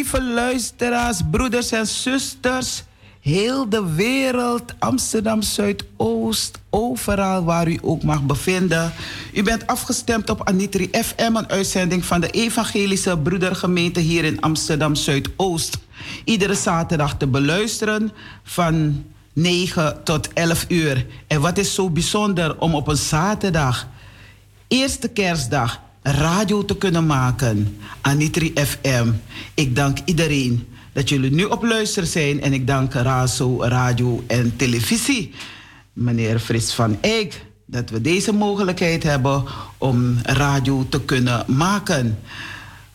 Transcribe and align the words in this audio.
lieve 0.00 0.22
luisteraars, 0.22 1.20
broeders 1.30 1.70
en 1.72 1.86
zusters. 1.86 2.82
Heel 3.20 3.68
de 3.68 3.94
wereld, 3.94 4.74
Amsterdam 4.78 5.42
Zuidoost, 5.42 6.58
overal 6.70 7.44
waar 7.44 7.68
u 7.68 7.78
ook 7.82 8.02
mag 8.02 8.22
bevinden. 8.22 8.92
U 9.34 9.42
bent 9.42 9.66
afgestemd 9.66 10.30
op 10.30 10.48
Anitri 10.48 10.88
FM, 10.92 11.36
een 11.36 11.48
uitzending 11.48 12.04
van 12.04 12.20
de 12.20 12.30
Evangelische 12.30 13.18
Broedergemeente 13.18 14.00
hier 14.00 14.24
in 14.24 14.40
Amsterdam 14.40 14.94
Zuidoost. 14.94 15.78
Iedere 16.24 16.54
zaterdag 16.54 17.16
te 17.16 17.26
beluisteren 17.26 18.12
van 18.42 19.04
9 19.32 20.04
tot 20.04 20.32
11 20.32 20.64
uur. 20.68 21.06
En 21.26 21.40
wat 21.40 21.58
is 21.58 21.74
zo 21.74 21.90
bijzonder 21.90 22.58
om 22.58 22.74
op 22.74 22.88
een 22.88 22.96
zaterdag, 22.96 23.88
eerste 24.68 25.08
kerstdag, 25.08 25.80
radio 26.02 26.64
te 26.64 26.76
kunnen 26.76 27.06
maken. 27.06 27.78
Anitri 28.00 28.52
FM. 28.54 29.08
Ik 29.54 29.76
dank 29.76 29.98
iedereen 30.04 30.68
dat 30.92 31.08
jullie 31.08 31.30
nu 31.30 31.44
op 31.44 31.62
luister 31.62 32.06
zijn. 32.06 32.42
En 32.42 32.52
ik 32.52 32.66
dank 32.66 32.92
Razo, 32.92 33.62
radio 33.62 34.24
en 34.26 34.56
televisie. 34.56 35.34
Meneer 35.92 36.38
Frits 36.38 36.74
van 36.74 36.98
Eyck, 37.00 37.44
dat 37.66 37.90
we 37.90 38.00
deze 38.00 38.32
mogelijkheid 38.32 39.02
hebben 39.02 39.44
om 39.78 40.18
radio 40.22 40.86
te 40.88 41.00
kunnen 41.00 41.44
maken. 41.46 42.18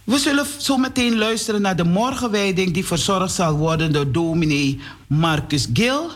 We 0.04 0.18
zullen 0.18 0.46
zo 0.58 0.78
meteen 0.78 1.18
luisteren 1.18 1.62
naar 1.62 1.75
de 1.75 1.84
morgenwijding 1.84 2.74
die 2.74 2.86
verzorgd 2.86 3.34
zal 3.34 3.58
worden 3.58 3.94
door 3.94 4.12
dominee 4.12 4.80
Marcus 5.08 5.68
Gil. 5.74 6.12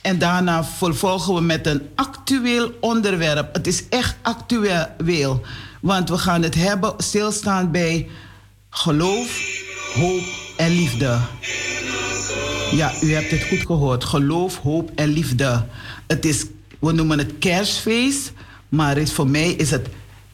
En 0.00 0.18
daarna 0.18 0.64
vervolgen 0.64 1.34
we 1.34 1.40
met 1.40 1.66
een 1.66 1.82
actueel 1.94 2.72
onderwerp. 2.80 3.54
Het 3.54 3.66
is 3.66 3.88
echt 3.88 4.16
actueel. 4.22 5.42
Want 5.80 6.08
we 6.08 6.18
gaan 6.18 6.42
het 6.42 6.54
hebben, 6.54 6.94
stilstaan 6.98 7.70
bij 7.70 8.08
geloof, 8.70 9.40
hoop 9.94 10.22
en 10.56 10.70
liefde. 10.70 11.18
Ja, 12.72 12.92
u 13.02 13.12
hebt 13.12 13.30
het 13.30 13.44
goed 13.48 13.66
gehoord. 13.66 14.04
Geloof, 14.04 14.56
hoop 14.56 14.90
en 14.94 15.08
liefde. 15.08 15.66
Het 16.06 16.24
is, 16.24 16.46
we 16.78 16.92
noemen 16.92 17.18
het 17.18 17.32
kerstfeest, 17.38 18.32
maar 18.68 19.06
voor 19.06 19.28
mij 19.28 19.50
is 19.50 19.70
het 19.70 19.88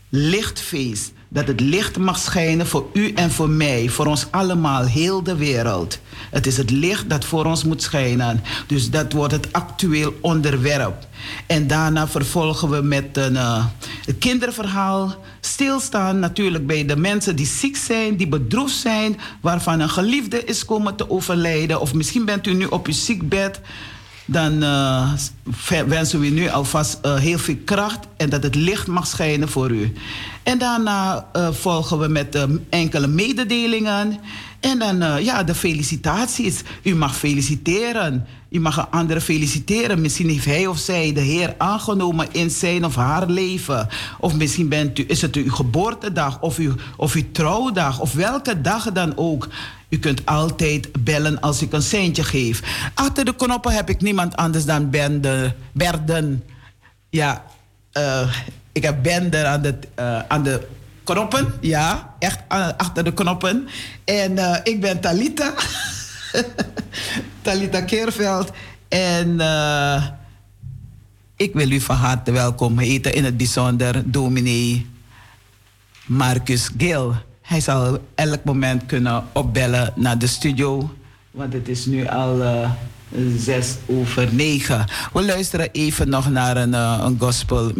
lichtfeest. 0.08 1.12
dat 1.28 1.46
het 1.46 1.60
licht 1.60 1.98
mag 1.98 2.18
schijnen 2.18 2.66
voor 2.66 2.86
u 2.92 3.12
en 3.12 3.30
voor 3.30 3.48
mij, 3.48 3.88
voor 3.88 4.06
ons 4.06 4.26
allemaal, 4.30 4.84
heel 4.84 5.22
de 5.22 5.36
wereld. 5.36 5.98
Het 6.30 6.46
is 6.46 6.56
het 6.56 6.70
licht 6.70 7.10
dat 7.10 7.24
voor 7.24 7.44
ons 7.44 7.64
moet 7.64 7.82
schijnen. 7.82 8.42
Dus 8.66 8.90
dat 8.90 9.12
wordt 9.12 9.32
het 9.32 9.52
actueel 9.52 10.14
onderwerp. 10.20 11.06
En 11.46 11.66
daarna 11.66 12.08
vervolgen 12.08 12.70
we 12.70 12.82
met 12.82 13.16
een 13.16 13.32
uh, 13.32 13.64
kinderverhaal. 14.18 15.14
Stilstaan 15.40 16.18
natuurlijk 16.18 16.66
bij 16.66 16.84
de 16.84 16.96
mensen 16.96 17.36
die 17.36 17.46
ziek 17.46 17.76
zijn, 17.76 18.16
die 18.16 18.28
bedroefd 18.28 18.76
zijn, 18.76 19.18
waarvan 19.40 19.80
een 19.80 19.88
geliefde 19.88 20.44
is 20.44 20.64
komen 20.64 20.96
te 20.96 21.10
overlijden. 21.10 21.80
Of 21.80 21.94
misschien 21.94 22.24
bent 22.24 22.46
u 22.46 22.54
nu 22.54 22.64
op 22.64 22.86
uw 22.86 22.92
ziekbed 22.92 23.60
dan 24.28 24.62
uh, 24.62 25.12
wensen 25.86 26.20
we 26.20 26.26
nu 26.26 26.48
alvast 26.48 26.98
uh, 27.02 27.16
heel 27.16 27.38
veel 27.38 27.56
kracht 27.64 27.98
en 28.16 28.30
dat 28.30 28.42
het 28.42 28.54
licht 28.54 28.86
mag 28.86 29.06
schijnen 29.06 29.48
voor 29.48 29.70
u. 29.70 29.92
En 30.42 30.58
daarna 30.58 31.26
volgen 31.50 31.98
we 31.98 32.08
met 32.08 32.46
enkele 32.70 33.06
mededelingen. 33.06 34.20
En 34.66 34.78
dan 34.78 35.24
ja, 35.24 35.42
de 35.42 35.54
felicitaties. 35.54 36.62
U 36.82 36.94
mag 36.94 37.16
feliciteren. 37.16 38.26
U 38.50 38.60
mag 38.60 38.76
een 38.76 38.90
andere 38.90 39.20
feliciteren. 39.20 40.00
Misschien 40.00 40.28
heeft 40.28 40.44
hij 40.44 40.66
of 40.66 40.78
zij 40.78 41.12
de 41.12 41.20
Heer 41.20 41.54
aangenomen 41.58 42.28
in 42.32 42.50
zijn 42.50 42.84
of 42.84 42.94
haar 42.94 43.26
leven. 43.26 43.88
Of 44.20 44.34
misschien 44.34 44.68
bent 44.68 44.98
u, 44.98 45.04
is 45.08 45.22
het 45.22 45.36
uw 45.36 45.50
geboortedag 45.50 46.40
of 46.40 46.56
uw, 46.58 46.74
of 46.96 47.14
uw 47.14 47.22
trouwdag. 47.32 48.00
Of 48.00 48.12
welke 48.12 48.60
dag 48.60 48.92
dan 48.92 49.16
ook. 49.16 49.48
U 49.88 49.98
kunt 49.98 50.26
altijd 50.26 51.04
bellen 51.04 51.40
als 51.40 51.62
ik 51.62 51.72
een 51.72 51.82
seintje 51.82 52.24
geef. 52.24 52.62
Achter 52.94 53.24
de 53.24 53.34
knoppen 53.34 53.72
heb 53.72 53.88
ik 53.88 54.00
niemand 54.00 54.36
anders 54.36 54.64
dan 54.64 54.90
Bende, 54.90 55.54
Berden. 55.72 56.44
Ja, 57.10 57.44
uh, 57.92 58.34
ik 58.72 58.82
heb 58.82 59.02
Bender 59.02 59.44
aan 59.44 59.62
de, 59.62 59.74
uh, 59.98 60.18
aan 60.28 60.42
de 60.42 60.66
knoppen. 61.06 61.52
Ja, 61.60 62.14
echt 62.18 62.38
achter 62.76 63.04
de 63.04 63.12
knoppen. 63.12 63.68
En 64.04 64.32
uh, 64.32 64.56
ik 64.62 64.80
ben 64.80 65.00
Talita. 65.00 65.54
Talita 67.42 67.80
Keerveld. 67.80 68.50
En 68.88 69.40
ik 71.36 71.52
wil 71.52 71.70
u 71.70 71.80
van 71.80 71.96
harte 71.96 72.32
welkom 72.32 72.78
heten. 72.78 73.14
In 73.14 73.24
het 73.24 73.36
bijzonder 73.36 74.02
dominee 74.10 74.86
Marcus 76.06 76.70
Gil. 76.76 77.14
Hij 77.42 77.60
zal 77.60 77.98
elk 78.14 78.44
moment 78.44 78.86
kunnen 78.86 79.24
opbellen 79.32 79.92
naar 79.96 80.18
de 80.18 80.26
studio. 80.26 80.94
Want 81.30 81.52
het 81.52 81.68
is 81.68 81.86
nu 81.86 82.06
al 82.06 82.42
uh, 82.42 82.70
zes 83.38 83.74
over 83.86 84.34
negen. 84.34 84.84
We 85.12 85.24
luisteren 85.24 85.68
even 85.72 86.08
nog 86.08 86.30
naar 86.30 86.56
een, 86.56 86.72
uh, 86.72 86.98
een 87.02 87.16
gospel 87.18 87.72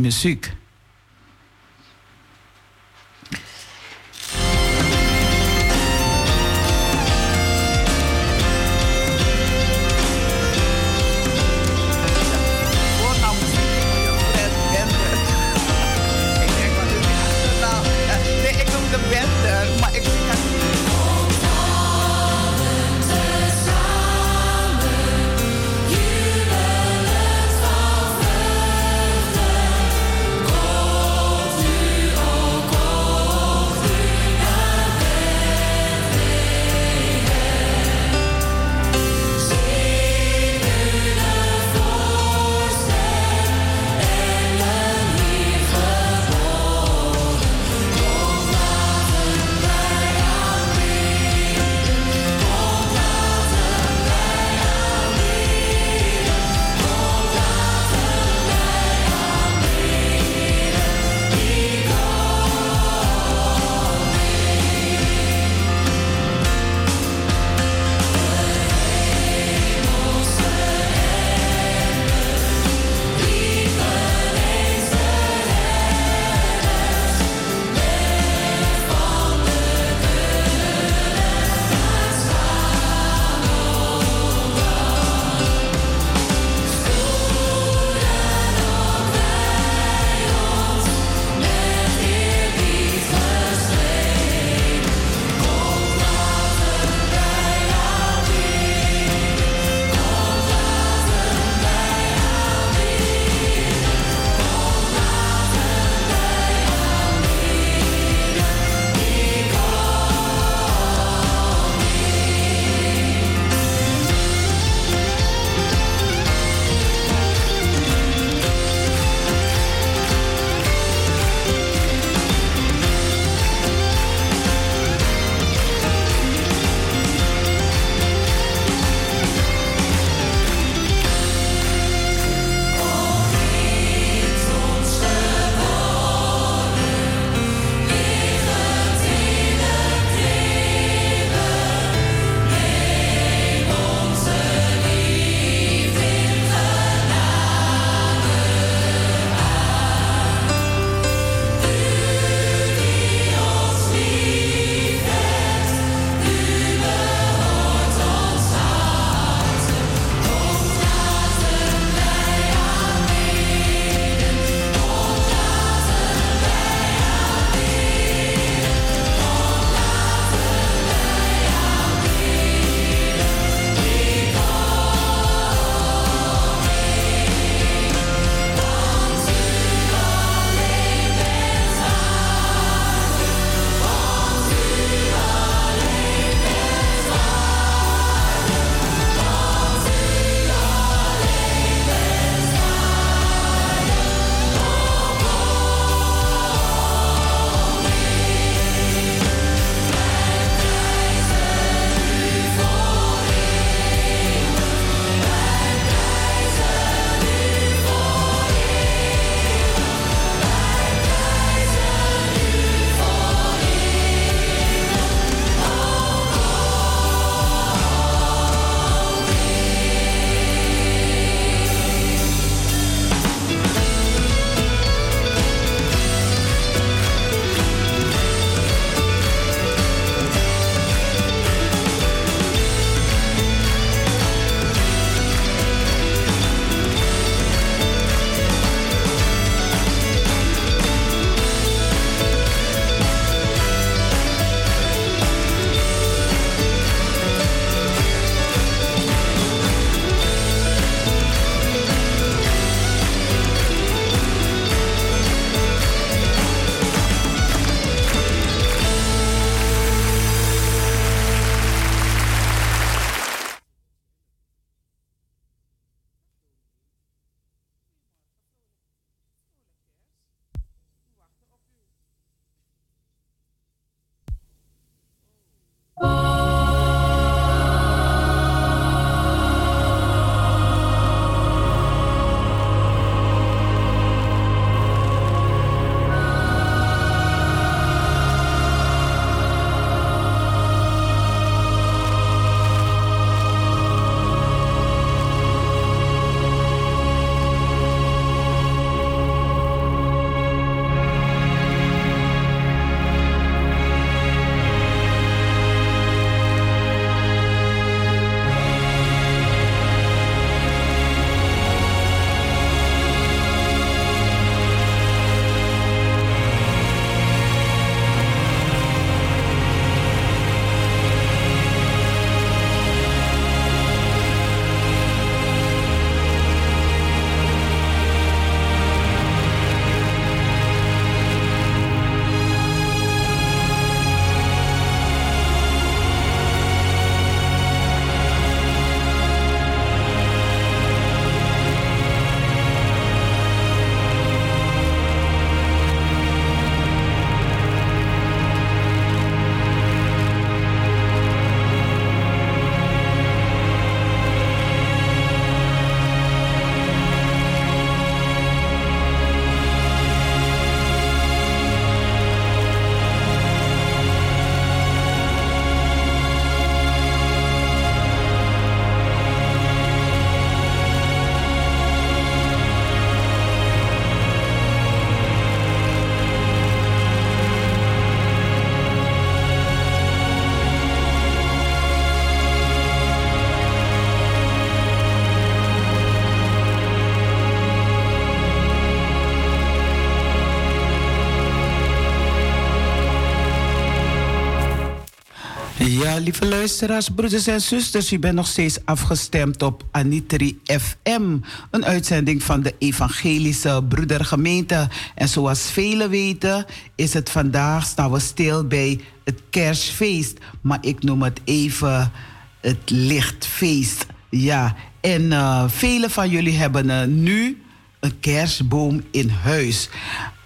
Ja, 396.16 396.23
lieve 396.23 396.46
luisteraars, 396.46 397.08
broeders 397.08 397.46
en 397.46 397.61
zusters, 397.61 398.12
u 398.12 398.18
bent 398.18 398.35
nog 398.35 398.46
steeds 398.46 398.78
afgestemd 398.85 399.62
op 399.62 399.85
Anitri 399.90 400.61
FM, 400.64 401.37
een 401.70 401.85
uitzending 401.85 402.42
van 402.42 402.62
de 402.62 402.75
Evangelische 402.78 403.85
Broedergemeente. 403.88 404.88
En 405.14 405.28
zoals 405.28 405.70
velen 405.70 406.11
weten, 406.11 406.66
is 406.94 407.12
het 407.12 407.30
vandaag, 407.30 407.87
staan 407.87 408.12
we 408.12 408.18
stil 408.18 408.66
bij 408.66 409.00
het 409.25 409.40
kerstfeest, 409.50 410.38
maar 410.61 410.78
ik 410.80 411.02
noem 411.02 411.23
het 411.23 411.40
even 411.44 412.12
het 412.61 412.90
lichtfeest. 412.90 414.06
Ja, 414.30 414.76
en 415.00 415.23
uh, 415.23 415.68
velen 415.68 416.11
van 416.11 416.30
jullie 416.30 416.56
hebben 416.56 416.87
uh, 416.87 417.04
nu 417.04 417.62
een 418.00 418.20
kerstboom 418.20 419.02
in 419.11 419.28
huis. 419.28 419.88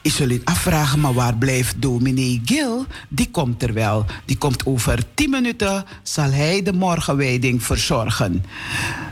Je 0.02 0.10
zult 0.10 0.44
afvragen, 0.44 1.00
maar 1.00 1.14
waar 1.14 1.36
blijft 1.36 1.82
dominee 1.82 2.40
Gil? 2.44 2.86
Die 3.08 3.30
komt 3.30 3.62
er 3.62 3.72
wel. 3.72 4.04
Die 4.24 4.38
komt 4.38 4.66
over 4.66 5.02
tien 5.14 5.30
minuten, 5.30 5.84
zal 6.02 6.30
hij 6.30 6.62
de 6.62 6.72
morgenwijding 6.72 7.62
verzorgen. 7.62 8.44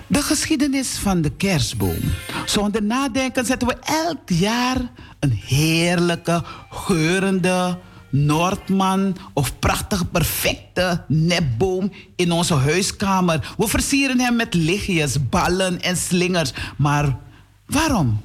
De 0.06 0.22
geschiedenis 0.22 0.88
van 0.88 1.20
de 1.20 1.30
kerstboom. 1.30 2.00
Zonder 2.46 2.82
nadenken 2.82 3.46
zetten 3.46 3.68
we 3.68 3.76
elk 3.84 4.28
jaar 4.28 4.90
een 5.18 5.40
heerlijke, 5.44 6.42
geurende 6.70 7.78
Noordman 8.10 9.16
of 9.32 9.58
prachtige, 9.58 10.04
perfecte 10.04 11.04
nepboom 11.08 11.92
in 12.16 12.32
onze 12.32 12.54
huiskamer. 12.54 13.54
We 13.56 13.68
versieren 13.68 14.20
hem 14.20 14.36
met 14.36 14.54
lichtjes, 14.54 15.28
ballen 15.28 15.82
en 15.82 15.96
slingers. 15.96 16.52
Maar 16.76 17.16
waarom? 17.66 18.20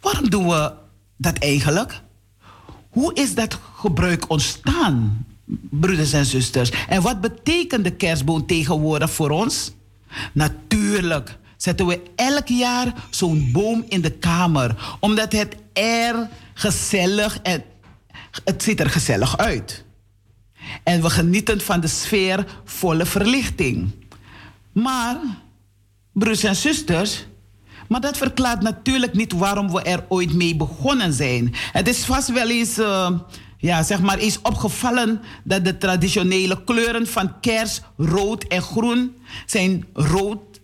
Waarom 0.00 0.30
doen 0.30 0.48
we 0.48 0.72
dat 1.16 1.38
eigenlijk? 1.38 2.02
Hoe 2.88 3.14
is 3.14 3.34
dat 3.34 3.58
gebruik 3.74 4.30
ontstaan, 4.30 5.26
broeders 5.70 6.12
en 6.12 6.26
zusters? 6.26 6.70
En 6.88 7.02
wat 7.02 7.20
betekent 7.20 7.84
de 7.84 7.90
kerstboom 7.90 8.46
tegenwoordig 8.46 9.10
voor 9.10 9.30
ons? 9.30 9.72
Natuurlijk 10.32 11.38
zetten 11.56 11.86
we 11.86 12.02
elk 12.16 12.48
jaar 12.48 12.94
zo'n 13.10 13.48
boom 13.52 13.84
in 13.88 14.00
de 14.00 14.10
kamer, 14.10 14.96
omdat 15.00 15.32
het 15.32 15.56
er 15.72 16.28
gezellig 16.54 17.38
en 17.42 17.64
het 18.44 18.62
ziet 18.62 18.80
er 18.80 18.90
gezellig 18.90 19.36
uit. 19.36 19.84
En 20.82 21.02
we 21.02 21.10
genieten 21.10 21.60
van 21.60 21.80
de 21.80 21.86
sfeer 21.86 22.46
volle 22.64 23.06
verlichting. 23.06 23.90
Maar, 24.72 25.16
broers 26.12 26.42
en 26.42 26.56
zusters, 26.56 27.26
maar 27.88 28.00
dat 28.00 28.16
verklaart 28.16 28.62
natuurlijk 28.62 29.14
niet 29.14 29.32
waarom 29.32 29.72
we 29.72 29.82
er 29.82 30.04
ooit 30.08 30.32
mee 30.34 30.56
begonnen 30.56 31.12
zijn. 31.12 31.54
Het 31.72 31.88
is 31.88 32.04
vast 32.04 32.32
wel 32.32 32.50
eens, 32.50 32.78
uh, 32.78 33.10
ja, 33.58 33.82
zeg 33.82 34.00
maar, 34.00 34.18
eens 34.18 34.38
opgevallen 34.42 35.20
dat 35.44 35.64
de 35.64 35.78
traditionele 35.78 36.64
kleuren 36.64 37.06
van 37.06 37.40
kers, 37.40 37.80
rood 37.96 38.44
en 38.44 38.62
groen, 38.62 39.16
zijn 39.46 39.86
rood, 39.92 40.60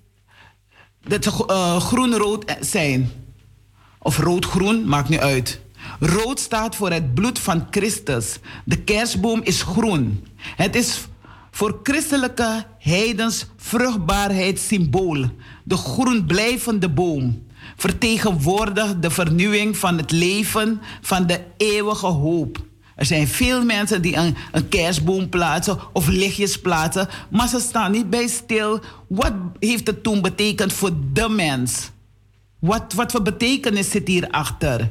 dat 1.07 1.25
ze 1.25 1.45
uh, 1.51 1.81
groen-rood 1.81 2.57
zijn. 2.61 3.11
Of 3.99 4.19
rood-groen, 4.19 4.89
maakt 4.89 5.09
niet 5.09 5.21
uit. 5.21 5.61
Rood 6.01 6.41
staat 6.41 6.77
voor 6.77 6.91
het 6.91 7.15
bloed 7.15 7.39
van 7.39 7.67
Christus. 7.71 8.39
De 8.65 8.79
kerstboom 8.79 9.41
is 9.43 9.63
groen. 9.63 10.27
Het 10.37 10.77
is 10.77 11.01
voor 11.51 11.81
christelijke 11.83 12.65
heidens 12.79 13.47
vruchtbaarheidssymbool. 13.57 15.25
De 15.65 15.77
groen 15.77 16.27
blijvende 16.27 16.89
boom 16.89 17.49
vertegenwoordigt 17.77 19.03
de 19.03 19.11
vernieuwing 19.11 19.77
van 19.77 19.97
het 19.97 20.11
leven, 20.11 20.81
van 21.01 21.27
de 21.27 21.41
eeuwige 21.57 22.07
hoop. 22.07 22.59
Er 22.97 23.07
zijn 23.07 23.29
veel 23.29 23.65
mensen 23.65 24.03
die 24.03 24.17
een, 24.17 24.37
kerstboom 24.69 25.29
plaatsen 25.29 25.79
of 25.93 26.09
lichtjes 26.09 26.61
plaatsen, 26.61 27.09
maar 27.31 27.49
ze 27.49 27.61
staan 27.61 27.93
niet 27.93 28.11
bij 28.11 28.27
stil. 28.27 28.81
Wat 29.09 29.33
heeft 29.59 29.87
het 29.87 30.03
toen 30.03 30.23
betekend 30.23 30.73
voor 30.73 30.91
de 31.13 31.29
mens? 31.29 31.91
Wat, 32.59 32.93
wat 32.93 33.11
voor 33.11 33.23
betekenis 33.23 33.91
zit 33.91 34.09
hierachter? 34.09 34.91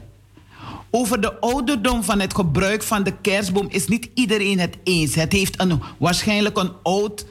Over 0.91 1.21
de 1.21 1.39
ouderdom 1.39 2.03
van 2.03 2.19
het 2.19 2.35
gebruik 2.35 2.83
van 2.83 3.03
de 3.03 3.13
kerstboom 3.21 3.67
is 3.69 3.87
niet 3.87 4.09
iedereen 4.13 4.59
het 4.59 4.77
eens. 4.83 5.15
Het 5.15 5.31
heeft 5.31 5.61
een, 5.61 5.81
waarschijnlijk 5.97 6.57
een 6.57 6.71
oud 6.83 7.25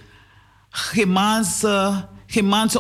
Gemaanse, 0.70 2.06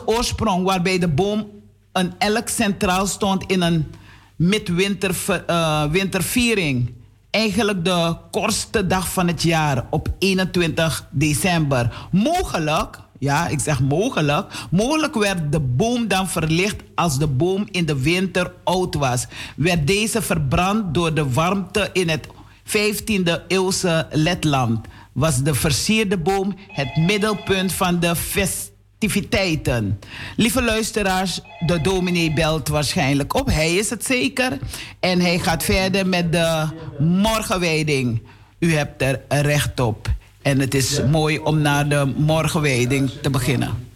oorsprong, 0.06 0.64
waarbij 0.64 0.98
de 0.98 1.08
boom 1.08 1.50
een 1.92 2.12
elk 2.18 2.48
centraal 2.48 3.06
stond 3.06 3.44
in 3.46 3.62
een 3.62 3.94
midwinterviering. 4.36 6.88
Uh, 6.88 6.96
Eigenlijk 7.30 7.84
de 7.84 8.16
kortste 8.30 8.86
dag 8.86 9.12
van 9.12 9.26
het 9.26 9.42
jaar 9.42 9.86
op 9.90 10.08
21 10.18 11.06
december. 11.10 12.08
Mogelijk 12.10 12.98
ja, 13.18 13.48
ik 13.48 13.60
zeg 13.60 13.80
mogelijk. 13.80 14.52
Mogelijk 14.70 15.14
werd 15.14 15.52
de 15.52 15.60
boom 15.60 16.08
dan 16.08 16.28
verlicht 16.28 16.76
als 16.94 17.18
de 17.18 17.26
boom 17.26 17.68
in 17.70 17.86
de 17.86 18.00
winter 18.00 18.52
oud 18.64 18.94
was. 18.94 19.26
Werd 19.56 19.86
deze 19.86 20.22
verbrand 20.22 20.94
door 20.94 21.14
de 21.14 21.32
warmte 21.32 21.90
in 21.92 22.08
het 22.08 22.26
15e 22.66 23.46
eeuwse 23.48 24.06
Letland. 24.10 24.86
Was 25.12 25.42
de 25.42 25.54
versierde 25.54 26.18
boom 26.18 26.54
het 26.68 26.96
middelpunt 26.96 27.72
van 27.72 28.00
de 28.00 28.16
festiviteiten. 28.16 29.98
Lieve 30.36 30.62
luisteraars, 30.62 31.40
de 31.66 31.80
dominee 31.80 32.32
belt 32.32 32.68
waarschijnlijk 32.68 33.34
op. 33.34 33.46
Hij 33.46 33.74
is 33.74 33.90
het 33.90 34.04
zeker. 34.04 34.58
En 35.00 35.20
hij 35.20 35.38
gaat 35.38 35.62
verder 35.62 36.06
met 36.06 36.32
de 36.32 36.68
morgenwijding. 36.98 38.22
U 38.58 38.74
hebt 38.74 39.02
er 39.02 39.20
recht 39.28 39.80
op. 39.80 40.16
En 40.48 40.60
het 40.60 40.74
is 40.74 41.02
mooi 41.02 41.38
om 41.38 41.60
naar 41.60 41.88
de 41.88 42.12
morgenwijding 42.16 43.10
te 43.22 43.30
beginnen. 43.30 43.88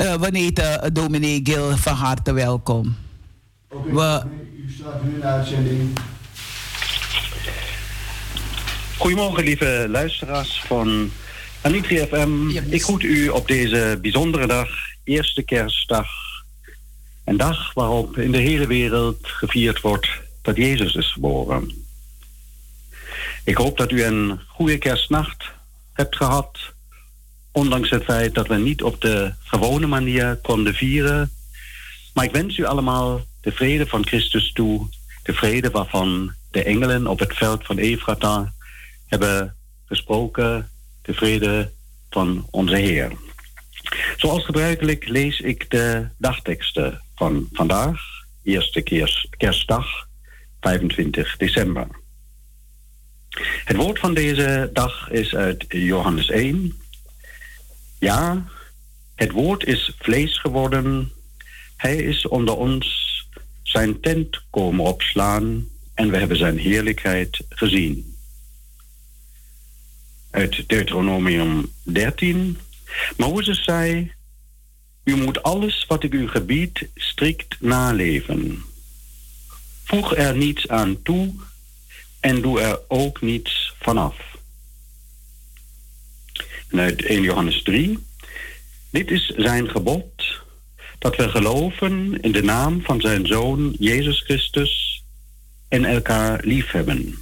Uh, 0.00 0.14
we 0.14 0.28
heten 0.32 0.94
dominee 0.94 1.40
Gil 1.42 1.76
van 1.76 1.94
harte 1.94 2.32
welkom. 2.32 2.96
Okay, 3.68 3.92
we... 3.92 4.22
U 4.66 4.72
staat 4.78 5.04
nu 5.04 5.14
in 5.14 5.20
de 5.20 5.26
uitzending. 5.26 5.98
Goedemorgen, 8.98 9.44
lieve 9.44 9.86
luisteraars 9.88 10.62
van 10.66 11.10
Anitri 11.60 11.98
FM. 11.98 12.48
Ik 12.48 12.82
groet 12.82 13.02
u 13.02 13.28
op 13.28 13.48
deze 13.48 13.98
bijzondere 14.02 14.46
dag, 14.46 14.68
eerste 15.04 15.42
kerstdag. 15.42 16.08
Een 17.24 17.36
dag 17.36 17.72
waarop 17.74 18.18
in 18.18 18.32
de 18.32 18.38
hele 18.38 18.66
wereld 18.66 19.18
gevierd 19.22 19.80
wordt 19.80 20.08
dat 20.42 20.56
Jezus 20.56 20.94
is 20.94 21.12
geboren. 21.12 21.72
Ik 23.44 23.56
hoop 23.56 23.78
dat 23.78 23.90
u 23.90 24.04
een 24.04 24.40
goede 24.46 24.78
kerstnacht 24.78 25.60
hebt 25.92 26.16
gehad. 26.16 26.58
Ondanks 27.52 27.90
het 27.90 28.04
feit 28.04 28.34
dat 28.34 28.46
we 28.46 28.56
niet 28.56 28.82
op 28.82 29.00
de 29.00 29.32
gewone 29.44 29.86
manier 29.86 30.36
konden 30.36 30.74
vieren. 30.74 31.32
Maar 32.14 32.24
ik 32.24 32.32
wens 32.32 32.56
u 32.56 32.64
allemaal 32.64 33.20
de 33.40 33.52
vrede 33.52 33.86
van 33.86 34.06
Christus 34.06 34.52
toe. 34.52 34.88
De 35.22 35.32
vrede 35.32 35.70
waarvan 35.70 36.32
de 36.50 36.62
engelen 36.62 37.06
op 37.06 37.18
het 37.18 37.36
veld 37.36 37.66
van 37.66 37.78
Efrata 37.78 38.52
hebben 39.06 39.56
gesproken. 39.86 40.70
De 41.02 41.14
vrede 41.14 41.70
van 42.10 42.46
onze 42.50 42.76
Heer. 42.76 43.12
Zoals 44.16 44.44
gebruikelijk 44.44 45.08
lees 45.08 45.40
ik 45.40 45.70
de 45.70 46.08
dagteksten 46.18 47.02
van 47.14 47.48
vandaag, 47.52 48.00
eerste 48.42 48.82
kerstdag, 49.36 50.06
25 50.60 51.36
december. 51.36 51.86
Het 53.40 53.76
woord 53.76 53.98
van 53.98 54.14
deze 54.14 54.70
dag 54.72 55.10
is 55.10 55.34
uit 55.34 55.64
Johannes 55.68 56.28
1. 56.30 56.80
Ja, 57.98 58.44
het 59.14 59.30
woord 59.30 59.64
is 59.64 59.92
vlees 59.98 60.40
geworden. 60.40 61.12
Hij 61.76 61.96
is 61.96 62.26
onder 62.26 62.56
ons 62.56 63.10
zijn 63.62 64.00
tent 64.00 64.42
komen 64.50 64.84
opslaan 64.84 65.68
en 65.94 66.10
we 66.10 66.16
hebben 66.16 66.36
zijn 66.36 66.58
heerlijkheid 66.58 67.44
gezien. 67.48 68.16
Uit 70.30 70.68
Deuteronomium 70.68 71.72
13. 71.82 72.58
Mozes 73.16 73.64
zei, 73.64 74.12
u 75.04 75.16
moet 75.16 75.42
alles 75.42 75.84
wat 75.88 76.02
ik 76.02 76.12
u 76.12 76.28
gebied 76.28 76.88
strikt 76.94 77.56
naleven. 77.60 78.62
Voeg 79.84 80.16
er 80.16 80.36
niets 80.36 80.68
aan 80.68 81.02
toe 81.02 81.34
en 82.22 82.42
doe 82.42 82.60
er 82.60 82.80
ook 82.88 83.20
niets 83.20 83.74
vanaf. 83.80 84.16
En 86.68 86.80
uit 86.80 87.04
1 87.04 87.22
Johannes 87.22 87.62
3. 87.62 87.98
Dit 88.90 89.10
is 89.10 89.26
zijn 89.26 89.70
gebod, 89.70 90.40
dat 90.98 91.16
we 91.16 91.28
geloven 91.28 92.20
in 92.20 92.32
de 92.32 92.42
naam 92.42 92.82
van 92.82 93.00
zijn 93.00 93.26
Zoon 93.26 93.76
Jezus 93.78 94.20
Christus 94.20 95.02
en 95.68 95.84
elkaar 95.84 96.40
liefhebben. 96.44 97.18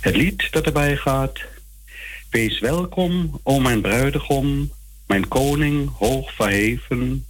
Het 0.00 0.16
lied 0.16 0.52
dat 0.52 0.66
erbij 0.66 0.96
gaat. 0.96 1.38
Wees 2.30 2.58
welkom, 2.58 3.40
o 3.42 3.58
mijn 3.58 3.80
bruidegom, 3.80 4.72
mijn 5.06 5.28
koning 5.28 5.90
hoog 5.98 6.34
verheven. 6.34 7.26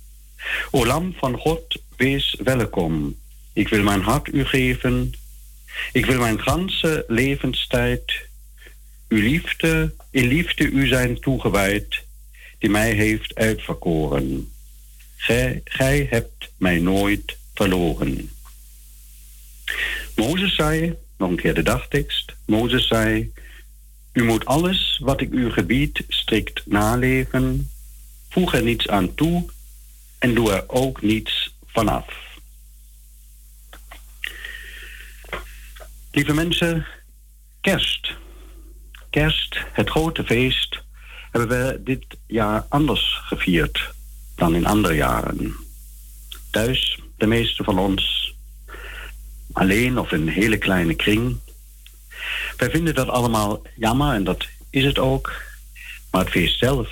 O 0.71 0.87
lam 0.87 1.15
van 1.17 1.39
God, 1.39 1.81
wees 1.97 2.37
welkom. 2.45 3.17
Ik 3.53 3.69
wil 3.69 3.83
mijn 3.83 4.03
hart 4.03 4.29
u 4.33 4.45
geven 4.45 5.13
ik 5.93 6.07
wil 6.07 6.19
mijn 6.19 6.41
ganse 6.41 7.05
levenstijd 7.09 8.13
uw 9.09 9.21
liefde, 9.21 9.95
in 10.11 10.27
liefde 10.27 10.65
u 10.65 10.87
zijn 10.87 11.21
toegewijd, 11.21 12.05
die 12.59 12.71
mij 12.71 12.93
heeft 12.93 13.35
uitverkoren. 13.35 14.53
Gij, 15.17 15.61
gij 15.65 16.07
hebt 16.11 16.53
mij 16.57 16.79
nooit 16.79 17.37
verloren. 17.55 18.31
Mozes 20.15 20.55
zei, 20.55 20.97
nog 21.19 21.31
een 21.31 21.37
keer 21.37 21.55
de 21.55 21.63
dagtekst, 21.63 22.37
Mozes 22.47 22.87
zei, 22.87 23.33
u 24.13 24.25
moet 24.25 24.45
alles 24.45 25.01
wat 25.03 25.21
ik 25.21 25.31
u 25.31 25.51
gebied 25.51 26.05
strikt 26.09 26.63
naleven, 26.67 27.71
voeg 28.29 28.55
er 28.55 28.63
niets 28.63 28.89
aan 28.89 29.15
toe 29.15 29.45
en 30.19 30.35
doe 30.35 30.53
er 30.53 30.65
ook 30.67 31.03
niets 31.03 31.55
vanaf. 31.67 32.26
Lieve 36.17 36.35
mensen, 36.35 36.87
kerst. 37.61 38.15
Kerst, 39.11 39.57
het 39.73 39.91
grote 39.91 40.25
feest, 40.25 40.83
hebben 41.31 41.49
we 41.49 41.83
dit 41.83 42.05
jaar 42.27 42.67
anders 42.69 43.21
gevierd 43.23 43.95
dan 44.35 44.55
in 44.55 44.67
andere 44.67 44.95
jaren. 44.95 45.57
Thuis, 46.51 47.01
de 47.17 47.27
meeste 47.27 47.65
van 47.65 47.79
ons, 47.79 48.35
alleen 49.53 49.99
of 49.99 50.13
in 50.13 50.21
een 50.21 50.29
hele 50.29 50.59
kleine 50.59 50.95
kring. 50.95 51.39
Wij 52.57 52.71
vinden 52.71 52.95
dat 52.95 53.09
allemaal 53.09 53.63
jammer 53.75 54.15
en 54.15 54.25
dat 54.25 54.47
is 54.71 54.85
het 54.85 54.99
ook. 54.99 55.33
Maar 56.11 56.21
het 56.21 56.31
feest 56.31 56.59
zelf, 56.59 56.89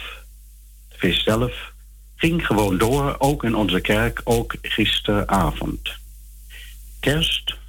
het 0.89 0.99
feest 0.99 1.25
zelf 1.25 1.73
ging 2.17 2.47
gewoon 2.47 2.79
door, 2.79 3.17
ook 3.19 3.45
in 3.45 3.55
onze 3.55 3.81
kerk, 3.81 4.21
ook 4.25 4.55
gisteravond. 4.63 5.93
Kerst, 7.01 7.63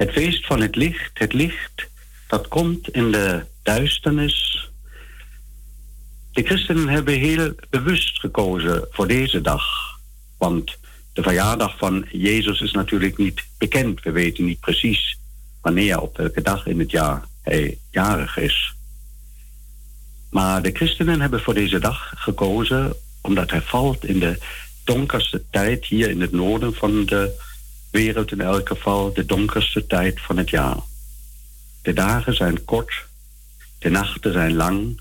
het 0.00 0.10
feest 0.10 0.46
van 0.46 0.60
het 0.60 0.76
licht, 0.76 1.10
het 1.14 1.32
licht 1.32 1.88
dat 2.28 2.48
komt 2.48 2.88
in 2.88 3.12
de 3.12 3.44
duisternis. 3.62 4.68
De 6.32 6.42
christenen 6.42 6.88
hebben 6.88 7.18
heel 7.18 7.54
bewust 7.70 8.18
gekozen 8.18 8.86
voor 8.90 9.06
deze 9.06 9.40
dag. 9.40 9.62
Want 10.38 10.76
de 11.12 11.22
verjaardag 11.22 11.78
van 11.78 12.06
Jezus 12.10 12.60
is 12.60 12.72
natuurlijk 12.72 13.16
niet 13.16 13.44
bekend. 13.58 14.02
We 14.02 14.10
weten 14.10 14.44
niet 14.44 14.60
precies 14.60 15.18
wanneer, 15.60 16.00
op 16.00 16.16
welke 16.16 16.42
dag 16.42 16.66
in 16.66 16.78
het 16.78 16.90
jaar 16.90 17.22
hij 17.42 17.78
jarig 17.90 18.36
is. 18.36 18.74
Maar 20.30 20.62
de 20.62 20.72
christenen 20.72 21.20
hebben 21.20 21.40
voor 21.40 21.54
deze 21.54 21.78
dag 21.78 22.12
gekozen 22.16 22.94
omdat 23.20 23.50
hij 23.50 23.62
valt 23.62 24.04
in 24.04 24.18
de 24.20 24.38
donkerste 24.84 25.42
tijd 25.50 25.86
hier 25.86 26.10
in 26.10 26.20
het 26.20 26.32
noorden 26.32 26.74
van 26.74 27.04
de 27.04 27.48
wereld 27.90 28.32
in 28.32 28.40
elk 28.40 28.68
geval, 28.68 29.12
de 29.12 29.26
donkerste 29.26 29.86
tijd 29.86 30.20
van 30.20 30.36
het 30.36 30.50
jaar. 30.50 30.76
De 31.82 31.92
dagen 31.92 32.34
zijn 32.34 32.64
kort, 32.64 33.06
de 33.78 33.90
nachten 33.90 34.32
zijn 34.32 34.54
lang. 34.54 35.00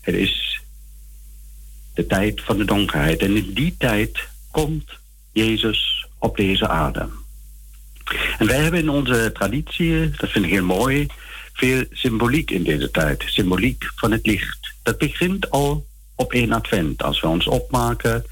Het 0.00 0.14
is 0.14 0.60
de 1.94 2.06
tijd 2.06 2.40
van 2.40 2.58
de 2.58 2.64
donkerheid. 2.64 3.20
En 3.20 3.36
in 3.36 3.52
die 3.52 3.74
tijd 3.78 4.28
komt 4.50 4.90
Jezus 5.32 6.06
op 6.18 6.36
deze 6.36 6.68
aarde. 6.68 7.08
En 8.38 8.46
wij 8.46 8.56
hebben 8.56 8.80
in 8.80 8.88
onze 8.88 9.30
traditie, 9.34 10.10
dat 10.10 10.30
vind 10.30 10.44
ik 10.44 10.50
heel 10.50 10.64
mooi, 10.64 11.06
veel 11.52 11.84
symboliek 11.90 12.50
in 12.50 12.62
deze 12.62 12.90
tijd. 12.90 13.24
Symboliek 13.26 13.90
van 13.94 14.10
het 14.10 14.26
licht. 14.26 14.74
Dat 14.82 14.98
begint 14.98 15.50
al 15.50 15.86
op 16.14 16.32
één 16.32 16.52
advent, 16.52 17.02
als 17.02 17.20
we 17.20 17.26
ons 17.26 17.46
opmaken 17.46 18.24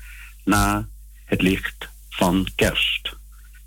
naar 0.44 0.86
het 1.24 1.42
licht 1.42 1.88
van 2.10 2.48
kerst. 2.54 3.13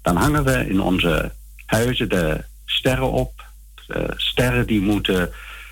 Dan 0.08 0.16
hangen 0.16 0.44
we 0.44 0.70
in 0.70 0.82
onze 0.82 1.32
huizen 1.66 2.10
de 2.10 2.44
sterren 2.66 3.12
op. 3.12 3.44
De 3.88 4.14
sterren 4.16 4.68
die 4.68 4.82
moeten 4.82 5.30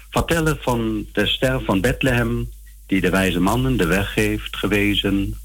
vertellen 0.10 0.58
van 0.62 1.06
de 1.14 1.26
ster 1.28 1.62
van 1.62 1.82
Bethlehem, 1.82 2.50
die 2.86 3.02
de 3.02 3.10
wijze 3.10 3.40
mannen 3.40 3.78
de 3.78 3.86
weg 3.86 4.16
heeft 4.16 4.56
gewezen. 4.56 5.38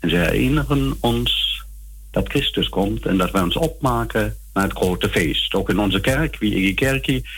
En 0.00 0.10
ze 0.10 0.16
herinneren 0.16 0.96
ons 1.00 1.62
dat 2.10 2.28
Christus 2.28 2.68
komt 2.68 3.06
en 3.06 3.16
dat 3.16 3.30
we 3.30 3.42
ons 3.42 3.56
opmaken 3.56 4.36
naar 4.52 4.64
het 4.64 4.76
grote 4.76 5.08
feest. 5.08 5.54
Ook 5.54 5.70
in 5.70 5.78
onze 5.78 6.00
kerk, 6.00 6.38
wie 6.38 6.54
in 6.54 6.74
kerkie, 6.74 7.28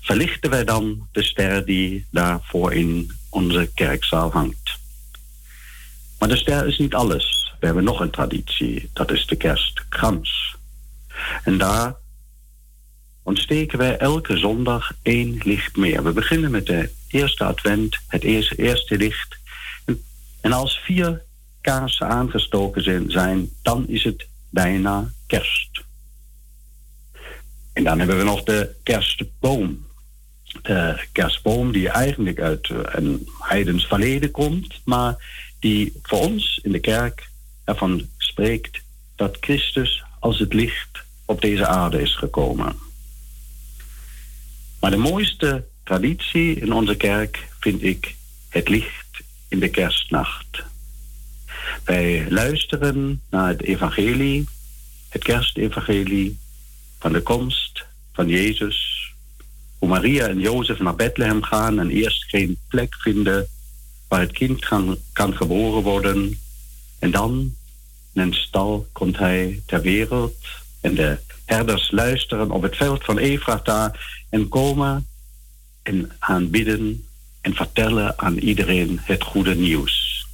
verlichten 0.00 0.50
wij 0.50 0.64
dan 0.64 1.08
de 1.12 1.22
ster 1.22 1.64
die 1.64 2.06
daarvoor 2.10 2.72
in 2.72 3.12
onze 3.28 3.70
kerkzaal 3.74 4.30
hangt. 4.30 4.78
Maar 6.18 6.28
de 6.28 6.36
ster 6.36 6.66
is 6.66 6.78
niet 6.78 6.94
alles. 6.94 7.41
We 7.62 7.68
hebben 7.68 7.84
nog 7.84 8.00
een 8.00 8.10
traditie, 8.10 8.90
dat 8.92 9.10
is 9.10 9.26
de 9.26 9.36
kerstkrans. 9.36 10.56
En 11.44 11.58
daar 11.58 11.94
ontsteken 13.22 13.78
wij 13.78 13.96
elke 13.96 14.36
zondag 14.36 14.92
één 15.02 15.40
licht 15.44 15.76
meer. 15.76 16.04
We 16.04 16.12
beginnen 16.12 16.50
met 16.50 16.66
de 16.66 16.90
eerste 17.08 17.44
advent, 17.44 17.98
het 18.06 18.22
eerste, 18.22 18.56
eerste 18.56 18.96
licht. 18.96 19.36
En 20.40 20.52
als 20.52 20.78
vier 20.78 21.22
kaarsen 21.60 22.08
aangestoken 22.08 23.10
zijn, 23.10 23.50
dan 23.62 23.88
is 23.88 24.04
het 24.04 24.26
bijna 24.50 25.10
kerst. 25.26 25.84
En 27.72 27.84
dan 27.84 27.98
hebben 27.98 28.18
we 28.18 28.24
nog 28.24 28.42
de 28.42 28.74
kerstboom. 28.82 29.86
De 30.62 31.04
kerstboom 31.12 31.72
die 31.72 31.88
eigenlijk 31.88 32.40
uit 32.40 32.68
een 32.68 33.28
heidens 33.38 33.86
verleden 33.86 34.30
komt, 34.30 34.80
maar 34.84 35.16
die 35.60 35.92
voor 36.02 36.18
ons 36.18 36.60
in 36.62 36.72
de 36.72 36.80
kerk 36.80 37.30
ervan 37.64 38.08
spreekt 38.18 38.80
dat 39.16 39.36
Christus 39.40 40.02
als 40.18 40.38
het 40.38 40.52
licht 40.52 41.04
op 41.24 41.40
deze 41.40 41.66
aarde 41.66 42.00
is 42.00 42.16
gekomen. 42.16 42.76
Maar 44.80 44.90
de 44.90 44.96
mooiste 44.96 45.64
traditie 45.84 46.54
in 46.60 46.72
onze 46.72 46.96
kerk 46.96 47.48
vind 47.60 47.82
ik 47.82 48.16
het 48.48 48.68
licht 48.68 49.22
in 49.48 49.58
de 49.58 49.68
kerstnacht. 49.68 50.62
Wij 51.84 52.26
luisteren 52.30 53.22
naar 53.30 53.48
het 53.48 53.62
evangelie, 53.62 54.48
het 55.08 55.22
kerstevangelie 55.22 56.38
van 56.98 57.12
de 57.12 57.20
komst 57.20 57.84
van 58.12 58.28
Jezus. 58.28 59.10
Hoe 59.78 59.88
Maria 59.88 60.28
en 60.28 60.40
Jozef 60.40 60.78
naar 60.78 60.94
Bethlehem 60.94 61.42
gaan 61.42 61.78
en 61.78 61.90
eerst 61.90 62.24
geen 62.24 62.58
plek 62.68 62.94
vinden 62.94 63.48
waar 64.08 64.20
het 64.20 64.32
kind 64.32 64.64
kan, 64.64 64.98
kan 65.12 65.36
geboren 65.36 65.82
worden. 65.82 66.40
En 67.02 67.10
dan 67.10 67.54
in 68.12 68.22
een 68.22 68.34
stal 68.34 68.88
komt 68.92 69.18
hij 69.18 69.62
ter 69.66 69.80
wereld 69.80 70.36
en 70.80 70.94
de 70.94 71.18
herders 71.44 71.90
luisteren 71.90 72.50
op 72.50 72.62
het 72.62 72.76
veld 72.76 73.04
van 73.04 73.18
Efrata 73.18 73.94
en 74.28 74.48
komen 74.48 75.06
en 75.82 76.12
aanbidden 76.18 77.06
en 77.40 77.54
vertellen 77.54 78.18
aan 78.18 78.36
iedereen 78.38 79.00
het 79.02 79.22
goede 79.22 79.54
nieuws. 79.54 80.26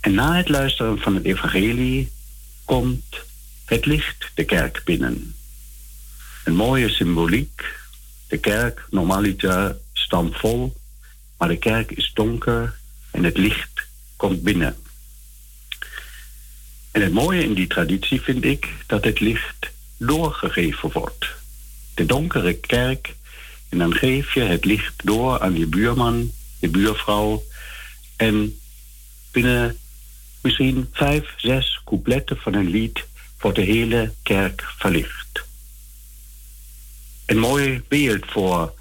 En 0.00 0.14
na 0.14 0.36
het 0.36 0.48
luisteren 0.48 0.98
van 0.98 1.14
het 1.14 1.24
evangelie 1.24 2.12
komt 2.64 3.16
het 3.64 3.86
licht 3.86 4.30
de 4.34 4.44
kerk 4.44 4.82
binnen. 4.84 5.34
Een 6.44 6.54
mooie 6.54 6.88
symboliek. 6.88 7.64
De 8.28 8.38
kerk 8.38 8.86
normaliter 8.90 9.76
vol, 10.30 10.76
maar 11.38 11.48
de 11.48 11.56
kerk 11.56 11.90
is 11.90 12.10
donker 12.14 12.78
en 13.10 13.24
het 13.24 13.36
licht 13.36 13.82
komt 14.16 14.42
binnen. 14.42 14.81
En 16.92 17.02
het 17.02 17.12
mooie 17.12 17.42
in 17.42 17.54
die 17.54 17.66
traditie 17.66 18.20
vind 18.20 18.44
ik 18.44 18.68
dat 18.86 19.04
het 19.04 19.20
licht 19.20 19.70
doorgegeven 19.96 20.92
wordt. 20.92 21.26
De 21.94 22.06
donkere 22.06 22.52
kerk, 22.54 23.14
en 23.68 23.78
dan 23.78 23.94
geef 23.94 24.34
je 24.34 24.40
het 24.40 24.64
licht 24.64 24.94
door 25.04 25.40
aan 25.40 25.58
je 25.58 25.66
buurman, 25.66 26.32
je 26.58 26.68
buurvrouw. 26.68 27.42
En 28.16 28.58
binnen 29.30 29.76
misschien 30.40 30.88
vijf, 30.92 31.34
zes 31.36 31.80
coupletten 31.84 32.36
van 32.36 32.54
een 32.54 32.70
lied 32.70 33.04
wordt 33.40 33.56
de 33.56 33.64
hele 33.64 34.12
kerk 34.22 34.64
verlicht. 34.78 35.44
Een 37.26 37.38
mooi 37.38 37.82
beeld 37.88 38.24
voor 38.26 38.74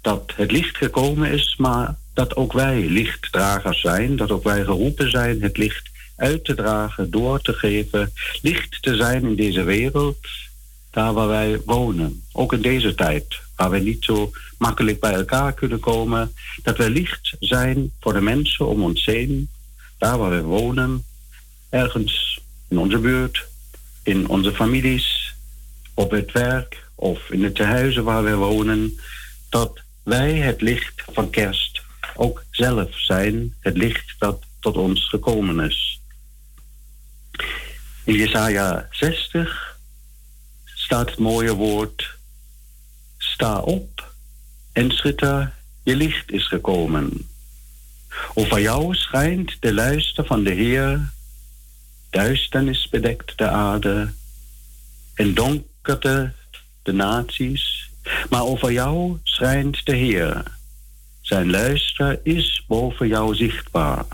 dat 0.00 0.32
het 0.36 0.52
licht 0.52 0.76
gekomen 0.76 1.30
is, 1.30 1.54
maar 1.58 1.96
dat 2.14 2.36
ook 2.36 2.52
wij 2.52 2.80
lichtdragers 2.80 3.80
zijn, 3.80 4.16
dat 4.16 4.30
ook 4.30 4.44
wij 4.44 4.64
geroepen 4.64 5.10
zijn 5.10 5.42
het 5.42 5.56
licht 5.56 5.91
uit 6.22 6.44
te 6.44 6.54
dragen, 6.54 7.10
door 7.10 7.40
te 7.40 7.52
geven, 7.52 8.12
licht 8.42 8.82
te 8.82 8.96
zijn 8.96 9.22
in 9.22 9.36
deze 9.36 9.62
wereld, 9.62 10.18
daar 10.90 11.12
waar 11.12 11.28
wij 11.28 11.60
wonen. 11.64 12.22
Ook 12.32 12.52
in 12.52 12.62
deze 12.62 12.94
tijd, 12.94 13.24
waar 13.56 13.70
we 13.70 13.78
niet 13.78 14.04
zo 14.04 14.30
makkelijk 14.58 15.00
bij 15.00 15.12
elkaar 15.12 15.52
kunnen 15.52 15.80
komen, 15.80 16.34
dat 16.62 16.76
we 16.76 16.90
licht 16.90 17.36
zijn 17.40 17.92
voor 18.00 18.12
de 18.12 18.20
mensen 18.20 18.66
om 18.66 18.82
ons 18.82 19.04
heen, 19.04 19.48
daar 19.98 20.18
waar 20.18 20.30
we 20.30 20.42
wonen, 20.42 21.04
ergens 21.68 22.40
in 22.68 22.78
onze 22.78 22.98
buurt, 22.98 23.46
in 24.02 24.28
onze 24.28 24.52
families, 24.52 25.34
op 25.94 26.10
het 26.10 26.32
werk 26.32 26.86
of 26.94 27.30
in 27.30 27.40
de 27.40 27.52
tehuizen 27.52 28.04
waar 28.04 28.24
we 28.24 28.34
wonen, 28.34 28.98
dat 29.48 29.80
wij 30.02 30.32
het 30.32 30.60
licht 30.60 31.02
van 31.12 31.30
kerst 31.30 31.82
ook 32.16 32.44
zelf 32.50 33.00
zijn, 33.00 33.54
het 33.60 33.76
licht 33.76 34.14
dat 34.18 34.42
tot 34.60 34.76
ons 34.76 35.08
gekomen 35.08 35.60
is. 35.60 36.01
In 38.04 38.14
Jesaja 38.14 38.88
60 38.90 39.78
staat 40.64 41.10
het 41.10 41.18
mooie 41.18 41.54
woord: 41.54 42.16
Sta 43.18 43.58
op, 43.58 44.12
en 44.72 44.90
schitter, 44.90 45.52
je 45.82 45.96
licht 45.96 46.30
is 46.30 46.48
gekomen. 46.48 47.28
Over 48.34 48.60
jou 48.60 48.94
schijnt 48.94 49.56
de 49.60 49.74
luister 49.74 50.26
van 50.26 50.44
de 50.44 50.50
Heer. 50.50 51.12
Duisternis 52.10 52.88
bedekt 52.88 53.38
de 53.38 53.48
aarde 53.48 54.12
en 55.14 55.34
donkerte 55.34 56.32
de 56.82 56.92
naties. 56.92 57.90
Maar 58.30 58.44
over 58.44 58.72
jou 58.72 59.18
schijnt 59.22 59.86
de 59.86 59.94
Heer. 59.96 60.42
Zijn 61.20 61.50
luister 61.50 62.20
is 62.22 62.64
boven 62.68 63.08
jou 63.08 63.34
zichtbaar. 63.34 64.04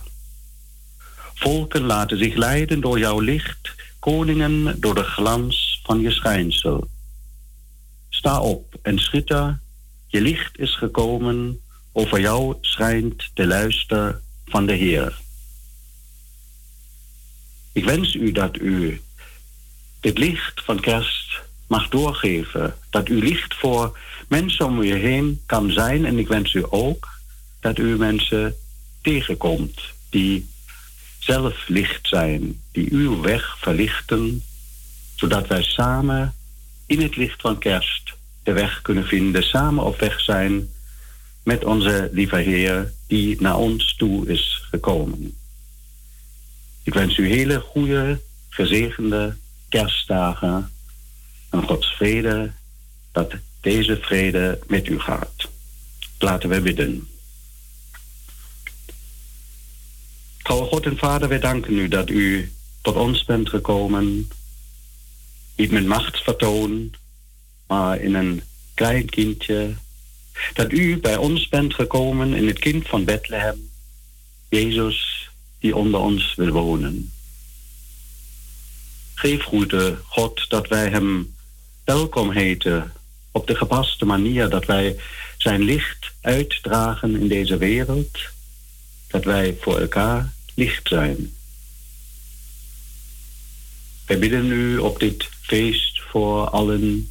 Volken 1.35 1.83
laten 1.83 2.18
zich 2.18 2.35
leiden 2.35 2.81
door 2.81 2.98
jouw 2.98 3.20
licht, 3.20 3.74
koningen 3.98 4.80
door 4.80 4.94
de 4.94 5.04
glans 5.04 5.80
van 5.84 6.00
je 6.00 6.11
schijnsel. 6.11 6.88
Sta 8.08 8.40
op 8.40 8.74
en 8.82 8.98
schitter, 8.98 9.61
je 10.06 10.20
licht 10.20 10.58
is 10.58 10.76
gekomen, 10.76 11.61
over 11.92 12.20
jou 12.20 12.56
schijnt 12.61 13.30
de 13.34 13.46
luister 13.46 14.20
van 14.44 14.66
de 14.66 14.72
Heer. 14.72 15.18
Ik 17.72 17.84
wens 17.84 18.14
u 18.14 18.32
dat 18.32 18.56
u 18.56 19.00
dit 20.00 20.18
licht 20.18 20.62
van 20.64 20.80
kerst 20.80 21.40
mag 21.66 21.88
doorgeven. 21.88 22.74
Dat 22.90 23.08
u 23.08 23.18
licht 23.18 23.54
voor 23.54 23.98
mensen 24.28 24.66
om 24.66 24.80
u 24.80 24.94
heen 24.94 25.40
kan 25.46 25.70
zijn. 25.70 26.04
En 26.04 26.18
ik 26.18 26.28
wens 26.28 26.54
u 26.54 26.64
ook 26.68 27.08
dat 27.61 27.78
u 27.78 27.96
mensen 27.96 28.56
tegenkomt 29.02 29.80
die 30.11 30.48
zelf 31.29 31.69
licht 31.69 32.09
zijn, 32.09 32.61
die 32.73 32.93
uw 32.93 33.21
weg 33.21 33.59
verlichten, 33.59 34.43
zodat 35.14 35.47
wij 35.47 35.62
samen 35.62 36.35
in 36.87 37.01
het 37.01 37.17
licht 37.17 37.41
van 37.41 37.59
kerst 37.59 38.14
de 38.43 38.53
weg 38.53 38.83
kunnen 38.83 39.07
vinden, 39.07 39.43
samen 39.43 39.85
op 39.85 40.01
weg 40.01 40.21
zijn 40.21 40.69
met 41.43 41.64
onze 41.64 42.09
lieve 42.12 42.37
Heer 42.37 42.93
die 43.07 43.41
naar 43.41 43.57
ons 43.57 43.97
toe 43.97 44.29
is 44.29 44.62
gekomen. 44.71 45.37
Ik 46.83 46.95
wens 46.95 47.17
u 47.17 47.29
hele 47.29 47.61
goede, 47.61 48.21
gezegende 48.49 49.37
kerstdagen 49.69 50.71
en 51.51 51.62
Gods 51.62 51.95
vrede, 51.97 52.51
dat 53.12 53.33
deze 53.61 53.99
vrede 54.01 54.59
met 54.67 54.87
u 54.87 55.01
gaat. 55.01 55.49
Laten 56.19 56.49
we 56.49 56.61
bidden. 56.61 57.09
Trouwe 60.48 60.66
God 60.66 60.87
en 60.87 60.96
Vader, 60.96 61.28
wij 61.28 61.38
danken 61.38 61.78
u 61.78 61.88
dat 61.88 62.11
u 62.11 62.52
tot 62.80 62.96
ons 62.96 63.24
bent 63.24 63.48
gekomen. 63.48 64.30
Niet 65.56 65.70
met 65.70 65.87
machtsvertoon, 65.87 66.94
maar 67.66 68.00
in 68.00 68.14
een 68.14 68.42
klein 68.74 69.08
kindje. 69.08 69.74
Dat 70.54 70.72
u 70.72 70.98
bij 70.98 71.16
ons 71.16 71.48
bent 71.48 71.74
gekomen 71.74 72.34
in 72.34 72.46
het 72.46 72.58
kind 72.58 72.88
van 72.88 73.04
Bethlehem. 73.04 73.70
Jezus 74.48 75.28
die 75.58 75.76
onder 75.76 76.00
ons 76.00 76.34
wil 76.34 76.50
wonen. 76.50 77.12
Geef 79.14 79.42
goede 79.42 79.98
God 80.04 80.50
dat 80.50 80.68
wij 80.68 80.88
hem 80.88 81.34
welkom 81.84 82.30
heten 82.30 82.92
op 83.30 83.46
de 83.46 83.54
gepaste 83.54 84.04
manier, 84.04 84.48
dat 84.48 84.64
wij 84.64 84.96
zijn 85.37 85.62
licht 85.62 86.12
uitdragen 86.20 87.20
in 87.20 87.28
deze 87.28 87.56
wereld, 87.56 88.18
dat 89.08 89.24
wij 89.24 89.56
voor 89.61 89.78
elkaar 89.78 90.37
licht 90.59 90.88
zijn. 90.88 91.35
Wij 94.07 94.18
bidden 94.18 94.51
u 94.51 94.79
op 94.79 94.99
dit 94.99 95.29
feest 95.40 96.01
voor 96.01 96.49
allen 96.49 97.11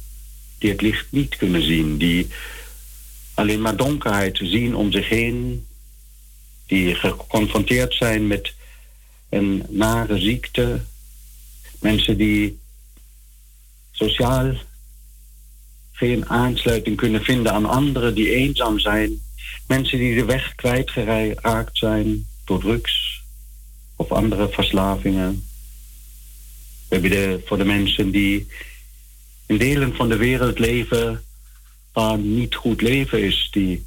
die 0.58 0.70
het 0.70 0.80
licht 0.80 1.06
niet 1.10 1.36
kunnen 1.36 1.62
zien, 1.62 1.98
die 1.98 2.26
alleen 3.34 3.60
maar 3.60 3.76
donkerheid 3.76 4.38
zien 4.42 4.76
om 4.76 4.92
zich 4.92 5.08
heen, 5.08 5.66
die 6.66 6.94
geconfronteerd 6.94 7.94
zijn 7.94 8.26
met 8.26 8.54
een 9.28 9.64
nare 9.68 10.18
ziekte, 10.18 10.84
mensen 11.80 12.16
die 12.16 12.58
sociaal 13.90 14.52
geen 15.92 16.28
aansluiting 16.28 16.96
kunnen 16.96 17.22
vinden 17.22 17.52
aan 17.52 17.66
anderen, 17.66 18.14
die 18.14 18.34
eenzaam 18.34 18.78
zijn, 18.78 19.22
mensen 19.66 19.98
die 19.98 20.14
de 20.14 20.24
weg 20.24 20.54
kwijtgeraakt 20.54 21.78
zijn 21.78 22.26
door 22.44 22.60
drugs 22.60 23.17
of 23.98 24.12
andere 24.12 24.48
verslavingen. 24.48 25.44
We 26.88 27.00
bidden 27.00 27.42
voor 27.46 27.58
de 27.58 27.64
mensen 27.64 28.10
die 28.10 28.46
in 29.46 29.58
delen 29.58 29.94
van 29.94 30.08
de 30.08 30.16
wereld 30.16 30.58
leven 30.58 31.24
waar 31.92 32.18
niet 32.18 32.54
goed 32.54 32.80
leven 32.80 33.22
is, 33.22 33.48
die 33.50 33.84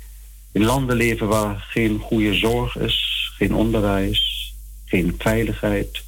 in 0.52 0.64
landen 0.64 0.98
leven 0.98 1.28
waar 1.28 1.66
geen 1.70 2.00
goede 2.00 2.34
zorg 2.34 2.78
is, 2.78 3.30
geen 3.38 3.54
onderwijs, 3.54 4.54
geen 4.86 5.16
veiligheid. 5.18 6.04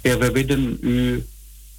Heer, 0.00 0.18
we 0.18 0.30
bidden 0.30 0.78
u 0.80 1.26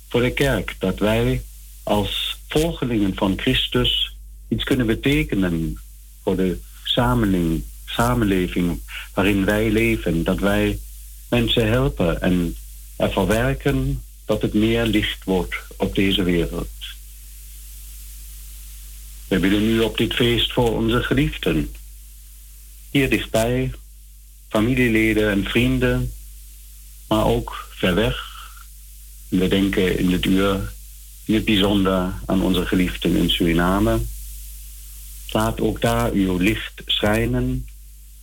voor 0.09 0.21
de 0.21 0.33
kerk 0.33 0.75
dat 0.79 0.99
wij 0.99 1.41
als 1.83 2.37
volgelingen 2.47 3.15
van 3.15 3.33
Christus 3.37 4.15
iets 4.47 4.63
kunnen 4.63 4.85
betekenen 4.85 5.79
voor 6.23 6.35
de 6.35 6.57
samenleving, 6.83 7.63
samenleving 7.89 8.79
waarin 9.13 9.45
wij 9.45 9.69
leven. 9.69 10.23
Dat 10.23 10.39
wij 10.39 10.79
mensen 11.29 11.67
helpen 11.67 12.21
en 12.21 12.55
ervoor 12.95 13.27
werken 13.27 14.03
dat 14.25 14.41
het 14.41 14.53
meer 14.53 14.85
licht 14.85 15.23
wordt 15.23 15.55
op 15.77 15.95
deze 15.95 16.23
wereld. 16.23 16.67
We 19.27 19.39
willen 19.39 19.61
nu 19.61 19.79
op 19.79 19.97
dit 19.97 20.13
feest 20.13 20.53
voor 20.53 20.75
onze 20.75 21.03
geliefden. 21.03 21.75
Hier 22.91 23.09
dichtbij, 23.09 23.71
familieleden 24.49 25.29
en 25.31 25.43
vrienden, 25.43 26.13
maar 27.07 27.25
ook 27.25 27.67
ver 27.71 27.95
weg. 27.95 28.25
We 29.27 29.47
denken 29.47 29.99
in 29.99 30.09
dit 30.09 30.25
uur 30.25 30.73
in 31.25 31.33
het 31.33 31.45
bijzonder 31.45 32.13
aan 32.25 32.41
onze 32.41 32.65
geliefden 32.65 33.15
in 33.15 33.29
Suriname. 33.29 33.99
Laat 35.31 35.61
ook 35.61 35.81
daar 35.81 36.11
uw 36.11 36.37
licht 36.37 36.81
schijnen 36.85 37.67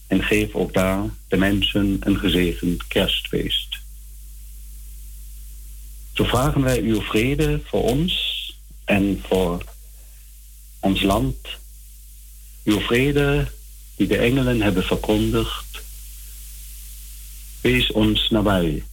en 0.07 0.23
geef 0.23 0.55
ook 0.55 0.73
daar 0.73 1.05
de 1.29 1.37
mensen 1.37 1.97
een 2.01 2.19
gezegend 2.19 2.87
kerstfeest. 2.87 3.79
Zo 6.12 6.25
vragen 6.25 6.62
wij 6.62 6.81
uw 6.81 7.01
vrede 7.01 7.61
voor 7.64 7.83
ons 7.83 8.43
en 8.85 9.23
voor 9.27 9.64
ons 10.81 11.03
land. 11.03 11.37
Uw 12.64 12.81
vrede 12.81 13.51
die 13.97 14.07
de 14.07 14.17
engelen 14.17 14.61
hebben 14.61 14.83
verkondigd. 14.83 15.83
Wees 17.61 17.93
ons 17.93 18.31
nabij 18.31 18.85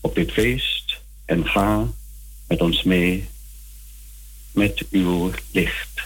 op 0.00 0.14
dit 0.14 0.32
feest 0.32 1.00
en 1.24 1.46
ga 1.46 1.88
met 2.46 2.60
ons 2.60 2.82
mee 2.82 3.28
met 4.50 4.84
uw 4.90 5.30
licht. 5.50 6.02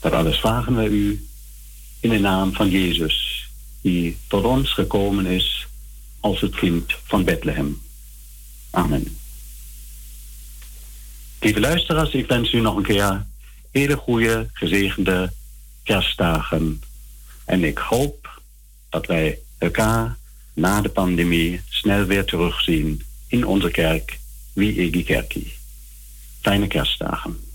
Dat 0.00 0.12
alles 0.12 0.38
vragen 0.38 0.74
wij 0.74 0.86
u 0.86 1.27
in 2.00 2.10
de 2.10 2.18
naam 2.18 2.52
van 2.52 2.70
Jezus, 2.70 3.48
die 3.80 4.16
tot 4.26 4.44
ons 4.44 4.72
gekomen 4.72 5.26
is 5.26 5.66
als 6.20 6.40
het 6.40 6.54
kind 6.54 6.94
van 7.04 7.24
Bethlehem. 7.24 7.80
Amen. 8.70 9.16
Lieve 11.40 11.60
luisteraars, 11.60 12.10
ik 12.10 12.26
wens 12.26 12.52
u 12.52 12.60
nog 12.60 12.76
een 12.76 12.82
keer 12.82 13.26
hele 13.70 13.96
goede, 13.96 14.48
gezegende 14.52 15.32
kerstdagen. 15.82 16.82
En 17.44 17.64
ik 17.64 17.78
hoop 17.78 18.40
dat 18.88 19.06
wij 19.06 19.38
elkaar 19.58 20.16
na 20.54 20.80
de 20.80 20.88
pandemie 20.88 21.60
snel 21.68 22.04
weer 22.04 22.24
terugzien 22.24 23.02
in 23.26 23.46
onze 23.46 23.70
kerk, 23.70 24.18
Wie 24.52 24.80
Egi 24.80 25.04
Kerkie. 25.04 25.52
Fijne 26.40 26.66
kerstdagen. 26.66 27.47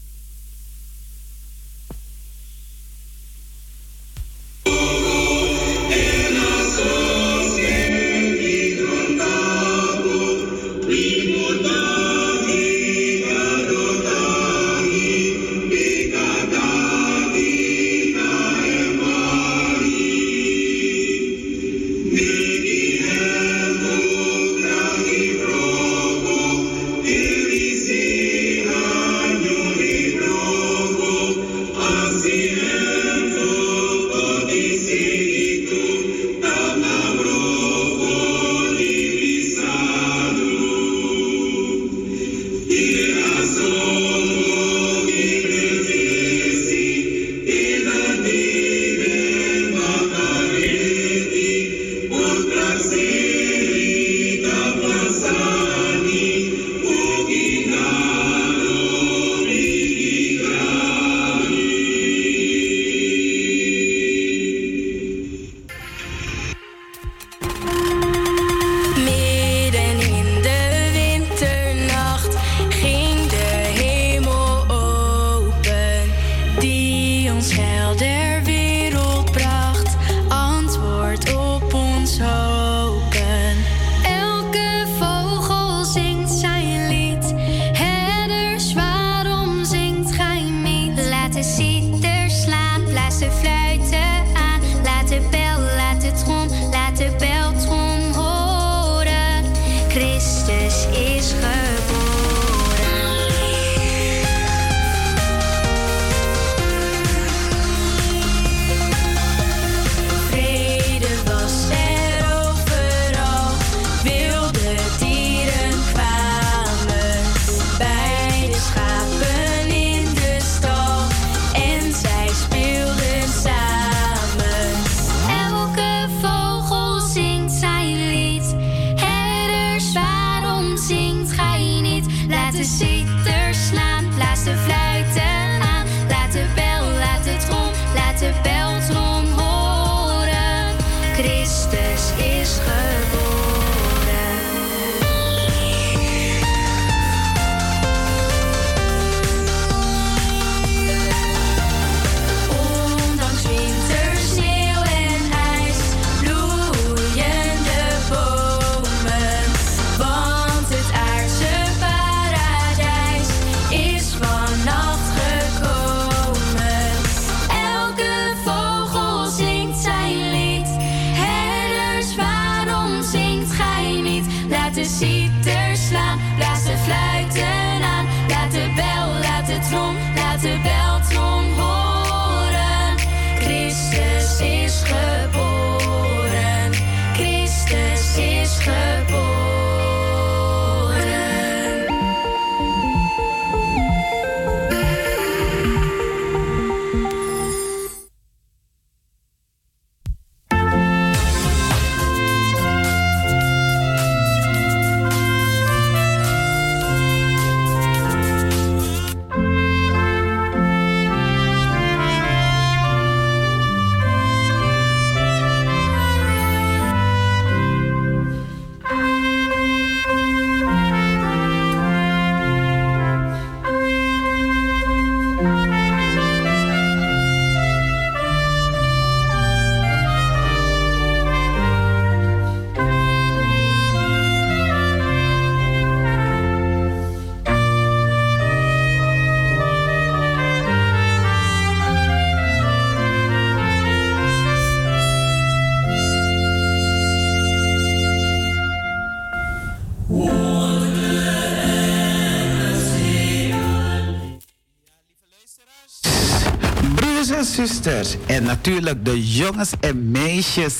En 258.43 258.49
natuurlijk 258.49 259.05
de 259.05 259.27
jongens 259.27 259.71
en 259.79 260.11
meisjes, 260.11 260.75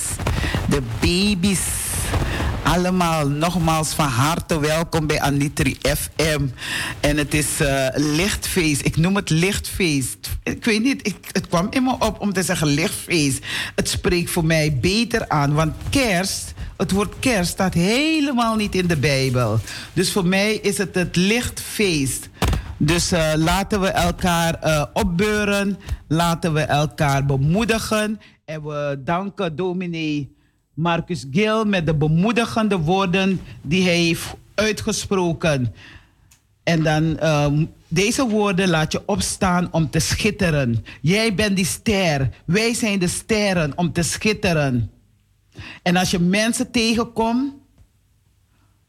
de 0.70 0.82
baby's. 1.00 1.60
Allemaal 2.64 3.28
nogmaals 3.28 3.94
van 3.94 4.08
harte 4.08 4.60
welkom 4.60 5.08
bij 5.08 5.22
Anitri 5.22 5.78
FM. 5.82 6.48
En 7.00 7.18
het 7.18 7.34
is 7.34 7.62
uh, 7.62 7.88
lichtfeest. 7.96 8.86
Ik 8.86 8.98
noem 8.98 9.16
het 9.16 9.30
lichtfeest. 9.30 10.30
Ik 10.44 10.66
weet 10.66 10.84
niet, 10.84 11.14
het 11.32 11.48
kwam 11.48 11.68
in 11.70 11.84
me 11.84 11.96
op 12.00 12.20
om 12.20 12.34
te 12.34 12.44
zeggen 12.44 12.68
lichtfeest. 12.68 13.40
Het 13.76 13.90
spreekt 13.90 14.30
voor 14.30 14.46
mij 14.46 14.78
beter 14.82 15.30
aan, 15.30 15.54
want 15.54 15.74
kerst, 15.90 16.54
het 16.78 16.92
woord 16.92 17.14
kerst 17.20 17.52
staat 17.52 17.74
helemaal 17.74 18.56
niet 18.56 18.76
in 18.76 18.88
de 18.88 18.98
Bijbel. 18.98 19.60
Dus 19.94 20.12
voor 20.12 20.26
mij 20.26 20.54
is 20.54 20.78
het 20.78 20.96
het 20.96 21.16
lichtfeest. 21.16 22.30
Dus 22.78 23.14
uh, 23.14 23.34
laten 23.36 23.82
we 23.82 23.88
elkaar 23.88 24.60
uh, 24.64 24.86
opbeuren. 24.94 25.78
Laten 26.08 26.54
we 26.54 26.62
elkaar 26.62 27.26
bemoedigen. 27.26 28.20
En 28.46 28.64
we 28.64 29.02
danken 29.04 29.56
dominee 29.56 30.36
Marcus 30.74 31.26
Gil 31.32 31.66
met 31.66 31.86
de 31.86 31.96
bemoedigende 31.96 32.78
woorden 32.78 33.42
die 33.62 33.84
hij 33.84 33.98
heeft 33.98 34.36
uitgesproken. 34.56 35.74
En 36.64 36.84
dan 36.84 37.04
uh, 37.04 37.48
deze 37.88 38.28
woorden 38.28 38.70
laat 38.70 38.92
je 38.92 39.02
opstaan 39.06 39.68
om 39.72 39.90
te 39.90 40.00
schitteren. 40.00 40.86
Jij 41.02 41.36
bent 41.36 41.56
die 41.56 41.66
ster. 41.66 42.30
Wij 42.46 42.74
zijn 42.74 43.00
de 43.00 43.08
sterren 43.08 43.78
om 43.78 43.92
te 43.92 44.04
schitteren. 44.04 44.92
En 45.82 45.96
als 45.96 46.12
je 46.12 46.20
mensen 46.20 46.72
tegenkomt, 46.72 47.54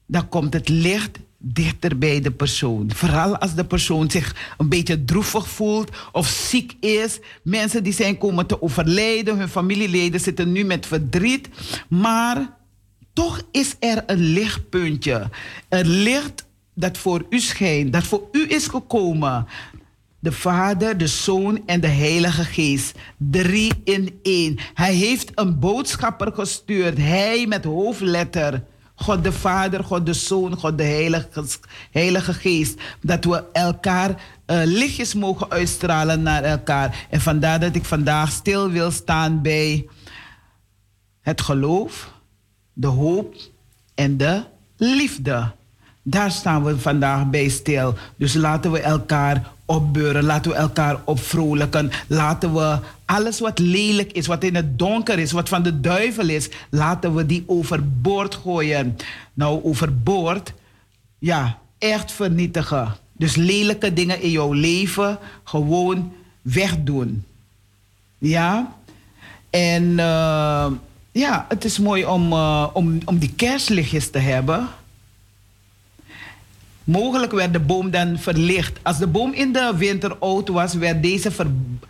dan 0.06 0.28
komt 0.28 0.52
het 0.52 0.68
licht 0.68 1.18
dichter 1.46 1.98
bij 1.98 2.20
de 2.20 2.30
persoon. 2.30 2.90
Vooral 2.94 3.36
als 3.36 3.54
de 3.54 3.64
persoon 3.64 4.10
zich 4.10 4.54
een 4.58 4.68
beetje 4.68 5.04
droevig 5.04 5.48
voelt 5.48 5.90
of 6.12 6.26
ziek 6.26 6.76
is. 6.80 7.18
Mensen 7.42 7.82
die 7.82 7.92
zijn 7.92 8.18
komen 8.18 8.46
te 8.46 8.62
overlijden, 8.62 9.38
hun 9.38 9.48
familieleden 9.48 10.20
zitten 10.20 10.52
nu 10.52 10.64
met 10.64 10.86
verdriet. 10.86 11.48
Maar 11.88 12.56
toch 13.12 13.42
is 13.50 13.76
er 13.78 14.02
een 14.06 14.18
lichtpuntje. 14.18 15.30
Een 15.68 15.88
licht 15.88 16.46
dat 16.74 16.98
voor 16.98 17.26
u 17.28 17.40
schijnt, 17.40 17.92
dat 17.92 18.04
voor 18.04 18.28
u 18.32 18.44
is 18.48 18.66
gekomen. 18.66 19.46
De 20.18 20.32
Vader, 20.32 20.98
de 20.98 21.06
Zoon 21.06 21.62
en 21.66 21.80
de 21.80 21.86
Heilige 21.86 22.44
Geest. 22.44 22.98
Drie 23.16 23.72
in 23.84 24.18
één. 24.22 24.58
Hij 24.74 24.94
heeft 24.94 25.30
een 25.34 25.58
boodschapper 25.58 26.32
gestuurd. 26.32 26.98
Hij 26.98 27.46
met 27.46 27.64
hoofdletter. 27.64 28.62
God 28.94 29.24
de 29.24 29.32
Vader, 29.32 29.84
God 29.84 30.06
de 30.06 30.12
Zoon, 30.12 30.56
God 30.56 30.78
de 30.78 30.84
Heilige, 30.84 31.44
Heilige 31.90 32.34
Geest. 32.34 32.80
Dat 33.00 33.24
we 33.24 33.44
elkaar 33.52 34.10
uh, 34.10 34.16
lichtjes 34.64 35.14
mogen 35.14 35.50
uitstralen 35.50 36.22
naar 36.22 36.42
elkaar. 36.42 37.06
En 37.10 37.20
vandaar 37.20 37.60
dat 37.60 37.74
ik 37.74 37.84
vandaag 37.84 38.30
stil 38.30 38.70
wil 38.70 38.90
staan 38.90 39.42
bij 39.42 39.86
het 41.20 41.40
geloof, 41.40 42.12
de 42.72 42.86
hoop 42.86 43.34
en 43.94 44.16
de 44.16 44.44
liefde. 44.76 45.52
Daar 46.06 46.30
staan 46.30 46.64
we 46.64 46.78
vandaag 46.78 47.30
bij 47.30 47.48
stil. 47.48 47.94
Dus 48.16 48.34
laten 48.34 48.72
we 48.72 48.80
elkaar 48.80 49.52
opbeuren. 49.64 50.24
Laten 50.24 50.50
we 50.50 50.56
elkaar 50.56 51.00
opvrolijken. 51.04 51.90
Laten 52.06 52.54
we 52.54 52.78
alles 53.04 53.40
wat 53.40 53.58
lelijk 53.58 54.12
is, 54.12 54.26
wat 54.26 54.44
in 54.44 54.54
het 54.54 54.78
donker 54.78 55.18
is, 55.18 55.32
wat 55.32 55.48
van 55.48 55.62
de 55.62 55.80
duivel 55.80 56.28
is, 56.28 56.48
laten 56.70 57.14
we 57.14 57.26
die 57.26 57.44
overboord 57.46 58.34
gooien. 58.34 58.96
Nou, 59.34 59.64
overboord, 59.64 60.52
ja, 61.18 61.58
echt 61.78 62.12
vernietigen. 62.12 62.94
Dus 63.12 63.36
lelijke 63.36 63.92
dingen 63.92 64.20
in 64.20 64.30
jouw 64.30 64.52
leven 64.52 65.18
gewoon 65.44 66.12
wegdoen. 66.42 67.24
Ja? 68.18 68.74
En 69.50 69.82
uh, 69.84 70.66
ja, 71.12 71.46
het 71.48 71.64
is 71.64 71.78
mooi 71.78 72.04
om, 72.04 72.32
uh, 72.32 72.66
om, 72.72 72.98
om 73.04 73.18
die 73.18 73.32
kerstlichtjes 73.36 74.10
te 74.10 74.18
hebben. 74.18 74.68
Mogelijk 76.84 77.32
werd 77.32 77.52
de 77.52 77.60
boom 77.60 77.90
dan 77.90 78.18
verlicht. 78.18 78.78
Als 78.82 78.98
de 78.98 79.06
boom 79.06 79.32
in 79.32 79.52
de 79.52 79.72
winter 79.76 80.16
oud 80.18 80.48
was, 80.48 80.74
werd 80.74 81.02
deze 81.02 81.30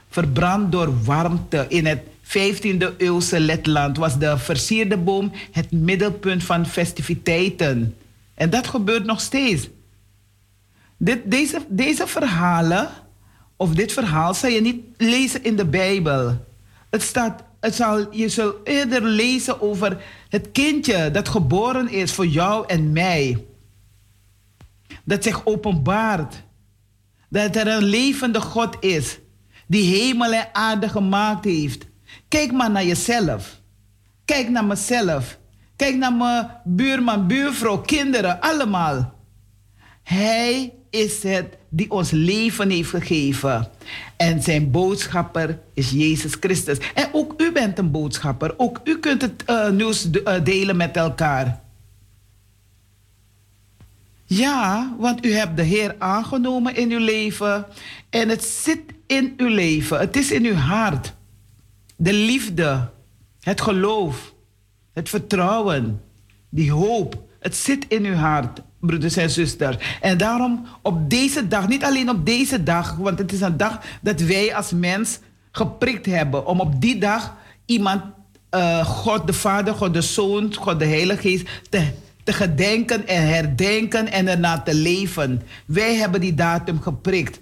verbrand 0.09 0.72
door 0.72 1.03
warmte. 1.05 1.66
In 1.68 1.86
het 1.86 2.01
15e 2.22 2.97
eeuwse 2.97 3.40
Letland 3.40 3.97
was 3.97 4.18
de 4.18 4.38
versierde 4.38 4.97
boom 4.97 5.32
het 5.51 5.70
middelpunt 5.70 6.45
van 6.45 6.66
festiviteiten. 6.66 7.97
En 8.34 8.51
dat 8.51 8.66
gebeurt 8.66 9.05
nog 9.05 9.20
steeds. 9.20 9.68
Dit, 10.97 11.30
deze, 11.30 11.59
deze 11.68 12.07
verhalen, 12.07 12.88
of 13.57 13.74
dit 13.74 13.92
verhaal, 13.92 14.34
zal 14.34 14.51
je 14.51 14.61
niet 14.61 14.84
lezen 14.97 15.45
in 15.45 15.57
de 15.57 15.66
Bijbel. 15.66 16.45
Het 16.90 17.03
staat, 17.03 17.42
het 17.61 17.74
zal, 17.74 18.14
je 18.14 18.28
zult 18.28 18.57
eerder 18.64 19.03
lezen 19.03 19.62
over 19.62 20.03
het 20.28 20.53
kindje 20.53 21.11
dat 21.11 21.28
geboren 21.28 21.88
is 21.88 22.12
voor 22.12 22.26
jou 22.26 22.64
en 22.66 22.92
mij 22.92 23.45
dat 25.05 25.22
zich 25.22 25.47
openbaart. 25.47 26.43
Dat 27.28 27.57
er 27.57 27.68
een 27.68 27.85
levende 27.85 28.41
God 28.41 28.76
is 28.80 29.18
die 29.66 29.97
hemel 29.97 30.32
en 30.32 30.49
aarde 30.53 30.89
gemaakt 30.89 31.45
heeft. 31.45 31.87
Kijk 32.28 32.53
maar 32.53 32.70
naar 32.70 32.85
jezelf. 32.85 33.61
Kijk 34.24 34.49
naar 34.49 34.64
mezelf. 34.64 35.39
Kijk 35.76 35.97
naar 35.97 36.12
mijn 36.12 36.51
buurman, 36.64 37.26
buurvrouw, 37.26 37.78
kinderen, 37.78 38.41
allemaal. 38.41 39.14
Hij 40.03 40.72
is 40.91 41.22
het 41.22 41.57
die 41.68 41.91
ons 41.91 42.11
leven 42.11 42.70
heeft 42.70 42.91
gegeven. 42.91 43.68
En 44.16 44.43
zijn 44.43 44.70
boodschapper 44.70 45.59
is 45.74 45.91
Jezus 45.91 46.37
Christus. 46.41 46.78
En 46.95 47.09
ook 47.12 47.35
u 47.37 47.53
bent 47.53 47.78
een 47.78 47.91
boodschapper. 47.91 48.55
Ook 48.57 48.80
u 48.85 48.99
kunt 48.99 49.22
het 49.22 49.43
uh, 49.47 49.70
nieuws 49.70 50.09
uh, 50.11 50.45
delen 50.45 50.76
met 50.76 50.97
elkaar. 50.97 51.62
Ja, 54.25 54.95
want 54.99 55.27
u 55.27 55.33
hebt 55.33 55.57
de 55.57 55.62
Heer 55.62 55.95
aangenomen 55.99 56.77
in 56.77 56.91
uw 56.91 56.99
leven. 56.99 57.66
En 58.11 58.29
het 58.29 58.45
zit 58.45 58.81
in 59.07 59.35
uw 59.37 59.49
leven. 59.49 59.99
Het 59.99 60.16
is 60.16 60.31
in 60.31 60.45
uw 60.45 60.55
hart. 60.55 61.14
De 61.97 62.12
liefde, 62.12 62.91
het 63.41 63.61
geloof, 63.61 64.35
het 64.93 65.09
vertrouwen, 65.09 66.03
die 66.49 66.72
hoop. 66.72 67.22
Het 67.41 67.57
zit 67.57 67.85
in 67.89 68.05
uw 68.05 68.14
hart, 68.14 68.61
broeders 68.81 69.16
en 69.16 69.31
zusters. 69.31 69.77
En 70.01 70.18
daarom 70.18 70.66
op 70.83 71.11
deze 71.11 71.49
dag, 71.49 71.68
niet 71.68 71.85
alleen 71.85 72.11
op 72.11 72.27
deze 72.27 72.62
dag, 72.62 72.97
want 72.97 73.18
het 73.18 73.33
is 73.33 73.41
een 73.41 73.57
dag 73.57 73.81
dat 74.01 74.20
wij 74.20 74.55
als 74.55 74.72
mens 74.72 75.18
geprikt 75.51 76.07
hebben. 76.07 76.47
Om 76.47 76.61
op 76.61 76.81
die 76.81 76.99
dag 76.99 77.35
iemand, 77.66 78.03
uh, 78.51 78.85
God 78.85 79.27
de 79.27 79.33
Vader, 79.33 79.75
God 79.75 79.95
de 79.95 80.01
Zoon, 80.01 80.55
God 80.55 80.79
de 80.79 80.87
Heilige 80.87 81.20
Geest, 81.20 81.49
te, 81.70 81.93
te 82.25 82.33
gedenken 82.33 83.07
en 83.07 83.27
herdenken 83.29 84.12
en 84.12 84.29
erna 84.29 84.61
te 84.61 84.75
leven. 84.75 85.43
Wij 85.66 85.95
hebben 85.95 86.20
die 86.20 86.35
datum 86.35 86.81
geprikt. 86.81 87.41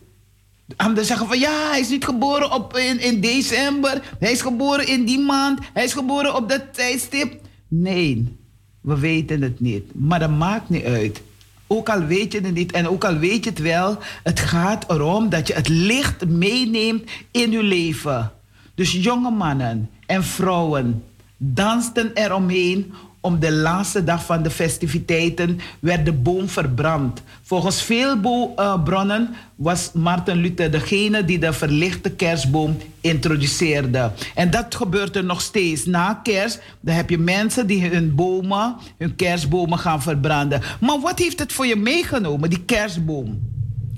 Anderen 0.76 1.07
zeggen 1.07 1.26
van 1.26 1.39
ja, 1.39 1.70
hij 1.70 1.80
is 1.80 1.89
niet 1.89 2.05
geboren 2.05 2.53
op, 2.53 2.76
in, 2.76 3.01
in 3.01 3.20
december. 3.20 4.03
Hij 4.18 4.33
is 4.33 4.41
geboren 4.41 4.87
in 4.87 5.05
die 5.05 5.20
maand. 5.20 5.61
Hij 5.72 5.85
is 5.85 5.93
geboren 5.93 6.35
op 6.35 6.49
dat 6.49 6.62
tijdstip. 6.72 7.41
Nee, 7.68 8.37
we 8.80 8.99
weten 8.99 9.43
het 9.43 9.61
niet. 9.61 9.85
Maar 9.95 10.18
dat 10.18 10.30
maakt 10.30 10.68
niet 10.68 10.85
uit. 10.85 11.22
Ook 11.66 11.89
al 11.89 12.05
weet 12.05 12.33
je 12.33 12.41
het 12.41 12.55
niet 12.55 12.72
en 12.72 12.89
ook 12.89 13.05
al 13.05 13.16
weet 13.16 13.45
je 13.45 13.51
het 13.51 13.59
wel, 13.59 13.99
het 14.22 14.41
gaat 14.41 14.91
erom 14.91 15.28
dat 15.28 15.47
je 15.47 15.55
het 15.55 15.68
licht 15.68 16.28
meeneemt 16.28 17.11
in 17.30 17.51
je 17.51 17.62
leven. 17.62 18.33
Dus 18.74 18.93
jonge 18.93 19.30
mannen 19.30 19.91
en 20.07 20.24
vrouwen 20.24 21.05
dansten 21.37 22.11
eromheen 22.14 22.93
om 23.22 23.40
de 23.40 23.52
laatste 23.52 24.04
dag 24.04 24.24
van 24.24 24.42
de 24.42 24.50
festiviteiten 24.50 25.60
werd 25.80 26.04
de 26.04 26.12
boom 26.12 26.48
verbrand. 26.48 27.22
Volgens 27.42 27.82
veel 27.82 28.16
uh, 28.56 28.82
bronnen 28.82 29.34
was 29.54 29.90
Martin 29.92 30.36
Luther 30.36 30.70
degene 30.70 31.24
die 31.24 31.38
de 31.38 31.52
verlichte 31.52 32.10
kerstboom 32.10 32.76
introduceerde. 33.00 34.12
En 34.34 34.50
dat 34.50 34.74
gebeurt 34.74 35.16
er 35.16 35.24
nog 35.24 35.40
steeds. 35.40 35.84
Na 35.84 36.14
kerst 36.14 36.62
dan 36.80 36.94
heb 36.94 37.10
je 37.10 37.18
mensen 37.18 37.66
die 37.66 37.86
hun 37.86 38.14
bomen, 38.14 38.76
hun 38.98 39.16
kerstbomen 39.16 39.78
gaan 39.78 40.02
verbranden. 40.02 40.62
Maar 40.80 41.00
wat 41.00 41.18
heeft 41.18 41.38
het 41.38 41.52
voor 41.52 41.66
je 41.66 41.76
meegenomen, 41.76 42.50
die 42.50 42.64
kerstboom? 42.64 43.40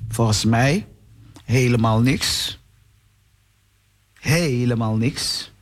Volgens 0.08 0.44
mij 0.44 0.86
helemaal 1.44 2.00
niks. 2.00 2.58
Helemaal 4.20 4.96
niks. 4.96 5.52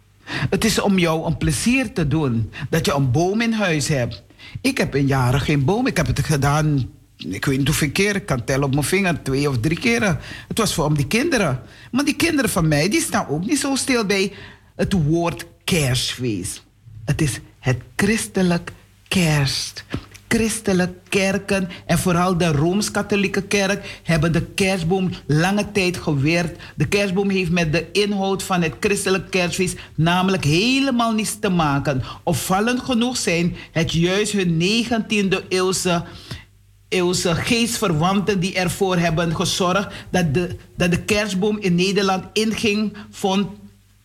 Het 0.50 0.64
is 0.64 0.80
om 0.80 0.98
jou 0.98 1.26
een 1.26 1.36
plezier 1.36 1.92
te 1.92 2.08
doen 2.08 2.52
dat 2.70 2.86
je 2.86 2.94
een 2.94 3.10
boom 3.10 3.40
in 3.40 3.52
huis 3.52 3.88
hebt. 3.88 4.22
Ik 4.60 4.78
heb 4.78 4.94
in 4.94 5.06
jaren 5.06 5.40
geen 5.40 5.64
boom. 5.64 5.86
Ik 5.86 5.96
heb 5.96 6.06
het 6.06 6.20
gedaan, 6.20 6.90
ik 7.16 7.44
weet 7.44 7.58
niet 7.58 7.66
hoeveel 7.66 7.90
keer. 7.90 8.16
Ik 8.16 8.26
kan 8.26 8.44
tellen 8.44 8.64
op 8.64 8.72
mijn 8.72 8.84
vinger, 8.84 9.22
twee 9.22 9.48
of 9.48 9.60
drie 9.60 9.78
keren. 9.78 10.18
Het 10.48 10.58
was 10.58 10.74
voor 10.74 10.84
om 10.84 10.96
die 10.96 11.06
kinderen. 11.06 11.60
Maar 11.90 12.04
die 12.04 12.16
kinderen 12.16 12.50
van 12.50 12.68
mij, 12.68 12.88
die 12.88 13.00
staan 13.00 13.28
ook 13.28 13.46
niet 13.46 13.58
zo 13.58 13.74
stil 13.74 14.04
bij 14.04 14.32
het 14.76 14.92
woord 14.92 15.46
kerstfeest. 15.64 16.62
Het 17.04 17.20
is 17.20 17.40
het 17.58 17.78
christelijk 17.96 18.72
kerst 19.08 19.84
christelijke 20.32 20.94
kerken 21.08 21.68
en 21.86 21.98
vooral 21.98 22.36
de 22.36 22.52
Rooms-Katholieke 22.52 23.42
kerk 23.42 24.00
hebben 24.02 24.32
de 24.32 24.42
kerstboom 24.42 25.10
lange 25.26 25.72
tijd 25.72 25.96
geweerd. 25.96 26.58
De 26.74 26.88
kerstboom 26.88 27.30
heeft 27.30 27.50
met 27.50 27.72
de 27.72 27.86
inhoud 27.92 28.42
van 28.42 28.62
het 28.62 28.74
christelijk 28.80 29.30
kerstfeest 29.30 29.78
namelijk 29.94 30.44
helemaal 30.44 31.12
niets 31.12 31.38
te 31.38 31.48
maken. 31.48 32.02
Opvallend 32.22 32.80
genoeg 32.80 33.16
zijn 33.16 33.56
het 33.72 33.92
juist 33.92 34.32
hun 34.32 34.62
19e 34.62 35.48
eeuwse 35.48 36.04
eeuwse 36.88 37.34
geestverwanten 37.34 38.40
die 38.40 38.54
ervoor 38.54 38.96
hebben 38.96 39.36
gezorgd 39.36 39.94
dat 40.10 40.34
de, 40.34 40.56
dat 40.76 40.90
de 40.90 41.02
kerstboom 41.02 41.58
in 41.58 41.74
Nederland 41.74 42.24
inging, 42.32 42.96
vond, 43.10 43.46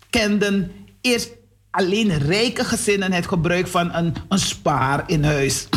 kenden 0.09 0.71
eerst 1.01 1.29
alleen 1.71 2.17
rijke 2.17 2.63
gezinnen 2.63 3.11
het 3.11 3.27
gebruik 3.27 3.67
van 3.67 3.93
een, 3.93 4.13
een 4.29 4.39
spaar 4.39 5.03
in 5.07 5.23
huis. 5.23 5.67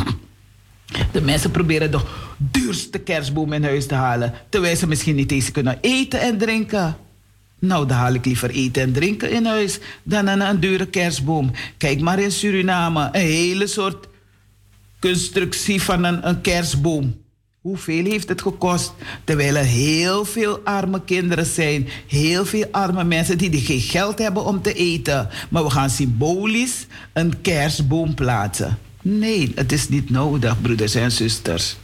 De 1.12 1.20
mensen 1.20 1.51
proberen 1.51 1.91
de 1.91 2.01
duurste 2.38 2.99
kerstboom 2.99 3.53
in 3.53 3.64
huis 3.64 3.86
te 3.86 3.95
halen, 3.95 4.34
terwijl 4.49 4.76
ze 4.76 4.86
misschien 4.86 5.16
niet 5.16 5.32
eens 5.32 5.53
kunnen 5.53 5.78
eten 5.80 6.20
en 6.20 6.38
drinken. 6.38 6.97
Nou, 7.59 7.86
dan 7.86 7.97
haal 7.97 8.14
ik 8.14 8.24
liever 8.24 8.51
eten 8.51 8.82
en 8.82 8.93
drinken 8.93 9.30
in 9.30 9.47
huis 9.47 9.78
dan 10.03 10.26
een, 10.26 10.61
dure 10.61 10.86
kerstboom. 10.86 11.51
Kijk 11.76 12.01
maar 12.01 12.18
in 12.18 12.32
Suriname, 12.32 13.09
een 13.12 13.20
hele 13.20 13.66
soort 13.66 14.09
constructie 15.01 15.82
van 15.82 16.05
een, 16.05 16.28
een 16.28 16.41
kerstboom. 16.41 17.18
Hoeveel 17.61 18.05
heeft 18.05 18.28
het 18.28 18.43
gekost? 18.43 18.93
Terwijl 19.24 19.57
er 19.57 19.64
heel 19.64 20.24
veel 20.24 20.61
arme 20.64 21.05
kinderen 21.05 21.47
zijn, 21.47 21.88
heel 22.07 22.47
veel 22.47 22.66
arme 22.70 23.05
mensen 23.05 23.38
die, 23.38 23.51
die 23.51 23.61
geen 23.61 23.80
geld 23.80 24.18
hebben 24.18 24.45
om 24.45 24.62
te 24.62 24.72
eten. 24.72 25.28
Maar 25.49 25.64
we 25.64 25.70
gaan 25.70 25.91
symbolisch 25.91 26.86
een 27.12 27.41
kerstboom 27.41 28.14
plaatsen. 28.14 28.78
Nee, 29.03 29.53
het 29.55 29.72
is 29.72 29.88
niet 29.88 30.11
nodig, 30.11 30.61
broeders 30.61 30.94
en 30.94 31.12
zusters. 31.12 31.76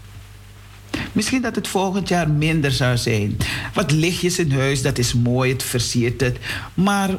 Misschien 1.12 1.42
dat 1.42 1.54
het 1.54 1.68
volgend 1.68 2.08
jaar 2.08 2.30
minder 2.30 2.72
zou 2.72 2.96
zijn. 2.96 3.36
Wat 3.74 3.90
lichtjes 3.90 4.38
in 4.38 4.52
huis, 4.52 4.82
dat 4.82 4.98
is 4.98 5.14
mooi, 5.14 5.52
het 5.52 5.62
versiert 5.62 6.20
het. 6.20 6.38
Maar 6.74 7.10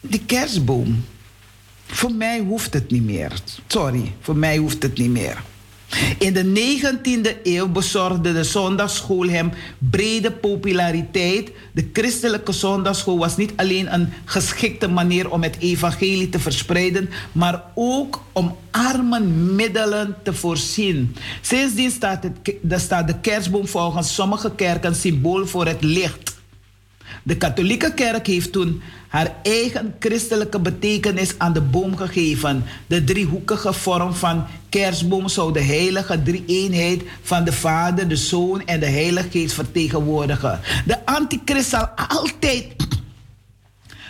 die 0.00 0.22
kerstboom, 0.26 1.04
voor 1.86 2.12
mij 2.12 2.40
hoeft 2.40 2.74
het 2.74 2.90
niet 2.90 3.04
meer. 3.04 3.32
Sorry, 3.66 4.12
voor 4.20 4.36
mij 4.36 4.56
hoeft 4.56 4.82
het 4.82 4.98
niet 4.98 5.10
meer. 5.10 5.42
In 6.18 6.32
de 6.32 6.44
19e 6.44 7.42
eeuw 7.42 7.68
bezorgde 7.68 8.32
de 8.32 8.44
zondagschool 8.44 9.28
hem 9.28 9.52
brede 9.78 10.30
populariteit. 10.32 11.50
De 11.72 11.88
christelijke 11.92 12.52
zondagschool 12.52 13.18
was 13.18 13.36
niet 13.36 13.52
alleen 13.56 13.94
een 13.94 14.12
geschikte 14.24 14.88
manier 14.88 15.30
om 15.30 15.42
het 15.42 15.56
evangelie 15.58 16.28
te 16.28 16.38
verspreiden, 16.38 17.10
maar 17.32 17.62
ook 17.74 18.22
om 18.32 18.56
armen 18.70 19.54
middelen 19.54 20.16
te 20.22 20.34
voorzien. 20.34 21.16
Sindsdien 21.40 21.90
staat, 21.90 22.22
het, 22.22 22.80
staat 22.80 23.06
de 23.06 23.20
kerstboom 23.20 23.66
volgens 23.68 24.14
sommige 24.14 24.54
kerken 24.54 24.94
symbool 24.94 25.46
voor 25.46 25.66
het 25.66 25.82
licht. 25.82 26.39
De 27.30 27.36
katholieke 27.36 27.94
kerk 27.94 28.26
heeft 28.26 28.52
toen 28.52 28.82
haar 29.08 29.34
eigen 29.42 29.94
christelijke 29.98 30.60
betekenis 30.60 31.34
aan 31.38 31.52
de 31.52 31.60
boom 31.60 31.96
gegeven. 31.96 32.64
De 32.86 33.04
driehoekige 33.04 33.72
vorm 33.72 34.14
van 34.14 34.46
kerstboom 34.68 35.28
zou 35.28 35.52
de 35.52 35.62
heilige 35.62 36.22
drie-eenheid 36.22 37.02
van 37.22 37.44
de 37.44 37.52
Vader, 37.52 38.08
de 38.08 38.16
Zoon 38.16 38.66
en 38.66 38.80
de 38.80 38.86
Heilige 38.86 39.30
Geest 39.30 39.54
vertegenwoordigen. 39.54 40.60
De 40.86 41.06
antichrist 41.06 41.68
zal 41.68 41.88
altijd. 42.08 42.66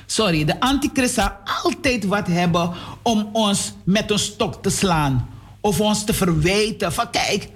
Sorry, 0.07 0.45
de 0.45 0.61
antichrist 0.61 1.15
zal 1.15 1.31
altijd 1.63 2.05
wat 2.05 2.27
hebben 2.27 2.73
om 3.03 3.29
ons 3.33 3.73
met 3.85 4.11
een 4.11 4.19
stok 4.19 4.63
te 4.63 4.71
slaan. 4.71 5.29
Of 5.61 5.81
ons 5.81 6.05
te 6.05 6.15
verwijten 6.15 6.93
van 6.93 7.11
kijk, 7.11 7.49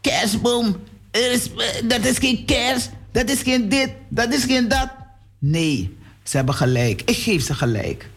kerstboom, 0.00 0.76
er 1.10 1.40
dat 1.84 2.04
is 2.04 2.18
geen 2.18 2.44
kerst, 2.44 2.90
dat 3.12 3.30
is 3.30 3.42
geen 3.42 3.68
dit, 3.68 3.90
dat 4.08 4.32
is 4.32 4.44
geen 4.44 4.68
dat. 4.68 5.04
Nee, 5.48 5.96
ze 6.22 6.36
hebben 6.36 6.54
gelijk. 6.54 7.02
Ik 7.04 7.16
geef 7.16 7.44
ze 7.44 7.54
gelijk. 7.54 8.10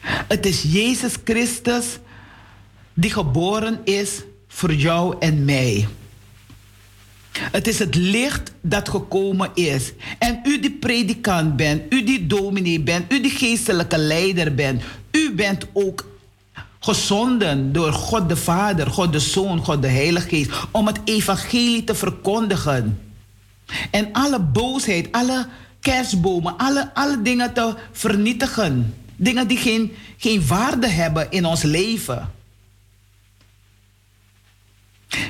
Het 0.00 0.46
is 0.46 0.62
Jezus 0.62 1.14
Christus 1.24 1.98
die 2.94 3.10
geboren 3.10 3.80
is 3.84 4.22
voor 4.48 4.74
jou 4.74 5.16
en 5.18 5.44
mij. 5.44 5.88
Het 7.38 7.66
is 7.66 7.78
het 7.78 7.94
licht 7.94 8.52
dat 8.60 8.88
gekomen 8.88 9.50
is. 9.54 9.92
En 10.18 10.40
u 10.44 10.60
die 10.60 10.72
predikant 10.72 11.56
bent, 11.56 11.92
u 11.92 12.04
die 12.04 12.26
dominee 12.26 12.80
bent, 12.80 13.12
u 13.12 13.20
die 13.20 13.30
geestelijke 13.30 13.98
leider 13.98 14.54
bent, 14.54 14.82
u 15.10 15.34
bent 15.34 15.66
ook 15.72 16.06
gezonden 16.80 17.72
door 17.72 17.92
God 17.92 18.28
de 18.28 18.36
Vader, 18.36 18.86
God 18.86 19.12
de 19.12 19.20
Zoon, 19.20 19.58
God 19.64 19.82
de 19.82 19.88
Heilige 19.88 20.28
Geest, 20.28 20.50
om 20.70 20.86
het 20.86 21.00
evangelie 21.04 21.84
te 21.84 21.94
verkondigen. 21.94 23.00
En 23.90 24.08
alle 24.12 24.40
boosheid, 24.40 25.12
alle 25.12 25.48
kerstbomen, 25.86 26.56
alle, 26.56 26.94
alle 26.94 27.22
dingen 27.22 27.52
te 27.52 27.74
vernietigen. 27.92 28.94
Dingen 29.16 29.46
die 29.46 29.58
geen, 29.58 29.92
geen 30.16 30.46
waarde 30.46 30.88
hebben 30.88 31.30
in 31.30 31.44
ons 31.44 31.62
leven. 31.62 32.30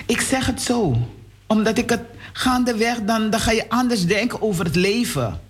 Ik 0.07 0.21
zeg 0.21 0.47
het 0.47 0.63
zo, 0.63 1.09
omdat 1.47 1.79
ik 1.79 1.91
het 1.91 2.03
gaandeweg, 2.33 3.03
dan, 3.03 3.31
dan 3.31 3.41
ga 3.41 3.51
je 3.51 3.69
anders 3.69 4.07
denken 4.07 4.43
over 4.43 4.65
het 4.65 4.77
leven. 4.77 5.41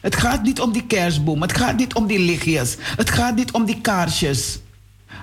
Het 0.00 0.16
gaat 0.16 0.42
niet 0.42 0.60
om 0.60 0.72
die 0.72 0.86
kerstboom, 0.86 1.42
het 1.42 1.56
gaat 1.56 1.76
niet 1.76 1.94
om 1.94 2.06
die 2.06 2.18
lichtjes, 2.18 2.76
het 2.78 3.10
gaat 3.10 3.34
niet 3.34 3.50
om 3.50 3.64
die 3.64 3.80
kaarsjes. 3.80 4.58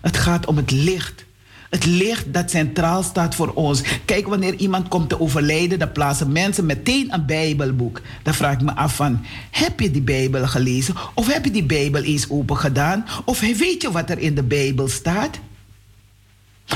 Het 0.02 0.18
gaat 0.18 0.46
om 0.46 0.58
het 0.58 0.72
licht. 0.72 1.26
Het 1.72 1.86
licht 1.86 2.34
dat 2.34 2.50
centraal 2.50 3.04
staat 3.04 3.36
voor 3.36 3.54
ons. 3.54 3.82
Kijk, 4.06 4.28
wanneer 4.28 4.56
iemand 4.56 4.88
komt 4.88 5.10
te 5.10 5.20
overlijden, 5.20 5.80
dan 5.80 5.92
plaatsen 5.92 6.32
mensen 6.32 6.66
meteen 6.66 7.14
een 7.14 7.26
Bijbelboek. 7.26 8.02
Dan 8.24 8.34
vraag 8.34 8.54
ik 8.54 8.62
me 8.62 8.76
af 8.76 8.96
van, 8.96 9.26
heb 9.52 9.80
je 9.80 9.92
die 9.92 10.02
Bijbel 10.02 10.48
gelezen? 10.48 10.96
Of 11.14 11.34
heb 11.34 11.46
je 11.46 11.52
die 11.52 11.64
Bijbel 11.64 12.04
eens 12.04 12.30
open 12.30 12.58
gedaan? 12.58 13.06
Of 13.26 13.40
weet 13.40 13.82
je 13.82 13.92
wat 13.92 14.10
er 14.10 14.20
in 14.20 14.36
de 14.36 14.44
Bijbel 14.44 14.88
staat? 14.88 15.40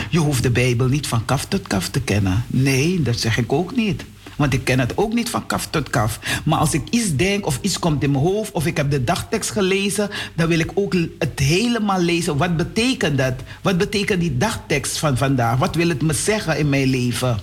Je 0.10 0.20
hoeft 0.20 0.44
de 0.44 0.52
Bijbel 0.52 0.88
niet 0.88 1.08
van 1.08 1.26
kaf 1.26 1.46
tot 1.46 1.68
kaf 1.68 1.90
te 1.90 2.02
kennen. 2.02 2.44
Nee, 2.48 3.02
dat 3.02 3.20
zeg 3.20 3.38
ik 3.38 3.54
ook 3.54 3.76
niet. 3.76 4.06
Want 4.36 4.54
ik 4.54 4.64
ken 4.64 4.80
het 4.80 4.98
ook 4.98 5.14
niet 5.14 5.30
van 5.30 5.46
kaf 5.46 5.68
tot 5.68 5.90
kaf. 5.90 6.20
Maar 6.46 6.60
als 6.60 6.74
ik 6.74 6.90
iets 6.90 7.16
denk 7.16 7.46
of 7.46 7.60
iets 7.62 7.80
komt 7.80 8.04
in 8.04 8.12
mijn 8.12 8.24
hoofd 8.24 8.52
of 8.52 8.66
ik 8.66 8.78
heb 8.78 8.92
de 8.92 9.04
dagtekst 9.04 9.52
gelezen, 9.52 10.10
dan 10.34 10.48
wil 10.48 10.60
ik 10.60 10.72
ook 10.74 10.94
het 11.20 11.40
helemaal 11.40 12.02
lezen. 12.02 12.38
Wat 12.38 12.58
betekent 12.58 13.18
dat? 13.18 13.34
Wat 13.62 13.78
betekent 13.78 14.20
die 14.20 14.38
dagtekst 14.38 14.98
van 14.98 15.18
vandaag? 15.18 15.58
Wat 15.58 15.76
wil 15.76 15.90
het 15.90 16.02
me 16.02 16.14
zeggen 16.14 16.58
in 16.58 16.70
mijn 16.70 16.88
leven? 16.88 17.40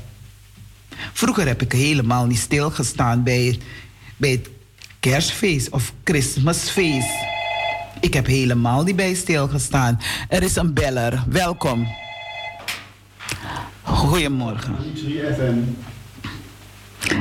Vroeger 1.12 1.46
heb 1.46 1.62
ik 1.62 1.72
helemaal 1.72 2.26
niet 2.26 2.38
stilgestaan 2.38 3.22
bij, 3.22 3.58
bij 4.16 4.30
het 4.30 4.48
kerstfeest 5.00 5.70
of 5.70 5.92
Christmasfeest. 6.04 7.14
Ik 8.00 8.14
heb 8.14 8.26
helemaal 8.26 8.82
niet 8.82 8.96
bij 8.96 9.14
stilgestaan. 9.14 10.00
Er 10.28 10.42
is 10.42 10.56
een 10.56 10.74
beller. 10.74 11.24
Welkom. 11.28 11.88
Goedemorgen. 13.82 14.76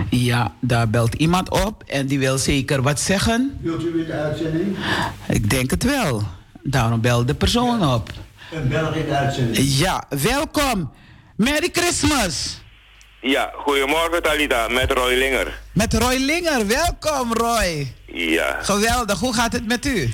Ja, 0.09 0.53
daar 0.59 0.89
belt 0.89 1.13
iemand 1.13 1.49
op 1.49 1.83
en 1.87 2.07
die 2.07 2.19
wil 2.19 2.37
zeker 2.37 2.81
wat 2.81 2.99
zeggen. 2.99 3.57
Wilt 3.61 3.83
u 3.83 3.99
in 3.99 4.05
de 4.05 4.13
uitzending? 4.13 4.77
Ik 5.27 5.49
denk 5.49 5.71
het 5.71 5.83
wel. 5.83 6.23
Daarom 6.63 7.01
belt 7.01 7.27
de 7.27 7.35
persoon 7.35 7.93
op. 7.93 8.09
Een 8.51 8.67
beller 8.67 8.95
in 8.95 9.05
de 9.05 9.15
uitzending. 9.15 9.77
Ja, 9.77 10.03
welkom. 10.09 10.91
Merry 11.35 11.69
Christmas. 11.71 12.61
Ja, 13.21 13.51
goedemorgen 13.55 14.23
Talita, 14.23 14.67
met 14.67 14.91
Roy 14.91 15.13
Linger. 15.13 15.61
Met 15.71 15.93
Roy 15.93 16.15
Linger, 16.15 16.67
welkom 16.67 17.33
Roy. 17.33 17.93
Ja. 18.05 18.57
Geweldig, 18.61 19.19
hoe 19.19 19.33
gaat 19.33 19.53
het 19.53 19.67
met 19.67 19.85
u? 19.85 20.13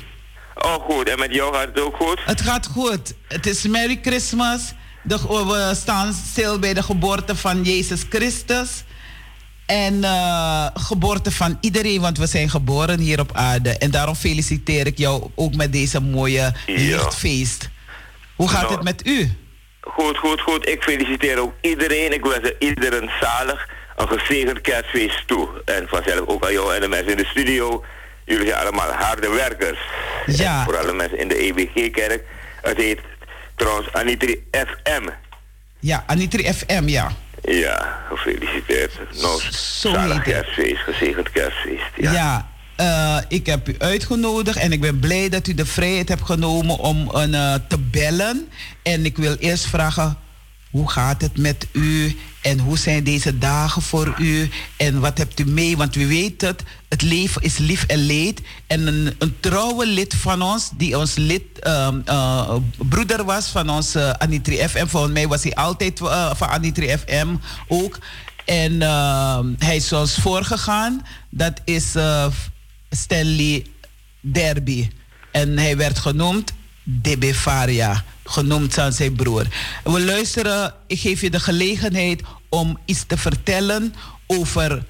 Oh 0.55 0.73
goed, 0.73 1.09
en 1.09 1.19
met 1.19 1.33
jou 1.33 1.53
gaat 1.53 1.65
het 1.65 1.79
ook 1.79 1.95
goed? 1.95 2.19
Het 2.25 2.41
gaat 2.41 2.67
goed. 2.67 3.13
Het 3.27 3.45
is 3.45 3.67
Merry 3.67 3.99
Christmas. 4.01 4.73
De, 5.03 5.17
we 5.27 5.71
staan 5.75 6.13
stil 6.13 6.59
bij 6.59 6.73
de 6.73 6.83
geboorte 6.83 7.35
van 7.35 7.63
Jezus 7.63 8.05
Christus. 8.09 8.83
En 9.67 9.93
uh, 9.93 10.67
geboorte 10.73 11.31
van 11.31 11.57
iedereen, 11.61 12.01
want 12.01 12.17
we 12.17 12.27
zijn 12.27 12.49
geboren 12.49 12.99
hier 12.99 13.19
op 13.19 13.31
aarde. 13.33 13.77
En 13.77 13.91
daarom 13.91 14.15
feliciteer 14.15 14.87
ik 14.87 14.97
jou 14.97 15.29
ook 15.35 15.55
met 15.55 15.73
deze 15.73 16.01
mooie 16.01 16.53
lichtfeest. 16.65 17.69
Hoe 18.35 18.49
gaat 18.49 18.61
nou, 18.61 18.73
het 18.73 18.83
met 18.83 19.07
u? 19.07 19.31
Goed, 19.81 20.17
goed, 20.17 20.41
goed. 20.41 20.67
Ik 20.67 20.83
feliciteer 20.83 21.39
ook 21.39 21.53
iedereen. 21.61 22.13
Ik 22.13 22.25
wens 22.25 22.51
iedereen 22.59 23.09
zalig 23.19 23.69
een 23.95 24.07
gezegend 24.07 24.61
kerstfeest 24.61 25.27
toe. 25.27 25.49
En 25.65 25.87
vanzelf 25.87 26.27
ook 26.27 26.45
aan 26.45 26.53
jou 26.53 26.75
en 26.75 26.81
de 26.81 26.87
mensen 26.87 27.11
in 27.11 27.17
de 27.17 27.25
studio. 27.25 27.83
Jullie 28.25 28.47
zijn 28.47 28.59
allemaal 28.59 28.91
harde 28.91 29.29
werkers. 29.29 29.79
Ja. 30.25 30.59
En 30.59 30.63
vooral 30.63 30.85
de 30.85 30.93
mensen 30.93 31.19
in 31.19 31.27
de 31.27 31.37
EBG-kerk. 31.37 32.23
Het 32.61 32.77
heet 32.77 32.99
trouwens 33.55 33.93
Anitri 33.93 34.47
FM. 34.51 35.07
Ja, 35.79 36.03
Anitri 36.07 36.53
FM, 36.53 36.83
ja. 36.85 37.11
Ja, 37.47 37.99
gefeliciteerd. 38.09 38.91
Nou, 39.21 39.41
zalig 39.79 40.23
kerstfeest, 40.23 40.81
gezegend 40.81 41.31
kerstfeest. 41.31 41.91
Ja, 41.95 42.11
ja 42.11 42.47
uh, 42.81 43.17
ik 43.27 43.45
heb 43.45 43.69
u 43.69 43.75
uitgenodigd 43.77 44.57
en 44.57 44.71
ik 44.71 44.81
ben 44.81 44.99
blij 44.99 45.29
dat 45.29 45.47
u 45.47 45.53
de 45.53 45.65
vrijheid 45.65 46.09
hebt 46.09 46.25
genomen 46.25 46.77
om 46.77 47.09
een, 47.09 47.33
uh, 47.33 47.53
te 47.67 47.77
bellen. 47.79 48.47
En 48.83 49.05
ik 49.05 49.17
wil 49.17 49.35
eerst 49.39 49.65
vragen, 49.65 50.17
hoe 50.71 50.89
gaat 50.89 51.21
het 51.21 51.37
met 51.37 51.67
u? 51.71 52.17
En 52.47 52.59
hoe 52.59 52.77
zijn 52.77 53.03
deze 53.03 53.37
dagen 53.37 53.81
voor 53.81 54.15
u? 54.17 54.49
En 54.77 54.99
wat 54.99 55.17
hebt 55.17 55.39
u 55.39 55.45
mee? 55.45 55.77
Want 55.77 55.95
u 55.95 56.07
weet 56.07 56.41
het, 56.41 56.63
het 56.89 57.01
leven 57.01 57.41
is 57.41 57.57
lief 57.57 57.83
en 57.83 57.97
leed. 57.97 58.41
En 58.67 58.87
een, 58.87 59.15
een 59.17 59.35
trouwe 59.39 59.87
lid 59.87 60.15
van 60.15 60.41
ons, 60.41 60.69
die 60.77 60.97
ons 60.97 61.15
lid, 61.15 61.43
uh, 61.63 61.87
uh, 62.05 62.55
broeder 62.77 63.23
was 63.23 63.47
van 63.47 63.69
ons 63.69 63.95
uh, 63.95 64.09
Anitri 64.09 64.67
FM. 64.67 64.87
Volgens 64.87 65.13
mij 65.13 65.27
was 65.27 65.43
hij 65.43 65.55
altijd 65.55 65.99
uh, 65.99 66.35
van 66.35 66.47
Anitri 66.47 66.97
FM 66.97 67.27
ook. 67.67 67.99
En 68.45 68.81
ehm, 68.81 69.45
hij 69.57 69.75
is 69.75 69.93
ons 69.93 70.15
voorgegaan. 70.15 71.05
Dat 71.29 71.61
is 71.65 71.95
uh, 71.95 72.27
Stanley 72.89 73.65
Derby. 74.21 74.89
En 75.31 75.57
hij 75.57 75.77
werd 75.77 75.99
genoemd 75.99 76.53
DB 76.83 77.33
Faria 77.33 78.03
genoemd 78.23 78.77
aan 78.77 78.93
zijn 78.93 79.15
broer. 79.15 79.47
We 79.83 80.01
luisteren, 80.01 80.73
ik 80.87 80.99
geef 80.99 81.21
je 81.21 81.29
de 81.29 81.39
gelegenheid 81.39 82.21
om 82.49 82.77
iets 82.85 83.03
te 83.07 83.17
vertellen 83.17 83.93
over 84.27 84.83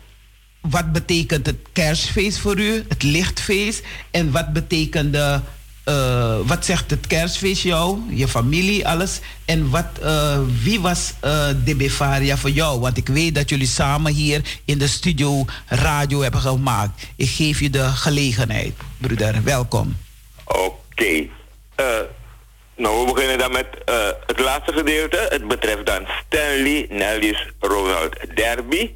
wat 0.61 0.91
betekent 0.91 1.45
het 1.45 1.57
kerstfeest 1.73 2.37
voor 2.37 2.59
u, 2.59 2.85
het 2.87 3.03
lichtfeest, 3.03 3.83
en 4.11 4.31
wat 4.31 4.53
betekende, 4.53 5.41
uh, 5.85 6.37
wat 6.45 6.65
zegt 6.65 6.89
het 6.89 7.07
kerstfeest 7.07 7.63
jou, 7.63 7.99
je 8.15 8.27
familie, 8.27 8.87
alles, 8.87 9.19
en 9.45 9.69
wat, 9.69 9.85
uh, 10.03 10.39
wie 10.63 10.79
was 10.79 11.13
uh, 11.23 11.47
de 11.65 11.75
Befaria 11.75 12.37
voor 12.37 12.49
jou? 12.49 12.79
Want 12.79 12.97
ik 12.97 13.07
weet 13.07 13.35
dat 13.35 13.49
jullie 13.49 13.67
samen 13.67 14.13
hier 14.13 14.59
in 14.65 14.77
de 14.77 14.87
studio 14.87 15.45
radio 15.67 16.21
hebben 16.21 16.41
gemaakt. 16.41 17.05
Ik 17.15 17.29
geef 17.29 17.59
je 17.59 17.69
de 17.69 17.83
gelegenheid, 17.83 18.73
broeder. 18.97 19.43
Welkom. 19.43 19.95
Oké. 20.43 21.27
Nou, 22.77 23.05
we 23.05 23.13
beginnen 23.13 23.37
dan 23.37 23.51
met 23.51 23.67
uh, 23.89 24.09
het 24.25 24.39
laatste 24.39 24.73
gedeelte. 24.73 25.27
Het 25.29 25.47
betreft 25.47 25.85
dan 25.85 26.07
Stanley 26.25 26.85
Nellius 26.89 27.47
Ronald 27.59 28.15
Derby. 28.35 28.91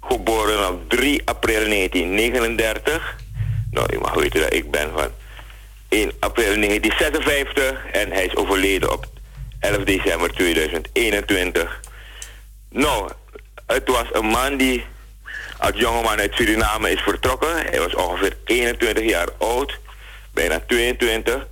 Geboren 0.00 0.68
op 0.68 0.90
3 0.90 1.22
april 1.24 1.68
1939. 1.68 3.16
Nou, 3.70 3.86
je 3.92 3.98
mag 3.98 4.14
weten 4.14 4.40
dat 4.40 4.52
ik 4.52 4.70
ben 4.70 4.90
van 4.94 5.08
1 5.88 6.12
april 6.18 6.54
1956. 6.54 7.86
En 7.92 8.12
hij 8.12 8.24
is 8.24 8.36
overleden 8.36 8.92
op 8.92 9.06
11 9.60 9.84
december 9.84 10.32
2021. 10.32 11.80
Nou, 12.70 13.10
het 13.66 13.88
was 13.88 14.06
een 14.12 14.26
man 14.26 14.56
die 14.56 14.84
als 15.58 15.72
jongeman 15.74 16.18
uit 16.18 16.34
Suriname 16.34 16.90
is 16.90 17.00
vertrokken. 17.00 17.56
Hij 17.56 17.78
was 17.78 17.94
ongeveer 17.94 18.36
21 18.44 19.04
jaar 19.04 19.28
oud. 19.38 19.78
Bijna 20.32 20.60
22 20.66 21.46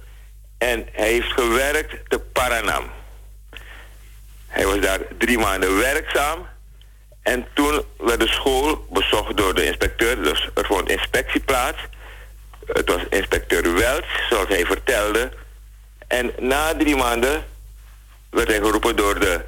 en 0.65 0.89
hij 0.93 1.09
heeft 1.09 1.33
gewerkt 1.33 1.95
te 2.09 2.19
Paranam. 2.19 2.85
Hij 4.47 4.67
was 4.67 4.81
daar 4.81 5.01
drie 5.19 5.39
maanden 5.39 5.79
werkzaam. 5.79 6.47
En 7.23 7.47
toen 7.53 7.85
werd 7.99 8.21
de 8.21 8.29
school 8.29 8.87
bezocht 8.91 9.37
door 9.37 9.55
de 9.55 9.67
inspecteur. 9.67 10.23
Dus 10.23 10.51
er 10.55 10.67
vond 10.67 10.89
inspectie 10.89 11.41
plaats. 11.41 11.79
Het 12.67 12.89
was 12.89 13.01
inspecteur 13.11 13.75
Welts, 13.75 14.07
zoals 14.29 14.49
hij 14.49 14.65
vertelde. 14.65 15.33
En 16.07 16.33
na 16.39 16.75
drie 16.75 16.97
maanden 16.97 17.45
werd 18.31 18.49
hij 18.49 18.59
geroepen 18.59 18.97
door 18.97 19.21
de 19.21 19.41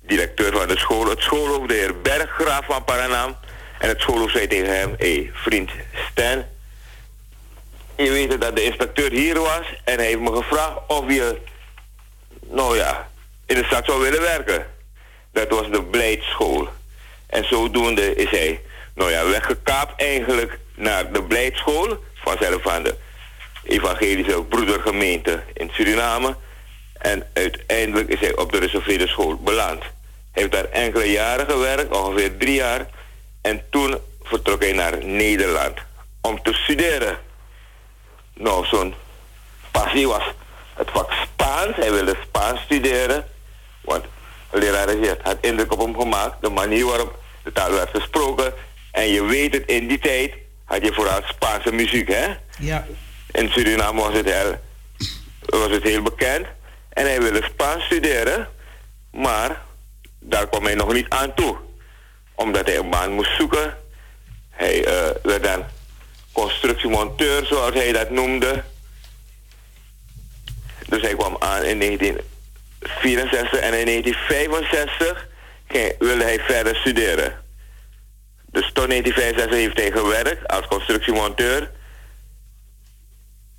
directeur 0.00 0.52
van 0.52 0.68
de 0.68 0.78
school. 0.78 1.08
Het 1.08 1.20
schoolhoofd, 1.20 1.68
de 1.68 1.74
heer 1.74 2.00
Berggraaf 2.00 2.64
van 2.64 2.84
Paranam. 2.84 3.36
En 3.78 3.88
het 3.88 4.00
schoolhoofd 4.00 4.32
zei 4.32 4.46
tegen 4.46 4.78
hem... 4.78 4.94
Hé, 4.98 5.30
vriend 5.32 5.70
Stan, 6.10 6.44
je 8.04 8.10
weet 8.10 8.40
dat 8.40 8.56
de 8.56 8.62
inspecteur 8.62 9.10
hier 9.10 9.38
was 9.38 9.74
en 9.84 9.96
hij 9.96 10.06
heeft 10.06 10.20
me 10.20 10.36
gevraagd 10.36 10.78
of 10.86 11.04
je, 11.08 11.38
nou 12.40 12.76
ja, 12.76 13.08
in 13.46 13.54
de 13.54 13.64
stad 13.64 13.84
zou 13.84 14.00
willen 14.00 14.20
werken. 14.20 14.66
Dat 15.32 15.48
was 15.48 15.70
de 15.70 15.82
Blijdschool. 15.82 16.68
En 17.26 17.44
zodoende 17.44 18.14
is 18.14 18.30
hij, 18.30 18.60
nou 18.94 19.10
ja, 19.10 19.28
weggekaapt 19.28 20.00
eigenlijk 20.02 20.58
naar 20.74 21.12
de 21.12 21.22
Blijdschool, 21.22 21.96
vanzelf 22.14 22.62
van 22.62 22.82
de 22.82 22.96
evangelische 23.62 24.42
broedergemeente 24.42 25.42
in 25.54 25.70
Suriname. 25.72 26.36
En 26.98 27.26
uiteindelijk 27.34 28.08
is 28.08 28.20
hij 28.20 28.36
op 28.36 28.52
de 28.52 28.58
reserveerde 28.58 29.08
school 29.08 29.36
beland. 29.36 29.82
Hij 30.32 30.42
heeft 30.42 30.52
daar 30.52 30.64
enkele 30.64 31.10
jaren 31.10 31.50
gewerkt, 31.50 31.96
ongeveer 31.96 32.36
drie 32.36 32.54
jaar. 32.54 32.86
En 33.40 33.62
toen 33.70 33.98
vertrok 34.22 34.62
hij 34.62 34.72
naar 34.72 35.04
Nederland 35.04 35.78
om 36.20 36.42
te 36.42 36.52
studeren 36.52 37.26
nou, 38.38 38.66
zo'n 38.66 38.94
passie 39.70 40.08
was 40.08 40.24
het 40.74 40.90
vak 40.90 41.12
Spaans. 41.12 41.76
Hij 41.76 41.92
wilde 41.92 42.16
Spaans 42.22 42.60
studeren. 42.60 43.26
Want 43.80 44.04
de 44.50 44.58
leraar 44.58 45.18
had 45.22 45.36
indruk 45.40 45.72
op 45.72 45.78
hem 45.78 45.98
gemaakt. 45.98 46.42
De 46.42 46.48
manier 46.48 46.86
waarop 46.86 47.18
de 47.42 47.52
taal 47.52 47.70
werd 47.70 47.90
gesproken. 47.90 48.54
En 48.92 49.08
je 49.08 49.24
weet 49.24 49.54
het, 49.54 49.66
in 49.66 49.88
die 49.88 49.98
tijd 49.98 50.34
had 50.64 50.84
je 50.84 50.92
vooral 50.92 51.20
Spaanse 51.24 51.72
muziek, 51.72 52.08
hè? 52.08 52.26
Ja. 52.58 52.86
In 53.30 53.50
Suriname 53.50 54.00
was 54.00 54.14
het 54.14 54.30
heel, 54.32 54.60
was 55.38 55.70
het 55.70 55.82
heel 55.82 56.02
bekend. 56.02 56.46
En 56.88 57.04
hij 57.04 57.22
wilde 57.22 57.42
Spaans 57.42 57.84
studeren. 57.84 58.48
Maar 59.10 59.62
daar 60.18 60.48
kwam 60.48 60.64
hij 60.64 60.74
nog 60.74 60.92
niet 60.92 61.08
aan 61.08 61.34
toe. 61.34 61.56
Omdat 62.34 62.66
hij 62.66 62.78
een 62.78 62.90
baan 62.90 63.12
moest 63.12 63.36
zoeken. 63.36 63.76
Hij 64.50 64.86
uh, 64.86 65.10
werd 65.22 65.42
dan 65.42 65.64
constructiemonteur, 66.32 67.46
zoals 67.46 67.74
hij 67.74 67.92
dat 67.92 68.10
noemde. 68.10 68.62
Dus 70.88 71.02
hij 71.02 71.14
kwam 71.14 71.36
aan 71.38 71.62
in 71.62 71.78
19 71.78 72.20
1964 72.78 73.60
en 73.60 73.78
in 73.78 73.86
1965 73.86 75.26
ging, 75.68 75.94
wilde 75.98 76.24
hij 76.24 76.40
verder 76.40 76.76
studeren. 76.76 77.46
Dus 78.50 78.72
tot 78.72 78.88
1965 78.88 79.58
heeft 79.58 79.78
hij 79.78 79.90
gewerkt 79.90 80.48
als 80.48 80.66
constructiemonteur. 80.66 81.70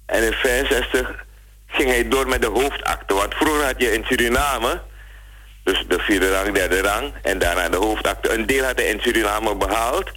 En 0.05 0.23
in 0.23 0.35
1965 0.41 1.25
ging 1.67 1.89
hij 1.89 2.07
door 2.07 2.27
met 2.27 2.41
de 2.41 2.47
hoofdakte. 2.47 3.13
Want 3.13 3.33
vroeger 3.33 3.65
had 3.65 3.81
je 3.81 3.93
in 3.93 4.03
Suriname, 4.05 4.81
dus 5.63 5.85
de 5.87 5.99
vierde 5.99 6.31
rang, 6.31 6.53
derde 6.53 6.81
rang, 6.81 7.13
en 7.21 7.39
daarna 7.39 7.69
de 7.69 7.77
hoofdakte. 7.77 8.33
Een 8.33 8.45
deel 8.45 8.63
had 8.63 8.77
hij 8.77 8.87
in 8.87 8.99
Suriname 8.99 9.55
behaald. 9.55 10.11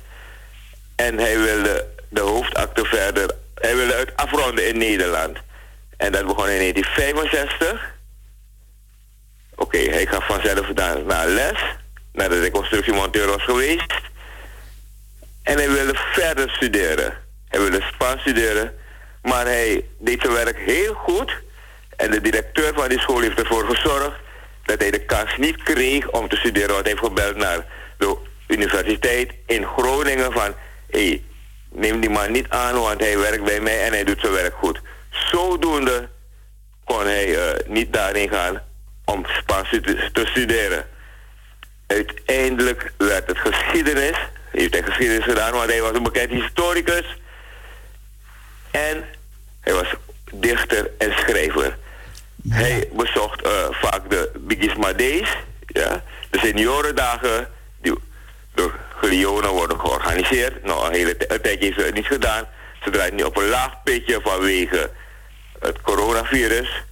En 0.96 1.18
hij 1.18 1.38
wilde 1.38 1.86
de 2.12 2.20
hoofdakte 2.20 2.84
verder, 2.84 3.30
hij 3.54 3.76
wilde 3.76 3.94
het 3.94 4.16
afronden 4.16 4.68
in 4.68 4.78
Nederland. 4.78 5.38
En 5.96 6.12
dat 6.12 6.26
begon 6.26 6.48
in 6.48 6.58
1965. 6.58 7.94
Oké, 9.54 9.78
hij 9.78 10.06
gaf 10.06 10.26
vanzelf 10.26 10.72
naar, 10.74 11.02
naar 11.02 11.28
les, 11.28 11.60
nadat 12.12 12.38
hij 12.38 12.50
constructiemonteur 12.50 13.26
was 13.26 13.42
geweest. 13.42 13.92
En 15.42 15.56
hij 15.56 15.70
wilde 15.70 15.94
verder 16.12 16.50
studeren. 16.50 17.18
Hij 17.48 17.60
wilde 17.60 17.80
Spaans 17.92 18.20
studeren. 18.20 18.74
Maar 19.22 19.44
hij 19.44 19.84
deed 19.98 20.20
zijn 20.20 20.32
werk 20.32 20.58
heel 20.58 20.94
goed. 20.94 21.32
En 21.96 22.10
de 22.10 22.20
directeur 22.20 22.74
van 22.74 22.88
die 22.88 23.00
school 23.00 23.20
heeft 23.20 23.38
ervoor 23.38 23.64
gezorgd 23.74 24.16
dat 24.64 24.80
hij 24.80 24.90
de 24.90 25.04
kans 25.04 25.36
niet 25.36 25.62
kreeg 25.62 26.10
om 26.10 26.28
te 26.28 26.36
studeren. 26.36 26.72
Want 26.72 26.84
hij 26.84 26.90
heeft 26.90 27.06
gebeld 27.06 27.36
naar 27.36 27.66
de 27.98 28.16
universiteit 28.46 29.32
in 29.46 29.66
Groningen 29.66 30.32
van... 30.32 30.54
hey, 30.90 31.22
neem 31.72 32.00
die 32.00 32.10
man 32.10 32.32
niet 32.32 32.48
aan, 32.48 32.74
want 32.74 33.00
hij 33.00 33.18
werkt 33.18 33.44
bij 33.44 33.60
mij 33.60 33.84
en 33.84 33.92
hij 33.92 34.04
doet 34.04 34.20
zijn 34.20 34.32
werk 34.32 34.54
goed. 34.54 34.80
Zodoende 35.10 36.08
kon 36.84 37.04
hij 37.04 37.28
uh, 37.28 37.66
niet 37.66 37.92
daarin 37.92 38.28
gaan 38.28 38.62
om 39.04 39.24
Spaans 39.26 39.68
te 40.12 40.24
studeren. 40.24 40.86
Uiteindelijk 41.86 42.92
werd 42.96 43.26
het 43.26 43.38
geschiedenis. 43.38 44.16
Heeft 44.50 44.72
hij 44.72 44.82
geschiedenis 44.82 45.24
gedaan, 45.24 45.52
want 45.52 45.70
hij 45.70 45.80
was 45.80 45.94
een 45.94 46.02
bekend 46.02 46.30
historicus. 46.30 47.18
En 48.70 49.04
hij 49.60 49.72
was 49.72 49.94
dichter 50.32 50.90
en 50.98 51.12
schrijver. 51.12 51.78
Hij 52.48 52.88
bezocht 52.92 53.46
uh, 53.46 53.50
vaak 53.70 54.10
de 54.10 54.30
Bigisma 54.34 54.92
Days, 54.92 55.36
ja, 55.66 56.02
de 56.30 56.38
seniorendagen, 56.38 57.48
door 58.55 58.78
Glionen 59.00 59.50
worden 59.50 59.80
georganiseerd. 59.80 60.64
Nou, 60.64 60.86
een 60.86 60.92
hele 60.92 61.14
een 61.28 61.40
tijdje 61.40 61.72
ze 61.72 61.80
het 61.82 61.94
niet 61.94 62.07
gedaan. 62.07 62.44
Ze 62.84 62.90
draait 62.90 63.12
nu 63.12 63.22
op 63.22 63.36
een 63.36 63.48
laag 63.48 63.82
pitje 63.82 64.20
vanwege 64.22 64.90
het 65.59 65.80
coronavirus. 65.80 66.84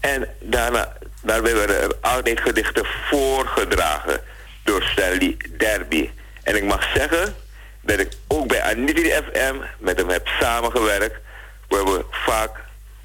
En 0.00 0.28
daarna, 0.40 0.92
daarbij 1.22 1.54
werden 1.54 1.82
er 1.82 1.96
altijd 2.00 2.40
gedichten 2.40 2.84
voorgedragen 3.10 4.20
door 4.64 4.82
Stanley 4.82 5.36
Derby. 5.56 6.10
En 6.42 6.56
ik 6.56 6.64
mag 6.64 6.90
zeggen 6.94 7.34
dat 7.80 7.98
ik 7.98 8.12
ook 8.26 8.46
bij 8.48 8.62
Anitri 8.62 9.10
FM 9.10 9.54
met 9.78 9.98
hem 9.98 10.08
heb 10.08 10.28
samengewerkt. 10.40 11.16
We 11.68 11.76
hebben 11.76 12.04
vaak 12.10 12.50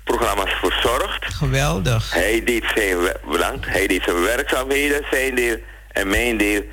programma's 0.04 0.52
verzorgd. 0.52 1.26
Geweldig. 1.34 2.14
Hij 2.14 2.44
deed 2.44 2.64
zijn, 2.76 2.98
bedankt, 3.30 3.66
hij 3.66 3.88
deed 3.88 4.04
zijn 4.04 4.22
werkzaamheden, 4.22 5.06
zijn 5.12 5.36
deel 5.36 5.58
en 5.92 6.08
mijn 6.08 6.38
deel. 6.38 6.64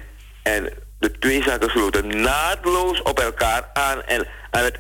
En 0.42 0.72
de 0.99 1.18
twee 1.18 1.42
zaken 1.42 1.70
sloten 1.70 2.20
naadloos 2.20 3.03
op 3.03 3.20
elkaar 3.20 3.70
aan. 3.72 4.03
En 4.03 4.26
aan 4.51 4.64
het 4.64 4.78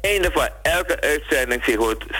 einde 0.00 0.30
van 0.32 0.48
elke 0.62 1.00
uitzending 1.00 1.64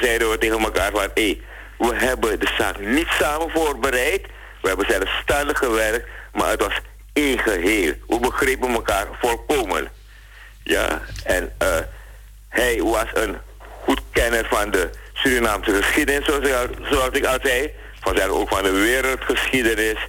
zeiden 0.01 0.31
we 0.31 0.39
tegen 0.39 0.59
elkaar 0.59 0.91
van... 0.91 1.11
hé, 1.15 1.41
we 1.79 1.95
hebben 1.95 2.41
de 2.41 2.53
zaak 2.59 2.79
niet 2.79 3.09
samen 3.09 3.51
voorbereid. 3.51 4.27
We 4.63 4.69
hebben 4.69 4.87
zelfstandig 4.89 5.59
gewerkt, 5.59 6.07
maar 6.33 6.51
het 6.51 6.63
was 6.63 6.81
één 7.13 7.39
geheel. 7.39 7.95
We 8.09 8.19
begrepen 8.19 8.69
elkaar 8.69 9.07
volkomen. 9.21 9.91
Ja, 10.63 11.03
en 11.25 11.53
uh, 11.63 11.69
hij 12.49 12.83
was 12.83 13.07
een 13.15 13.37
goed 13.85 14.01
kenner 14.13 14.47
van 14.49 14.71
de 14.71 14.91
Surinaamse 15.13 15.83
geschiedenis, 15.83 16.25
zoals 16.25 16.47
ik 16.47 16.55
al, 16.55 16.87
zoals 16.91 17.11
ik 17.13 17.25
al 17.25 17.39
zei. 17.43 17.71
Vanzelf 18.01 18.31
ook 18.31 18.49
van 18.49 18.63
de 18.63 18.71
wereldgeschiedenis. 18.71 20.09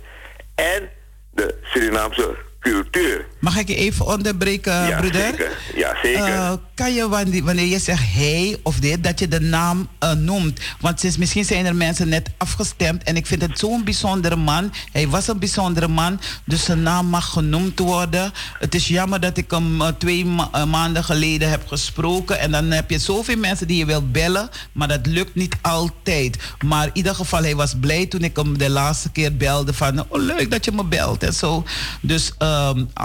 En 0.55 0.89
de 1.29 1.55
Surinaamse 1.63 2.35
cultuur. 2.61 3.25
Mag 3.39 3.57
ik 3.57 3.67
je 3.67 3.75
even 3.75 4.05
onderbreken, 4.05 4.87
ja, 4.87 4.99
broeder? 4.99 5.21
Zeker. 5.21 5.57
Ja, 5.75 5.95
zeker. 6.01 6.27
Uh, 6.27 6.53
kan 6.75 6.93
je 6.93 7.09
wanneer 7.43 7.65
je 7.65 7.79
zegt 7.79 8.13
hij 8.13 8.57
of 8.63 8.79
dit, 8.79 9.03
dat 9.03 9.19
je 9.19 9.27
de 9.27 9.39
naam 9.39 9.87
uh, 10.03 10.11
noemt? 10.11 10.59
Want 10.79 10.99
sinds, 10.99 11.17
misschien 11.17 11.45
zijn 11.45 11.65
er 11.65 11.75
mensen 11.75 12.09
net 12.09 12.29
afgestemd 12.37 13.03
en 13.03 13.15
ik 13.15 13.25
vind 13.25 13.41
het 13.41 13.59
zo'n 13.59 13.83
bijzondere 13.83 14.35
man. 14.35 14.73
Hij 14.91 15.07
was 15.07 15.27
een 15.27 15.39
bijzondere 15.39 15.87
man, 15.87 16.19
dus 16.45 16.63
zijn 16.63 16.83
naam 16.83 17.05
mag 17.05 17.29
genoemd 17.29 17.79
worden. 17.79 18.31
Het 18.59 18.75
is 18.75 18.87
jammer 18.87 19.19
dat 19.19 19.37
ik 19.37 19.51
hem 19.51 19.81
uh, 19.81 19.87
twee 19.87 20.25
ma 20.25 20.65
maanden 20.65 21.03
geleden 21.03 21.49
heb 21.49 21.67
gesproken 21.67 22.39
en 22.39 22.51
dan 22.51 22.71
heb 22.71 22.89
je 22.89 22.99
zoveel 22.99 23.37
mensen 23.37 23.67
die 23.67 23.77
je 23.77 23.85
wilt 23.85 24.11
bellen, 24.11 24.49
maar 24.71 24.87
dat 24.87 25.05
lukt 25.05 25.35
niet 25.35 25.55
altijd. 25.61 26.37
Maar 26.65 26.85
in 26.85 26.91
ieder 26.93 27.15
geval, 27.15 27.41
hij 27.41 27.55
was 27.55 27.73
blij 27.79 28.05
toen 28.05 28.23
ik 28.23 28.35
hem 28.35 28.57
de 28.57 28.69
laatste 28.69 29.11
keer 29.11 29.35
belde 29.35 29.73
van, 29.73 30.05
oh 30.07 30.21
leuk 30.21 30.51
dat 30.51 30.65
je 30.65 30.71
me 30.71 30.83
belt 30.83 31.23
en 31.23 31.33
zo. 31.33 31.63
Dus 32.01 32.31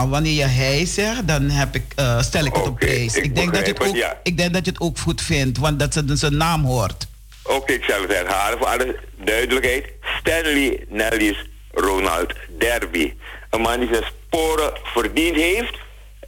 wanneer 0.08 0.32
je 0.32 0.44
hij 0.44 0.86
zegt, 0.86 1.28
dan 1.28 1.50
heb 1.50 1.74
ik, 1.74 1.84
uh, 2.00 2.20
stel 2.20 2.44
ik 2.44 2.52
het 2.52 2.56
okay, 2.56 2.72
op 2.72 2.78
prijs. 2.78 3.14
Ik, 3.14 3.24
ik, 3.24 3.34
denk 3.34 3.54
dat 3.54 3.66
je 3.66 3.72
het 3.72 3.82
ook, 3.88 3.96
ja. 3.96 4.20
ik 4.22 4.36
denk 4.36 4.52
dat 4.52 4.64
je 4.64 4.70
het 4.70 4.80
ook 4.80 4.98
goed 4.98 5.22
vindt, 5.22 5.58
want 5.58 5.78
dat 5.78 5.92
ze 5.92 6.02
zijn 6.16 6.36
naam 6.36 6.64
hoort. 6.64 7.06
Oké, 7.42 7.54
okay, 7.54 7.76
ik 7.76 7.84
zal 7.84 8.00
het 8.00 8.12
herhalen 8.12 8.58
voor 8.58 8.66
alle 8.66 8.96
duidelijkheid. 9.24 9.84
Stanley 10.20 10.84
Nellis 10.88 11.48
Ronald 11.70 12.32
Derby. 12.58 13.12
Een 13.50 13.60
man 13.60 13.80
die 13.80 13.88
zijn 13.92 14.04
sporen 14.26 14.72
verdiend 14.82 15.36
heeft. 15.36 15.74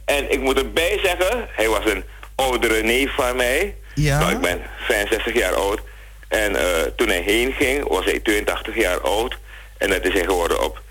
En 0.05 0.31
ik 0.31 0.39
moet 0.39 0.57
erbij 0.57 0.99
zeggen, 1.03 1.47
hij 1.55 1.67
was 1.67 1.85
een 1.85 2.03
oudere 2.35 2.83
neef 2.83 3.15
van 3.15 3.35
mij. 3.35 3.75
Ja. 3.95 4.19
Nou, 4.19 4.31
ik 4.31 4.39
ben 4.41 4.61
65 4.77 5.33
jaar 5.33 5.53
oud. 5.53 5.79
En 6.27 6.51
uh, 6.51 6.59
toen 6.95 7.07
hij 7.07 7.21
heen 7.21 7.51
ging, 7.51 7.87
was 7.87 8.05
hij 8.05 8.19
82 8.19 8.75
jaar 8.75 9.01
oud. 9.01 9.37
En 9.77 9.89
dat 9.89 10.05
is 10.05 10.13
hij 10.13 10.23
geworden 10.23 10.63
op 10.63 10.81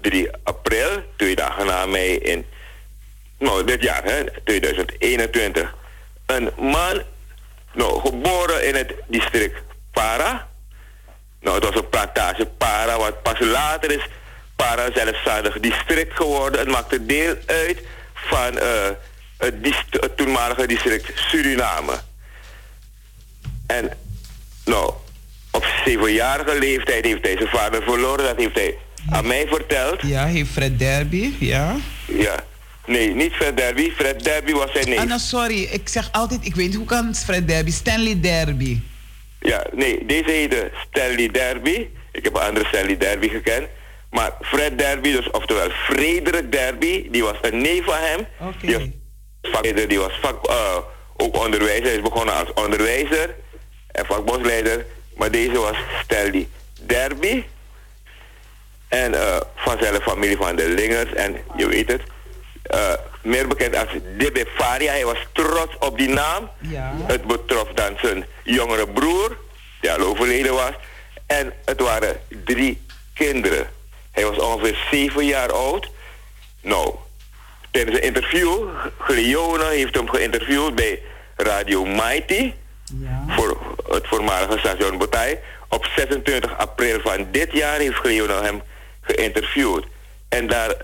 3 0.00 0.28
april, 0.42 1.02
twee 1.16 1.36
dagen 1.36 1.66
na 1.66 1.86
mij 1.86 2.14
in, 2.14 2.46
nou 3.38 3.64
dit 3.64 3.82
jaar, 3.82 4.04
hè, 4.04 4.24
2021. 4.44 5.74
Een 6.26 6.50
man, 6.56 7.02
nou, 7.72 8.00
geboren 8.00 8.66
in 8.66 8.74
het 8.74 8.94
district 9.06 9.62
Para. 9.92 10.48
Nou, 11.40 11.54
het 11.54 11.64
was 11.64 11.74
een 11.74 11.88
plantage 11.88 12.46
Para, 12.46 12.98
wat 12.98 13.22
pas 13.22 13.38
later 13.38 13.90
is 13.90 14.06
Para 14.56 14.90
zelfstandig 14.94 15.60
district 15.60 16.16
geworden. 16.16 16.60
Het 16.60 16.68
maakte 16.68 17.06
deel 17.06 17.34
uit 17.46 17.78
van 18.14 18.54
uh, 18.54 18.88
het, 19.36 19.54
het 19.90 20.16
toenmalige 20.16 20.66
district 20.66 21.10
Suriname. 21.14 21.92
En, 23.66 23.90
nou, 24.64 24.92
op 25.50 25.66
zevenjarige 25.84 26.58
leeftijd 26.58 27.04
heeft 27.04 27.22
hij 27.22 27.36
zijn 27.36 27.48
vader 27.48 27.82
verloren. 27.82 28.24
Dat 28.24 28.36
heeft 28.36 28.54
hij 28.54 28.78
aan 29.10 29.26
mij 29.26 29.46
verteld. 29.48 30.00
Ja, 30.02 30.26
heeft 30.26 30.50
Fred 30.50 30.78
Derby, 30.78 31.32
ja. 31.38 31.76
Ja. 32.06 32.44
Nee, 32.86 33.14
niet 33.14 33.32
Fred 33.32 33.56
Derby. 33.56 33.90
Fred 33.90 34.24
Derby 34.24 34.52
was 34.52 34.72
zijn 34.72 34.88
neef. 34.88 34.98
Ah, 34.98 35.06
nou, 35.06 35.20
sorry. 35.20 35.62
Ik 35.62 35.88
zeg 35.88 36.08
altijd, 36.12 36.46
ik 36.46 36.54
weet 36.54 36.74
hoe 36.74 36.84
kan 36.84 37.14
Fred 37.14 37.48
Derby? 37.48 37.70
Stanley 37.70 38.20
Derby. 38.20 38.80
Ja, 39.40 39.66
nee, 39.72 40.06
deze 40.06 40.30
heette 40.30 40.70
Stanley 40.88 41.30
Derby. 41.30 41.86
Ik 42.12 42.24
heb 42.24 42.34
een 42.34 42.42
andere 42.42 42.66
Stanley 42.66 42.96
Derby 42.96 43.28
gekend. 43.28 43.66
Maar 44.10 44.32
Fred 44.40 44.78
Derby, 44.78 45.12
dus 45.12 45.30
oftewel 45.30 45.70
Frederik 45.70 46.52
Derby, 46.52 47.10
die 47.10 47.22
was 47.22 47.36
een 47.42 47.60
neef 47.60 47.84
van 47.84 47.98
hem. 47.98 48.26
Oké. 48.40 48.66
Okay. 48.66 48.92
Die 49.40 49.72
was, 49.74 49.86
die 49.86 49.98
was 49.98 50.12
vak, 50.20 50.48
uh, 50.50 50.76
ook 51.16 51.44
onderwijzer. 51.44 51.84
Hij 51.84 51.94
is 51.94 52.02
begonnen 52.02 52.34
als 52.34 52.52
onderwijzer 52.54 53.34
en 53.92 54.06
vakbosleider. 54.06 54.86
Maar 55.16 55.30
deze 55.30 55.58
was 55.58 55.76
Stanley 56.02 56.48
Derby. 56.86 57.44
En 58.88 59.12
uh, 59.12 59.36
vanzelf 59.56 60.02
familie 60.02 60.36
van 60.36 60.56
de 60.56 60.68
Lingers. 60.68 61.12
En 61.12 61.36
je 61.56 61.68
weet 61.68 61.92
het. 61.92 62.02
Uh, 62.74 62.92
meer 63.22 63.48
bekend 63.48 63.76
als 63.76 63.88
Debe 64.16 64.46
Faria. 64.54 64.92
Hij 64.92 65.04
was 65.04 65.26
trots 65.32 65.78
op 65.78 65.98
die 65.98 66.08
naam. 66.08 66.50
Ja. 66.58 66.94
Het 67.06 67.24
betrof 67.26 67.68
dan 67.74 67.96
zijn 68.02 68.24
jongere 68.42 68.88
broer. 68.88 69.36
Die 69.80 69.92
al 69.92 70.00
overleden 70.00 70.54
was. 70.54 70.72
En 71.26 71.52
het 71.64 71.80
waren 71.80 72.20
drie 72.44 72.86
kinderen. 73.14 73.66
Hij 74.10 74.24
was 74.24 74.38
ongeveer 74.38 74.78
zeven 74.90 75.26
jaar 75.26 75.52
oud. 75.52 75.90
Nou, 76.60 76.94
tijdens 77.70 77.96
een 77.96 78.02
interview, 78.02 78.68
Glione 78.98 79.64
heeft 79.64 79.94
hem 79.94 80.08
geïnterviewd 80.08 80.74
bij 80.74 81.02
Radio 81.36 81.84
Mighty. 81.84 82.52
Ja. 83.00 83.24
Voor 83.28 83.58
het 83.88 84.06
voormalige 84.06 84.58
station 84.58 84.98
Botay. 84.98 85.40
Op 85.68 85.86
26 85.96 86.58
april 86.58 87.00
van 87.00 87.28
dit 87.30 87.52
jaar 87.52 87.78
heeft 87.78 87.94
Glione 87.94 88.32
hem 88.32 88.62
geïnterviewd. 89.08 89.86
En 90.28 90.46
daar, 90.46 90.74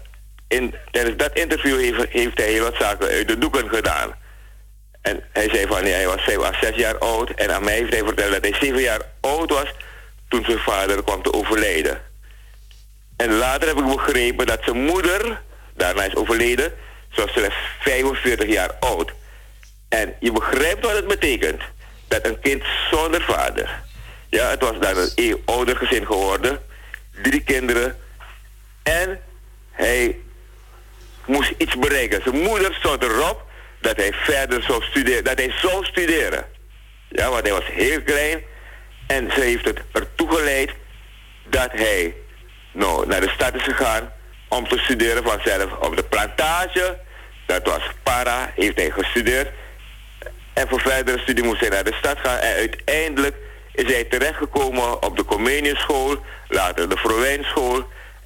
in, 0.49 0.75
tijdens 0.91 1.17
dat 1.17 1.37
interview 1.37 1.79
heeft, 1.79 2.13
heeft 2.13 2.39
hij 2.39 2.53
heel 2.53 2.63
wat 2.63 2.77
zaken 2.79 3.09
uit 3.09 3.29
de 3.29 3.39
doeken 3.39 3.69
gedaan. 3.69 4.15
En 5.03 5.23
hij 5.33 5.49
zei 5.49 5.67
van, 5.67 6.07
was, 6.07 6.25
hij 6.25 6.39
was 6.39 6.59
zes 6.61 6.77
jaar 6.77 6.99
oud. 6.99 7.31
En 7.31 7.55
aan 7.55 7.65
mij 7.65 7.75
heeft 7.75 7.93
hij 7.93 8.05
verteld 8.05 8.33
dat 8.33 8.45
hij 8.45 8.55
zeven 8.61 8.81
jaar 8.81 9.01
oud 9.21 9.51
was 9.51 9.75
toen 10.29 10.45
zijn 10.45 10.59
vader 10.59 11.05
kwam 11.05 11.23
te 11.23 11.33
overlijden. 11.33 12.01
En 13.17 13.33
later 13.33 13.69
heb 13.69 13.79
ik 13.79 13.85
begrepen 13.85 14.47
dat 14.47 14.61
zijn 14.65 14.85
moeder, 14.85 15.43
daarna 15.77 16.05
is 16.05 16.17
overleden, 16.17 16.73
ze 17.11 17.21
was 17.21 17.33
slechts 17.33 17.57
45 17.81 18.49
jaar 18.49 18.73
oud. 18.81 19.13
En 19.89 20.15
je 20.21 20.33
begrijpt 20.33 20.85
wat 20.85 20.95
het 20.95 21.07
betekent. 21.07 21.63
Dat 22.09 22.27
een 22.27 22.41
kind 22.41 22.63
zonder 22.91 23.23
vader. 23.23 23.83
Ja, 24.29 24.49
het 24.51 24.63
was 24.63 24.79
dan 24.79 24.97
een 25.15 25.43
ouder 25.45 25.77
gezin 25.77 26.07
geworden. 26.07 26.61
Drie 27.23 27.43
kinderen. 27.43 27.97
En 28.85 29.21
hij 29.71 30.19
moest 31.27 31.53
iets 31.57 31.79
bereiken. 31.79 32.23
Zijn 32.23 32.43
moeder 32.43 32.75
stond 32.75 33.03
erop 33.03 33.43
dat 33.81 33.97
hij 33.97 34.13
verder 34.13 34.63
zou 34.63 34.83
studeren. 34.83 35.25
Dat 35.25 35.39
hij 35.39 35.53
zou 35.61 35.85
studeren. 35.85 36.47
Ja, 37.09 37.31
want 37.31 37.43
hij 37.43 37.53
was 37.53 37.67
heel 37.67 38.03
klein. 38.03 38.43
En 39.07 39.31
ze 39.35 39.41
heeft 39.41 39.65
het 39.65 39.79
ertoe 39.93 40.35
geleid 40.35 40.71
dat 41.45 41.71
hij 41.73 42.15
nou, 42.73 43.07
naar 43.07 43.21
de 43.21 43.31
stad 43.35 43.55
is 43.55 43.63
gegaan 43.63 44.13
om 44.49 44.69
te 44.69 44.79
studeren 44.79 45.25
vanzelf 45.25 45.73
op 45.73 45.97
de 45.97 46.05
plantage. 46.05 46.99
Dat 47.47 47.67
was 47.67 47.83
para, 48.03 48.53
heeft 48.55 48.77
hij 48.77 48.91
gestudeerd. 48.91 49.49
En 50.53 50.69
voor 50.69 50.81
verdere 50.81 51.19
studie 51.19 51.45
moest 51.45 51.61
hij 51.61 51.69
naar 51.69 51.85
de 51.85 51.95
stad 51.99 52.19
gaan. 52.19 52.39
En 52.39 52.55
uiteindelijk 52.55 53.37
is 53.73 53.93
hij 53.93 54.05
terechtgekomen 54.05 55.03
op 55.03 55.17
de 55.17 55.25
Comeniuschool, 55.25 56.17
later 56.49 56.89
de 56.89 56.97
Verwijnschool. 56.97 57.85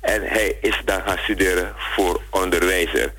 En 0.08 0.22
hij 0.22 0.56
is 0.60 0.80
dan 0.84 1.02
gaan 1.06 1.18
studeren 1.18 1.74
voor 1.76 2.22
onderwijzer. 2.30 3.12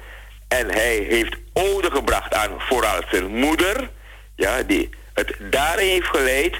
En 0.48 0.72
hij 0.72 1.06
heeft 1.10 1.36
ode 1.54 1.92
gebracht 1.92 2.34
aan 2.34 2.52
vooral 2.60 3.02
zijn 3.12 3.28
moeder, 3.28 3.90
ja, 4.36 4.64
die 4.64 4.90
het 5.14 5.36
daarin 5.40 5.88
heeft 5.88 6.08
geleid 6.08 6.56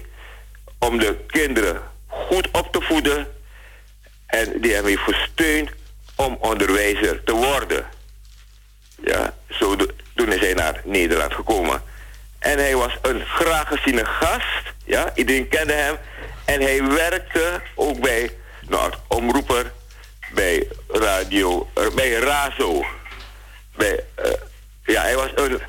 om 0.80 1.00
de 1.00 1.18
kinderen 1.28 1.82
goed 2.08 2.48
op 2.52 2.72
te 2.72 2.82
voeden. 2.82 3.28
En 4.26 4.62
die 4.62 4.74
hem 4.74 4.86
heeft 4.86 5.02
gesteund 5.02 5.70
om 6.16 6.38
onderwijzer 6.40 7.24
te 7.24 7.34
worden. 7.34 7.86
Ja, 9.04 9.34
zo 9.50 9.76
toen 10.16 10.32
is 10.32 10.40
hij 10.40 10.54
naar 10.54 10.82
Nederland 10.84 11.34
gekomen. 11.34 11.82
En 12.40 12.58
hij 12.58 12.76
was 12.76 12.98
een 13.02 13.26
graag 13.26 13.68
geziene 13.68 14.06
gast. 14.06 14.74
Ja, 14.86 15.12
iedereen 15.16 15.48
kende 15.48 15.74
hem. 15.74 15.98
En 16.46 16.62
hij 16.62 16.84
werkte 16.84 17.62
ook 17.76 18.00
bij, 18.00 18.32
nou, 18.68 18.94
omroeper, 19.08 19.72
bij 20.34 20.68
radio, 20.88 21.70
eh, 21.74 21.90
bij 21.96 22.12
Razo. 22.12 22.86
Bij, 23.76 24.04
uh, 24.26 24.32
ja, 24.84 25.02
hij 25.02 25.16
was 25.16 25.30
een 25.36 25.60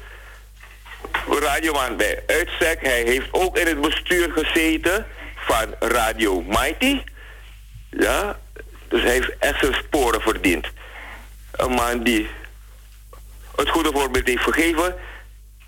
radioman 1.40 1.96
bij 1.96 2.22
Uitstek. 2.26 2.80
Hij 2.80 3.02
heeft 3.02 3.28
ook 3.30 3.58
in 3.58 3.66
het 3.66 3.80
bestuur 3.80 4.32
gezeten 4.32 5.06
van 5.36 5.74
Radio 5.78 6.42
Mighty. 6.42 7.02
Ja, 7.90 8.38
dus 8.88 9.02
hij 9.02 9.12
heeft 9.12 9.32
echt 9.38 9.60
zijn 9.60 9.74
sporen 9.74 10.20
verdiend. 10.20 10.66
Een 11.52 11.70
man 11.70 12.02
die 12.02 12.28
het 13.56 13.68
goede 13.68 13.90
voorbeeld 13.92 14.26
heeft 14.26 14.42
gegeven. 14.42 14.96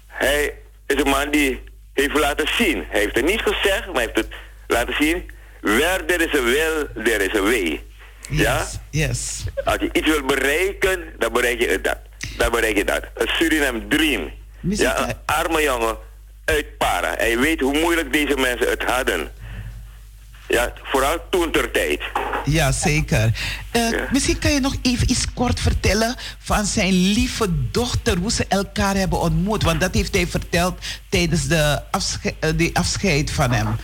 Hij 0.06 0.54
is 0.86 1.00
een 1.00 1.08
man 1.08 1.30
die 1.30 1.62
heeft 1.92 2.18
laten 2.18 2.48
zien. 2.48 2.86
Hij 2.88 3.00
heeft 3.00 3.16
het 3.16 3.24
niet 3.24 3.40
gezegd, 3.40 3.86
maar 3.86 3.94
hij 3.94 4.02
heeft 4.02 4.16
het 4.16 4.34
laten 4.66 4.94
zien. 4.94 5.30
Waar 5.60 6.04
er 6.06 6.20
is 6.20 6.38
een 6.38 6.44
wil, 6.44 7.04
er 7.12 7.20
is 7.20 7.34
een 7.34 7.42
way. 7.42 7.82
Ja? 8.30 8.66
Yes. 8.90 9.44
Als 9.64 9.76
je 9.80 9.88
iets 9.92 10.06
wil 10.06 10.24
bereiken, 10.24 11.00
dan 11.18 11.32
bereik 11.32 11.60
je 11.60 11.80
dat. 11.80 11.98
Dan 12.36 12.50
bereik 12.50 12.76
je 12.76 12.84
dat. 12.84 13.04
Een 13.14 13.28
Suriname 13.28 13.88
Dream. 13.88 14.30
ja, 14.60 15.08
een 15.08 15.14
arme 15.24 15.62
jongen 15.62 15.96
uit 16.44 16.78
Para. 16.78 17.16
En 17.16 17.28
je 17.28 17.38
weet 17.38 17.60
hoe 17.60 17.78
moeilijk 17.78 18.12
deze 18.12 18.36
mensen 18.36 18.68
het 18.70 18.82
hadden. 18.82 19.30
Ja, 20.48 20.72
vooral 20.82 21.18
toen 21.30 21.52
ter 21.52 21.70
tijd. 21.70 22.00
Ja, 22.44 22.72
zeker. 22.72 23.30
Uh, 23.72 23.88
Misschien 24.10 24.38
kan 24.38 24.52
je 24.52 24.60
nog 24.60 24.74
even 24.82 25.10
iets 25.10 25.32
kort 25.34 25.60
vertellen 25.60 26.14
van 26.38 26.64
zijn 26.64 26.92
lieve 26.92 27.46
dochter, 27.70 28.18
hoe 28.18 28.30
ze 28.30 28.44
elkaar 28.48 28.94
hebben 28.94 29.20
ontmoet. 29.20 29.62
Want 29.62 29.80
dat 29.80 29.94
heeft 29.94 30.14
hij 30.14 30.26
verteld 30.26 30.78
tijdens 31.08 31.46
de, 31.48 31.82
afsche 31.90 32.34
uh, 32.40 32.50
de 32.56 32.70
afscheid 32.72 33.30
van 33.30 33.52
hem. 33.52 33.76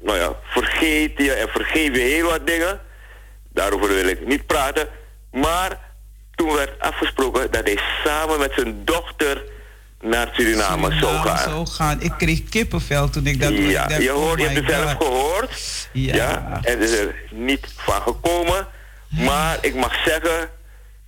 nou 0.00 0.18
ja, 0.18 0.32
vergeet 0.42 1.12
je 1.16 1.32
en 1.32 1.48
vergeef 1.48 1.94
je 1.94 2.00
heel 2.00 2.28
wat 2.28 2.46
dingen. 2.46 2.80
Daarover 3.52 3.88
wil 3.88 4.06
ik 4.06 4.26
niet 4.26 4.46
praten. 4.46 4.88
Maar 5.32 5.80
toen 6.34 6.54
werd 6.54 6.80
afgesproken 6.80 7.50
dat 7.50 7.64
hij 7.64 7.78
samen 8.04 8.38
met 8.38 8.52
zijn 8.56 8.84
dochter 8.84 9.42
naar 10.00 10.28
Suriname, 10.32 10.92
Suriname 10.92 11.38
zou 11.38 11.66
gaan. 11.66 12.00
Ik 12.00 12.12
kreeg 12.18 12.44
kippenvel 12.44 13.10
toen 13.10 13.26
ik 13.26 13.40
dat 13.40 13.52
Ja, 13.52 13.88
je, 13.98 14.10
hoort, 14.10 14.40
je 14.40 14.46
hebt 14.46 14.56
het 14.56 14.70
zelf 14.70 14.96
gehoord. 14.96 15.88
Ja. 15.92 16.14
ja. 16.14 16.60
En 16.62 16.80
is 16.80 16.98
er 16.98 17.14
niet 17.30 17.66
van 17.76 18.02
gekomen. 18.02 18.66
Maar 19.08 19.58
ik 19.60 19.74
mag 19.74 19.94
zeggen, 20.04 20.50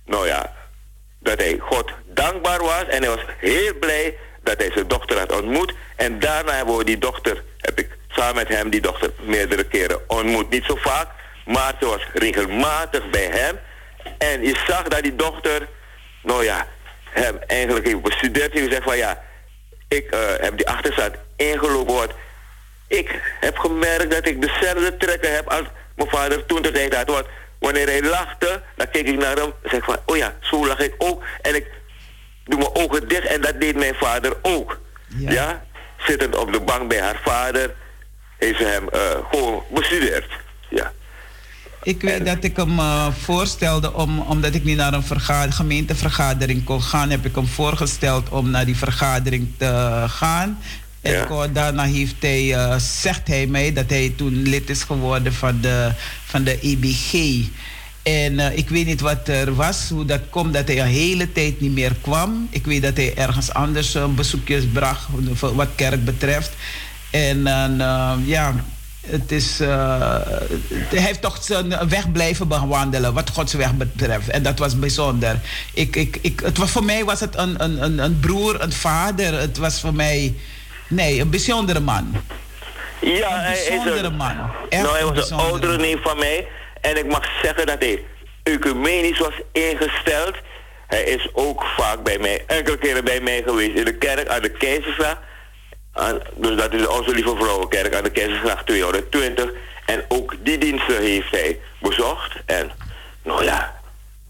nou 0.05 0.27
ja, 0.27 0.53
dat 1.27 1.39
hij 1.39 1.57
God 1.59 1.91
dankbaar 2.05 2.61
was. 2.61 2.83
En 2.87 3.03
hij 3.03 3.09
was 3.15 3.25
heel 3.37 3.73
blij 3.79 4.17
dat 4.43 4.57
hij 4.57 4.71
zijn 4.71 4.87
dochter 4.87 5.17
had 5.19 5.31
ontmoet. 5.31 5.73
En 5.95 6.19
daarna 6.19 6.51
hebben 6.51 6.77
we 6.77 6.83
die 6.83 6.97
dochter, 6.97 7.43
heb 7.57 7.79
ik 7.79 7.89
samen 8.07 8.35
met 8.35 8.47
hem 8.47 8.69
die 8.69 8.81
dochter 8.81 9.11
meerdere 9.19 9.63
keren 9.63 10.09
ontmoet. 10.09 10.49
Niet 10.49 10.65
zo 10.65 10.75
vaak, 10.75 11.07
maar 11.45 11.73
ze 11.79 11.85
was 11.85 12.07
regelmatig 12.13 13.09
bij 13.09 13.29
hem. 13.31 13.59
En 14.17 14.43
je 14.43 14.63
zag 14.67 14.83
dat 14.83 15.03
die 15.03 15.15
dochter, 15.15 15.67
nou 16.23 16.43
ja, 16.43 16.67
hem 17.09 17.39
eigenlijk 17.47 17.85
heeft 17.85 18.01
bestudeerd. 18.01 18.53
Hij 18.53 18.61
gezegd 18.61 18.83
van 18.83 18.97
ja, 18.97 19.21
ik 19.87 20.13
uh, 20.13 20.19
heb 20.39 20.57
die 20.57 20.67
achterstand 20.67 21.15
ingelopen. 21.35 21.93
Want 21.93 22.11
ik 22.87 23.21
heb 23.39 23.57
gemerkt 23.57 24.11
dat 24.11 24.27
ik 24.27 24.41
dezelfde 24.41 24.97
trekken 24.97 25.35
heb 25.35 25.47
als 25.49 25.65
mijn 25.95 26.09
vader 26.09 26.45
toen 26.45 26.61
de 26.61 26.71
tijd 26.71 26.93
had. 26.93 27.27
Wanneer 27.59 27.85
hij 27.85 28.01
lachte, 28.01 28.61
dan 28.75 28.89
keek 28.89 29.07
ik 29.07 29.17
naar 29.17 29.35
hem 29.35 29.53
en 29.63 29.69
zeg 29.69 29.83
van, 29.83 29.97
oh 30.05 30.17
ja, 30.17 30.33
zo 30.41 30.67
lach 30.67 30.79
ik 30.79 30.93
ook. 30.97 31.23
En 31.41 31.55
ik 31.55 31.67
doe 32.43 32.59
mijn 32.59 32.75
ogen 32.75 33.07
dicht 33.07 33.25
en 33.25 33.41
dat 33.41 33.59
deed 33.61 33.75
mijn 33.75 33.95
vader 33.95 34.37
ook. 34.41 34.79
Ja. 35.07 35.31
ja? 35.31 35.65
Zittend 35.97 36.35
op 36.35 36.51
de 36.51 36.59
bank 36.59 36.89
bij 36.89 37.01
haar 37.01 37.21
vader, 37.23 37.75
heeft 38.37 38.57
ze 38.57 38.63
hem 38.63 38.87
uh, 38.93 39.01
gewoon 39.31 39.63
bestudeerd. 39.73 40.31
Ja. 40.69 40.91
Ik 41.83 42.01
weet 42.01 42.25
dat 42.25 42.43
ik 42.43 42.55
hem 42.55 42.79
uh, 42.79 43.07
voorstelde, 43.11 43.93
om, 43.93 44.19
omdat 44.19 44.53
ik 44.53 44.63
niet 44.63 44.77
naar 44.77 44.93
een 44.93 45.51
gemeentevergadering 45.51 46.63
kon 46.63 46.81
gaan, 46.81 47.09
heb 47.09 47.25
ik 47.25 47.35
hem 47.35 47.47
voorgesteld 47.47 48.29
om 48.29 48.49
naar 48.49 48.65
die 48.65 48.77
vergadering 48.77 49.53
te 49.57 50.03
gaan. 50.07 50.59
En 51.07 51.53
daarna 51.53 51.83
heeft 51.83 52.15
hij, 52.19 52.55
zegt 52.79 53.27
hij 53.27 53.47
mij 53.47 53.73
dat 53.73 53.89
hij 53.89 54.13
toen 54.15 54.41
lid 54.41 54.69
is 54.69 54.83
geworden 54.83 55.33
van 55.33 55.61
de, 55.61 55.91
van 56.25 56.43
de 56.43 56.59
EBG. 56.59 57.13
En 58.07 58.33
uh, 58.33 58.57
ik 58.57 58.69
weet 58.69 58.85
niet 58.85 59.01
wat 59.01 59.27
er 59.27 59.55
was, 59.55 59.89
hoe 59.89 60.05
dat 60.05 60.21
komt 60.29 60.53
dat 60.53 60.67
hij 60.67 60.79
een 60.79 60.87
hele 60.87 61.31
tijd 61.31 61.61
niet 61.61 61.71
meer 61.71 61.95
kwam. 62.01 62.47
Ik 62.49 62.65
weet 62.65 62.81
dat 62.81 62.97
hij 62.97 63.15
ergens 63.15 63.53
anders 63.53 63.95
uh, 63.95 64.05
bezoekjes 64.05 64.63
bracht, 64.73 65.07
wat 65.39 65.67
kerk 65.75 66.05
betreft. 66.05 66.51
En 67.09 67.37
uh, 67.37 68.13
ja, 68.25 68.55
het 69.07 69.31
is, 69.31 69.57
hij 69.57 71.01
heeft 71.01 71.21
toch 71.21 71.43
zijn 71.43 71.89
weg 71.89 72.11
blijven 72.11 72.47
bewandelen, 72.47 73.13
wat 73.13 73.29
Gods 73.29 73.53
weg 73.53 73.73
betreft. 73.75 74.29
En 74.29 74.43
dat 74.43 74.59
was 74.59 74.79
bijzonder. 74.79 75.39
Ik, 75.73 75.95
ik, 75.95 76.17
ik, 76.21 76.39
het 76.39 76.57
was, 76.57 76.69
voor 76.69 76.83
mij 76.83 77.03
was 77.03 77.19
het 77.19 77.37
een, 77.37 77.63
een, 77.63 77.99
een 77.99 78.19
broer, 78.19 78.61
een 78.61 78.73
vader. 78.73 79.39
Het 79.39 79.57
was 79.57 79.79
voor 79.79 79.93
mij 79.93 80.33
Nee, 80.87 81.19
een 81.19 81.29
bijzondere 81.29 81.79
man. 81.79 82.21
Ja, 82.99 83.35
een 83.35 83.41
hij 83.41 83.57
is 83.57 84.01
een 84.01 84.15
man. 84.15 84.35
nou, 84.69 84.87
hij 84.87 85.05
was 85.05 85.29
een 85.29 85.37
oudere 85.37 85.77
neef 85.77 86.01
van 86.01 86.17
mij. 86.17 86.47
En 86.81 86.97
ik 86.97 87.05
mag 87.05 87.25
zeggen 87.41 87.65
dat 87.65 87.79
hij 87.79 88.03
ecumenisch 88.43 89.19
was 89.19 89.33
ingesteld. 89.51 90.35
Hij 90.87 91.03
is 91.03 91.29
ook 91.33 91.63
vaak 91.77 92.03
bij 92.03 92.17
mij, 92.17 92.43
enkele 92.47 92.77
keren 92.77 93.03
bij 93.03 93.19
mij 93.19 93.43
geweest 93.45 93.77
in 93.77 93.85
de 93.85 93.97
kerk 93.97 94.27
aan 94.27 94.41
de 94.41 94.49
Keizersgracht. 94.49 95.17
Dus 96.35 96.55
dat 96.55 96.73
is 96.73 96.87
onze 96.87 97.11
Lieve 97.11 97.35
Vrouwenkerk 97.35 97.95
aan 97.95 98.03
de 98.03 98.11
Keizersgracht 98.11 98.65
220. 98.65 99.51
En 99.85 100.05
ook 100.07 100.35
die 100.43 100.57
diensten 100.57 101.01
heeft 101.01 101.31
hij 101.31 101.59
bezocht. 101.79 102.35
En 102.45 102.71
nou 103.23 103.43
ja, 103.43 103.75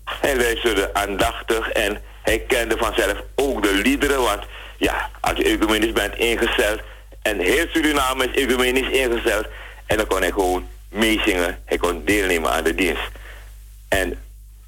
hij 0.05 0.35
luisterde 0.35 0.93
aandachtig 0.93 1.69
en 1.69 2.01
hij 2.21 2.39
kende 2.39 2.77
vanzelf 2.77 3.23
ook 3.35 3.63
de 3.63 3.73
liederen. 3.73 4.21
Want 4.21 4.43
ja, 4.77 5.09
als 5.19 5.37
je 5.37 5.43
ecumenisch 5.43 5.91
bent 5.91 6.15
ingesteld 6.15 6.79
en 7.21 7.39
heel 7.39 7.65
Suriname 7.73 8.27
is 8.29 8.43
ecumenisch 8.43 8.89
ingesteld 8.89 9.47
en 9.85 9.97
dan 9.97 10.07
kon 10.07 10.19
hij 10.19 10.31
gewoon 10.31 10.69
meezingen, 10.89 11.59
hij 11.65 11.77
kon 11.77 12.01
deelnemen 12.05 12.51
aan 12.51 12.63
de 12.63 12.75
dienst. 12.75 13.09
En 13.87 14.19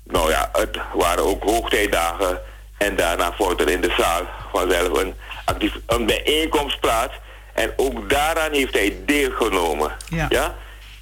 nou 0.03 0.29
ja, 0.29 0.49
het 0.53 0.77
waren 0.93 1.23
ook 1.23 1.43
hoogtijdagen 1.43 2.41
en 2.77 2.95
daarna 2.95 3.33
vond 3.33 3.61
er 3.61 3.69
in 3.69 3.81
de 3.81 3.93
zaal 3.97 4.21
vanzelf 4.51 4.97
een, 4.97 5.13
actief, 5.45 5.73
een 5.85 6.05
bijeenkomst 6.05 6.79
plaats 6.79 7.13
en 7.53 7.73
ook 7.75 8.09
daaraan 8.09 8.53
heeft 8.53 8.73
hij 8.73 8.97
deelgenomen. 9.05 9.91
Ja. 10.09 10.25
ja? 10.29 10.55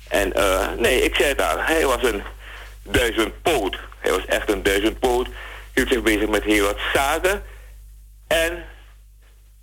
En 0.07 0.33
uh, 0.37 0.67
nee, 0.77 1.01
ik 1.01 1.15
zei 1.15 1.29
het 1.29 1.41
al, 1.41 1.59
hij 1.59 1.85
was 1.85 2.03
een 2.03 2.23
duizendpoot. 2.83 3.77
Hij 3.99 4.11
was 4.11 4.25
echt 4.25 4.51
een 4.51 4.63
duizendpoot. 4.63 5.27
Hield 5.73 5.89
zich 5.91 6.01
bezig 6.01 6.27
met 6.27 6.43
heel 6.43 6.65
wat 6.65 6.77
zaken. 6.93 7.43
En 8.27 8.63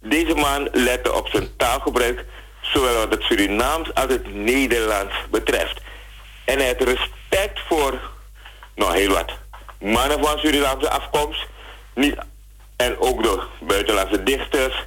deze 0.04 0.34
man 0.34 0.68
lette 0.72 1.12
op 1.12 1.28
zijn 1.28 1.56
taalgebruik, 1.56 2.24
zowel 2.60 2.94
wat 2.94 3.12
het 3.12 3.22
Surinaams 3.22 3.94
als 3.94 4.12
het 4.12 4.34
Nederlands 4.34 5.14
betreft. 5.30 5.80
En 6.44 6.58
hij 6.58 6.66
had 6.66 6.88
respect 6.88 7.60
voor, 7.68 8.00
nou 8.74 8.96
heel 8.96 9.12
wat, 9.12 9.32
mannen 9.80 10.24
van 10.24 10.38
Surinaamse 10.38 10.90
afkomst. 10.90 11.46
Niet, 11.94 12.14
en 12.76 12.98
ook 12.98 13.22
de 13.22 13.42
buitenlandse 13.60 14.22
dichters 14.22 14.86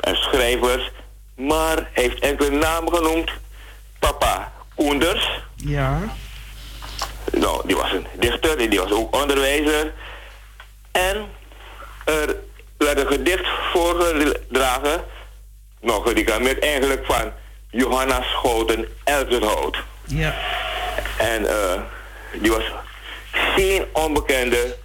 en 0.00 0.16
schrijvers. 0.16 0.90
Maar 1.34 1.76
hij 1.76 2.02
heeft 2.02 2.18
enkele 2.18 2.50
namen 2.50 2.94
genoemd. 2.94 3.30
Papa 3.98 4.52
Koenders. 4.74 5.40
Ja. 5.56 6.16
Nou, 7.32 7.66
die 7.66 7.76
was 7.76 7.92
een 7.92 8.06
dichter, 8.18 8.70
die 8.70 8.80
was 8.80 8.90
ook 8.90 9.16
onderwijzer. 9.16 9.92
En 10.92 11.28
er 12.04 12.36
werd 12.78 13.00
een 13.00 13.06
gedicht 13.06 13.46
voorgedragen, 13.72 15.04
nog 15.80 16.08
gedeclameerd 16.08 16.58
eigenlijk 16.58 17.06
van 17.06 17.32
Johanna 17.70 18.22
Schouten 18.22 18.88
Elzenhout. 19.04 19.76
Ja. 20.04 20.34
En 21.18 21.42
uh, 21.42 21.80
die 22.32 22.50
was 22.50 22.64
geen 23.30 23.84
onbekende 23.92 24.76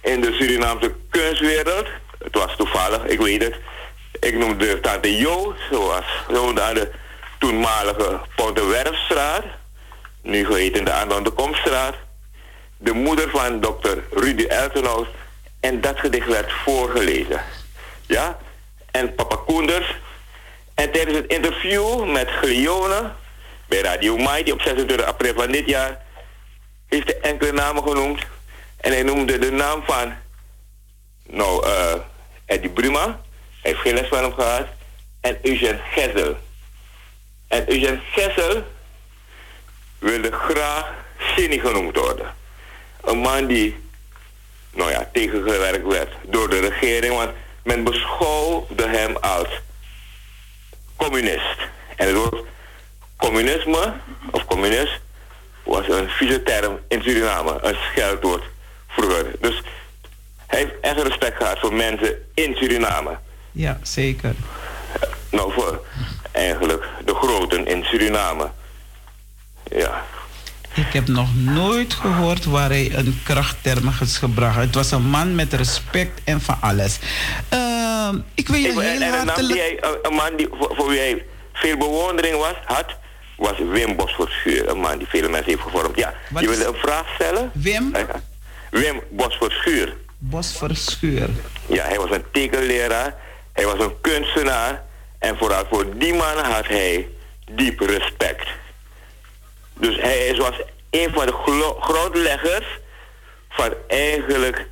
in 0.00 0.20
de 0.20 0.32
Surinaamse 0.32 0.94
kunstwereld. 1.10 1.86
Het 2.18 2.34
was 2.34 2.56
toevallig, 2.56 3.04
ik 3.04 3.20
weet 3.20 3.42
het. 3.42 3.54
Ik 4.20 4.38
noemde 4.38 4.80
tante 4.80 5.16
Jo, 5.16 5.54
zoals 5.70 6.04
woonde 6.28 6.62
aan 6.62 6.74
de 6.74 6.90
toenmalige 7.38 8.20
Pontewerfstraat, 8.36 9.44
nu 10.22 10.44
geheten 10.44 10.84
de 10.84 10.92
Aan 10.92 11.22
de 11.22 11.30
Komstraat. 11.30 11.94
De 12.76 12.92
moeder 12.92 13.30
van 13.30 13.60
dokter 13.60 14.02
Rudy 14.10 14.44
Eltenhout 14.44 15.06
en 15.62 15.80
dat 15.80 15.98
gedicht 15.98 16.26
werd 16.26 16.52
voorgelezen. 16.52 17.42
Ja? 18.06 18.38
En 18.90 19.14
papa 19.14 19.36
Koenders. 19.36 19.96
En 20.74 20.92
tijdens 20.92 21.16
het 21.16 21.26
interview 21.26 22.10
met 22.12 22.28
Glione 22.28 23.12
bij 23.66 23.80
Radio 23.80 24.16
Mighty 24.16 24.50
op 24.50 24.60
26 24.60 25.06
april 25.06 25.34
van 25.34 25.52
dit 25.52 25.66
jaar 25.66 26.00
heeft 26.88 27.06
hij 27.06 27.20
enkele 27.20 27.52
namen 27.52 27.82
genoemd. 27.82 28.22
En 28.76 28.92
hij 28.92 29.02
noemde 29.02 29.38
de 29.38 29.50
naam 29.50 29.82
van, 29.86 30.14
nou, 31.26 31.66
uh, 31.66 31.94
Eddie 32.44 32.70
Bruma. 32.70 33.20
Hij 33.60 33.70
heeft 33.70 33.80
geen 33.80 33.94
les 33.94 34.08
van 34.08 34.22
hem 34.22 34.32
gehad. 34.32 34.66
En 35.20 35.38
Eugène 35.42 35.80
Gessel. 35.92 36.36
En 37.48 37.68
Eugène 37.68 38.00
Gessel 38.12 38.62
wilde 39.98 40.32
graag 40.32 40.92
Cindy 41.36 41.58
genoemd 41.58 41.96
worden. 41.96 42.34
Een 43.00 43.18
man 43.18 43.46
die 43.46 43.81
nou 44.72 44.90
ja, 44.90 45.08
tegengewerkt 45.12 45.86
werd 45.86 46.12
door 46.22 46.50
de 46.50 46.58
regering. 46.58 47.14
Want 47.14 47.30
men 47.62 47.84
beschouwde 47.84 48.88
hem 48.88 49.16
als 49.16 49.48
communist. 50.96 51.58
En 51.96 52.06
het 52.06 52.16
woord 52.16 52.44
communisme 53.16 53.92
of 54.30 54.44
communist 54.44 55.00
was 55.64 55.88
een 55.88 56.08
vieze 56.08 56.42
term 56.42 56.78
in 56.88 57.02
Suriname, 57.02 57.58
een 57.62 57.76
scheldwoord 57.90 58.44
vroeger. 58.88 59.32
Dus 59.40 59.62
hij 60.46 60.58
heeft 60.58 60.72
echt 60.80 61.02
respect 61.02 61.36
gehad 61.36 61.58
voor 61.58 61.74
mensen 61.74 62.28
in 62.34 62.54
Suriname. 62.54 63.18
Ja, 63.50 63.78
zeker. 63.82 64.34
Nou, 65.30 65.52
voor 65.52 65.84
eigenlijk 66.32 66.88
de 67.04 67.14
groten 67.14 67.66
in 67.66 67.84
Suriname. 67.84 68.50
Ja. 69.64 70.04
Ik 70.74 70.92
heb 70.92 71.08
nog 71.08 71.28
nooit 71.34 71.94
gehoord 71.94 72.44
waar 72.44 72.68
hij 72.68 72.92
een 72.94 73.20
krachtterm 73.24 73.92
is 74.00 74.16
gebracht. 74.16 74.56
Het 74.56 74.74
was 74.74 74.90
een 74.90 75.02
man 75.02 75.34
met 75.34 75.52
respect 75.52 76.20
en 76.24 76.40
van 76.40 76.56
alles. 76.60 76.98
Uh, 77.52 78.08
ik 78.34 78.48
wil 78.48 78.58
je 78.58 78.68
heel 78.68 78.82
en, 78.82 79.02
en 79.02 79.12
hartelijk... 79.12 79.58
Hij, 79.58 79.78
een 80.02 80.14
man 80.14 80.36
die, 80.36 80.48
voor, 80.50 80.88
wie 80.88 80.98
hij 80.98 81.24
veel 81.52 81.76
bewondering 81.76 82.36
was, 82.36 82.54
had, 82.64 82.86
was 83.36 83.58
Wim 83.58 83.96
Bosforschuur. 83.96 84.68
Een 84.68 84.80
man 84.80 84.98
die 84.98 85.06
vele 85.06 85.28
mensen 85.28 85.50
heeft 85.50 85.62
gevormd. 85.62 85.96
Ja, 85.96 86.14
je 86.40 86.48
wilde 86.48 86.66
een 86.66 86.74
vraag 86.74 87.06
stellen? 87.14 87.50
Wim? 87.54 87.92
Wim 88.70 89.00
Bosforschuur. 89.10 89.96
Bosforschuur. 90.18 91.28
Ja, 91.66 91.84
hij 91.84 91.98
was 91.98 92.10
een 92.10 92.24
tekenleraar. 92.32 93.14
Hij 93.52 93.64
was 93.64 93.80
een 93.84 94.00
kunstenaar. 94.00 94.82
En 95.18 95.36
vooral 95.38 95.64
voor 95.70 95.98
die 95.98 96.14
man 96.14 96.38
had 96.38 96.66
hij 96.66 97.08
diep 97.54 97.80
respect. 97.80 98.48
Dus 99.78 99.96
hij 100.00 100.34
was 100.38 100.62
een 100.90 101.08
van 101.12 101.26
de 101.26 101.74
grondleggers 101.80 102.66
van 103.48 103.72
eigenlijk 103.88 104.68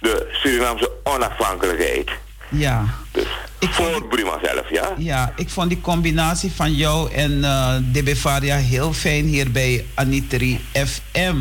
de 0.00 0.28
Surinaamse 0.32 0.90
onafhankelijkheid. 1.02 2.10
Ja. 2.48 2.84
Dus 3.10 3.26
ik 3.58 3.70
voor 3.70 4.04
Bruma 4.08 4.38
zelf, 4.42 4.70
ja? 4.70 4.92
Ja, 4.98 5.32
ik 5.36 5.48
vond 5.48 5.68
die 5.68 5.80
combinatie 5.80 6.52
van 6.52 6.72
jou 6.72 7.12
en 7.12 7.32
uh, 7.94 8.14
Varia 8.16 8.56
heel 8.56 8.92
fijn 8.92 9.24
hier 9.24 9.50
bij 9.50 9.84
Anitri 9.94 10.60
FM. 10.72 11.36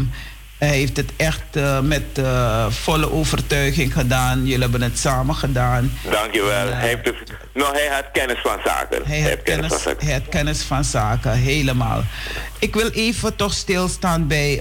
Hij 0.63 0.77
heeft 0.77 0.97
het 0.97 1.11
echt 1.15 1.57
uh, 1.57 1.79
met 1.79 2.03
uh, 2.19 2.65
volle 2.69 3.11
overtuiging 3.11 3.93
gedaan. 3.93 4.39
Jullie 4.45 4.61
hebben 4.61 4.81
het 4.81 4.99
samen 4.99 5.35
gedaan. 5.35 5.91
Dankjewel. 6.11 6.67
Uh, 6.67 6.79
hij, 6.79 6.87
heeft 6.87 7.13
nou, 7.53 7.75
hij 7.75 7.87
had 7.87 8.05
kennis 8.11 8.39
van 8.43 8.59
zaken. 8.65 9.01
Hij, 9.05 9.19
hij, 9.19 9.29
had, 9.29 9.43
kennis, 9.43 9.67
van 9.67 9.79
zaken. 9.79 10.05
hij 10.05 10.13
had 10.13 10.29
kennis 10.29 10.61
van 10.61 10.83
zaken, 10.83 11.31
helemaal. 11.31 12.03
Ik 12.59 12.73
wil 12.73 12.89
even 12.89 13.35
toch 13.35 13.53
stilstaan 13.53 14.27
bij 14.27 14.59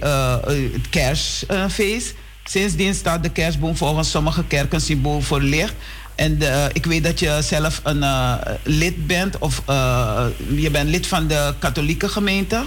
het 0.73 0.89
kerstfeest. 0.91 2.15
Sindsdien 2.45 2.95
staat 2.95 3.23
de 3.23 3.31
kerstboom 3.31 3.77
volgens 3.77 4.11
sommige 4.11 4.45
kerken 4.45 4.81
symbool 4.81 5.21
voor 5.21 5.41
licht. 5.41 5.75
En 6.15 6.39
ik 6.73 6.87
weet 6.87 7.05
dat 7.05 7.19
je 7.19 7.39
zelf 7.43 7.81
een 7.83 8.05
lid 8.63 9.07
bent, 9.07 9.39
of 9.39 9.63
je 10.55 10.69
bent 10.73 10.89
lid 10.89 11.07
van 11.07 11.27
de 11.27 11.55
katholieke 11.59 12.09
gemeente. 12.09 12.65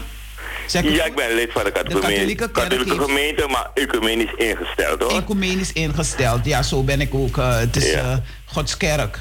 Ja, 0.71 1.05
ik 1.05 1.15
ben 1.15 1.35
lid 1.35 1.51
van 1.51 1.63
de 1.63 1.71
katholieke, 1.71 2.45
de 2.45 2.51
katholieke, 2.51 2.99
gemeente, 2.99 3.47
maar 3.47 3.69
ecumenisch 3.73 4.33
ingesteld 4.37 5.01
hoor. 5.01 5.11
Ecumenisch 5.11 5.73
ingesteld, 5.73 6.45
ja, 6.45 6.63
zo 6.63 6.83
ben 6.83 7.01
ik 7.01 7.13
ook. 7.13 7.37
Uh, 7.37 7.57
het 7.57 7.75
is 7.75 7.91
ja. 7.91 8.11
uh, 8.11 8.17
Godskerk. 8.45 9.19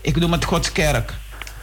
Ik 0.00 0.16
noem 0.16 0.32
het 0.32 0.44
Godskerk. 0.44 1.12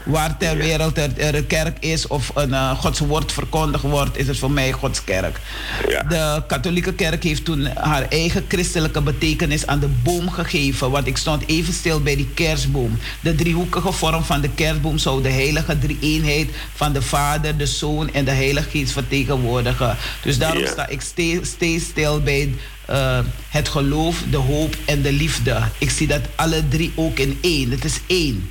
Waar 0.03 0.37
ter 0.37 0.57
wereld 0.57 0.97
er, 0.97 1.35
een 1.35 1.47
kerk 1.47 1.77
is 1.79 2.07
of 2.07 2.31
een 2.35 2.49
uh, 2.49 2.79
Gods 2.79 2.99
woord 2.99 3.31
verkondigd 3.31 3.83
wordt, 3.83 4.17
is 4.17 4.27
het 4.27 4.37
voor 4.37 4.51
mij 4.51 4.71
Gods 4.71 5.03
kerk. 5.03 5.39
Ja. 5.87 6.03
De 6.03 6.43
katholieke 6.47 6.93
kerk 6.93 7.23
heeft 7.23 7.45
toen 7.45 7.65
haar 7.65 8.05
eigen 8.09 8.45
christelijke 8.47 9.01
betekenis 9.01 9.67
aan 9.67 9.79
de 9.79 9.87
boom 10.03 10.29
gegeven. 10.29 10.91
Want 10.91 11.07
ik 11.07 11.17
stond 11.17 11.43
even 11.47 11.73
stil 11.73 12.01
bij 12.01 12.15
die 12.15 12.29
kerstboom. 12.33 12.99
De 13.19 13.35
driehoekige 13.35 13.91
vorm 13.91 14.23
van 14.23 14.41
de 14.41 14.49
kerstboom 14.49 14.97
zou 14.97 15.21
de 15.21 15.29
heilige 15.29 15.79
drie-eenheid 15.79 16.49
van 16.75 16.93
de 16.93 17.01
Vader, 17.01 17.57
de 17.57 17.65
Zoon 17.65 18.13
en 18.13 18.25
de 18.25 18.31
Heilige 18.31 18.69
Geest 18.69 18.91
vertegenwoordigen. 18.91 19.97
Dus 20.21 20.37
daarom 20.37 20.65
sta 20.65 20.87
ik 20.87 21.01
steeds 21.41 21.89
stil 21.89 22.21
bij 22.21 22.53
uh, 22.89 23.19
het 23.49 23.69
geloof, 23.69 24.23
de 24.29 24.37
hoop 24.37 24.75
en 24.85 25.01
de 25.01 25.11
liefde. 25.11 25.61
Ik 25.77 25.89
zie 25.89 26.07
dat 26.07 26.21
alle 26.35 26.67
drie 26.67 26.91
ook 26.95 27.19
in 27.19 27.37
één. 27.41 27.71
Het 27.71 27.85
is 27.85 27.99
één. 28.07 28.49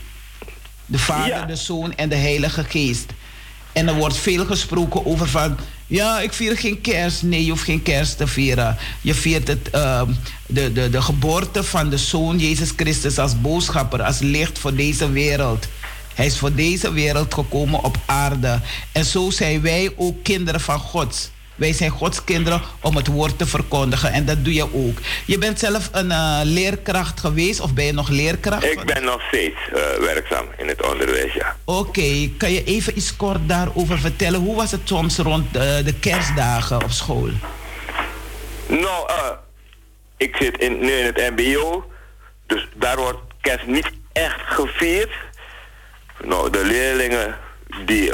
De 0.91 0.99
Vader, 0.99 1.47
de 1.47 1.57
Zoon 1.57 1.95
en 1.95 2.09
de 2.09 2.17
Heilige 2.17 2.65
Geest. 2.65 3.07
En 3.73 3.89
er 3.89 3.95
wordt 3.95 4.17
veel 4.17 4.47
gesproken 4.47 5.07
over 5.07 5.29
van... 5.29 5.57
Ja, 5.87 6.21
ik 6.21 6.33
vier 6.33 6.57
geen 6.57 6.81
kerst. 6.81 7.23
Nee, 7.23 7.45
je 7.45 7.51
hoeft 7.51 7.65
geen 7.65 7.83
kerst 7.83 8.17
te 8.17 8.27
vieren. 8.27 8.77
Je 9.01 9.15
viert 9.15 9.49
het, 9.49 9.69
uh, 9.75 10.03
de, 10.47 10.73
de, 10.73 10.91
de 10.91 11.03
geboorte 11.03 11.65
van 11.65 11.91
de 11.91 11.99
Zoon 11.99 12.39
Jezus 12.39 12.73
Christus 12.77 13.19
als 13.19 13.41
boodschapper, 13.41 14.03
als 14.03 14.19
licht 14.19 14.59
voor 14.59 14.75
deze 14.75 15.11
wereld. 15.11 15.67
Hij 16.15 16.27
is 16.27 16.39
voor 16.39 16.55
deze 16.55 16.93
wereld 16.93 17.35
gekomen 17.35 17.85
op 17.85 17.97
aarde. 18.07 18.61
En 18.93 19.05
zo 19.05 19.31
zijn 19.31 19.61
wij 19.61 19.93
ook 19.97 20.23
kinderen 20.23 20.61
van 20.61 20.79
God. 20.79 21.31
Wij 21.59 21.73
zijn 21.73 21.91
Gods 21.91 22.25
kinderen 22.25 22.61
om 22.81 22.97
het 22.97 23.07
woord 23.07 23.39
te 23.39 23.47
verkondigen. 23.47 24.13
En 24.13 24.25
dat 24.25 24.45
doe 24.45 24.55
je 24.55 24.75
ook. 24.75 24.99
Je 25.25 25.39
bent 25.39 25.59
zelf 25.59 25.89
een 25.93 26.07
uh, 26.07 26.41
leerkracht 26.43 27.21
geweest 27.21 27.61
of 27.61 27.75
ben 27.75 27.85
je 27.85 27.93
nog 27.93 28.09
leerkracht? 28.09 28.65
Ik 28.65 28.85
ben 28.85 29.05
nog 29.05 29.23
steeds 29.23 29.57
uh, 29.75 29.81
werkzaam 30.01 30.47
in 30.57 30.69
het 30.69 30.91
onderwijs, 30.91 31.33
ja. 31.33 31.57
Oké, 31.65 32.31
kan 32.37 32.53
je 32.53 32.65
even 32.65 32.97
iets 32.97 33.17
kort 33.17 33.49
daarover 33.49 33.99
vertellen? 33.99 34.41
Hoe 34.41 34.57
was 34.57 34.71
het 34.71 34.81
soms 34.85 35.19
rond 35.19 35.53
de, 35.53 35.83
de 35.85 35.95
kerstdagen 35.95 36.83
op 36.83 36.91
school? 36.91 37.31
Nou, 38.67 39.11
ik 40.17 40.37
zit 40.37 40.59
in, 40.59 40.79
nu 40.81 40.91
in 40.91 41.05
het 41.05 41.31
mbo. 41.37 41.91
Dus 42.47 42.69
daar 42.75 42.97
wordt 42.97 43.19
kerst 43.41 43.67
niet 43.67 43.91
echt 44.13 44.41
gevierd. 44.45 45.13
Nou, 46.25 46.51
de 46.51 46.65
leerlingen 46.65 47.37
die 47.87 48.13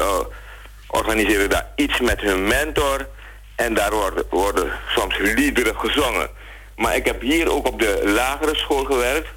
organiseren 0.87 1.51
daar 1.51 1.67
iets 1.77 2.01
met 2.01 2.21
hun 2.21 2.47
mentor. 2.47 3.13
En 3.55 3.75
daar 3.75 3.93
worden, 4.31 4.73
soms 4.89 5.19
liederen 5.19 5.79
gezongen. 5.79 6.31
Maar 6.77 6.97
ik 6.97 7.05
heb 7.05 7.21
hier 7.21 7.51
ook 7.51 7.67
op 7.67 7.79
de 7.81 8.03
lagere 8.05 8.57
school 8.57 8.85
gewerkt. 8.85 9.29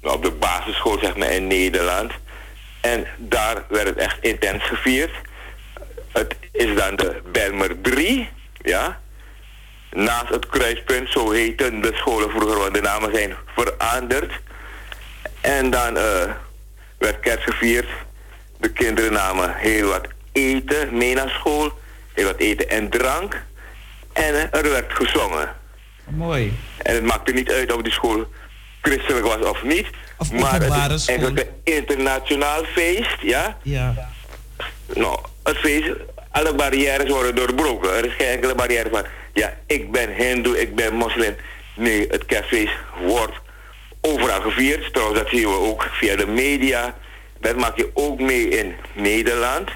Nou, 0.00 0.16
op 0.16 0.22
de 0.22 0.30
basisschool 0.30 0.98
zeg 0.98 1.16
maar 1.16 1.30
in 1.30 1.46
Nederland. 1.46 2.12
En 2.80 3.06
daar 3.16 3.64
werd 3.68 3.86
het 3.86 3.96
echt 3.96 4.16
intens 4.20 4.64
gevierd. 4.64 5.12
Het 6.12 6.36
is 6.52 6.76
dan 6.76 6.96
de 6.96 7.20
Belmer 7.32 7.80
3, 7.80 8.28
ja. 8.62 9.00
Naast 9.90 10.28
het 10.28 10.46
kruispunt, 10.46 11.10
zo 11.10 11.30
heten 11.30 11.80
de 11.80 11.90
scholen 11.94 12.30
vroeger, 12.30 12.58
want 12.58 12.74
de 12.74 12.80
namen 12.80 13.14
zijn 13.14 13.34
veranderd. 13.54 14.32
En 15.40 15.70
dan 15.70 15.96
uh, 15.96 16.02
werd 16.98 17.20
kerst 17.20 17.44
gevierd. 17.44 17.88
De 18.58 18.72
kinderen 18.72 19.12
namen 19.12 19.54
heel 19.56 19.88
wat 19.88 20.06
eten 20.32 20.96
mee 20.96 21.14
naar 21.14 21.30
school. 21.30 21.72
Heel 22.12 22.26
wat 22.26 22.36
eten 22.36 22.68
en 22.68 22.90
drank. 22.90 23.42
En 24.12 24.50
er 24.52 24.70
werd 24.70 24.92
gezongen. 24.92 25.56
Mooi. 26.08 26.58
En 26.82 26.94
het 26.94 27.04
maakte 27.04 27.32
niet 27.32 27.50
uit 27.50 27.72
of 27.72 27.82
die 27.82 27.92
school 27.92 28.26
christelijk 28.82 29.26
was 29.26 29.50
of 29.50 29.62
niet. 29.62 29.86
Of 30.18 30.32
maar 30.32 30.62
het 30.62 30.90
is 30.90 31.06
eigenlijk 31.06 31.38
een 31.38 31.74
internationaal 31.74 32.64
feest, 32.64 33.16
ja? 33.20 33.58
Ja. 33.62 34.10
Nou, 34.94 35.18
het 35.42 35.56
feest, 35.56 35.90
alle 36.30 36.54
barrières 36.54 37.10
worden 37.10 37.34
doorbroken. 37.34 37.96
Er 37.96 38.04
is 38.04 38.14
geen 38.14 38.26
enkele 38.26 38.54
barrière 38.54 38.88
van, 38.90 39.04
ja, 39.32 39.58
ik 39.66 39.90
ben 39.90 40.14
hindoe, 40.14 40.60
ik 40.60 40.74
ben 40.74 40.94
moslim. 40.94 41.36
Nee, 41.74 42.06
het 42.10 42.26
kerstfeest 42.26 42.72
wordt 43.00 43.40
overal 44.00 44.40
gevierd. 44.40 44.92
Trouwens, 44.92 45.20
dat 45.20 45.28
zien 45.28 45.48
we 45.48 45.58
ook 45.58 45.88
via 45.92 46.16
de 46.16 46.26
media. 46.26 46.96
Dat 47.40 47.56
maak 47.56 47.76
je 47.76 47.90
ook 47.94 48.20
mee 48.20 48.48
in 48.48 48.74
Nederland, 48.92 49.70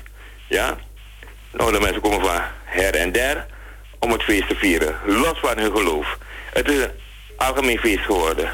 ja? 0.48 0.76
Nou, 1.52 1.72
de 1.72 1.80
mensen 1.80 2.00
komen 2.00 2.20
van 2.20 2.40
her 2.64 2.94
en 2.94 3.12
der 3.12 3.46
om 4.06 4.12
het 4.12 4.22
feest 4.22 4.48
te 4.48 4.54
vieren. 4.54 4.94
Los 5.06 5.38
van 5.40 5.58
hun 5.58 5.72
geloof. 5.76 6.18
Het 6.52 6.68
is 6.68 6.82
een 6.82 6.90
algemeen 7.36 7.78
feest 7.78 8.04
geworden. 8.04 8.48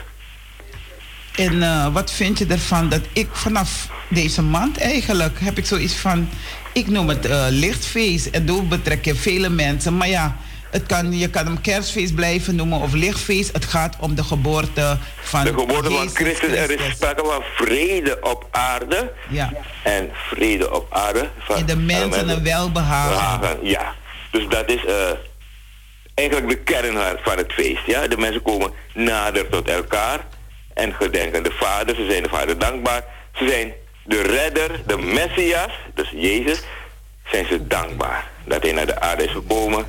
En 1.37 1.55
uh, 1.55 1.93
wat 1.93 2.13
vind 2.13 2.39
je 2.39 2.47
ervan 2.47 2.89
dat 2.89 3.01
ik 3.13 3.29
vanaf 3.33 3.89
deze 4.09 4.43
maand 4.43 4.79
eigenlijk 4.79 5.39
heb 5.41 5.59
ik 5.59 5.67
zoiets 5.67 5.95
van, 5.95 6.29
ik 6.73 6.89
noem 6.89 7.09
het 7.09 7.27
uh, 7.27 7.47
lichtfeest. 7.49 8.27
En 8.27 8.47
doe 8.47 8.63
betrek 8.63 9.05
je 9.05 9.15
vele 9.15 9.49
mensen. 9.49 9.97
Maar 9.97 10.09
ja, 10.09 10.37
het 10.71 10.87
kan, 10.87 11.19
je 11.19 11.31
kan 11.31 11.47
hem 11.47 11.61
kerstfeest 11.61 12.15
blijven 12.15 12.55
noemen 12.55 12.81
of 12.81 12.93
lichtfeest. 12.93 13.53
Het 13.53 13.65
gaat 13.65 13.97
om 14.01 14.15
de 14.15 14.25
geboorte 14.25 14.99
van 15.23 15.45
De 15.45 15.55
geboorte 15.59 15.91
van 15.91 16.09
Christus. 16.09 16.53
Er 16.53 16.71
is 16.71 16.95
sprake 16.95 17.25
van 17.25 17.43
vrede 17.55 18.19
op 18.21 18.47
aarde. 18.51 19.13
Ja. 19.29 19.53
En 19.83 20.11
vrede 20.13 20.75
op 20.75 20.87
aarde. 20.91 21.29
Van 21.39 21.57
en 21.57 21.67
de 21.67 21.77
mensen 21.77 22.29
een 22.29 22.43
welbehagen. 22.43 23.59
Ja. 23.63 23.95
Dus 24.31 24.49
dat 24.49 24.69
is... 24.69 24.85
Uh, 24.85 24.93
eigenlijk 26.15 26.49
de 26.49 26.57
kern 26.57 27.19
van 27.23 27.37
het 27.37 27.53
feest. 27.53 27.87
Ja? 27.87 28.07
De 28.07 28.17
mensen 28.17 28.43
komen 28.43 28.73
nader 28.95 29.49
tot 29.49 29.69
elkaar 29.69 30.21
en 30.75 30.95
gedenken 30.95 31.43
de 31.43 31.53
Vader. 31.53 31.95
Ze 31.95 32.07
zijn 32.11 32.23
de 32.23 32.29
Vader 32.29 32.59
dankbaar. 32.59 33.05
Ze 33.35 33.49
zijn 33.49 33.73
de 34.05 34.23
redder, 34.23 34.81
de 34.87 34.99
Messias, 34.99 35.73
dus 35.95 36.11
Jezus, 36.11 36.63
zijn 37.31 37.47
ze 37.47 37.67
dankbaar 37.67 38.31
dat 38.45 38.63
hij 38.63 38.73
naar 38.73 38.87
de 38.87 39.01
aarde 39.01 39.25
is 39.25 39.33
gekomen 39.33 39.87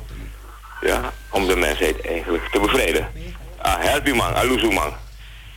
ja, 0.80 1.12
om 1.30 1.46
de 1.46 1.56
mensheid 1.56 2.06
eigenlijk 2.06 2.48
te 2.52 2.60
bevrijden. 2.60 3.08
Ah, 3.56 3.82
help 3.82 4.06
u 4.06 4.14
man, 4.14 4.34
aluzu 4.34 4.70
man. 4.70 4.92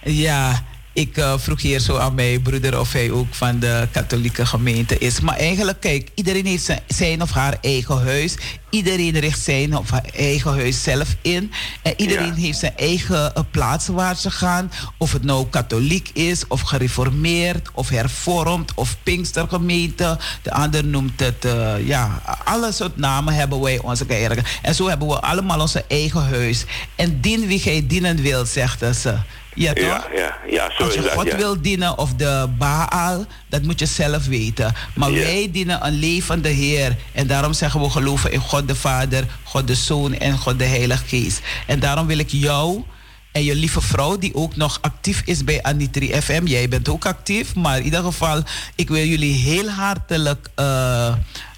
Ja, 0.03 0.63
ik 0.97 1.17
uh, 1.17 1.33
vroeg 1.37 1.61
hier 1.61 1.79
zo 1.79 1.97
aan 1.97 2.15
mijn 2.15 2.41
broeder 2.41 2.79
of 2.79 2.91
hij 2.91 3.11
ook 3.11 3.27
van 3.29 3.59
de 3.59 3.87
katholieke 3.91 4.45
gemeente 4.45 4.97
is. 4.97 5.19
Maar 5.19 5.37
eigenlijk, 5.37 5.79
kijk, 5.79 6.09
iedereen 6.15 6.45
heeft 6.45 6.71
zijn, 6.87 7.21
of 7.21 7.31
haar 7.31 7.57
eigen 7.61 8.03
huis. 8.03 8.35
Iedereen 8.69 9.19
richt 9.19 9.39
zijn 9.39 9.77
of 9.77 9.89
haar 9.89 10.05
eigen 10.15 10.51
huis 10.51 10.83
zelf 10.83 11.15
in. 11.21 11.51
En 11.81 11.93
iedereen 11.97 12.33
heeft 12.33 12.59
zijn 12.59 12.77
eigen 12.77 13.31
uh, 13.37 13.43
plaats 13.51 13.87
waar 13.87 14.15
ze 14.15 14.31
gaan. 14.31 14.71
Of 14.97 15.11
het 15.11 15.23
nou 15.23 15.47
katholiek 15.49 16.09
is, 16.13 16.47
of 16.47 16.61
gereformeerd, 16.61 17.69
of 17.73 17.89
hervormd, 17.89 18.73
of 18.75 18.97
Pinkstergemeente. 19.03 20.17
De 20.41 20.51
ander 20.51 20.85
noemt 20.85 21.19
het, 21.19 21.45
uh, 21.45 21.87
ja, 21.87 22.21
alle 22.43 22.71
soort 22.71 22.97
namen 22.97 23.33
hebben 23.33 23.61
wij 23.61 23.79
onze 23.79 24.05
eigen. 24.07 24.43
En 24.61 24.75
zo 24.75 24.87
hebben 24.87 25.07
we 25.07 25.19
allemaal 25.19 25.61
onze 25.61 25.85
eigen 25.87 26.23
huis. 26.23 26.65
En 26.95 27.21
dien 27.21 27.47
wie 27.47 27.59
gij 27.59 27.87
dienen 27.87 28.21
wil, 28.21 28.45
zegt 28.45 28.95
ze. 28.95 29.17
Ja, 29.57 29.73
toch? 29.73 29.85
Ja, 29.85 30.07
ja, 30.15 30.37
ja 30.49 30.71
zo 30.77 30.83
Als 30.83 30.93
je 30.93 31.09
God 31.09 31.35
wil 31.35 31.61
dienen 31.61 31.97
of 31.97 32.13
de 32.13 32.49
Baal, 32.57 33.25
dat 33.49 33.63
moet 33.63 33.79
je 33.79 33.85
zelf 33.85 34.25
weten. 34.25 34.73
Maar 34.95 35.11
wij 35.11 35.49
dienen 35.51 35.85
een 35.85 35.99
levende 35.99 36.49
Heer. 36.49 36.95
En 37.11 37.27
daarom 37.27 37.53
zeggen 37.53 37.81
we 37.81 37.89
geloven 37.89 38.31
in 38.31 38.39
God 38.39 38.67
de 38.67 38.75
Vader, 38.75 39.23
God 39.43 39.67
de 39.67 39.75
Zoon 39.75 40.13
en 40.13 40.37
God 40.37 40.59
de 40.59 40.65
Heilige 40.65 41.05
Geest. 41.07 41.41
En 41.65 41.79
daarom 41.79 42.07
wil 42.07 42.17
ik 42.17 42.29
jou 42.29 42.83
en 43.31 43.43
je 43.43 43.55
lieve 43.55 43.81
vrouw, 43.81 44.17
die 44.17 44.35
ook 44.35 44.55
nog 44.55 44.77
actief 44.81 45.21
is 45.25 45.43
bij 45.43 45.63
Anitri 45.63 46.21
FM. 46.21 46.45
Jij 46.45 46.69
bent 46.69 46.89
ook 46.89 47.05
actief, 47.05 47.55
maar 47.55 47.77
in 47.77 47.83
ieder 47.83 48.03
geval, 48.03 48.43
ik 48.75 48.89
wil 48.89 49.05
jullie 49.05 49.33
heel 49.33 49.69
hartelijk 49.69 50.49
uh, 50.55 50.65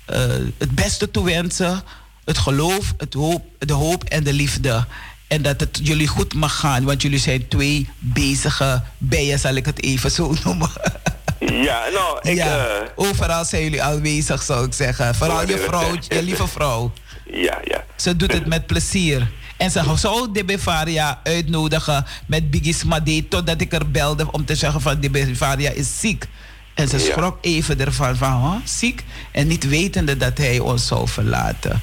uh, 0.10 0.18
het 0.58 0.72
beste 0.72 1.12
toewensen. 1.12 1.84
Het 2.26 2.38
geloof, 2.38 2.94
het 2.98 3.14
hoop, 3.14 3.46
de 3.58 3.74
hoop 3.74 4.04
en 4.04 4.24
de 4.24 4.34
liefde. 4.34 4.86
En 5.30 5.42
dat 5.42 5.60
het 5.60 5.80
jullie 5.84 6.08
goed 6.08 6.34
mag 6.34 6.60
gaan, 6.60 6.84
want 6.84 7.02
jullie 7.02 7.20
zijn 7.20 7.48
twee 7.48 7.90
bezige 8.00 8.84
bijen, 8.98 9.40
zal 9.40 9.56
ik 9.56 9.66
het 9.66 9.84
even 9.84 10.12
zo 10.12 10.34
noemen. 10.44 10.70
Ja, 11.40 11.84
nou, 11.94 12.20
ik... 12.22 12.36
Ja, 12.36 12.58
uh, 12.58 12.88
overal 12.96 13.46
zijn 13.46 13.64
jullie 13.64 13.84
aanwezig, 13.84 14.42
zou 14.42 14.66
ik 14.66 14.74
zeggen. 14.74 15.16
Vooral 15.16 15.48
je 15.48 15.58
vrouw, 15.58 15.96
je 16.08 16.24
lieve 16.24 16.48
vrouw. 16.48 16.92
Ja, 17.32 17.60
ja. 17.64 17.84
Ze 17.96 18.16
doet 18.16 18.34
het 18.34 18.46
met 18.46 18.66
plezier. 18.66 19.32
En 19.58 19.72
ze 19.72 19.94
zou 19.96 20.32
de 20.32 20.46
Bevaria 20.46 21.20
uitnodigen 21.24 22.06
met 22.26 22.52
Biggie 22.52 22.74
Smade... 22.74 23.28
totdat 23.28 23.62
ik 23.62 23.74
er 23.74 23.92
belde 23.92 24.32
om 24.32 24.46
te 24.46 24.56
zeggen 24.56 24.82
van 24.82 25.00
de 25.00 25.10
Bevaria 25.10 25.70
is 25.70 26.00
ziek. 26.00 26.28
En 26.80 26.88
ze 26.88 27.00
schrok 27.00 27.38
even 27.42 27.80
ervan 27.80 28.16
van, 28.16 28.32
huh, 28.32 28.66
ziek. 28.66 29.04
En 29.32 29.48
niet 29.48 29.70
wetende 29.70 30.18
dat 30.18 30.38
hij 30.38 30.60
ons 30.60 30.88
zou 30.88 31.08
verlaten. 31.08 31.82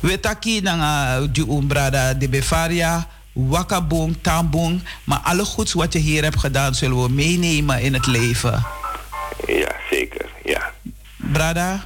We 0.00 0.20
taki 0.20 0.60
nanga 0.60 1.20
die 1.20 1.48
umbrada 1.48 2.14
de 2.14 2.28
Bevaria, 2.28 3.08
wakabong, 3.32 4.16
tambong. 4.20 4.82
Maar 5.04 5.18
alle 5.18 5.44
goeds 5.44 5.72
wat 5.72 5.92
je 5.92 5.98
hier 5.98 6.22
hebt 6.22 6.38
gedaan, 6.38 6.74
zullen 6.74 7.02
we 7.02 7.08
meenemen 7.08 7.80
in 7.80 7.94
het 7.94 8.06
leven. 8.06 8.66
Ja, 9.46 9.72
zeker, 9.90 10.26
ja. 10.44 10.72
Brada, 11.16 11.84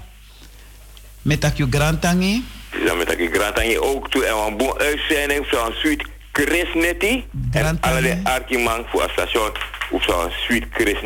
met 1.23 1.45
akju 1.45 1.67
grantangi. 1.71 2.45
Ja, 2.85 2.95
met 2.95 3.15
je 3.57 3.83
ook 3.83 4.11
toe. 4.11 4.25
En 4.25 4.37
een 4.47 4.57
boe 4.57 4.79
uitzending 4.79 5.47
van 5.47 5.73
Suite 5.73 6.05
Chris 6.33 6.75
Netty. 6.75 7.23
En 7.51 7.79
alle 7.81 8.21
arkiman 8.23 8.85
voor 8.91 9.03
het 9.03 9.11
station. 9.11 9.51
Of 9.91 10.03
zo'n 10.03 10.31
Suite 10.31 10.67
Chris. 10.71 11.03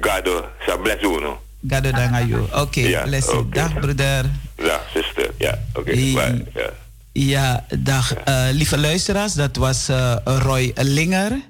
Gado, 0.00 0.44
sa 0.66 0.76
blessuno. 0.76 1.38
Gado. 1.68 1.88
Oké, 1.88 2.60
okay, 2.60 2.88
ja, 2.88 3.02
bless 3.02 3.28
okay. 3.28 3.50
Dag, 3.50 3.72
broeder. 3.80 4.24
Dag, 4.56 4.82
zuster. 4.92 5.30
Ja, 5.38 5.58
oké. 5.74 5.90
Okay, 5.90 6.44
ja. 6.54 6.70
ja, 7.12 7.64
dag. 7.78 8.14
Uh, 8.28 8.48
lieve 8.52 8.78
luisteraars, 8.78 9.34
dat 9.34 9.56
was 9.56 9.88
uh, 9.90 10.16
Roy 10.24 10.72
Linger. 10.74 11.40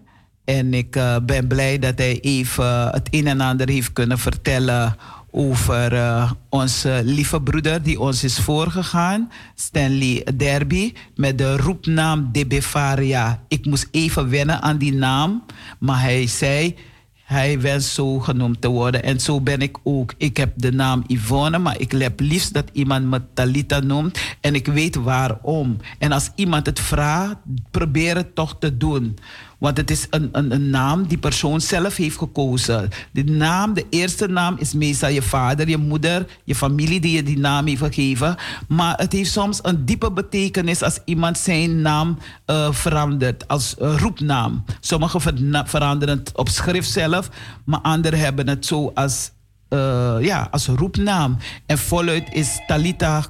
En 0.44 0.74
ik 0.74 0.96
uh, 0.96 1.16
ben 1.22 1.46
blij 1.46 1.78
dat 1.78 1.98
hij 1.98 2.20
even 2.20 2.88
het 2.90 3.08
een 3.10 3.26
en 3.26 3.40
ander 3.40 3.68
heeft 3.68 3.92
kunnen 3.92 4.18
vertellen 4.18 4.96
over 5.30 5.92
uh, 5.92 6.30
onze 6.48 7.00
lieve 7.04 7.40
broeder 7.40 7.82
die 7.82 8.00
ons 8.00 8.24
is 8.24 8.38
voorgegaan, 8.38 9.30
Stanley 9.54 10.26
Derby, 10.34 10.92
met 11.14 11.38
de 11.38 11.56
roepnaam 11.56 12.28
De 12.32 12.46
Befaria. 12.46 13.40
Ik 13.48 13.64
moest 13.64 13.88
even 13.90 14.30
wennen 14.30 14.62
aan 14.62 14.78
die 14.78 14.92
naam, 14.92 15.44
maar 15.78 16.00
hij 16.00 16.26
zei 16.26 16.76
hij 17.24 17.60
wenst 17.60 17.94
zo 17.94 18.18
genoemd 18.18 18.60
te 18.60 18.68
worden. 18.68 19.02
En 19.02 19.20
zo 19.20 19.40
ben 19.40 19.60
ik 19.60 19.76
ook. 19.82 20.14
Ik 20.16 20.36
heb 20.36 20.52
de 20.56 20.72
naam 20.72 21.04
Yvonne, 21.06 21.58
maar 21.58 21.80
ik 21.80 21.92
heb 21.92 22.20
liefst 22.20 22.54
dat 22.54 22.68
iemand 22.72 23.04
me 23.04 23.20
Talita 23.34 23.80
noemt. 23.80 24.20
En 24.40 24.54
ik 24.54 24.66
weet 24.66 24.94
waarom. 24.94 25.76
En 25.98 26.12
als 26.12 26.30
iemand 26.34 26.66
het 26.66 26.80
vraagt, 26.80 27.36
probeer 27.70 28.16
het 28.16 28.34
toch 28.34 28.56
te 28.58 28.76
doen. 28.76 29.18
Want 29.58 29.76
het 29.76 29.90
is 29.90 30.06
een, 30.10 30.28
een, 30.32 30.52
een, 30.52 30.70
naam 30.70 31.06
die 31.06 31.18
persoon 31.18 31.60
zelf 31.60 31.96
heeft 31.96 32.18
gekozen. 32.18 32.88
De 33.12 33.24
naam, 33.24 33.74
de 33.74 33.86
eerste 33.90 34.26
naam 34.26 34.56
is 34.58 34.74
meestal 34.74 35.08
je 35.08 35.22
vader, 35.22 35.68
je 35.68 35.76
moeder, 35.76 36.26
je 36.44 36.54
familie 36.54 37.00
die 37.00 37.16
je 37.16 37.22
die 37.22 37.38
naam 37.38 37.66
heeft 37.66 37.82
gegeven. 37.82 38.36
Maar 38.68 38.96
het 38.96 39.12
heeft 39.12 39.30
soms 39.30 39.58
een 39.62 39.84
diepe 39.84 40.12
betekenis 40.12 40.82
als 40.82 40.98
iemand 41.04 41.38
zijn 41.38 41.80
naam 41.80 42.18
uh, 42.46 42.72
verandert 42.72 43.48
als 43.48 43.74
uh, 43.82 43.96
roepnaam. 43.98 44.64
Sommigen 44.80 45.20
veranderen 45.66 46.18
het 46.18 46.36
op 46.36 46.48
schrift 46.48 46.90
zelf, 46.90 47.30
maar 47.64 47.80
anderen 47.80 48.18
hebben 48.18 48.48
het 48.48 48.66
zo 48.66 48.90
als, 48.94 49.30
uh, 49.70 50.16
ja, 50.20 50.48
als 50.50 50.66
roepnaam. 50.66 51.36
En 51.66 51.78
voluit 51.78 52.28
is 52.32 52.60
Talita 52.66 53.24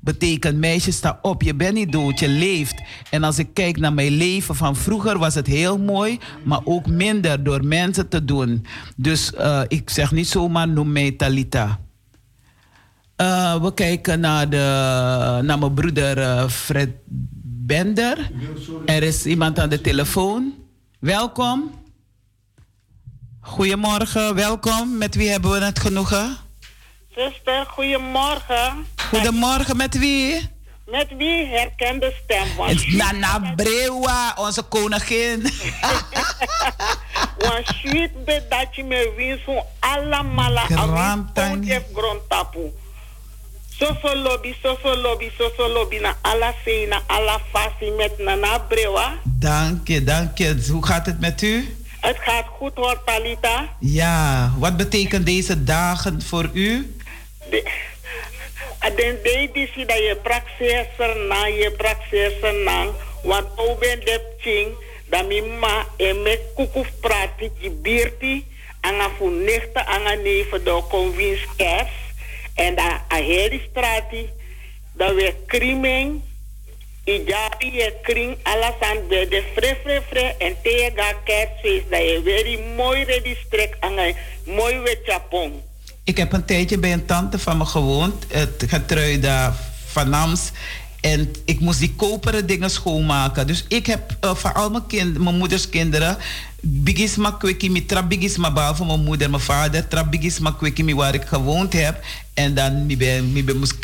Betekent 0.00 0.58
meisje 0.58 0.92
sta 0.92 1.18
op, 1.22 1.42
je 1.42 1.54
bent 1.54 1.74
niet 1.74 1.92
dood, 1.92 2.18
je 2.18 2.28
leeft. 2.28 2.82
En 3.10 3.22
als 3.22 3.38
ik 3.38 3.48
kijk 3.52 3.78
naar 3.78 3.92
mijn 3.92 4.12
leven 4.12 4.54
van 4.54 4.76
vroeger 4.76 5.18
was 5.18 5.34
het 5.34 5.46
heel 5.46 5.78
mooi, 5.78 6.18
maar 6.44 6.60
ook 6.64 6.86
minder 6.86 7.44
door 7.44 7.64
mensen 7.64 8.08
te 8.08 8.24
doen. 8.24 8.66
Dus 8.96 9.32
uh, 9.38 9.60
ik 9.68 9.90
zeg 9.90 10.12
niet 10.12 10.28
zomaar 10.28 10.68
noem 10.68 10.92
mij 10.92 11.10
Talita. 11.10 11.80
Uh, 13.16 13.62
we 13.62 13.74
kijken 13.74 14.20
naar, 14.20 14.50
de, 14.50 14.56
naar 15.42 15.58
mijn 15.58 15.74
broeder 15.74 16.18
uh, 16.18 16.48
Fred 16.48 16.90
Bender. 17.66 18.30
Er 18.86 19.02
is 19.02 19.26
iemand 19.26 19.58
aan 19.58 19.68
de 19.68 19.80
telefoon. 19.80 20.54
Welkom. 21.00 21.70
Goedemorgen, 23.40 24.34
welkom. 24.34 24.98
Met 24.98 25.14
wie 25.14 25.28
hebben 25.28 25.50
we 25.50 25.64
het 25.64 25.78
genoegen? 25.78 26.43
Zuster, 27.16 27.66
goedemorgen. 27.66 28.86
Goedemorgen, 28.96 29.76
met 29.76 29.98
wie? 29.98 30.50
Met 30.86 31.06
wie 31.16 31.46
herkende 31.46 32.12
stem 32.24 32.56
was? 32.56 32.86
Nana 32.86 33.52
Brewa, 33.56 34.34
onze 34.38 34.62
koningin. 34.62 35.42
Want 37.38 37.66
sweet 37.66 38.24
be 38.24 38.42
dat 38.48 38.66
je 38.72 38.84
me 38.84 39.12
wint 39.16 39.40
zo'n 39.44 39.62
allemaal 39.80 40.58
aan 40.58 41.30
grondtapu. 41.94 42.72
Soso 43.68 44.16
lobby, 44.16 44.54
soso 44.62 44.96
lobby, 44.96 45.30
soso 45.38 45.68
lobby 45.68 45.98
na 45.98 46.16
alla 46.20 46.54
na 46.88 47.00
alla 47.06 47.40
fasi 47.52 47.90
met 47.96 48.18
Nana 48.18 48.58
Brewa. 48.58 49.14
Dank 49.22 49.88
je, 49.88 50.04
dank 50.04 50.38
je. 50.38 50.66
Hoe 50.70 50.86
gaat 50.86 51.06
het 51.06 51.20
met 51.20 51.42
u? 51.42 51.76
Het 52.00 52.16
gaat 52.20 52.44
goed 52.58 52.72
hoor, 52.74 53.02
Talita. 53.04 53.68
Ja, 53.80 54.52
wat 54.58 54.76
betekent 54.76 55.26
deze 55.26 55.64
dagen 55.64 56.22
voor 56.22 56.50
u? 56.52 56.96
Den 57.50 59.22
de 59.22 59.48
disi 59.52 59.84
dat 59.84 59.98
je 59.98 60.16
praxeer 60.22 61.16
na 61.28 61.46
je 61.46 61.70
praxeer 61.70 62.54
na 62.64 62.92
want 63.22 63.48
oben 63.56 64.00
de 64.04 64.20
ching 64.40 64.76
da 65.08 65.22
mi 65.22 65.40
ma 65.40 65.86
e 65.96 66.12
me 66.12 66.38
kukuf 66.56 66.88
prati 67.00 67.50
ki 67.60 67.70
birti 67.70 68.44
anga 68.80 69.08
fu 69.16 69.30
nechta 69.30 69.80
anga 69.96 70.14
neve 70.14 70.62
do 70.62 70.82
convins 70.92 71.40
kers 71.56 71.94
en 72.54 72.74
da 72.74 73.04
a 73.08 73.16
heri 73.16 73.60
strati 73.70 74.28
da 74.96 75.10
we 75.16 75.34
krimeng 75.46 76.22
i 77.04 77.16
jabi 77.28 77.68
je 77.78 77.88
kring 78.02 78.36
alasan 78.42 79.08
be 79.08 79.26
de 79.28 79.40
fre 79.54 79.74
fre 79.82 80.00
fre. 80.08 80.24
En 80.38 80.56
te 80.62 80.90
ga 80.96 81.12
kersfeest 81.24 81.90
da 81.90 81.98
je 81.98 82.20
very 82.22 82.56
mooi 82.76 83.04
redi 83.04 83.36
strek 83.44 83.76
anga 83.80 84.12
mooi 84.44 84.78
we 84.84 84.94
chapong 85.06 85.60
ik 86.04 86.16
heb 86.16 86.32
een 86.32 86.44
tijdje 86.44 86.78
bij 86.78 86.92
een 86.92 87.06
tante 87.06 87.38
van 87.38 87.56
me 87.56 87.64
gewoond, 87.64 88.24
het 88.28 88.64
getruide 88.66 89.52
van 89.86 90.10
Nams. 90.10 90.50
En 91.00 91.32
ik 91.44 91.60
moest 91.60 91.78
die 91.78 91.94
koperen 91.94 92.46
dingen 92.46 92.70
schoonmaken. 92.70 93.46
Dus 93.46 93.64
ik 93.68 93.86
heb 93.86 94.16
uh, 94.24 94.34
voor 94.34 94.52
al 94.52 94.70
mijn, 94.70 94.86
kind, 94.86 95.18
mijn 95.18 95.36
moeders 95.36 95.68
kinderen. 95.68 96.16
Bigisma 96.60 97.30
kwekimi, 97.30 97.86
trap 97.86 98.08
bigisma 98.08 98.52
behalve 98.52 98.84
mijn 98.84 99.04
moeder, 99.04 99.30
mijn 99.30 99.42
vader. 99.42 99.88
Trap 99.88 100.10
bigisma 100.10 100.56
waar 100.94 101.14
ik 101.14 101.24
gewoond 101.24 101.72
heb. 101.72 102.04
En 102.34 102.54
dan 102.54 102.86
ben 102.86 103.58
moest 103.58 103.76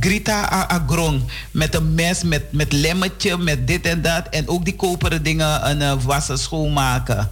grita 0.00 0.52
a, 0.52 0.84
grong. 0.88 1.22
Met 1.50 1.74
een 1.74 1.94
mes, 1.94 2.22
met, 2.22 2.52
met 2.52 2.72
lemmetje, 2.72 3.36
met 3.36 3.66
dit 3.66 3.86
en 3.86 4.02
dat. 4.02 4.28
En 4.28 4.48
ook 4.48 4.64
die 4.64 4.76
koperen 4.76 5.22
dingen 5.22 5.70
een, 5.70 5.80
uh, 5.80 6.04
wassen, 6.04 6.38
schoonmaken. 6.38 7.30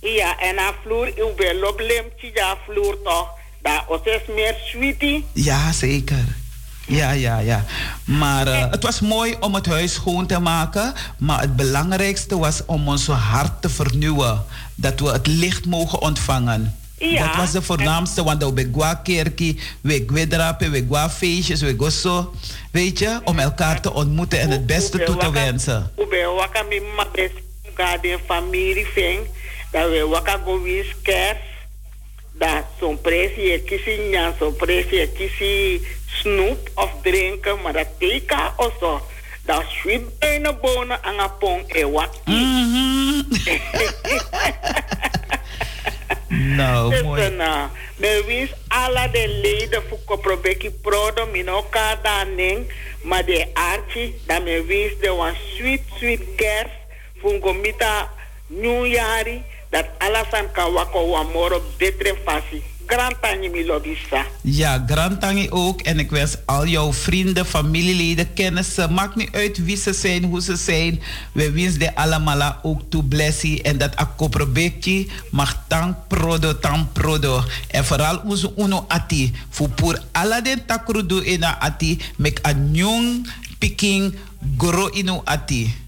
Ja, 0.00 0.38
en 0.38 0.58
aan 0.58 0.74
vloer, 0.82 1.06
ik 1.06 1.36
ben 1.36 1.68
op 1.68 1.80
ja, 2.34 2.56
vloer 2.66 3.02
toch. 3.02 3.35
Dat 3.66 4.06
is 4.06 4.34
meer 4.34 4.54
sweetie. 4.64 5.24
Ja, 5.32 5.72
zeker. 5.72 6.24
Ja, 6.86 7.10
ja, 7.10 7.38
ja. 7.38 7.64
Maar 8.04 8.46
uh, 8.46 8.70
het 8.70 8.82
was 8.82 9.00
mooi 9.00 9.36
om 9.40 9.54
het 9.54 9.66
huis 9.66 9.92
schoon 9.92 10.26
te 10.26 10.38
maken. 10.38 10.94
Maar 11.18 11.40
het 11.40 11.56
belangrijkste 11.56 12.38
was 12.38 12.62
om 12.66 12.88
ons 12.88 13.06
hart 13.06 13.62
te 13.62 13.68
vernieuwen. 13.68 14.44
Dat 14.74 15.00
we 15.00 15.08
het 15.08 15.26
licht 15.26 15.66
mogen 15.66 16.00
ontvangen. 16.00 16.78
Ja, 16.98 17.26
dat 17.26 17.36
was 17.36 17.52
de 17.52 17.62
voornaamste, 17.62 18.24
want 18.24 18.44
we 18.44 18.68
gwa 18.72 18.94
kerkie, 18.94 19.60
we 19.80 20.04
gwedrapen, 20.06 20.70
we 20.70 20.84
gwa 20.88 21.10
feestjes, 21.10 21.60
we 21.60 21.74
go 21.78 21.88
zo. 21.88 22.34
Weet 22.70 22.98
je, 22.98 23.20
om 23.24 23.38
elkaar 23.38 23.80
te 23.80 23.92
ontmoeten 23.92 24.40
en 24.40 24.50
het 24.50 24.66
beste 24.66 25.02
toe 25.02 25.16
te 25.16 25.30
wensen. 25.30 25.92
Garden 27.74 28.18
familie 28.26 28.86
dat 29.70 29.88
we 29.88 30.94
kerst 31.02 31.55
dat 32.38 32.64
zo'n 32.78 33.00
prijsje 33.00 33.42
je 33.42 33.62
kiezen, 33.62 34.08
ja, 34.08 34.34
zo'n 34.38 34.56
prijsje 34.56 34.96
je 34.96 35.08
kiezen 35.08 35.86
snoep 36.06 36.70
of 36.74 36.90
drinken, 37.02 37.60
maar 37.60 37.72
dat 37.72 37.86
teka 37.98 38.54
also. 38.56 39.00
Dat 39.42 39.64
sweet 39.68 40.18
bijna 40.18 40.52
bonen 40.52 41.02
aan 41.02 41.18
een 41.18 41.36
pong 41.38 41.74
e 41.74 41.90
wat. 41.90 42.20
Nou, 46.28 46.90
dus 46.90 47.02
mooi. 47.02 47.30
Nou, 47.30 47.68
de 47.96 48.22
wins 48.26 48.50
alle 48.68 49.08
de 49.12 49.40
leden 49.42 49.82
voor 49.88 49.98
Koprobeki 50.04 50.70
Prodo, 50.70 51.26
min 51.26 51.48
elkaar 51.48 51.98
dan 52.02 52.66
maar 53.02 53.24
de 53.24 53.46
archie, 53.52 54.20
dat 54.26 54.44
me 54.44 54.64
wins 54.64 54.92
de 55.00 55.10
one 55.10 55.34
sweet, 55.56 55.82
sweet 55.96 56.20
kerst, 56.36 56.74
voor 57.20 57.38
gomita 57.40 58.10
nieuwjari 58.46 59.42
dat 59.76 59.92
alasan 60.00 60.48
kan 60.56 60.72
wako 60.72 61.12
wa 61.12 61.22
moro 61.36 61.60
betre 61.76 62.16
fasi. 62.24 62.64
Grantangi 62.86 63.50
mi 63.50 63.66
lobisa. 63.66 64.22
Ja, 64.46 64.78
Grantangi 64.86 65.50
ook. 65.50 65.82
En 65.82 65.98
ik 65.98 66.10
wens 66.10 66.36
al 66.46 66.66
jouw 66.66 66.92
vrienden, 66.92 67.46
familieleden, 67.46 68.32
kennissen. 68.34 68.92
Maakt 68.94 69.16
niet 69.16 69.34
uit 69.34 69.64
wie 69.64 69.76
ze 69.76 69.92
zijn, 69.92 70.24
hoe 70.24 70.40
ze 70.40 70.56
zijn. 70.56 71.02
We 71.32 71.50
wensen 71.50 71.78
de 71.78 71.94
allemaal 71.94 72.58
ook 72.62 72.80
toe 72.88 73.02
blessie. 73.04 73.62
En 73.62 73.78
dat 73.78 73.96
akkoprobekje 73.96 75.06
mag 75.30 75.64
tank 75.68 75.96
prodo, 76.08 76.58
tank 76.58 76.92
prodo. 76.92 77.42
En 77.68 77.84
vooral 77.84 78.22
onze 78.24 78.52
uno 78.56 78.84
ati. 78.88 79.34
Voor 79.50 79.68
pour 79.68 80.02
alla 80.12 80.40
takrudu 80.66 81.24
ina 81.24 81.60
ati. 81.60 81.98
Mek 82.16 82.38
a 82.46 82.52
nyong 82.52 83.26
piking 83.58 84.14
gro 84.58 84.88
ino 84.88 85.22
ati. 85.24 85.85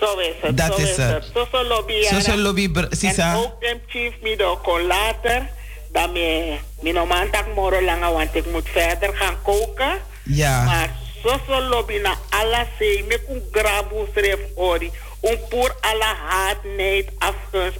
Zo 0.00 0.18
is 0.18 0.34
het. 0.40 0.56
Dat 0.56 0.74
zo 0.74 0.82
is 0.82 0.96
het. 0.96 1.30
Social 1.34 1.64
lobby. 1.64 2.02
Social 2.02 2.38
lobby, 2.38 2.70
En 3.00 3.36
ook 3.36 3.60
de 3.60 3.78
chief 3.86 4.12
me 4.22 4.56
kon 4.62 4.86
later. 4.86 5.48
Dat 5.92 6.12
me, 6.12 6.56
me 6.80 6.92
normaal 6.92 7.30
tak 7.30 7.46
moro 7.54 7.82
langer, 7.82 8.12
want 8.12 8.34
ik 8.34 8.46
moet 8.50 8.68
verder 8.68 9.16
gaan 9.16 9.42
koken. 9.42 9.92
Ja. 10.24 10.64
Maar 10.64 10.90
social 11.24 11.62
lobby 11.62 11.98
na 12.02 12.14
alla 12.28 12.66
zei, 12.78 13.04
me 13.08 13.20
kun 13.26 13.42
grabu 13.50 14.06
schreef 14.14 14.38
ori. 14.54 14.90
Om 15.20 15.36
voor 15.48 15.76
alle 15.80 16.14
haat, 16.28 16.56
neid, 16.76 17.08
afgunst 17.18 17.78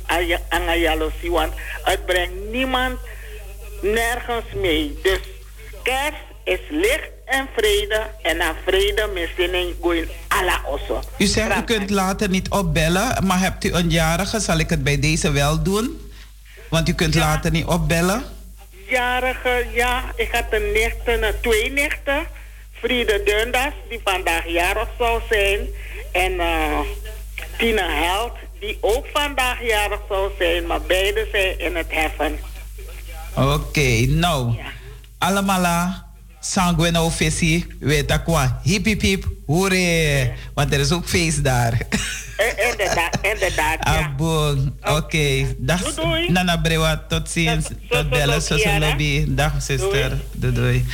aan 0.48 0.78
jaloezie. 0.78 1.30
Want 1.30 1.52
het 1.82 2.06
brengt 2.06 2.51
niemand 2.51 2.98
nergens 3.80 4.44
mee. 4.55 4.98
Dus 5.02 5.20
kerst 5.82 6.24
is 6.44 6.60
licht 6.70 7.10
en 7.31 7.48
vrede. 7.57 8.01
En 8.23 8.36
na 8.36 8.55
vrede 8.66 9.11
misschien 9.15 9.77
going 9.81 10.09
alla 10.28 10.61
osso. 10.66 11.02
U 11.19 11.27
zegt 11.27 11.57
u 11.57 11.62
kunt 11.62 11.90
later 11.90 12.28
niet 12.28 12.48
opbellen, 12.48 13.27
maar 13.27 13.40
hebt 13.40 13.65
u 13.65 13.73
een 13.73 13.90
jarige, 13.90 14.40
zal 14.40 14.59
ik 14.59 14.70
het 14.70 14.85
bij 14.85 14.98
deze 14.98 15.31
wel 15.31 15.62
doen? 15.62 16.11
Want 16.69 16.89
u 16.89 16.93
kunt 16.93 17.15
later 17.15 17.51
niet 17.51 17.66
opbellen. 17.66 18.23
Jarige, 18.86 19.66
ja. 19.73 20.02
Ik 20.16 20.28
had 20.32 20.44
een 20.51 20.73
nichten, 20.73 21.35
twee 21.40 21.73
nichten. 21.73 22.27
Friede 22.73 23.23
Dundas, 23.24 23.73
die 23.89 24.01
vandaag 24.05 24.48
jarig 24.48 24.89
zou 24.98 25.20
zijn. 25.28 25.61
En 26.12 26.32
uh, 26.32 26.81
Tina 27.59 27.89
Held, 27.89 28.32
die 28.61 28.78
ook 28.81 29.07
vandaag 29.12 29.62
jarig 29.62 30.01
zou 30.09 30.31
zijn. 30.39 30.66
Maar 30.66 30.81
beide 30.81 31.28
zijn 31.32 31.59
in 31.59 31.77
het 31.77 31.86
heffen. 31.89 32.39
Oké, 33.35 33.52
okay, 33.52 34.05
nou. 34.05 34.57
Ja. 34.57 34.62
Allemaal 35.19 35.66
sanguino 36.40 37.08
visie, 37.10 37.66
weet 37.80 38.08
dat 38.08 38.22
qua. 38.22 38.60
Hip 38.62 38.84
hip 38.84 39.00
hip, 39.00 39.28
hoere. 39.46 40.32
Want 40.54 40.72
er 40.72 40.80
is 40.80 40.92
ook 40.92 41.08
feest 41.08 41.44
daar. 41.44 41.72
Eh, 42.40 42.70
inderdaad, 42.70 43.18
inderdaad. 43.22 43.78
Ja. 43.80 44.04
Aboon, 44.04 44.72
oké. 44.80 44.90
Okay. 44.90 45.56
Dag, 45.58 45.80
Nana 46.28 46.56
Brewa, 46.56 47.04
tot 47.08 47.30
ziens. 47.30 47.68
Tot 47.88 48.08
bellen, 48.08 48.42
zuster 48.42 48.80
Lobby. 48.80 49.24
Dag, 49.28 49.62
zuster. 49.62 50.16
Doei. 50.32 50.54
doei. 50.54 50.84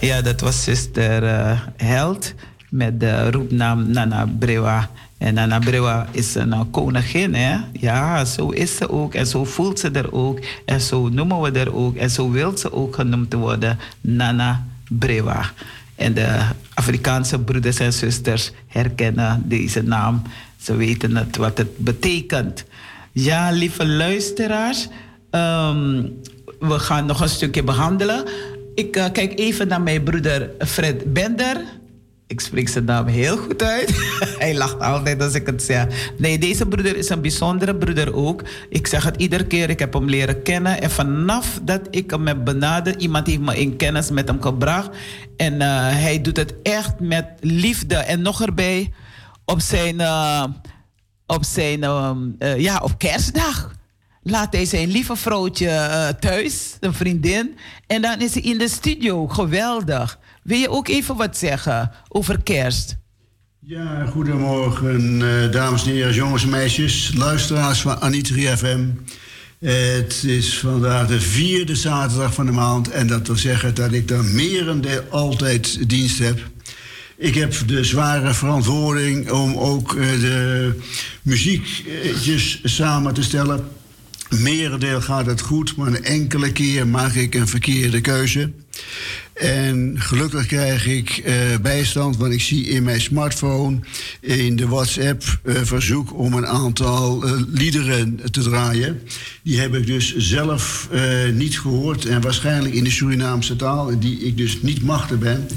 Ja, 0.00 0.22
dat 0.22 0.40
was 0.40 0.64
zuster 0.64 1.22
uh, 1.22 1.60
Held 1.76 2.34
met 2.68 3.00
de 3.00 3.30
roepnaam 3.30 3.90
Nana 3.90 4.28
Brewa. 4.38 4.90
En 5.18 5.34
Nana 5.34 5.58
Brewa 5.58 6.06
is 6.10 6.34
een 6.34 6.48
uh, 6.48 6.60
koningin, 6.70 7.34
hè? 7.34 7.56
Ja, 7.72 8.24
zo 8.24 8.48
is 8.48 8.76
ze 8.76 8.90
ook. 8.90 9.14
En 9.14 9.26
zo 9.26 9.44
voelt 9.44 9.78
ze 9.78 9.90
er 9.90 10.12
ook. 10.12 10.40
En 10.64 10.80
zo 10.80 11.08
noemen 11.08 11.40
we 11.40 11.50
er 11.50 11.74
ook. 11.74 11.96
En 11.96 12.10
zo 12.10 12.30
wil 12.30 12.58
ze 12.58 12.72
ook 12.72 12.94
genoemd 12.94 13.32
worden. 13.32 13.78
Nana 14.00 14.64
Brewa. 14.88 15.50
En 15.94 16.14
de 16.14 16.40
Afrikaanse 16.74 17.38
broeders 17.38 17.78
en 17.78 17.92
zusters 17.92 18.50
herkennen 18.66 19.42
deze 19.44 19.82
naam. 19.82 20.22
Ze 20.60 20.76
weten 20.76 21.16
het, 21.16 21.36
wat 21.36 21.58
het 21.58 21.78
betekent. 21.78 22.64
Ja, 23.12 23.50
lieve 23.50 23.86
luisteraars, 23.86 24.88
um, 25.30 26.20
we 26.58 26.78
gaan 26.78 27.06
nog 27.06 27.20
een 27.20 27.28
stukje 27.28 27.62
behandelen. 27.62 28.24
Ik 28.74 28.96
uh, 28.96 29.04
kijk 29.12 29.38
even 29.38 29.68
naar 29.68 29.82
mijn 29.82 30.02
broeder 30.02 30.50
Fred 30.58 31.12
Bender. 31.12 31.56
Ik 32.26 32.40
spreek 32.40 32.68
zijn 32.68 32.84
naam 32.84 33.06
heel 33.06 33.36
goed 33.36 33.62
uit. 33.62 33.94
Hij 34.38 34.56
lacht 34.56 34.80
altijd 34.80 35.22
als 35.22 35.34
ik 35.34 35.46
het 35.46 35.62
zeg. 35.62 36.12
Nee, 36.18 36.38
deze 36.38 36.66
broeder 36.66 36.96
is 36.96 37.08
een 37.08 37.20
bijzondere 37.20 37.76
broeder 37.76 38.14
ook. 38.14 38.42
Ik 38.68 38.86
zeg 38.86 39.04
het 39.04 39.16
iedere 39.16 39.46
keer, 39.46 39.70
ik 39.70 39.78
heb 39.78 39.92
hem 39.92 40.08
leren 40.08 40.42
kennen. 40.42 40.80
En 40.80 40.90
vanaf 40.90 41.60
dat 41.62 41.80
ik 41.90 42.10
hem 42.10 42.26
heb 42.26 42.44
benaderd, 42.44 43.02
iemand 43.02 43.26
heeft 43.26 43.40
me 43.40 43.60
in 43.60 43.76
kennis 43.76 44.10
met 44.10 44.28
hem 44.28 44.42
gebracht. 44.42 44.90
En 45.36 45.54
uh, 45.54 45.68
hij 45.78 46.20
doet 46.20 46.36
het 46.36 46.54
echt 46.62 47.00
met 47.00 47.26
liefde. 47.40 47.96
En 47.96 48.22
nog 48.22 48.42
erbij, 48.42 48.92
op 49.44 49.60
zijn, 49.60 50.00
uh, 50.00 50.44
op 51.26 51.44
zijn 51.44 51.82
uh, 52.38 52.58
ja, 52.58 52.78
op 52.78 52.98
kerstdag. 52.98 53.72
Laat 54.22 54.52
hij 54.52 54.64
zijn 54.64 54.88
lieve 54.88 55.16
vrouwtje 55.16 56.16
thuis, 56.20 56.76
een 56.80 56.94
vriendin. 56.94 57.56
En 57.86 58.02
dan 58.02 58.20
is 58.20 58.34
hij 58.34 58.42
in 58.42 58.58
de 58.58 58.68
studio. 58.68 59.28
Geweldig. 59.28 60.18
Wil 60.44 60.58
je 60.58 60.68
ook 60.68 60.88
even 60.88 61.16
wat 61.16 61.36
zeggen 61.36 61.90
over 62.08 62.42
kerst? 62.42 62.96
Ja, 63.60 64.06
goedemorgen, 64.06 65.20
dames 65.50 65.84
en 65.84 65.90
heren, 65.90 66.14
jongens 66.14 66.42
en 66.42 66.48
meisjes, 66.48 67.12
luisteraars 67.14 67.80
van 67.80 68.00
Anitri 68.00 68.56
FM. 68.56 68.86
Het 69.58 70.24
is 70.24 70.58
vandaag 70.58 71.06
de 71.06 71.20
vierde 71.20 71.76
zaterdag 71.76 72.34
van 72.34 72.46
de 72.46 72.52
maand 72.52 72.90
en 72.90 73.06
dat 73.06 73.26
wil 73.26 73.36
zeggen 73.36 73.74
dat 73.74 73.92
ik 73.92 74.08
dan 74.08 74.34
merendeel 74.34 75.02
altijd 75.10 75.88
dienst 75.88 76.18
heb. 76.18 76.40
Ik 77.16 77.34
heb 77.34 77.54
de 77.66 77.84
zware 77.84 78.34
verantwoording 78.34 79.30
om 79.30 79.56
ook 79.56 79.94
eh, 79.94 80.20
de 80.20 80.72
muziekjes 81.22 82.60
samen 82.64 83.14
te 83.14 83.22
stellen. 83.22 83.68
Merendeel 84.30 85.00
gaat 85.00 85.26
het 85.26 85.40
goed, 85.40 85.76
maar 85.76 85.86
een 85.86 86.04
enkele 86.04 86.52
keer 86.52 86.86
maak 86.86 87.14
ik 87.14 87.34
een 87.34 87.48
verkeerde 87.48 88.00
keuze. 88.00 88.52
En 89.34 89.94
gelukkig 89.98 90.46
krijg 90.46 90.86
ik 90.86 91.22
uh, 91.26 91.34
bijstand, 91.62 92.16
want 92.16 92.32
ik 92.32 92.40
zie 92.40 92.68
in 92.68 92.82
mijn 92.82 93.00
smartphone, 93.00 93.78
in 94.20 94.56
de 94.56 94.68
WhatsApp, 94.68 95.38
uh, 95.44 95.54
verzoek 95.62 96.18
om 96.18 96.34
een 96.34 96.46
aantal 96.46 97.26
uh, 97.26 97.40
liederen 97.52 98.20
te 98.30 98.42
draaien. 98.42 99.00
Die 99.42 99.60
heb 99.60 99.74
ik 99.74 99.86
dus 99.86 100.16
zelf 100.16 100.88
niet 101.32 101.60
gehoord 101.60 102.06
en 102.06 102.20
waarschijnlijk 102.20 102.74
in 102.74 102.84
de 102.84 102.90
Surinaamse 102.90 103.56
taal, 103.56 103.98
die 103.98 104.18
ik 104.18 104.36
dus 104.36 104.62
niet 104.62 104.82
machtig 104.82 105.18
ben. 105.18 105.48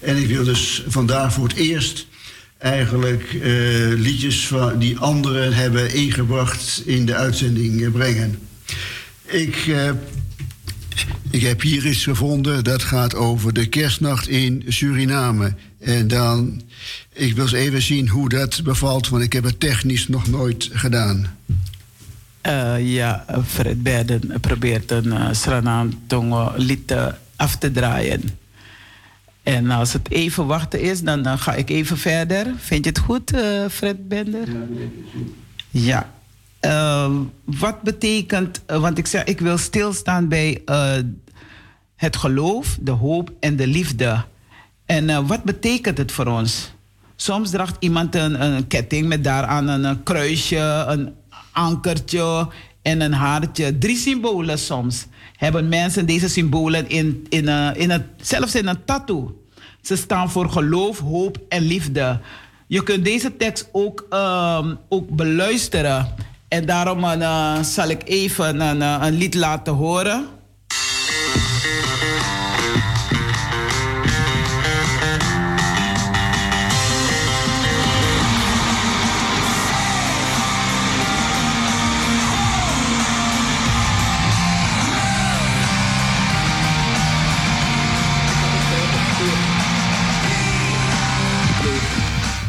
En 0.00 0.16
ik 0.16 0.26
wil 0.26 0.44
dus 0.44 0.84
vandaag 0.88 1.32
voor 1.32 1.48
het 1.48 1.56
eerst 1.56 2.06
eigenlijk 2.58 3.38
liedjes 3.96 4.46
van, 4.46 4.78
die 4.78 4.98
anderen 4.98 5.52
hebben 5.52 5.94
ingebracht 5.94 6.82
in 6.84 7.06
de 7.06 7.14
uitzending 7.14 7.92
brengen. 7.92 8.38
Ik 9.24 9.56
ik 11.30 11.42
heb 11.42 11.60
hier 11.60 11.86
iets 11.86 12.04
gevonden 12.04 12.64
dat 12.64 12.82
gaat 12.82 13.14
over 13.14 13.52
de 13.52 13.66
kerstnacht 13.66 14.28
in 14.28 14.64
Suriname. 14.68 15.54
En 15.80 16.08
dan, 16.08 16.62
ik 17.12 17.34
wil 17.34 17.44
eens 17.44 17.52
even 17.52 17.82
zien 17.82 18.08
hoe 18.08 18.28
dat 18.28 18.62
bevalt, 18.64 19.08
want 19.08 19.22
ik 19.22 19.32
heb 19.32 19.44
het 19.44 19.60
technisch 19.60 20.08
nog 20.08 20.26
nooit 20.26 20.70
gedaan. 20.72 21.36
Uh, 22.46 22.94
ja, 22.94 23.24
Fred 23.46 23.82
Berden 23.82 24.40
probeert 24.40 24.90
een 24.90 25.06
uh, 25.06 25.28
eh, 25.28 25.34
Sranantongo 25.34 26.52
lied 26.56 26.94
af 27.36 27.56
te 27.56 27.70
draaien. 27.70 28.22
En 29.42 29.70
als 29.70 29.92
het 29.92 30.10
even 30.10 30.46
wachten 30.46 30.80
is, 30.80 31.02
dan, 31.02 31.22
dan 31.22 31.38
ga 31.38 31.54
ik 31.54 31.70
even 31.70 31.98
verder. 31.98 32.46
Vind 32.58 32.84
je 32.84 32.90
het 32.90 32.98
goed, 32.98 33.34
uh, 33.34 33.68
Fred 33.68 34.08
Bender? 34.08 34.48
Ja. 35.70 36.12
Uh, 36.64 37.10
wat 37.44 37.82
betekent, 37.82 38.62
want 38.66 38.98
ik 38.98 39.06
zeg, 39.06 39.24
ik 39.24 39.40
wil 39.40 39.58
stilstaan 39.58 40.28
bij 40.28 40.62
het 41.96 42.16
geloof, 42.16 42.78
de 42.80 42.90
hoop 42.90 43.32
en 43.40 43.56
de 43.56 43.66
liefde. 43.66 44.24
En 44.86 45.08
uh, 45.08 45.18
wat 45.26 45.42
betekent 45.42 45.98
het 45.98 46.12
voor 46.12 46.26
ons? 46.26 46.72
Soms 47.16 47.50
draagt 47.50 47.76
iemand 47.78 48.14
een, 48.14 48.42
een 48.42 48.66
ketting 48.66 49.06
met 49.06 49.24
daaraan 49.24 49.68
een, 49.68 49.84
een, 49.84 50.02
kruisje, 50.02 50.84
een 50.88 51.14
ankertje 51.52 52.48
en 52.82 53.00
een 53.00 53.12
haartje. 53.12 53.78
Drie 53.78 53.96
symbolen 53.96 54.58
soms. 54.58 55.06
Hebben 55.36 55.68
mensen 55.68 56.06
deze 56.06 56.28
symbolen 56.28 56.88
in, 56.88 57.26
in, 57.28 57.48
in 57.76 57.90
het, 57.90 58.02
zelfs 58.16 58.54
in 58.54 58.66
een 58.66 58.84
tattoo. 58.84 59.42
Ze 59.82 59.96
staan 59.96 60.30
voor 60.30 60.50
geloof, 60.50 60.98
hoop 60.98 61.38
en 61.48 61.62
liefde. 61.62 62.20
Je 62.66 62.82
kunt 62.82 63.04
deze 63.04 63.36
tekst 63.36 63.68
ook, 63.72 64.06
um, 64.10 64.78
ook 64.88 65.08
beluisteren. 65.08 66.14
En 66.54 66.66
daarom 66.66 67.04
uh, 67.04 67.62
zal 67.62 67.88
ik 67.88 68.02
even 68.04 68.60
een, 68.60 68.80
een 68.80 69.12
lied 69.12 69.34
laten 69.34 69.72
horen. 69.72 70.26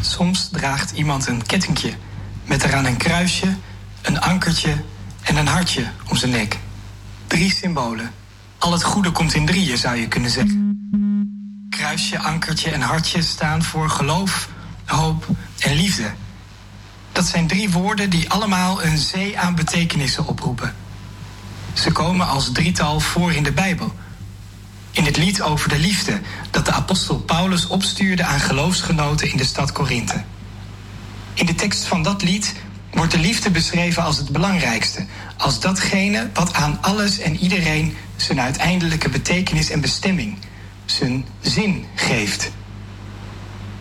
Soms 0.00 0.48
draagt 0.48 0.90
iemand 0.90 1.26
een 1.26 1.46
kettingje 1.46 1.92
met 2.44 2.64
eraan 2.64 2.86
een 2.86 2.96
kruisje, 2.96 3.46
een 4.06 4.20
ankertje 4.20 4.84
en 5.22 5.36
een 5.36 5.46
hartje 5.46 5.86
om 6.08 6.16
zijn 6.16 6.30
nek. 6.30 6.58
Drie 7.26 7.52
symbolen. 7.52 8.10
Al 8.58 8.72
het 8.72 8.82
goede 8.82 9.10
komt 9.10 9.34
in 9.34 9.46
drieën, 9.46 9.78
zou 9.78 9.96
je 9.96 10.08
kunnen 10.08 10.30
zeggen. 10.30 10.78
Kruisje, 11.70 12.18
ankertje 12.18 12.70
en 12.70 12.80
hartje 12.80 13.22
staan 13.22 13.62
voor 13.62 13.90
geloof, 13.90 14.48
hoop 14.84 15.26
en 15.58 15.74
liefde. 15.74 16.12
Dat 17.12 17.26
zijn 17.26 17.46
drie 17.46 17.70
woorden 17.70 18.10
die 18.10 18.30
allemaal 18.30 18.82
een 18.82 18.98
zee 18.98 19.38
aan 19.38 19.54
betekenissen 19.54 20.26
oproepen. 20.26 20.74
Ze 21.72 21.92
komen 21.92 22.26
als 22.26 22.52
drietal 22.52 23.00
voor 23.00 23.32
in 23.32 23.42
de 23.42 23.52
Bijbel. 23.52 23.94
In 24.90 25.04
het 25.04 25.16
lied 25.16 25.42
over 25.42 25.68
de 25.68 25.78
liefde 25.78 26.20
dat 26.50 26.64
de 26.64 26.72
apostel 26.72 27.18
Paulus 27.18 27.66
opstuurde 27.66 28.24
aan 28.24 28.40
geloofsgenoten 28.40 29.30
in 29.30 29.36
de 29.36 29.44
stad 29.44 29.72
Korinthe. 29.72 30.24
In 31.34 31.46
de 31.46 31.54
tekst 31.54 31.84
van 31.84 32.02
dat 32.02 32.22
lied 32.22 32.54
wordt 32.96 33.12
de 33.12 33.18
liefde 33.18 33.50
beschreven 33.50 34.02
als 34.02 34.16
het 34.16 34.30
belangrijkste, 34.30 35.06
als 35.36 35.60
datgene 35.60 36.30
wat 36.34 36.54
aan 36.54 36.78
alles 36.82 37.18
en 37.18 37.36
iedereen 37.36 37.96
zijn 38.16 38.40
uiteindelijke 38.40 39.08
betekenis 39.08 39.70
en 39.70 39.80
bestemming, 39.80 40.38
zijn 40.84 41.24
zin 41.40 41.84
geeft. 41.94 42.50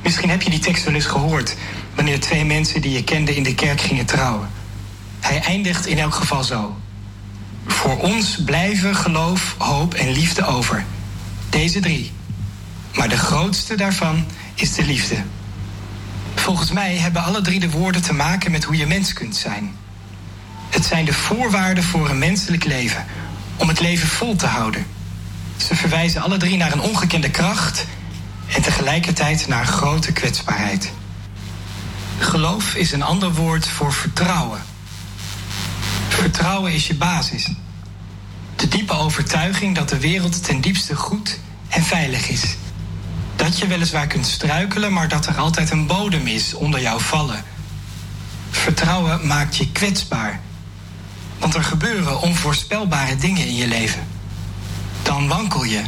Misschien 0.03 0.29
heb 0.29 0.41
je 0.41 0.49
die 0.49 0.59
tekst 0.59 0.83
wel 0.83 0.93
eens 0.93 1.05
gehoord 1.05 1.55
wanneer 1.95 2.19
twee 2.19 2.45
mensen 2.45 2.81
die 2.81 2.91
je 2.91 3.03
kende 3.03 3.35
in 3.35 3.43
de 3.43 3.55
kerk 3.55 3.81
gingen 3.81 4.05
trouwen. 4.05 4.49
Hij 5.19 5.41
eindigt 5.41 5.85
in 5.85 5.99
elk 5.99 6.13
geval 6.13 6.43
zo. 6.43 6.77
Voor 7.67 7.97
ons 7.97 8.43
blijven 8.45 8.95
geloof, 8.95 9.55
hoop 9.57 9.93
en 9.93 10.11
liefde 10.11 10.45
over. 10.45 10.85
Deze 11.49 11.79
drie. 11.79 12.11
Maar 12.95 13.09
de 13.09 13.17
grootste 13.17 13.75
daarvan 13.75 14.25
is 14.55 14.73
de 14.73 14.85
liefde. 14.85 15.15
Volgens 16.35 16.71
mij 16.71 16.95
hebben 16.95 17.23
alle 17.23 17.41
drie 17.41 17.59
de 17.59 17.69
woorden 17.69 18.01
te 18.01 18.13
maken 18.13 18.51
met 18.51 18.63
hoe 18.63 18.77
je 18.77 18.87
mens 18.87 19.13
kunt 19.13 19.35
zijn. 19.35 19.75
Het 20.69 20.85
zijn 20.85 21.05
de 21.05 21.13
voorwaarden 21.13 21.83
voor 21.83 22.09
een 22.09 22.19
menselijk 22.19 22.63
leven, 22.63 23.05
om 23.55 23.67
het 23.67 23.79
leven 23.79 24.07
vol 24.07 24.35
te 24.35 24.45
houden. 24.45 24.85
Ze 25.57 25.75
verwijzen 25.75 26.21
alle 26.21 26.37
drie 26.37 26.57
naar 26.57 26.71
een 26.71 26.81
ongekende 26.81 27.29
kracht 27.29 27.85
en 28.55 28.61
tegelijkertijd 28.61 29.47
naar 29.47 29.65
grote 29.65 30.11
kwetsbaarheid. 30.11 30.91
Geloof 32.17 32.75
is 32.75 32.91
een 32.91 33.03
ander 33.03 33.33
woord 33.33 33.67
voor 33.67 33.93
vertrouwen. 33.93 34.61
Vertrouwen 36.07 36.73
is 36.73 36.87
je 36.87 36.95
basis. 36.95 37.49
De 38.55 38.67
diepe 38.67 38.93
overtuiging 38.93 39.75
dat 39.75 39.89
de 39.89 39.99
wereld 39.99 40.43
ten 40.43 40.61
diepste 40.61 40.95
goed 40.95 41.39
en 41.69 41.83
veilig 41.83 42.29
is. 42.29 42.55
Dat 43.45 43.57
je 43.57 43.67
weliswaar 43.67 44.07
kunt 44.07 44.25
struikelen, 44.25 44.93
maar 44.93 45.07
dat 45.07 45.25
er 45.25 45.37
altijd 45.37 45.69
een 45.69 45.87
bodem 45.87 46.27
is 46.27 46.53
onder 46.53 46.81
jouw 46.81 46.99
vallen. 46.99 47.43
Vertrouwen 48.49 49.27
maakt 49.27 49.55
je 49.55 49.71
kwetsbaar. 49.71 50.39
Want 51.39 51.55
er 51.55 51.63
gebeuren 51.63 52.21
onvoorspelbare 52.21 53.15
dingen 53.15 53.47
in 53.47 53.55
je 53.55 53.67
leven. 53.67 54.07
Dan 55.03 55.27
wankel 55.27 55.63
je. 55.63 55.81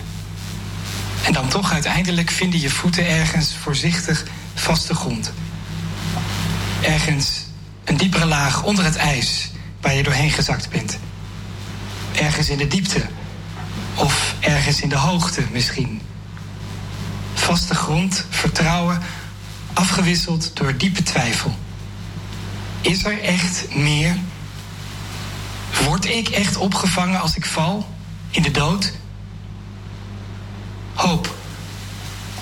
En 1.25 1.34
dan 1.34 1.47
toch 1.47 1.71
uiteindelijk 1.71 2.29
vinden 2.29 2.59
je 2.59 2.69
voeten 2.69 3.07
ergens 3.07 3.55
voorzichtig 3.55 4.25
vaste 4.53 4.95
grond. 4.95 5.34
Ergens 6.81 7.45
een 7.84 7.97
diepere 7.97 8.25
laag 8.25 8.63
onder 8.63 8.84
het 8.84 8.95
ijs 8.95 9.51
waar 9.81 9.93
je 9.93 10.03
doorheen 10.03 10.31
gezakt 10.31 10.69
bent. 10.69 10.97
Ergens 12.13 12.49
in 12.49 12.57
de 12.57 12.67
diepte. 12.67 13.01
Of 13.95 14.35
ergens 14.39 14.81
in 14.81 14.89
de 14.89 14.97
hoogte 14.97 15.43
misschien. 15.51 16.01
Vaste 17.48 17.76
grond, 17.76 18.26
vertrouwen, 18.30 19.02
afgewisseld 19.74 20.52
door 20.53 20.78
diepe 20.78 21.03
twijfel. 21.03 21.56
Is 22.82 23.06
er 23.06 23.22
echt 23.22 23.76
meer? 23.76 24.18
Word 25.84 26.06
ik 26.06 26.28
echt 26.30 26.57
opgevangen 26.57 27.19
als 27.19 27.36
ik 27.36 27.45
val? 27.45 27.88
In 28.30 28.41
de 28.41 28.52
dood? 28.52 28.94
Hoop. 30.94 31.36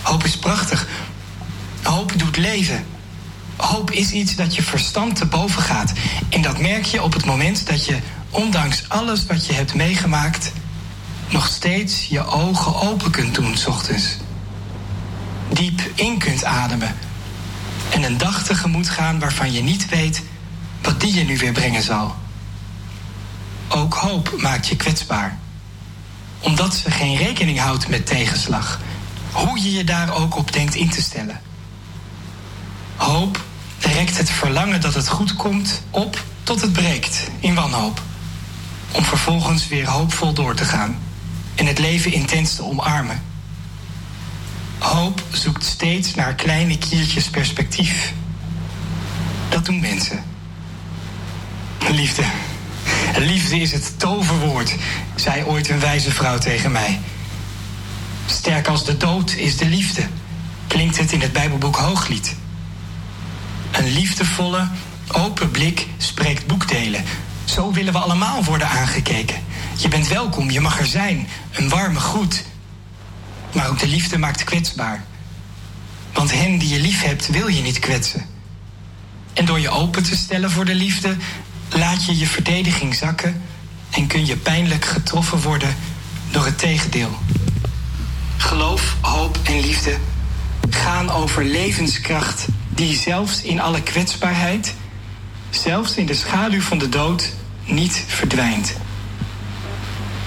Hoop 0.01 0.23
is 0.23 0.37
prachtig. 0.37 0.87
Hoop 1.83 2.19
doet 2.19 2.37
leven. 2.37 2.85
Hoop 3.55 3.91
is 3.91 4.11
iets 4.11 4.35
dat 4.35 4.55
je 4.55 4.63
verstand 4.63 5.15
te 5.15 5.25
boven 5.25 5.61
gaat. 5.61 5.93
En 6.29 6.41
dat 6.41 6.59
merk 6.59 6.85
je 6.85 7.03
op 7.03 7.13
het 7.13 7.25
moment 7.25 7.67
dat 7.67 7.85
je, 7.85 7.99
ondanks 8.29 8.89
alles 8.89 9.25
wat 9.25 9.45
je 9.45 9.53
hebt 9.53 9.73
meegemaakt, 9.73 10.51
nog 11.29 11.47
steeds 11.47 12.07
je 12.07 12.25
ogen 12.25 12.81
open 12.81 13.11
kunt 13.11 13.35
doen, 13.35 13.57
s 13.57 13.65
ochtends. 13.65 14.17
Diep 15.55 15.81
in 15.95 16.17
kunt 16.17 16.43
ademen. 16.43 16.95
En 17.89 18.03
een 18.03 18.17
dag 18.17 18.43
tegemoet 18.43 18.89
gaan 18.89 19.19
waarvan 19.19 19.51
je 19.51 19.63
niet 19.63 19.89
weet 19.89 20.23
wat 20.81 20.99
die 20.99 21.13
je 21.13 21.23
nu 21.23 21.37
weer 21.37 21.51
brengen 21.51 21.83
zal. 21.83 22.15
Ook 23.67 23.93
hoop 23.93 24.35
maakt 24.37 24.67
je 24.67 24.75
kwetsbaar. 24.75 25.37
Omdat 26.39 26.75
ze 26.75 26.91
geen 26.91 27.17
rekening 27.17 27.59
houdt 27.59 27.87
met 27.87 28.05
tegenslag. 28.05 28.79
Hoe 29.31 29.61
je 29.61 29.71
je 29.71 29.83
daar 29.83 30.13
ook 30.13 30.37
op 30.37 30.53
denkt 30.53 30.75
in 30.75 30.89
te 30.89 31.01
stellen. 31.01 31.41
Hoop 32.95 33.43
rekt 33.79 34.17
het 34.17 34.29
verlangen 34.29 34.81
dat 34.81 34.93
het 34.93 35.07
goed 35.07 35.35
komt 35.35 35.81
op 35.89 36.23
tot 36.43 36.61
het 36.61 36.73
breekt 36.73 37.29
in 37.39 37.55
wanhoop. 37.55 38.01
Om 38.91 39.03
vervolgens 39.03 39.67
weer 39.67 39.89
hoopvol 39.89 40.33
door 40.33 40.55
te 40.55 40.65
gaan 40.65 40.99
en 41.55 41.65
het 41.65 41.79
leven 41.79 42.13
intens 42.13 42.55
te 42.55 42.63
omarmen. 42.63 43.34
Hoop 44.85 45.23
zoekt 45.31 45.65
steeds 45.65 46.15
naar 46.15 46.35
kleine 46.35 46.77
kiertjes 46.77 47.29
perspectief. 47.29 48.13
Dat 49.49 49.65
doen 49.65 49.79
mensen. 49.79 50.23
Liefde. 51.91 52.23
Liefde 53.17 53.59
is 53.59 53.71
het 53.71 53.99
toverwoord, 53.99 54.75
zei 55.15 55.43
ooit 55.43 55.69
een 55.69 55.79
wijze 55.79 56.11
vrouw 56.11 56.37
tegen 56.37 56.71
mij. 56.71 56.99
Sterk 58.25 58.67
als 58.67 58.85
de 58.85 58.97
dood 58.97 59.33
is 59.33 59.57
de 59.57 59.65
liefde, 59.65 60.07
klinkt 60.67 60.97
het 60.97 61.11
in 61.11 61.21
het 61.21 61.33
Bijbelboek 61.33 61.75
Hooglied. 61.75 62.35
Een 63.71 63.87
liefdevolle, 63.87 64.67
open 65.11 65.51
blik 65.51 65.87
spreekt 65.97 66.47
boekdelen. 66.47 67.03
Zo 67.45 67.71
willen 67.71 67.93
we 67.93 67.99
allemaal 67.99 68.43
worden 68.43 68.69
aangekeken. 68.69 69.35
Je 69.77 69.87
bent 69.87 70.07
welkom, 70.07 70.49
je 70.49 70.61
mag 70.61 70.79
er 70.79 70.85
zijn. 70.85 71.27
Een 71.51 71.69
warme 71.69 71.99
groet. 71.99 72.43
Maar 73.55 73.69
ook 73.69 73.79
de 73.79 73.87
liefde 73.87 74.17
maakt 74.17 74.43
kwetsbaar. 74.43 75.03
Want 76.13 76.31
hen 76.31 76.57
die 76.57 76.69
je 76.69 76.79
lief 76.79 77.01
hebt, 77.01 77.27
wil 77.27 77.47
je 77.47 77.61
niet 77.61 77.79
kwetsen. 77.79 78.25
En 79.33 79.45
door 79.45 79.59
je 79.59 79.69
open 79.69 80.03
te 80.03 80.15
stellen 80.15 80.51
voor 80.51 80.65
de 80.65 80.75
liefde, 80.75 81.15
laat 81.69 82.05
je 82.05 82.17
je 82.17 82.27
verdediging 82.27 82.95
zakken 82.95 83.41
en 83.89 84.07
kun 84.07 84.25
je 84.25 84.37
pijnlijk 84.37 84.85
getroffen 84.85 85.41
worden 85.41 85.75
door 86.31 86.45
het 86.45 86.57
tegendeel. 86.57 87.19
Geloof, 88.37 88.95
hoop 89.01 89.39
en 89.43 89.59
liefde 89.59 89.97
gaan 90.85 91.09
over 91.09 91.45
levenskracht 91.45 92.45
die 92.69 92.97
zelfs 92.97 93.41
in 93.41 93.61
alle 93.61 93.81
kwetsbaarheid, 93.81 94.73
zelfs 95.49 95.95
in 95.95 96.05
de 96.05 96.13
schaduw 96.13 96.61
van 96.61 96.77
de 96.77 96.89
dood, 96.89 97.33
niet 97.65 98.03
verdwijnt. 98.07 98.75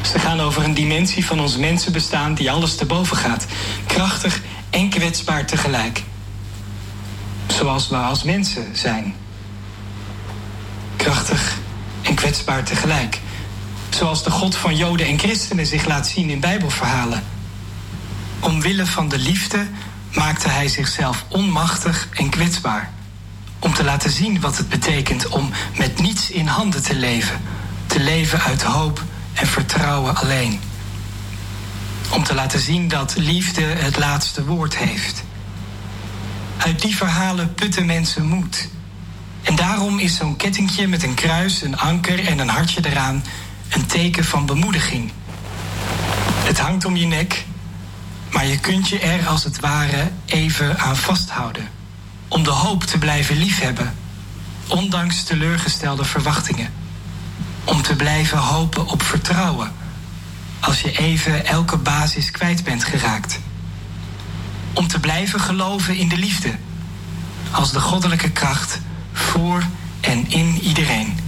Ze 0.03 0.19
gaan 0.19 0.41
over 0.41 0.65
een 0.65 0.75
dimensie 0.75 1.27
van 1.27 1.41
ons 1.41 1.57
mensenbestaan 1.57 2.35
die 2.35 2.51
alles 2.51 2.77
te 2.77 2.85
boven 2.85 3.17
gaat, 3.17 3.47
krachtig 3.87 4.41
en 4.71 4.89
kwetsbaar 4.89 5.47
tegelijk. 5.47 6.03
Zoals 7.47 7.89
we 7.89 7.97
als 7.97 8.23
mensen 8.23 8.77
zijn. 8.77 9.15
Krachtig 10.97 11.59
en 12.03 12.15
kwetsbaar 12.15 12.63
tegelijk. 12.63 13.21
Zoals 13.91 14.23
de 14.25 14.31
God 14.31 14.57
van 14.57 14.77
Joden 14.77 15.07
en 15.07 15.19
christenen 15.19 15.67
zich 15.67 15.87
laat 15.87 16.07
zien 16.07 16.31
in 16.31 16.41
Bijbelverhalen. 16.41 17.23
Omwille 18.41 18.87
van 18.87 19.09
de 19.09 19.19
liefde 19.19 19.67
maakte 20.15 20.49
hij 20.49 20.69
zichzelf 20.69 21.25
onmachtig 21.29 22.09
en 22.13 22.29
kwetsbaar. 22.29 22.93
Om 23.59 23.75
te 23.75 23.85
laten 23.85 24.11
zien 24.11 24.41
wat 24.41 24.57
het 24.57 24.69
betekent 24.69 25.29
om 25.29 25.51
met 25.77 26.01
niets 26.01 26.31
in 26.31 26.47
handen 26.47 26.83
te 26.83 26.95
leven. 26.95 27.41
Te 27.87 28.01
leven 28.01 28.41
uit 28.41 28.63
hoop 28.63 29.03
en 29.41 29.47
vertrouwen 29.47 30.17
alleen. 30.17 30.61
Om 32.11 32.25
te 32.25 32.35
laten 32.35 32.61
zien 32.61 32.89
dat 32.89 33.17
liefde 33.17 33.63
het 33.63 33.99
laatste 33.99 34.45
woord 34.45 34.77
heeft. 34.77 35.25
Uit 36.57 36.83
die 36.83 36.97
verhalen 36.97 37.55
putten 37.55 37.87
mensen 37.87 38.27
moed. 38.27 38.69
En 39.43 39.57
daarom 39.57 39.99
is 39.99 40.17
zo'n 40.17 40.37
kettingje 40.37 40.89
met 40.89 41.03
een 41.03 41.15
kruis, 41.15 41.63
een 41.63 41.79
anker 41.79 42.27
en 42.27 42.39
een 42.39 42.49
hartje 42.49 42.87
eraan 42.87 43.25
een 43.69 43.87
teken 43.87 44.25
van 44.25 44.47
bemoediging. 44.47 45.13
Het 46.45 46.59
hangt 46.59 46.85
om 46.85 46.97
je 46.97 47.07
nek 47.07 47.47
maar 48.31 48.47
je 48.47 48.59
kunt 48.59 48.89
je 48.89 48.99
er 48.99 49.27
als 49.27 49.45
het 49.45 49.61
ware 49.61 50.11
even 50.27 50.79
aan 50.79 50.97
vasthouden. 50.97 51.69
Om 52.29 52.43
de 52.43 52.51
hoop 52.51 52.85
te 52.85 52.99
blijven 52.99 53.37
liefhebben, 53.37 53.95
ondanks 54.69 55.23
teleurgestelde 55.23 56.05
verwachtingen. 56.05 56.73
Om 57.69 57.83
te 57.83 57.97
blijven 57.97 58.39
hopen 58.39 58.87
op 58.87 59.03
vertrouwen, 59.03 59.73
als 60.61 60.81
je 60.81 60.99
even 60.99 61.47
elke 61.47 61.77
basis 61.77 62.31
kwijt 62.31 62.65
bent 62.65 62.85
geraakt. 62.85 63.39
Om 64.73 64.89
te 64.89 65.01
blijven 65.01 65.41
geloven 65.41 65.97
in 65.97 66.09
de 66.09 66.17
liefde, 66.17 66.55
als 67.51 67.73
de 67.73 67.81
goddelijke 67.81 68.31
kracht 68.31 68.81
voor 69.13 69.63
en 70.01 70.31
in 70.31 70.59
iedereen. 70.61 71.28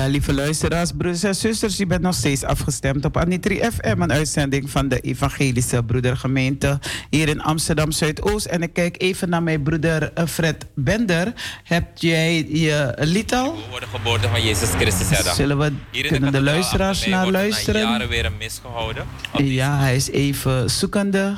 Ja, 0.00 0.06
lieve 0.06 0.32
luisteraars, 0.32 0.90
broeders 0.96 1.22
en 1.22 1.34
zusters, 1.34 1.76
je 1.76 1.86
bent 1.86 2.02
nog 2.02 2.14
steeds 2.14 2.44
afgestemd 2.44 3.04
op 3.04 3.16
Anitri 3.16 3.60
FM, 3.72 4.00
een 4.00 4.12
uitzending 4.12 4.70
van 4.70 4.88
de 4.88 5.00
Evangelische 5.00 5.82
Broedergemeente 5.82 6.78
hier 7.10 7.28
in 7.28 7.40
Amsterdam 7.40 7.92
Zuidoost. 7.92 8.46
En 8.46 8.62
ik 8.62 8.72
kijk 8.72 9.02
even 9.02 9.28
naar 9.28 9.42
mijn 9.42 9.62
broeder 9.62 10.12
eh, 10.12 10.26
Fred 10.26 10.66
Bender. 10.74 11.32
Heb 11.64 11.98
jij 11.98 12.46
je 12.48 12.94
lied 12.98 13.32
al? 13.32 13.54
We 13.54 13.62
worden 13.70 13.88
geboorte 13.88 14.28
van 14.28 14.42
Jezus 14.42 14.68
Christus. 14.68 15.34
Zullen 15.34 15.58
we 15.58 15.72
kunnen 16.08 16.32
de 16.32 16.42
luisteraars 16.42 17.06
naar 17.06 17.30
luisteren? 17.30 17.80
jaren 17.80 18.08
weer 18.08 18.24
een 18.24 18.36
mis 18.38 18.60
gehouden. 18.62 19.04
Ja, 19.36 19.78
hij 19.78 19.96
is 19.96 20.10
even 20.10 20.70
zoekende. 20.70 21.36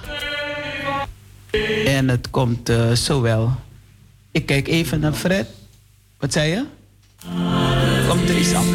En 1.84 2.08
het 2.08 2.30
komt 2.30 2.70
uh, 2.70 2.92
zo 2.92 3.20
wel. 3.20 3.56
Ik 4.30 4.46
kijk 4.46 4.68
even 4.68 5.00
naar 5.00 5.12
Fred. 5.12 5.46
Wat 6.18 6.32
zei 6.32 6.50
je? 6.50 6.64
Komt 8.08 8.28
er 8.28 8.38
iets 8.38 8.54
aan? 8.54 8.66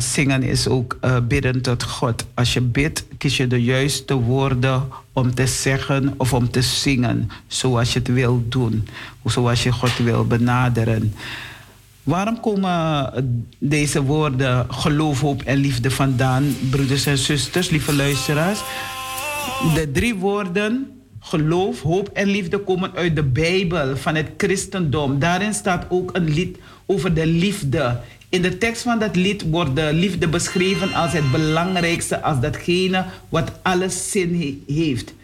Zingen 0.00 0.42
is 0.42 0.68
ook 0.68 0.98
uh, 1.04 1.16
bidden 1.28 1.62
tot 1.62 1.82
God. 1.82 2.26
Als 2.34 2.52
je 2.52 2.60
bidt, 2.60 3.04
kies 3.18 3.36
je 3.36 3.46
de 3.46 3.62
juiste 3.62 4.14
woorden 4.14 4.88
om 5.12 5.34
te 5.34 5.46
zeggen 5.46 6.14
of 6.16 6.32
om 6.32 6.50
te 6.50 6.62
zingen. 6.62 7.30
Zoals 7.46 7.92
je 7.92 7.98
het 7.98 8.08
wil 8.08 8.44
doen. 8.48 8.88
Zoals 9.24 9.62
je 9.62 9.72
God 9.72 9.96
wil 9.96 10.26
benaderen. 10.26 11.14
Waarom 12.02 12.40
komen 12.40 13.10
deze 13.58 14.02
woorden 14.02 14.66
geloof, 14.68 15.20
hoop 15.20 15.42
en 15.42 15.56
liefde 15.56 15.90
vandaan, 15.90 16.56
broeders 16.70 17.06
en 17.06 17.18
zusters, 17.18 17.70
lieve 17.70 17.94
luisteraars? 17.94 18.60
De 19.74 19.90
drie 19.92 20.14
woorden 20.14 21.02
geloof, 21.20 21.82
hoop 21.82 22.08
en 22.08 22.28
liefde 22.28 22.58
komen 22.58 22.90
uit 22.94 23.16
de 23.16 23.22
Bijbel 23.22 23.96
van 23.96 24.14
het 24.14 24.28
christendom. 24.36 25.18
Daarin 25.18 25.54
staat 25.54 25.86
ook 25.88 26.10
een 26.12 26.28
lied 26.28 26.58
over 26.86 27.14
de 27.14 27.26
liefde. 27.26 28.00
In 28.32 28.42
de 28.42 28.58
tekst 28.58 28.82
van 28.82 28.98
dat 28.98 29.16
lied 29.16 29.42
wordt 29.50 29.76
de 29.76 29.92
liefde 29.92 30.28
beschreven 30.28 30.94
als 30.94 31.12
het 31.12 31.30
belangrijkste, 31.30 32.22
als 32.22 32.40
datgene 32.40 33.04
wat 33.28 33.52
alles 33.62 34.10
zin 34.10 34.62
heeft. 34.66 35.14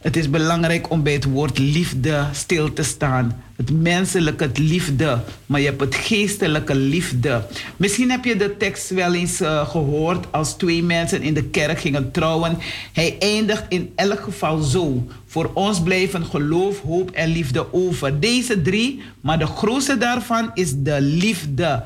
Het 0.00 0.16
is 0.16 0.30
belangrijk 0.30 0.90
om 0.90 1.02
bij 1.02 1.12
het 1.12 1.24
woord 1.24 1.58
liefde 1.58 2.26
stil 2.32 2.72
te 2.72 2.82
staan. 2.82 3.42
Het 3.56 3.82
menselijke 3.82 4.50
liefde, 4.54 5.20
maar 5.46 5.60
je 5.60 5.66
hebt 5.66 5.80
het 5.80 5.94
geestelijke 5.94 6.74
liefde. 6.74 7.46
Misschien 7.76 8.10
heb 8.10 8.24
je 8.24 8.36
de 8.36 8.56
tekst 8.56 8.90
wel 8.90 9.14
eens 9.14 9.40
uh, 9.40 9.68
gehoord 9.68 10.26
als 10.30 10.56
twee 10.56 10.82
mensen 10.82 11.22
in 11.22 11.34
de 11.34 11.44
kerk 11.44 11.78
gingen 11.80 12.10
trouwen. 12.10 12.58
Hij 12.92 13.16
eindigt 13.18 13.64
in 13.68 13.92
elk 13.94 14.20
geval 14.20 14.58
zo. 14.58 15.06
Voor 15.26 15.50
ons 15.54 15.82
blijven 15.82 16.24
geloof, 16.24 16.80
hoop 16.80 17.10
en 17.10 17.28
liefde 17.28 17.72
over. 17.72 18.20
Deze 18.20 18.62
drie, 18.62 19.02
maar 19.20 19.38
de 19.38 19.46
grootste 19.46 19.98
daarvan 19.98 20.50
is 20.54 20.72
de 20.76 21.00
liefde. 21.00 21.82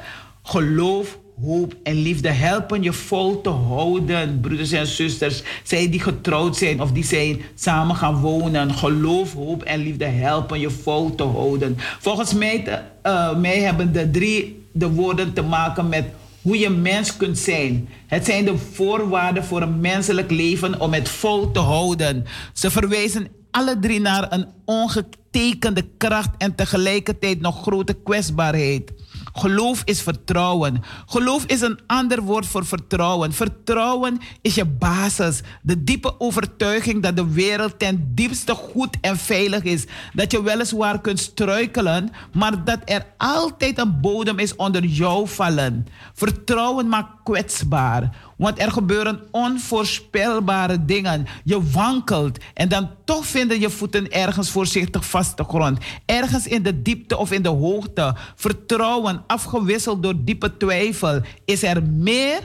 Geloof, 0.46 1.18
hoop 1.42 1.74
en 1.82 1.94
liefde 1.94 2.28
helpen 2.28 2.82
je 2.82 2.92
vol 2.92 3.40
te 3.40 3.48
houden, 3.48 4.40
broeders 4.40 4.72
en 4.72 4.86
zusters. 4.86 5.42
Zij 5.62 5.90
die 5.90 6.00
getrouwd 6.00 6.56
zijn 6.56 6.80
of 6.80 6.92
die 6.92 7.04
zijn 7.04 7.40
samen 7.54 7.96
gaan 7.96 8.20
wonen. 8.20 8.74
Geloof, 8.74 9.32
hoop 9.32 9.62
en 9.62 9.80
liefde 9.80 10.04
helpen 10.04 10.60
je 10.60 10.70
vol 10.70 11.14
te 11.14 11.22
houden. 11.22 11.76
Volgens 12.00 12.34
mij, 12.34 12.84
uh, 13.06 13.36
mij 13.36 13.60
hebben 13.60 13.92
de 13.92 14.10
drie 14.10 14.66
de 14.72 14.90
woorden 14.90 15.32
te 15.32 15.42
maken 15.42 15.88
met 15.88 16.04
hoe 16.42 16.58
je 16.58 16.70
mens 16.70 17.16
kunt 17.16 17.38
zijn. 17.38 17.88
Het 18.06 18.24
zijn 18.24 18.44
de 18.44 18.58
voorwaarden 18.72 19.44
voor 19.44 19.62
een 19.62 19.80
menselijk 19.80 20.30
leven 20.30 20.80
om 20.80 20.92
het 20.92 21.08
vol 21.08 21.50
te 21.50 21.60
houden. 21.60 22.24
Ze 22.52 22.70
verwijzen 22.70 23.28
alle 23.50 23.78
drie 23.78 24.00
naar 24.00 24.32
een 24.32 24.46
ongetekende 24.64 25.84
kracht 25.96 26.30
en 26.38 26.54
tegelijkertijd 26.54 27.40
nog 27.40 27.62
grote 27.62 27.94
kwetsbaarheid. 27.94 28.92
Geloof 29.36 29.82
is 29.84 30.02
vertrouwen. 30.02 30.82
Geloof 31.06 31.44
is 31.44 31.60
een 31.60 31.78
ander 31.86 32.22
woord 32.22 32.46
voor 32.46 32.66
vertrouwen. 32.66 33.32
Vertrouwen 33.32 34.20
is 34.42 34.54
je 34.54 34.64
basis. 34.64 35.40
De 35.62 35.84
diepe 35.84 36.20
overtuiging 36.20 37.02
dat 37.02 37.16
de 37.16 37.32
wereld 37.32 37.78
ten 37.78 38.12
diepste 38.14 38.54
goed 38.54 38.96
en 39.00 39.16
veilig 39.16 39.62
is. 39.62 39.84
Dat 40.12 40.32
je 40.32 40.42
weliswaar 40.42 41.00
kunt 41.00 41.20
struikelen, 41.20 42.10
maar 42.32 42.64
dat 42.64 42.78
er 42.84 43.06
altijd 43.16 43.78
een 43.78 44.00
bodem 44.00 44.38
is 44.38 44.56
onder 44.56 44.84
jouw 44.84 45.26
vallen. 45.26 45.86
Vertrouwen 46.12 46.88
maakt 46.88 47.13
kwetsbaar. 47.24 48.16
Want 48.36 48.58
er 48.58 48.72
gebeuren 48.72 49.20
onvoorspelbare 49.30 50.84
dingen. 50.84 51.26
Je 51.44 51.70
wankelt 51.70 52.38
en 52.54 52.68
dan 52.68 52.90
toch 53.04 53.26
vinden 53.26 53.60
je 53.60 53.70
voeten 53.70 54.10
ergens 54.10 54.50
voorzichtig 54.50 55.06
vaste 55.06 55.44
grond. 55.44 55.78
Ergens 56.06 56.46
in 56.46 56.62
de 56.62 56.82
diepte 56.82 57.16
of 57.16 57.32
in 57.32 57.42
de 57.42 57.48
hoogte. 57.48 58.14
Vertrouwen 58.34 59.24
afgewisseld 59.26 60.02
door 60.02 60.24
diepe 60.24 60.56
twijfel. 60.56 61.20
Is 61.44 61.62
er 61.62 61.82
meer? 61.82 62.40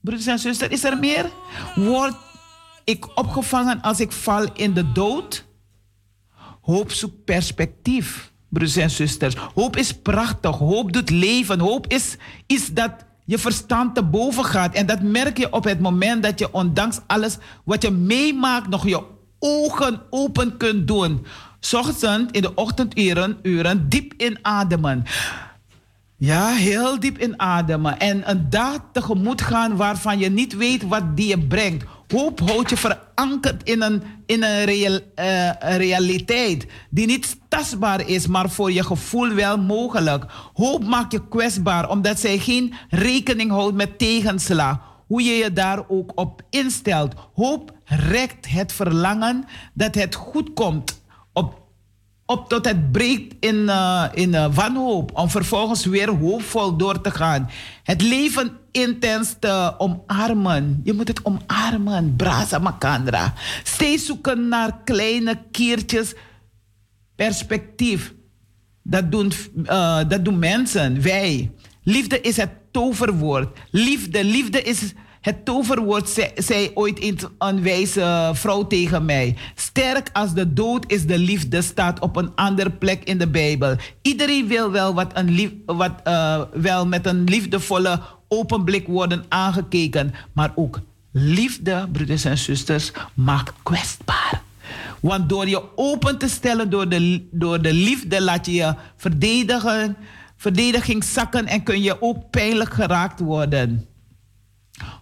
Broeders 0.00 0.26
en 0.26 0.38
zusters, 0.38 0.72
is 0.72 0.84
er 0.84 0.98
meer? 0.98 1.30
Word 1.74 2.14
ik 2.84 3.18
opgevangen 3.18 3.80
als 3.80 4.00
ik 4.00 4.12
val 4.12 4.46
in 4.54 4.72
de 4.72 4.92
dood? 4.92 5.44
Hoop 6.60 6.92
zoekt 6.92 7.24
perspectief, 7.24 8.32
broeders 8.48 8.76
en 8.76 8.90
zusters. 8.90 9.34
Hoop 9.54 9.76
is 9.76 9.92
prachtig. 9.92 10.56
Hoop 10.56 10.92
doet 10.92 11.10
leven. 11.10 11.60
Hoop 11.60 11.86
is, 11.86 12.16
is 12.46 12.66
dat 12.66 12.92
je 13.28 13.38
verstand 13.38 13.94
te 13.94 14.02
boven 14.02 14.44
gaat. 14.44 14.74
En 14.74 14.86
dat 14.86 15.02
merk 15.02 15.38
je 15.38 15.52
op 15.52 15.64
het 15.64 15.80
moment 15.80 16.22
dat 16.22 16.38
je 16.38 16.52
ondanks 16.52 17.00
alles 17.06 17.36
wat 17.64 17.82
je 17.82 17.90
meemaakt 17.90 18.68
nog 18.68 18.88
je 18.88 19.02
ogen 19.38 20.02
open 20.10 20.56
kunt 20.56 20.86
doen. 20.86 21.26
In 22.30 22.42
de 22.42 22.54
ochtenduren 22.54 23.38
uren 23.42 23.88
diep 23.88 24.12
inademen. 24.16 25.04
Ja, 26.16 26.48
heel 26.48 27.00
diep 27.00 27.18
inademen. 27.18 27.98
En 27.98 28.30
een 28.30 28.50
dag 28.50 28.80
tegemoet 28.92 29.42
gaan 29.42 29.76
waarvan 29.76 30.18
je 30.18 30.30
niet 30.30 30.56
weet 30.56 30.82
wat 30.82 31.16
die 31.16 31.28
je 31.28 31.46
brengt. 31.46 31.84
Hoop 32.08 32.40
houdt 32.40 32.70
je 32.70 32.76
verankerd 32.76 33.62
in 33.62 33.82
een, 33.82 34.02
in 34.26 34.42
een 34.42 34.68
uh, 34.68 35.50
realiteit 35.76 36.66
die 36.90 37.06
niet 37.06 37.38
tastbaar 37.48 38.08
is, 38.08 38.26
maar 38.26 38.50
voor 38.50 38.72
je 38.72 38.84
gevoel 38.84 39.34
wel 39.34 39.58
mogelijk. 39.58 40.24
Hoop 40.54 40.84
maakt 40.84 41.12
je 41.12 41.28
kwetsbaar 41.28 41.90
omdat 41.90 42.20
zij 42.20 42.38
geen 42.38 42.74
rekening 42.88 43.50
houdt 43.50 43.76
met 43.76 43.98
tegenslag. 43.98 44.78
Hoe 45.06 45.22
je 45.22 45.32
je 45.32 45.52
daar 45.52 45.88
ook 45.88 46.12
op 46.14 46.42
instelt. 46.50 47.14
Hoop 47.34 47.72
rekt 47.84 48.50
het 48.50 48.72
verlangen 48.72 49.44
dat 49.74 49.94
het 49.94 50.14
goed 50.14 50.52
komt 50.54 51.00
op 52.30 52.48
tot 52.48 52.64
het 52.64 52.92
breekt 52.92 53.34
in, 53.40 53.54
uh, 53.54 54.04
in 54.14 54.32
uh, 54.32 54.54
wanhoop, 54.54 55.10
om 55.14 55.30
vervolgens 55.30 55.84
weer 55.84 56.08
hoopvol 56.10 56.76
door 56.76 57.00
te 57.00 57.10
gaan. 57.10 57.50
Het 57.82 58.02
leven 58.02 58.50
intens 58.70 59.36
te 59.40 59.74
omarmen. 59.78 60.80
Je 60.84 60.92
moet 60.92 61.08
het 61.08 61.24
omarmen, 61.24 62.16
brasa 62.16 62.58
makandra. 62.58 63.34
Steeds 63.62 64.06
zoeken 64.06 64.48
naar 64.48 64.78
kleine 64.84 65.38
keertjes 65.50 66.14
perspectief. 67.14 68.14
Dat 68.82 69.10
doen, 69.12 69.32
uh, 69.64 70.00
dat 70.08 70.24
doen 70.24 70.38
mensen, 70.38 71.02
wij. 71.02 71.52
Liefde 71.82 72.20
is 72.20 72.36
het 72.36 72.50
toverwoord. 72.70 73.58
Liefde, 73.70 74.24
liefde 74.24 74.62
is 74.62 74.92
het 75.20 75.44
toverwoord 75.44 76.30
zei, 76.34 76.70
ooit 76.74 77.28
een 77.38 77.62
wijze 77.62 78.30
vrouw 78.32 78.66
tegen 78.66 79.04
mij. 79.04 79.36
Sterk 79.54 80.10
als 80.12 80.34
de 80.34 80.52
dood 80.52 80.84
is 80.86 81.06
de 81.06 81.18
liefde, 81.18 81.62
staat 81.62 82.00
op 82.00 82.16
een 82.16 82.34
andere 82.34 82.70
plek 82.70 83.04
in 83.04 83.18
de 83.18 83.28
Bijbel. 83.28 83.76
Iedereen 84.02 84.46
wil 84.46 84.70
wel, 84.70 84.94
wat 84.94 85.10
een 85.14 85.30
lief, 85.30 85.50
wat, 85.66 85.92
uh, 86.04 86.40
wel 86.52 86.86
met 86.86 87.06
een 87.06 87.24
liefdevolle 87.24 88.00
open 88.28 88.64
blik 88.64 88.86
worden 88.86 89.24
aangekeken. 89.28 90.14
Maar 90.32 90.52
ook 90.54 90.80
liefde, 91.12 91.88
broeders 91.92 92.24
en 92.24 92.38
zusters, 92.38 92.92
maakt 93.14 93.52
kwetsbaar. 93.62 94.42
Want 95.00 95.28
door 95.28 95.48
je 95.48 95.62
open 95.76 96.18
te 96.18 96.28
stellen 96.28 96.70
door 96.70 96.88
de, 96.88 97.26
door 97.30 97.62
de 97.62 97.72
liefde 97.72 98.22
laat 98.22 98.46
je 98.46 98.52
je 98.52 98.74
verdedigen, 98.96 99.96
verdediging 100.36 101.04
zakken 101.04 101.46
en 101.46 101.62
kun 101.62 101.82
je 101.82 102.02
ook 102.02 102.30
pijnlijk 102.30 102.72
geraakt 102.72 103.20
worden. 103.20 103.87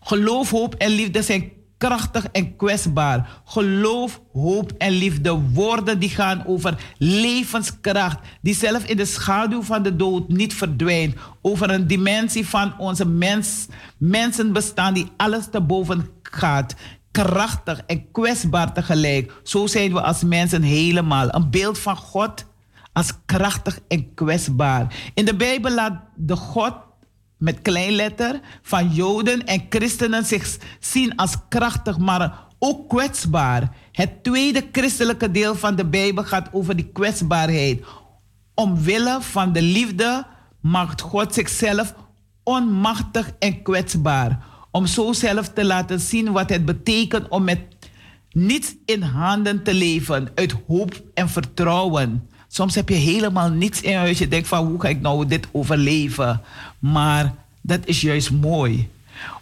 Geloof, 0.01 0.51
hoop 0.51 0.74
en 0.74 0.90
liefde 0.90 1.23
zijn 1.23 1.53
krachtig 1.78 2.27
en 2.27 2.57
kwetsbaar. 2.57 3.40
Geloof, 3.44 4.20
hoop 4.32 4.73
en 4.78 4.93
liefde, 4.93 5.40
woorden 5.53 5.98
die 5.98 6.09
gaan 6.09 6.47
over 6.47 6.94
levenskracht, 6.98 8.19
die 8.40 8.55
zelf 8.55 8.85
in 8.85 8.97
de 8.97 9.05
schaduw 9.05 9.62
van 9.62 9.82
de 9.82 9.97
dood 9.97 10.28
niet 10.28 10.55
verdwijnt. 10.55 11.15
Over 11.43 11.70
een 11.70 11.86
dimensie 11.86 12.48
van 12.48 12.78
onze 12.78 13.07
mens, 13.07 13.66
mensenbestaan 13.97 14.94
die 14.94 15.11
alles 15.16 15.48
te 15.51 15.61
boven 15.61 16.09
gaat. 16.23 16.74
Krachtig 17.11 17.81
en 17.86 18.11
kwetsbaar 18.12 18.73
tegelijk. 18.73 19.32
Zo 19.43 19.66
zijn 19.66 19.93
we 19.93 20.01
als 20.01 20.23
mensen 20.23 20.62
helemaal. 20.62 21.35
Een 21.35 21.51
beeld 21.51 21.78
van 21.78 21.97
God 21.97 22.47
als 22.93 23.12
krachtig 23.27 23.78
en 23.89 24.15
kwetsbaar. 24.15 24.94
In 25.15 25.24
de 25.24 25.36
Bijbel 25.36 25.74
laat 25.74 26.01
de 26.15 26.36
God 26.36 26.74
met 27.38 27.62
kleinletter 27.62 28.40
van 28.62 28.88
Joden 28.88 29.46
en 29.46 29.66
christenen 29.68 30.24
zich 30.24 30.58
zien 30.80 31.16
als 31.16 31.36
krachtig, 31.48 31.98
maar 31.98 32.44
ook 32.58 32.88
kwetsbaar. 32.88 33.76
Het 33.92 34.22
tweede 34.22 34.68
christelijke 34.72 35.30
deel 35.30 35.54
van 35.54 35.76
de 35.76 35.86
Bijbel 35.86 36.24
gaat 36.24 36.48
over 36.52 36.76
die 36.76 36.90
kwetsbaarheid. 36.92 37.84
Omwille 38.54 39.18
van 39.20 39.52
de 39.52 39.62
liefde 39.62 40.26
maakt 40.60 41.00
God 41.00 41.34
zichzelf 41.34 41.94
onmachtig 42.42 43.30
en 43.38 43.62
kwetsbaar. 43.62 44.44
Om 44.70 44.86
zo 44.86 45.12
zelf 45.12 45.48
te 45.48 45.64
laten 45.64 46.00
zien 46.00 46.32
wat 46.32 46.48
het 46.50 46.64
betekent 46.64 47.28
om 47.28 47.44
met 47.44 47.60
niets 48.30 48.74
in 48.84 49.02
handen 49.02 49.62
te 49.62 49.74
leven, 49.74 50.28
uit 50.34 50.54
hoop 50.66 51.02
en 51.14 51.28
vertrouwen. 51.28 52.28
Soms 52.57 52.74
heb 52.74 52.89
je 52.89 52.95
helemaal 52.95 53.51
niets 53.51 53.81
in 53.81 53.97
huis. 53.97 54.19
Je 54.19 54.28
denkt 54.28 54.49
van 54.49 54.66
hoe 54.66 54.81
ga 54.81 54.89
ik 54.89 55.01
nou 55.01 55.27
dit 55.27 55.47
overleven? 55.53 56.43
Maar 56.78 57.35
dat 57.61 57.81
is 57.85 58.01
juist 58.01 58.31
mooi. 58.31 58.89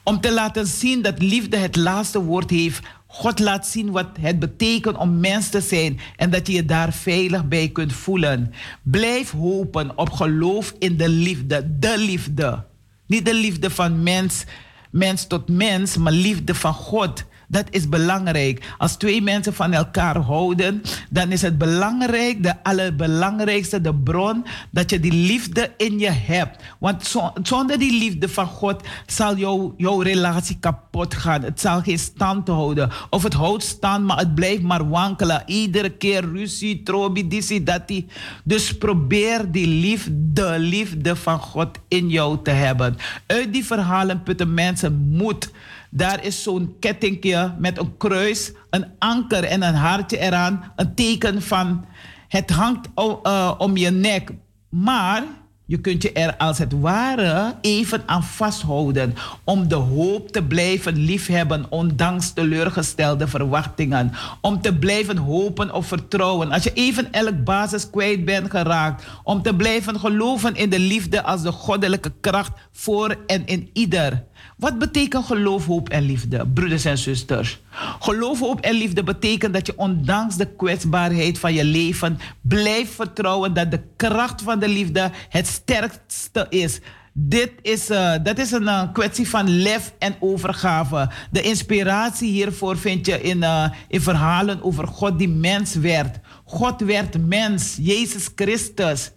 Om 0.02 0.20
te 0.20 0.32
laten 0.32 0.66
zien 0.66 1.02
dat 1.02 1.22
liefde 1.22 1.56
het 1.56 1.76
laatste 1.76 2.22
woord 2.22 2.50
heeft, 2.50 2.86
God 3.06 3.38
laat 3.38 3.66
zien 3.66 3.90
wat 3.90 4.06
het 4.20 4.38
betekent 4.38 4.96
om 4.96 5.20
mens 5.20 5.48
te 5.48 5.60
zijn 5.60 6.00
en 6.16 6.30
dat 6.30 6.46
je 6.46 6.52
je 6.52 6.64
daar 6.64 6.92
veilig 6.92 7.48
bij 7.48 7.68
kunt 7.68 7.92
voelen. 7.92 8.54
Blijf 8.82 9.30
hopen 9.30 9.98
op 9.98 10.10
geloof 10.10 10.74
in 10.78 10.96
de 10.96 11.08
liefde, 11.08 11.78
de 11.78 11.98
liefde. 11.98 12.64
Niet 13.06 13.24
de 13.24 13.34
liefde 13.34 13.70
van 13.70 14.02
mens, 14.02 14.44
mens 14.90 15.26
tot 15.26 15.48
mens, 15.48 15.96
maar 15.96 16.12
liefde 16.12 16.54
van 16.54 16.74
God. 16.74 17.24
Dat 17.48 17.66
is 17.70 17.88
belangrijk. 17.88 18.74
Als 18.78 18.96
twee 18.96 19.22
mensen 19.22 19.54
van 19.54 19.72
elkaar 19.72 20.16
houden, 20.16 20.82
dan 21.10 21.32
is 21.32 21.42
het 21.42 21.58
belangrijk, 21.58 22.42
de 22.42 22.62
allerbelangrijkste, 22.62 23.80
de 23.80 23.94
bron, 23.94 24.44
dat 24.70 24.90
je 24.90 25.00
die 25.00 25.12
liefde 25.12 25.72
in 25.76 25.98
je 25.98 26.10
hebt. 26.10 26.62
Want 26.78 27.14
zonder 27.42 27.78
die 27.78 27.98
liefde 27.98 28.28
van 28.28 28.46
God 28.46 28.82
zal 29.06 29.36
jouw, 29.36 29.74
jouw 29.76 30.00
relatie 30.00 30.56
kapot 30.60 31.14
gaan. 31.14 31.42
Het 31.42 31.60
zal 31.60 31.82
geen 31.82 31.98
stand 31.98 32.48
houden. 32.48 32.90
Of 33.10 33.22
het 33.22 33.34
houdt 33.34 33.62
stand, 33.62 34.04
maar 34.04 34.18
het 34.18 34.34
blijft 34.34 34.62
maar 34.62 34.88
wankelen. 34.88 35.42
Iedere 35.46 35.90
keer 35.90 36.30
ruzie, 36.32 36.82
trobi, 36.82 37.28
dissi, 37.28 37.64
dati. 37.64 38.06
Dus 38.44 38.78
probeer 38.78 39.50
die 39.50 39.66
liefde, 39.66 40.32
de 40.32 40.54
liefde 40.58 41.16
van 41.16 41.38
God 41.38 41.68
in 41.88 42.08
jou 42.08 42.38
te 42.42 42.50
hebben. 42.50 42.96
Uit 43.26 43.52
die 43.52 43.64
verhalen 43.64 44.22
putten 44.22 44.54
mensen 44.54 45.08
moed. 45.10 45.50
Daar 45.96 46.24
is 46.24 46.42
zo'n 46.42 46.76
kettingje 46.80 47.54
met 47.58 47.78
een 47.78 47.96
kruis, 47.96 48.52
een 48.70 48.86
anker 48.98 49.44
en 49.44 49.62
een 49.62 49.74
hartje 49.74 50.18
eraan. 50.18 50.72
Een 50.76 50.94
teken 50.94 51.42
van 51.42 51.84
het 52.28 52.50
hangt 52.50 52.88
uh, 52.96 53.54
om 53.58 53.76
je 53.76 53.90
nek. 53.90 54.30
Maar 54.68 55.22
je 55.66 55.80
kunt 55.80 56.02
je 56.02 56.12
er 56.12 56.36
als 56.36 56.58
het 56.58 56.72
ware 56.80 57.54
even 57.60 58.02
aan 58.06 58.22
vasthouden 58.22 59.14
om 59.44 59.68
de 59.68 59.74
hoop 59.74 60.28
te 60.28 60.42
blijven 60.42 60.96
liefhebben, 60.96 61.66
ondanks 61.68 62.32
teleurgestelde 62.32 63.28
verwachtingen. 63.28 64.12
Om 64.40 64.60
te 64.60 64.74
blijven 64.74 65.16
hopen 65.16 65.74
of 65.74 65.86
vertrouwen. 65.86 66.50
Als 66.50 66.62
je 66.62 66.72
even 66.72 67.12
elk 67.12 67.44
basis 67.44 67.90
kwijt 67.90 68.24
bent 68.24 68.50
geraakt. 68.50 69.04
Om 69.22 69.42
te 69.42 69.54
blijven 69.54 70.00
geloven 70.00 70.54
in 70.54 70.70
de 70.70 70.78
liefde 70.78 71.22
als 71.22 71.42
de 71.42 71.52
goddelijke 71.52 72.12
kracht 72.20 72.52
voor 72.72 73.16
en 73.26 73.46
in 73.46 73.70
ieder. 73.72 74.24
Wat 74.56 74.78
betekent 74.78 75.24
geloof, 75.24 75.66
hoop 75.66 75.88
en 75.88 76.02
liefde, 76.02 76.46
broeders 76.46 76.84
en 76.84 76.98
zusters? 76.98 77.60
Geloof, 78.00 78.40
hoop 78.40 78.60
en 78.60 78.74
liefde 78.74 79.02
betekent 79.02 79.54
dat 79.54 79.66
je 79.66 79.78
ondanks 79.78 80.36
de 80.36 80.46
kwetsbaarheid 80.46 81.38
van 81.38 81.54
je 81.54 81.64
leven 81.64 82.18
blijft 82.40 82.92
vertrouwen 82.92 83.54
dat 83.54 83.70
de 83.70 83.80
kracht 83.96 84.42
van 84.42 84.58
de 84.58 84.68
liefde 84.68 85.10
het 85.28 85.46
sterkste 85.46 86.46
is. 86.48 86.80
Dit 87.16 87.52
is, 87.62 87.90
uh, 87.90 88.14
dat 88.22 88.38
is 88.38 88.50
een 88.50 88.62
uh, 88.62 88.92
kwestie 88.92 89.28
van 89.28 89.48
lef 89.48 89.94
en 89.98 90.16
overgave. 90.20 91.10
De 91.30 91.42
inspiratie 91.42 92.30
hiervoor 92.30 92.76
vind 92.76 93.06
je 93.06 93.20
in, 93.20 93.38
uh, 93.38 93.70
in 93.88 94.00
verhalen 94.00 94.62
over 94.62 94.86
God 94.86 95.18
die 95.18 95.28
mens 95.28 95.74
werd. 95.74 96.18
God 96.44 96.80
werd 96.80 97.26
mens, 97.26 97.76
Jezus 97.80 98.28
Christus. 98.34 99.10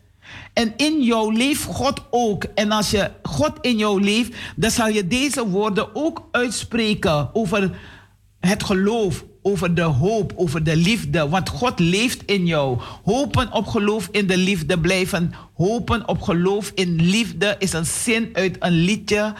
En 0.58 0.74
in 0.76 1.04
jou 1.04 1.34
leeft 1.34 1.64
God 1.64 2.02
ook. 2.10 2.44
En 2.44 2.72
als 2.72 2.92
je 2.92 3.12
God 3.22 3.52
in 3.62 3.78
jou 3.78 4.02
leeft, 4.02 4.36
dan 4.56 4.72
zal 4.72 4.88
je 4.88 5.08
deze 5.08 5.48
woorden 5.48 5.96
ook 5.96 6.28
uitspreken 6.32 7.30
over 7.34 7.72
het 8.40 8.64
geloof, 8.64 9.26
over 9.42 9.76
de 9.76 9.82
hoop, 9.82 10.34
over 10.36 10.64
de 10.64 10.76
liefde. 10.76 11.30
Want 11.30 11.50
God 11.50 11.80
leeft 11.80 12.24
in 12.26 12.46
jou. 12.46 12.80
Hopen 13.04 13.52
op 13.52 13.68
geloof 13.68 14.08
in 14.12 14.28
de 14.28 14.38
liefde 14.38 14.80
blijven. 14.80 15.34
Hopen 15.54 16.08
op 16.08 16.22
geloof 16.22 16.72
in 16.76 16.96
liefde 16.96 17.56
is 17.60 17.74
een 17.74 17.86
zin 17.86 18.30
uit 18.34 18.56
een 18.60 18.72
liedje. 18.72 19.34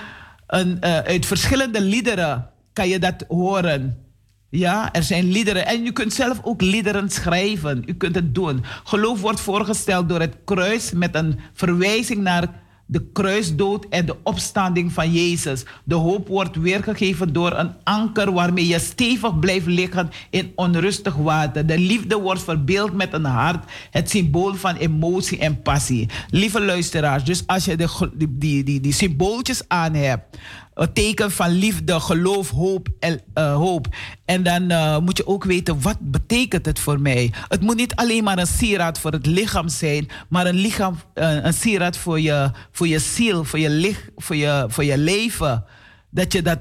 Een, 0.48 0.78
uh, 0.82 0.98
uit 0.98 1.26
verschillende 1.26 1.82
liederen 1.82 2.50
kan 2.74 2.88
je 2.88 3.00
dat 3.00 3.26
horen. 3.28 4.07
Ja, 4.50 4.94
er 4.94 5.04
zijn 5.04 5.32
liederen. 5.32 5.66
En 5.66 5.86
u 5.86 5.92
kunt 5.92 6.14
zelf 6.14 6.40
ook 6.44 6.62
liederen 6.62 7.10
schrijven. 7.10 7.84
U 7.86 7.94
kunt 7.94 8.16
het 8.16 8.36
doen. 8.36 8.64
Geloof 8.84 9.22
wordt 9.22 9.40
voorgesteld 9.40 10.10
door 10.10 10.20
het 10.20 10.38
kruis 10.46 10.92
met 10.92 11.16
een 11.16 11.40
verwijzing 11.54 12.22
naar 12.22 12.66
de 12.88 13.06
kruisdood 13.14 13.86
en 13.90 14.06
de 14.06 14.16
opstanding 14.24 14.92
van 14.92 15.12
Jezus. 15.12 15.66
De 15.84 15.96
hoop 15.96 16.28
wordt 16.28 16.56
weergegeven 16.56 17.34
door 17.34 17.52
een 17.52 17.72
anker 17.84 18.32
waarmee 18.32 18.68
je 18.68 18.80
stevig 18.80 19.40
blijft 19.40 19.66
liggen 19.66 20.10
in 20.30 20.52
onrustig 20.56 21.16
water. 21.16 21.66
De 21.66 21.80
liefde 21.80 22.20
wordt 22.20 22.44
verbeeld 22.44 22.94
met 22.94 23.14
een 23.14 23.26
hart, 23.26 23.72
het 23.92 24.10
symbool 24.10 24.54
van 24.54 24.76
emotie 24.76 25.38
en 25.38 25.62
passie. 25.62 26.10
Lieve 26.30 26.62
luisteraars, 26.62 27.24
dus 27.24 27.48
als 27.48 27.66
je 27.66 27.76
de, 27.76 28.08
die, 28.16 28.64
die, 28.64 28.80
die, 28.80 28.94
symbooltjes 28.94 29.62
aan 29.68 29.94
hebt, 29.94 30.38
een 30.78 30.94
teken 30.94 31.32
van 31.32 31.50
liefde, 31.50 32.00
geloof, 32.00 32.50
hoop 32.50 32.88
en 33.00 33.22
uh, 33.36 33.56
hoop. 33.56 33.88
En 34.26 34.44
dan 34.44 34.72
uh, 34.72 34.98
moet 34.98 35.18
je 35.18 35.28
ook 35.28 35.44
weten, 35.44 35.82
wat 35.82 35.98
betekent 36.00 36.66
het 36.66 36.80
voor 36.80 37.00
mij? 37.00 37.34
Het 37.48 37.62
moet 37.62 37.76
niet 37.76 37.96
alleen 37.96 38.24
maar 38.24 38.38
een 38.38 38.48
sieraad 38.48 39.00
voor 39.00 39.12
het 39.12 39.26
lichaam 39.26 39.70
zijn, 39.70 40.08
maar 40.30 40.46
een, 40.46 40.56
lichaam, 40.56 41.00
uh, 41.16 41.44
een 41.44 41.54
sieraad 41.54 41.98
voor 41.98 42.20
je, 42.20 42.52
voor 42.72 42.88
je 42.88 43.00
ziel, 43.00 43.44
voor 43.44 43.60
je, 43.60 43.70
lich, 43.70 44.10
voor 44.16 44.36
je, 44.36 44.66
voor 44.68 44.84
je 44.84 44.98
leven. 44.98 45.66
Dat 46.10 46.34
je 46.34 46.42
dat, 46.42 46.60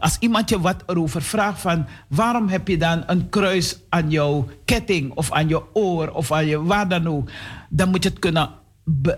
als 0.00 0.16
iemand 0.18 0.48
je 0.48 0.60
wat 0.60 0.82
erover 0.86 1.22
vraagt 1.22 1.60
van, 1.60 1.86
waarom 2.08 2.48
heb 2.48 2.68
je 2.68 2.78
dan 2.78 3.02
een 3.06 3.28
kruis 3.28 3.78
aan 3.88 4.10
jouw 4.10 4.48
ketting 4.64 5.12
of 5.14 5.32
aan 5.32 5.48
je 5.48 5.62
oor 5.72 6.10
of 6.10 6.32
aan 6.32 6.46
je 6.46 6.62
waar 6.62 6.88
dan 6.88 7.06
ook, 7.06 7.30
dan 7.68 7.88
moet 7.88 8.02
je 8.02 8.08
het 8.08 8.18
kunnen 8.18 8.59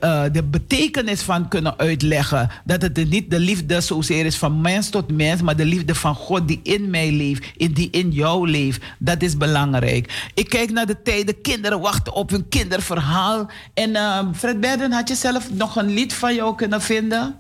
uh, 0.01 0.23
de 0.33 0.43
betekenis 0.43 1.23
van 1.23 1.49
kunnen 1.49 1.79
uitleggen. 1.79 2.51
Dat 2.65 2.83
het 2.83 3.11
niet 3.11 3.31
de 3.31 3.39
liefde 3.39 3.81
zozeer 3.81 4.27
is 4.27 4.37
van 4.37 4.61
mens 4.61 4.89
tot 4.89 5.13
mens, 5.13 5.43
maar 5.43 5.57
de 5.57 5.65
liefde 5.65 5.95
van 5.95 6.15
God 6.15 6.49
die 6.49 6.61
in 6.63 6.91
mij 6.91 7.13
leeft, 7.13 7.45
in 7.57 7.73
die 7.73 7.91
in 7.91 8.11
jou 8.11 8.51
leeft. 8.51 8.83
Dat 8.99 9.23
is 9.23 9.37
belangrijk. 9.37 10.31
Ik 10.35 10.49
kijk 10.49 10.71
naar 10.71 10.87
de 10.87 11.03
tijden, 11.03 11.41
kinderen 11.41 11.81
wachten 11.81 12.13
op 12.13 12.31
hun 12.31 12.49
kinderverhaal. 12.49 13.51
En 13.75 13.91
uh, 13.91 14.19
Fred 14.35 14.61
Berden, 14.61 14.93
had 14.93 15.09
je 15.09 15.15
zelf 15.15 15.53
nog 15.53 15.77
een 15.77 15.91
lied 15.95 16.15
van 16.15 16.35
jou 16.35 16.55
kunnen 16.55 16.81
vinden? 16.81 17.37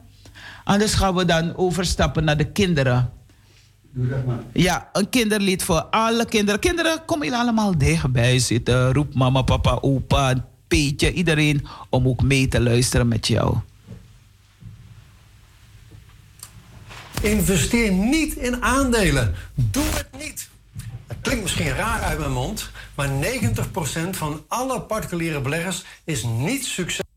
Anders 0.64 0.94
gaan 0.94 1.14
we 1.14 1.24
dan 1.24 1.56
overstappen 1.56 2.24
naar 2.24 2.36
de 2.36 2.52
kinderen. 2.52 3.10
Doe 3.94 4.08
dat 4.08 4.26
maar. 4.26 4.38
Ja, 4.52 4.88
een 4.92 5.08
kinderlied 5.08 5.62
voor 5.62 5.82
alle 5.82 6.24
kinderen. 6.24 6.60
Kinderen, 6.60 7.04
kom 7.04 7.22
hier 7.22 7.32
allemaal 7.32 7.78
dichtbij 7.78 8.38
zitten. 8.38 8.92
Roep 8.92 9.14
mama, 9.14 9.42
papa, 9.42 9.78
opa, 9.80 10.34
Peetje, 10.72 11.12
iedereen 11.12 11.66
om 11.88 12.08
ook 12.08 12.22
mee 12.22 12.48
te 12.48 12.60
luisteren 12.60 13.08
met 13.08 13.26
jou. 13.26 13.56
Investeer 17.22 17.92
niet 17.92 18.34
in 18.34 18.62
aandelen. 18.62 19.34
Doe 19.54 19.84
het 19.84 20.08
niet. 20.18 20.48
Het 21.06 21.16
klinkt 21.20 21.42
misschien 21.42 21.68
raar 21.68 22.00
uit 22.00 22.18
mijn 22.18 22.32
mond, 22.32 22.70
maar 22.94 23.08
90% 23.08 24.10
van 24.10 24.44
alle 24.48 24.80
particuliere 24.80 25.40
beleggers 25.40 25.84
is 26.04 26.22
niet 26.22 26.64
succesvol. 26.64 27.11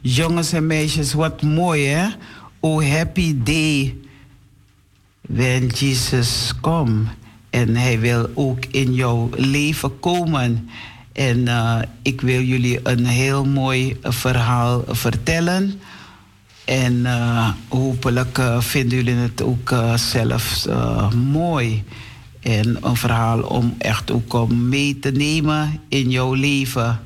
Jongens 0.00 0.52
en 0.52 0.66
meisjes, 0.66 1.12
wat 1.12 1.42
mooi 1.42 1.86
hè? 1.86 2.08
Oh, 2.60 2.90
happy 2.90 3.36
day. 3.42 3.96
When 5.20 5.66
Jesus 5.66 6.52
komt. 6.60 7.08
En 7.50 7.76
hij 7.76 8.00
wil 8.00 8.30
ook 8.34 8.64
in 8.64 8.94
jouw 8.94 9.30
leven 9.36 10.00
komen. 10.00 10.68
En 11.12 11.38
uh, 11.38 11.78
ik 12.02 12.20
wil 12.20 12.42
jullie 12.42 12.80
een 12.82 13.06
heel 13.06 13.44
mooi 13.44 13.96
verhaal 14.02 14.84
vertellen. 14.86 15.80
En 16.64 16.92
uh, 16.92 17.48
hopelijk 17.68 18.38
uh, 18.38 18.60
vinden 18.60 18.98
jullie 18.98 19.14
het 19.14 19.42
ook 19.42 19.74
zelfs 19.94 20.66
mooi. 21.30 21.84
En 22.40 22.78
een 22.80 22.96
verhaal 22.96 23.40
om 23.40 23.74
echt 23.78 24.10
ook 24.10 24.32
om 24.32 24.68
mee 24.68 24.98
te 24.98 25.10
nemen 25.10 25.80
in 25.88 26.10
jouw 26.10 26.34
leven. 26.34 27.00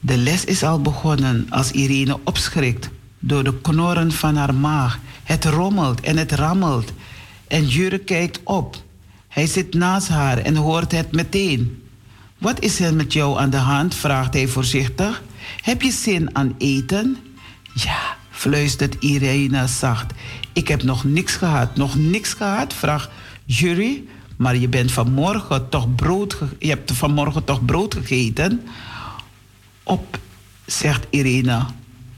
De 0.00 0.16
les 0.16 0.44
is 0.44 0.62
al 0.62 0.82
begonnen 0.82 1.46
als 1.50 1.70
Irene 1.70 2.18
opschrikt 2.24 2.90
door 3.18 3.44
de 3.44 3.60
knorren 3.60 4.12
van 4.12 4.36
haar 4.36 4.54
maag. 4.54 4.98
Het 5.22 5.44
rommelt 5.44 6.00
en 6.00 6.16
het 6.16 6.32
rammelt. 6.32 6.92
En 7.46 7.66
Jure 7.66 7.98
kijkt 7.98 8.40
op. 8.44 8.76
Hij 9.28 9.46
zit 9.46 9.74
naast 9.74 10.08
haar 10.08 10.38
en 10.38 10.56
hoort 10.56 10.92
het 10.92 11.12
meteen. 11.12 11.82
Wat 12.38 12.60
is 12.60 12.80
er 12.80 12.94
met 12.94 13.12
jou 13.12 13.38
aan 13.38 13.50
de 13.50 13.56
hand? 13.56 13.94
vraagt 13.94 14.34
hij 14.34 14.48
voorzichtig. 14.48 15.22
Heb 15.62 15.82
je 15.82 15.90
zin 15.90 16.36
aan 16.36 16.54
eten? 16.58 17.16
Ja, 17.74 18.16
fluistert 18.30 18.96
Irene 19.00 19.66
zacht. 19.66 20.12
Ik 20.52 20.68
heb 20.68 20.82
nog 20.82 21.04
niks 21.04 21.34
gehad. 21.34 21.76
Nog 21.76 21.96
niks 21.96 22.34
gehad? 22.34 22.74
vraagt 22.74 23.10
Jury. 23.44 24.04
Maar 24.36 24.56
je 24.56 24.68
bent 24.68 24.92
vanmorgen 24.92 25.68
toch 25.68 25.94
brood, 25.94 26.38
je 26.58 26.68
hebt 26.68 26.92
vanmorgen 26.92 27.44
toch 27.44 27.64
brood 27.64 27.94
gegeten? 27.94 28.62
Op, 29.88 30.18
zegt 30.66 31.06
Irene. 31.10 31.64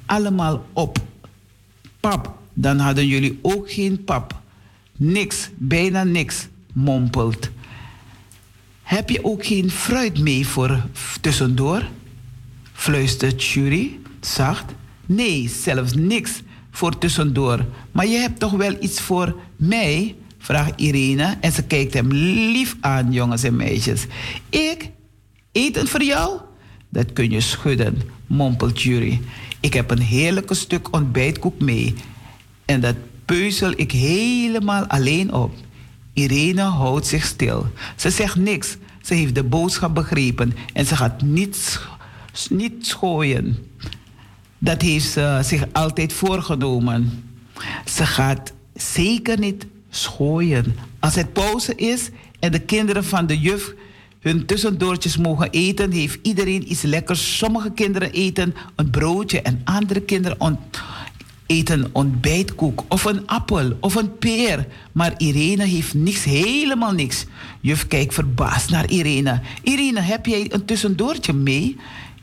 Allemaal 0.07 0.67
op. 0.73 0.99
Pap, 2.01 2.39
dan 2.53 2.79
hadden 2.79 3.07
jullie 3.07 3.39
ook 3.43 3.73
geen 3.73 4.05
pap. 4.05 4.41
Niks, 4.97 5.51
bijna 5.57 6.05
niks, 6.05 6.49
mompelt. 6.73 7.49
Heb 8.83 9.11
je 9.11 9.25
ook 9.25 9.47
geen 9.47 9.71
fruit 9.71 10.19
mee 10.19 10.47
voor 10.47 10.87
tussendoor? 11.21 11.85
Fluistert 12.73 13.45
Jury 13.45 13.99
zacht. 14.21 14.73
Nee, 15.07 15.49
zelfs 15.49 15.95
niks 15.95 16.43
voor 16.71 16.99
tussendoor. 16.99 17.67
Maar 17.93 18.07
je 18.07 18.17
hebt 18.17 18.41
toch 18.41 18.53
wel 18.53 18.77
iets 18.81 19.01
voor 19.01 19.37
mij? 19.57 20.15
vraagt 20.39 20.81
Irene 20.81 21.37
en 21.41 21.53
ze 21.53 21.63
kijkt 21.63 21.95
hem 21.95 22.13
lief 22.13 22.77
aan, 22.81 23.13
jongens 23.13 23.43
en 23.43 23.57
meisjes. 23.57 24.07
Ik? 24.49 24.91
Eten 25.53 25.89
voor 25.89 26.03
jou? 26.03 26.41
Dat 26.91 27.13
kun 27.13 27.31
je 27.31 27.41
schudden, 27.41 28.03
mompelt 28.27 28.83
Jury. 28.83 29.21
Ik 29.61 29.75
heb 29.75 29.91
een 29.91 30.03
heerlijke 30.03 30.55
stuk 30.55 30.95
ontbijtkoek 30.95 31.61
mee. 31.61 31.95
En 32.65 32.81
dat 32.81 32.97
peuzel 33.25 33.73
ik 33.77 33.93
helemaal 33.93 34.87
alleen 34.87 35.33
op. 35.33 35.55
Irene 36.13 36.63
houdt 36.63 37.07
zich 37.07 37.25
stil. 37.25 37.67
Ze 37.97 38.11
zegt 38.11 38.37
niks. 38.37 38.77
Ze 39.03 39.15
heeft 39.15 39.35
de 39.35 39.45
boodschap 39.45 39.95
begrepen 39.95 40.53
en 40.73 40.87
ze 40.87 40.97
gaat 40.97 41.23
niet, 41.23 41.81
niet 42.49 42.87
schooien. 42.87 43.57
Dat 44.59 44.83
heeft 44.83 45.11
ze 45.11 45.41
zich 45.43 45.65
altijd 45.73 46.13
voorgenomen. 46.13 47.25
Ze 47.85 48.07
gaat 48.07 48.53
zeker 48.75 49.39
niet 49.39 49.67
schooien. 49.91 50.77
Als 50.99 51.15
het 51.15 51.33
pauze 51.33 51.75
is 51.75 52.11
en 52.41 52.53
de 52.53 52.59
kinderen 52.59 53.05
van 53.05 53.27
de 53.27 53.39
juf 53.39 53.75
hun 54.21 54.47
tussendoortjes 54.47 55.17
mogen 55.17 55.51
eten, 55.51 55.93
heeft 55.93 56.19
iedereen 56.23 56.71
iets 56.71 56.83
lekkers. 56.83 57.39
Sommige 57.39 57.71
kinderen 57.73 58.13
eten 58.13 58.55
een 58.77 58.91
broodje 58.91 59.43
en 59.43 59.61
andere 59.65 60.01
kinderen 60.01 60.59
eten 61.51 61.89
ontbijtkoek 61.93 62.85
of 62.89 63.05
een 63.05 63.27
appel 63.27 63.77
of 63.81 63.95
een 63.95 64.19
peer. 64.19 64.67
Maar 64.93 65.15
Irene 65.17 65.65
heeft 65.65 65.95
niks, 65.95 66.25
helemaal 66.25 66.93
niks. 66.93 67.27
Juf 67.61 67.87
kijkt 67.87 68.15
verbaasd 68.15 68.71
naar 68.71 68.91
Irene. 68.91 69.41
Irene, 69.63 70.01
heb 70.01 70.27
jij 70.27 70.47
een 70.49 70.65
tussendoortje 70.65 71.33
mee? 71.33 71.77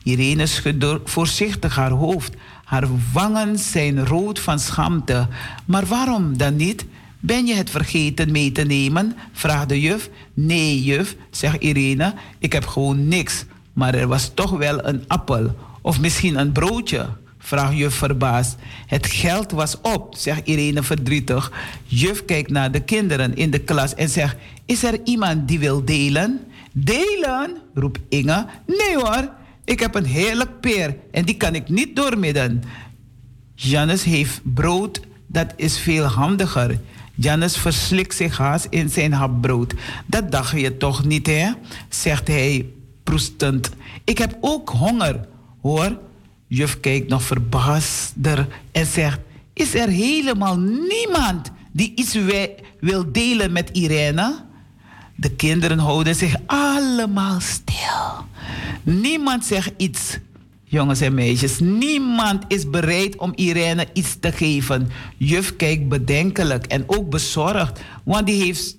Irene 0.04 0.46
schudt 0.46 0.86
voorzichtig 1.04 1.76
haar 1.76 1.92
hoofd. 1.92 2.34
Haar 2.64 2.88
wangen 3.14 3.60
zijn 3.60 4.06
rood 4.06 4.40
van 4.40 4.60
schaamte. 4.60 5.28
Maar 5.66 5.86
waarom 5.86 6.38
dan 6.38 6.56
niet? 6.56 6.86
Ben 7.20 7.46
je 7.46 7.54
het 7.54 7.70
vergeten 7.70 8.32
mee 8.32 8.52
te 8.52 8.64
nemen? 8.64 9.16
vraagt 9.32 9.70
de 9.70 9.82
juf. 9.82 10.10
Nee, 10.40 10.84
juf, 10.84 11.16
zegt 11.32 11.62
Irene. 11.62 12.14
Ik 12.40 12.54
heb 12.54 12.66
gewoon 12.66 13.08
niks. 13.08 13.46
Maar 13.74 13.94
er 13.94 14.08
was 14.08 14.32
toch 14.34 14.52
wel 14.52 14.88
een 14.88 15.04
appel. 15.08 15.56
Of 15.82 16.00
misschien 16.00 16.40
een 16.40 16.52
broodje, 16.52 17.06
vraagt 17.38 17.78
juf 17.78 17.94
verbaasd. 17.96 18.56
Het 18.88 19.06
geld 19.06 19.52
was 19.52 19.82
op, 19.82 20.16
zegt 20.18 20.48
Irene 20.48 20.84
verdrietig. 20.84 21.52
Juf 21.84 22.26
kijkt 22.26 22.50
naar 22.50 22.72
de 22.72 22.80
kinderen 22.80 23.36
in 23.36 23.52
de 23.52 23.60
klas 23.60 23.96
en 23.96 24.10
zegt: 24.10 24.36
Is 24.66 24.84
er 24.84 25.00
iemand 25.04 25.48
die 25.48 25.60
wil 25.60 25.86
delen? 25.86 26.40
Delen? 26.72 27.58
roept 27.74 28.00
Inge. 28.10 28.46
Nee 28.66 28.96
hoor, 28.96 29.32
ik 29.66 29.80
heb 29.80 29.96
een 29.96 30.06
heerlijk 30.06 30.60
peer 30.60 30.96
en 31.12 31.26
die 31.26 31.38
kan 31.38 31.56
ik 31.56 31.70
niet 31.70 31.96
doormidden. 31.96 32.64
Jannes 33.56 34.04
heeft 34.04 34.42
brood, 34.44 35.02
dat 35.28 35.54
is 35.56 35.80
veel 35.80 36.04
handiger. 36.04 36.80
Jannes 37.20 37.58
verslikt 37.58 38.16
zich 38.16 38.38
haast 38.38 38.68
in 38.70 38.90
zijn 38.90 39.14
hapbrood. 39.14 39.74
Dat 40.06 40.32
dacht 40.32 40.60
je 40.60 40.78
toch 40.78 41.06
niet, 41.06 41.28
hè? 41.28 41.52
zegt 41.90 42.28
hij 42.28 42.66
proestend. 43.04 43.70
Ik 44.04 44.18
heb 44.18 44.38
ook 44.42 44.70
honger, 44.70 45.28
hoor. 45.62 46.00
Juf 46.48 46.80
kijkt 46.80 47.10
nog 47.10 47.24
verbaasder 47.24 48.48
en 48.72 48.86
zegt: 48.86 49.20
Is 49.54 49.74
er 49.74 49.88
helemaal 49.88 50.58
niemand 50.60 51.52
die 51.72 51.94
iets 51.96 52.18
wil 52.80 53.12
delen 53.12 53.52
met 53.52 53.70
Irene? 53.74 54.46
De 55.16 55.32
kinderen 55.32 55.80
houden 55.80 56.16
zich 56.16 56.36
allemaal 56.46 57.40
stil. 57.40 58.26
Niemand 58.84 59.46
zegt 59.46 59.72
iets. 59.78 60.18
Jongens 60.70 61.02
en 61.02 61.14
meisjes, 61.14 61.60
niemand 61.60 62.44
is 62.48 62.70
bereid 62.70 63.18
om 63.18 63.32
Irene 63.36 63.88
iets 63.94 64.18
te 64.20 64.32
geven. 64.32 64.90
Juf 65.18 65.56
kijkt 65.56 65.88
bedenkelijk 65.88 66.66
en 66.66 66.84
ook 66.88 67.10
bezorgd, 67.10 67.82
want, 68.04 68.26
die 68.26 68.44
heeft, 68.44 68.78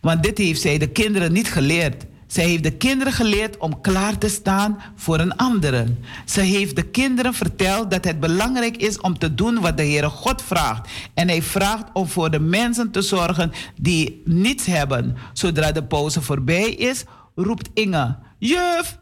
want 0.00 0.22
dit 0.22 0.38
heeft 0.38 0.60
zij 0.60 0.78
de 0.78 0.88
kinderen 0.88 1.32
niet 1.32 1.52
geleerd. 1.52 2.04
Zij 2.26 2.44
heeft 2.44 2.62
de 2.62 2.76
kinderen 2.76 3.12
geleerd 3.12 3.56
om 3.56 3.80
klaar 3.80 4.18
te 4.18 4.28
staan 4.28 4.82
voor 4.94 5.18
een 5.18 5.36
anderen. 5.36 5.98
Ze 6.24 6.40
heeft 6.40 6.76
de 6.76 6.82
kinderen 6.82 7.34
verteld 7.34 7.90
dat 7.90 8.04
het 8.04 8.20
belangrijk 8.20 8.76
is 8.76 9.00
om 9.00 9.18
te 9.18 9.34
doen 9.34 9.60
wat 9.60 9.76
de 9.76 9.82
Heere 9.82 10.08
God 10.08 10.42
vraagt. 10.42 10.88
En 11.14 11.28
hij 11.28 11.42
vraagt 11.42 11.84
om 11.92 12.08
voor 12.08 12.30
de 12.30 12.40
mensen 12.40 12.90
te 12.90 13.02
zorgen 13.02 13.52
die 13.76 14.22
niets 14.24 14.66
hebben. 14.66 15.16
Zodra 15.32 15.72
de 15.72 15.84
pauze 15.84 16.22
voorbij 16.22 16.70
is, 16.70 17.04
roept 17.34 17.70
Inge: 17.74 18.16
Juf, 18.38 18.98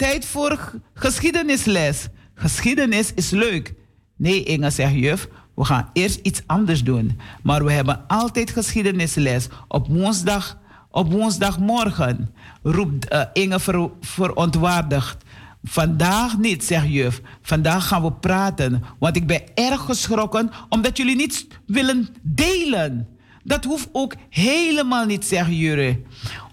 tijd 0.00 0.24
voor 0.24 0.80
geschiedenisles. 0.94 2.08
Geschiedenis 2.34 3.14
is 3.14 3.30
leuk. 3.30 3.74
Nee, 4.16 4.42
Inge, 4.42 4.70
zegt 4.70 4.94
juf, 4.94 5.28
we 5.54 5.64
gaan 5.64 5.90
eerst 5.92 6.18
iets 6.22 6.42
anders 6.46 6.84
doen. 6.84 7.20
Maar 7.42 7.64
we 7.64 7.72
hebben 7.72 8.06
altijd 8.08 8.50
geschiedenisles 8.50 9.48
op 9.68 9.86
woensdag, 9.88 10.58
op 10.90 11.12
woensdagmorgen. 11.12 12.34
Roept 12.62 13.12
uh, 13.12 13.22
Inge 13.32 13.60
ver, 13.60 13.90
verontwaardigd. 14.00 15.24
Vandaag 15.62 16.38
niet, 16.38 16.64
zegt 16.64 16.88
juf. 16.88 17.20
Vandaag 17.42 17.88
gaan 17.88 18.02
we 18.02 18.12
praten. 18.12 18.84
Want 18.98 19.16
ik 19.16 19.26
ben 19.26 19.42
erg 19.54 19.80
geschrokken 19.80 20.50
omdat 20.68 20.96
jullie 20.96 21.16
niets 21.16 21.46
willen 21.66 22.08
delen. 22.22 23.08
Dat 23.44 23.64
hoeft 23.64 23.88
ook 23.92 24.14
helemaal 24.30 25.04
niet, 25.04 25.24
zegt 25.24 25.48
jullie 25.50 26.04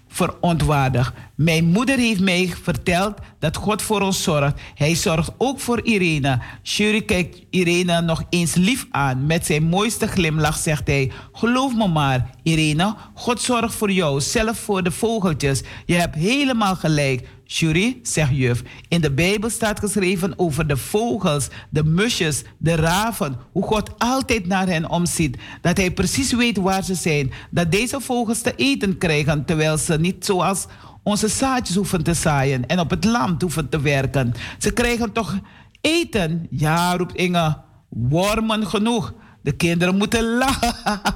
verontwaardigd. 0.08 1.12
Mijn 1.38 1.64
moeder 1.64 1.98
heeft 1.98 2.20
mij 2.20 2.52
verteld 2.62 3.18
dat 3.38 3.56
God 3.56 3.82
voor 3.82 4.00
ons 4.00 4.22
zorgt. 4.22 4.60
Hij 4.74 4.94
zorgt 4.94 5.30
ook 5.36 5.60
voor 5.60 5.82
Irene. 5.82 6.38
Shuri 6.62 7.04
kijkt 7.04 7.40
Irene 7.50 8.00
nog 8.00 8.22
eens 8.30 8.54
lief 8.54 8.86
aan. 8.90 9.26
Met 9.26 9.46
zijn 9.46 9.62
mooiste 9.62 10.06
glimlach 10.06 10.56
zegt 10.56 10.86
hij: 10.86 11.12
Geloof 11.32 11.74
me 11.74 11.88
maar, 11.88 12.30
Irene, 12.42 12.94
God 13.14 13.40
zorgt 13.40 13.74
voor 13.74 13.90
jou, 13.90 14.20
zelf 14.20 14.58
voor 14.58 14.82
de 14.82 14.90
vogeltjes. 14.90 15.62
Je 15.86 15.94
hebt 15.94 16.14
helemaal 16.14 16.76
gelijk. 16.76 17.28
Jury, 17.44 17.98
zegt 18.02 18.36
juf, 18.36 18.62
in 18.88 19.00
de 19.00 19.10
Bijbel 19.10 19.50
staat 19.50 19.78
geschreven 19.78 20.32
over 20.36 20.66
de 20.66 20.76
vogels, 20.76 21.48
de 21.70 21.84
musjes, 21.84 22.42
de 22.58 22.74
raven, 22.74 23.36
hoe 23.52 23.62
God 23.62 23.90
altijd 23.98 24.46
naar 24.46 24.66
hen 24.66 24.90
omziet. 24.90 25.36
Dat 25.60 25.76
hij 25.76 25.90
precies 25.90 26.32
weet 26.32 26.56
waar 26.56 26.84
ze 26.84 26.94
zijn. 26.94 27.32
Dat 27.50 27.72
deze 27.72 28.00
vogels 28.00 28.40
te 28.40 28.52
eten 28.56 28.98
krijgen, 28.98 29.44
terwijl 29.44 29.78
ze 29.78 29.98
niet 29.98 30.24
zoals 30.24 30.66
onze 31.08 31.28
zaadjes 31.28 31.76
hoeven 31.76 32.02
te 32.02 32.14
zaaien 32.14 32.66
en 32.66 32.80
op 32.80 32.90
het 32.90 33.04
land 33.04 33.42
hoeven 33.42 33.68
te 33.68 33.80
werken. 33.80 34.34
Ze 34.58 34.72
krijgen 34.72 35.12
toch 35.12 35.38
eten? 35.80 36.46
Ja, 36.50 36.96
roept 36.96 37.14
Inge, 37.14 37.56
wormen 37.88 38.66
genoeg. 38.66 39.14
De 39.42 39.52
kinderen 39.52 39.96
moeten 39.96 40.24
lachen. 40.24 40.74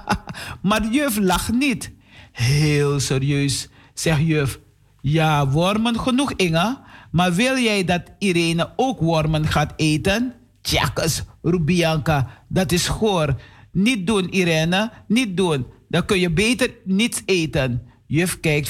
maar 0.69 0.87
juf 0.87 1.19
lacht 1.19 1.53
niet. 1.53 1.91
Heel 2.33 3.01
serieus, 3.01 3.69
zegt 3.95 4.21
juf. 4.21 4.61
Ja, 5.01 5.49
wormen 5.49 6.01
genoeg, 6.01 6.33
Inge. 6.33 6.79
Maar 7.11 7.35
wil 7.35 7.59
jij 7.59 7.85
dat 7.85 8.03
Irene 8.19 8.71
ook 8.77 9.01
wormen 9.01 9.47
gaat 9.47 9.73
eten? 9.77 10.35
Tjakkes, 10.61 11.23
roept 11.43 11.65
Bianca. 11.65 12.29
Dat 12.49 12.73
is 12.73 12.89
goor. 12.89 13.35
Niet 13.73 14.07
doen, 14.07 14.29
Irene. 14.29 14.91
Niet 15.07 15.37
doen. 15.37 15.67
Dan 15.89 16.05
kun 16.05 16.21
je 16.21 16.31
beter 16.31 16.75
niets 16.85 17.23
eten. 17.25 17.83
Juf 18.07 18.41
kijkt 18.41 18.69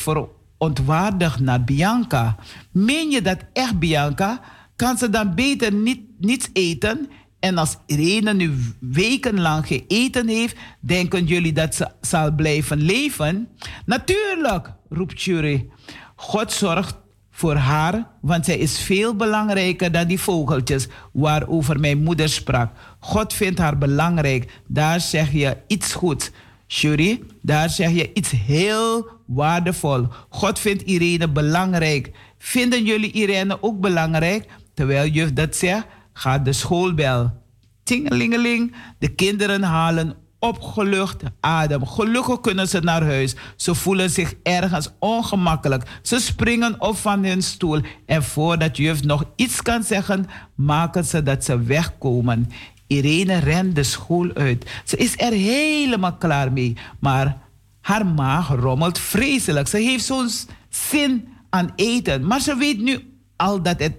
verontwaardigd 0.62 1.40
naar 1.40 1.64
Bianca. 1.64 2.36
Meen 2.72 3.10
je 3.10 3.22
dat 3.22 3.38
echt, 3.52 3.78
Bianca? 3.78 4.40
Kan 4.76 4.98
ze 4.98 5.10
dan 5.10 5.34
beter 5.34 5.72
niet, 5.72 6.00
niets 6.18 6.48
eten? 6.52 7.08
En 7.40 7.58
als 7.58 7.76
Irene 7.86 8.34
nu 8.34 8.52
wekenlang 8.80 9.84
eten 9.88 10.28
heeft, 10.28 10.56
denken 10.80 11.24
jullie 11.24 11.52
dat 11.52 11.74
ze 11.74 11.90
zal 12.00 12.32
blijven 12.34 12.82
leven? 12.82 13.48
Natuurlijk, 13.86 14.72
roept 14.88 15.22
Jury. 15.22 15.68
God 16.16 16.52
zorgt 16.52 16.94
voor 17.30 17.54
haar, 17.54 18.06
want 18.20 18.44
zij 18.44 18.58
is 18.58 18.78
veel 18.78 19.16
belangrijker 19.16 19.92
dan 19.92 20.06
die 20.06 20.20
vogeltjes 20.20 20.88
waarover 21.12 21.80
mijn 21.80 22.02
moeder 22.02 22.28
sprak. 22.28 22.72
God 22.98 23.32
vindt 23.32 23.58
haar 23.58 23.78
belangrijk. 23.78 24.60
Daar 24.66 25.00
zeg 25.00 25.32
je 25.32 25.56
iets 25.66 25.92
goed. 25.92 26.32
Jury, 26.66 27.22
daar 27.40 27.70
zeg 27.70 27.90
je 27.90 28.10
iets 28.14 28.30
heel 28.30 29.08
waardevol. 29.34 30.06
God 30.28 30.58
vindt 30.58 30.82
Irene 30.82 31.28
belangrijk. 31.28 32.10
Vinden 32.38 32.84
jullie 32.84 33.12
Irene 33.12 33.62
ook 33.62 33.80
belangrijk? 33.80 34.46
Terwijl 34.74 35.10
juf 35.10 35.32
dat 35.32 35.56
zegt, 35.56 35.86
gaat 36.12 36.44
de 36.44 36.52
schoolbel. 36.52 37.40
Tingelingeling, 37.82 38.74
de 38.98 39.08
kinderen 39.08 39.62
halen 39.62 40.14
opgelucht 40.42 41.22
adem. 41.40 41.86
Gelukkig 41.86 42.40
kunnen 42.40 42.68
ze 42.68 42.80
naar 42.80 43.02
huis. 43.02 43.34
Ze 43.56 43.74
voelen 43.74 44.10
zich 44.10 44.34
ergens 44.42 44.88
ongemakkelijk. 44.98 45.98
Ze 46.02 46.20
springen 46.20 46.80
op 46.80 46.96
van 46.96 47.24
hun 47.24 47.42
stoel. 47.42 47.80
En 48.06 48.22
voordat 48.22 48.76
juf 48.76 49.02
nog 49.02 49.24
iets 49.36 49.62
kan 49.62 49.82
zeggen, 49.82 50.26
maken 50.54 51.04
ze 51.04 51.22
dat 51.22 51.44
ze 51.44 51.62
wegkomen. 51.62 52.50
Irene 52.86 53.38
rent 53.38 53.74
de 53.74 53.82
school 53.82 54.30
uit. 54.34 54.70
Ze 54.84 54.96
is 54.96 55.14
er 55.16 55.32
helemaal 55.32 56.16
klaar 56.16 56.52
mee. 56.52 56.76
Maar 56.98 57.38
haar 57.82 58.06
maag 58.06 58.48
rommelt 58.48 58.98
vreselijk. 58.98 59.68
Ze 59.68 59.76
heeft 59.76 60.04
zo'n 60.04 60.28
zin 60.68 61.28
aan 61.50 61.72
eten. 61.76 62.26
Maar 62.26 62.40
ze 62.40 62.56
weet 62.56 62.80
nu 62.80 63.14
al 63.36 63.62
dat 63.62 63.80
het 63.80 63.92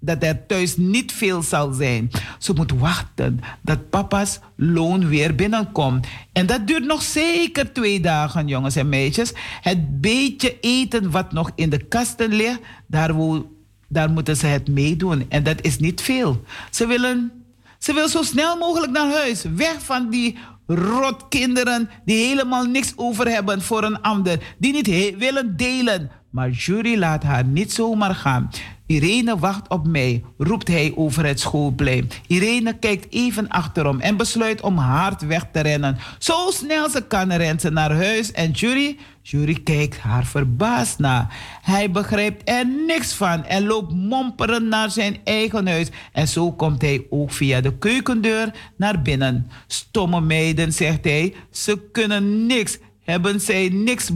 dat 0.00 0.22
er 0.22 0.46
thuis 0.46 0.76
niet 0.76 1.12
veel 1.12 1.42
zal 1.42 1.72
zijn. 1.72 2.10
Ze 2.38 2.52
moet 2.52 2.72
wachten 2.72 3.40
dat 3.62 3.90
papa's 3.90 4.38
loon 4.56 5.08
weer 5.08 5.34
binnenkomt. 5.34 6.06
En 6.32 6.46
dat 6.46 6.66
duurt 6.66 6.84
nog 6.84 7.02
zeker 7.02 7.72
twee 7.72 8.00
dagen, 8.00 8.48
jongens 8.48 8.76
en 8.76 8.88
meisjes. 8.88 9.32
Het 9.60 10.00
beetje 10.00 10.60
eten 10.60 11.10
wat 11.10 11.32
nog 11.32 11.50
in 11.54 11.70
de 11.70 11.84
kasten 11.84 12.32
ligt, 12.32 12.60
daar, 12.86 13.16
wil, 13.16 13.56
daar 13.88 14.10
moeten 14.10 14.36
ze 14.36 14.46
het 14.46 14.68
meedoen. 14.68 15.26
En 15.28 15.42
dat 15.42 15.62
is 15.62 15.78
niet 15.78 16.00
veel. 16.00 16.44
Ze 16.70 16.86
willen, 16.86 17.32
ze 17.78 17.92
wil 17.92 18.08
zo 18.08 18.22
snel 18.22 18.56
mogelijk 18.56 18.92
naar 18.92 19.12
huis. 19.12 19.42
Weg 19.54 19.82
van 19.82 20.10
die 20.10 20.38
rotkinderen 20.74 21.90
die 22.04 22.26
helemaal 22.26 22.64
niks 22.64 22.92
over 22.96 23.28
hebben 23.28 23.62
voor 23.62 23.84
een 23.84 24.00
ander. 24.02 24.54
Die 24.58 24.72
niet 24.72 25.16
willen 25.18 25.56
delen. 25.56 26.10
Maar 26.30 26.50
jury 26.50 26.98
laat 26.98 27.22
haar 27.22 27.44
niet 27.44 27.72
zomaar 27.72 28.14
gaan. 28.14 28.50
Irene 28.90 29.38
wacht 29.38 29.68
op 29.68 29.86
mij, 29.86 30.24
roept 30.38 30.68
hij 30.68 30.92
over 30.96 31.26
het 31.26 31.40
schoolplein. 31.40 32.10
Irene 32.26 32.78
kijkt 32.78 33.06
even 33.10 33.48
achterom 33.48 34.00
en 34.00 34.16
besluit 34.16 34.60
om 34.60 34.76
hard 34.76 35.26
weg 35.26 35.46
te 35.52 35.60
rennen. 35.60 35.98
Zo 36.18 36.50
snel 36.50 36.90
ze 36.90 37.06
kan 37.06 37.32
rent 37.32 37.60
ze 37.60 37.70
naar 37.70 37.94
huis 37.94 38.32
en 38.32 38.50
Jury, 38.50 38.96
Jury 39.22 39.54
kijkt 39.64 39.98
haar 39.98 40.26
verbaasd 40.26 40.98
na. 40.98 41.28
Hij 41.62 41.90
begrijpt 41.90 42.48
er 42.48 42.66
niks 42.86 43.12
van 43.12 43.44
en 43.44 43.66
loopt 43.66 43.94
momperen 43.94 44.68
naar 44.68 44.90
zijn 44.90 45.16
eigen 45.24 45.66
huis. 45.66 45.88
En 46.12 46.28
zo 46.28 46.52
komt 46.52 46.82
hij 46.82 47.06
ook 47.10 47.30
via 47.32 47.60
de 47.60 47.78
keukendeur 47.78 48.54
naar 48.76 49.02
binnen. 49.02 49.50
Stomme 49.66 50.20
meiden, 50.20 50.72
zegt 50.72 51.04
hij, 51.04 51.34
ze 51.50 51.88
kunnen 51.92 52.46
niks. 52.46 52.78
Hebben 53.04 53.40
zij 53.40 53.68
niks 53.68 54.10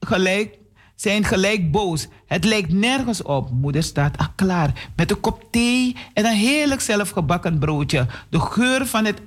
gelijk 0.00 0.58
zijn 1.00 1.24
gelijk 1.24 1.70
boos. 1.70 2.08
Het 2.26 2.44
lijkt 2.44 2.72
nergens 2.72 3.22
op. 3.22 3.50
Moeder 3.50 3.82
staat 3.82 4.18
al 4.18 4.26
klaar 4.34 4.90
met 4.96 5.10
een 5.10 5.20
kop 5.20 5.44
thee 5.50 5.96
en 6.12 6.24
een 6.24 6.36
heerlijk 6.36 6.80
zelfgebakken 6.80 7.58
broodje. 7.58 8.06
De 8.28 8.40
geur 8.40 8.86
van 8.86 9.04
het 9.04 9.20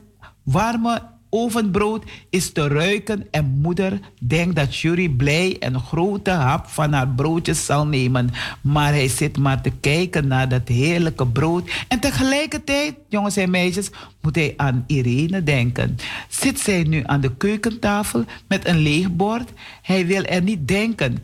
warme 0.44 1.02
ovenbrood 1.30 2.04
is 2.30 2.52
te 2.52 2.68
ruiken 2.68 3.28
en 3.32 3.60
moeder 3.62 4.00
denkt 4.20 4.56
dat 4.56 4.76
Jury 4.76 5.10
blij 5.10 5.56
een 5.60 5.80
grote 5.80 6.32
hap 6.32 6.68
van 6.68 6.94
haar 6.94 7.08
broodjes 7.08 7.66
zal 7.66 7.88
nemen. 7.88 8.30
Maar 8.62 8.94
hij 8.94 9.08
zit 9.08 9.38
maar 9.38 9.62
te 9.62 9.72
kijken 9.80 10.28
naar 10.28 10.50
dat 10.50 10.68
heerlijke 10.68 11.28
brood. 11.28 11.72
En 11.88 12.00
tegelijkertijd, 12.00 12.96
jongens 13.10 13.38
en 13.38 13.50
meisjes, 13.50 13.90
moet 14.22 14.36
hij 14.36 14.54
aan 14.58 14.84
Irene 14.88 15.44
denken. 15.44 15.98
Zit 16.28 16.60
zij 16.60 16.84
nu 16.84 17.02
aan 17.06 17.22
de 17.22 17.36
keukentafel 17.36 18.26
met 18.48 18.68
een 18.68 18.80
leeg 18.80 19.12
bord? 19.12 19.50
Hij 19.82 20.06
wil 20.06 20.24
er 20.24 20.42
niet 20.42 20.68
denken. 20.68 21.24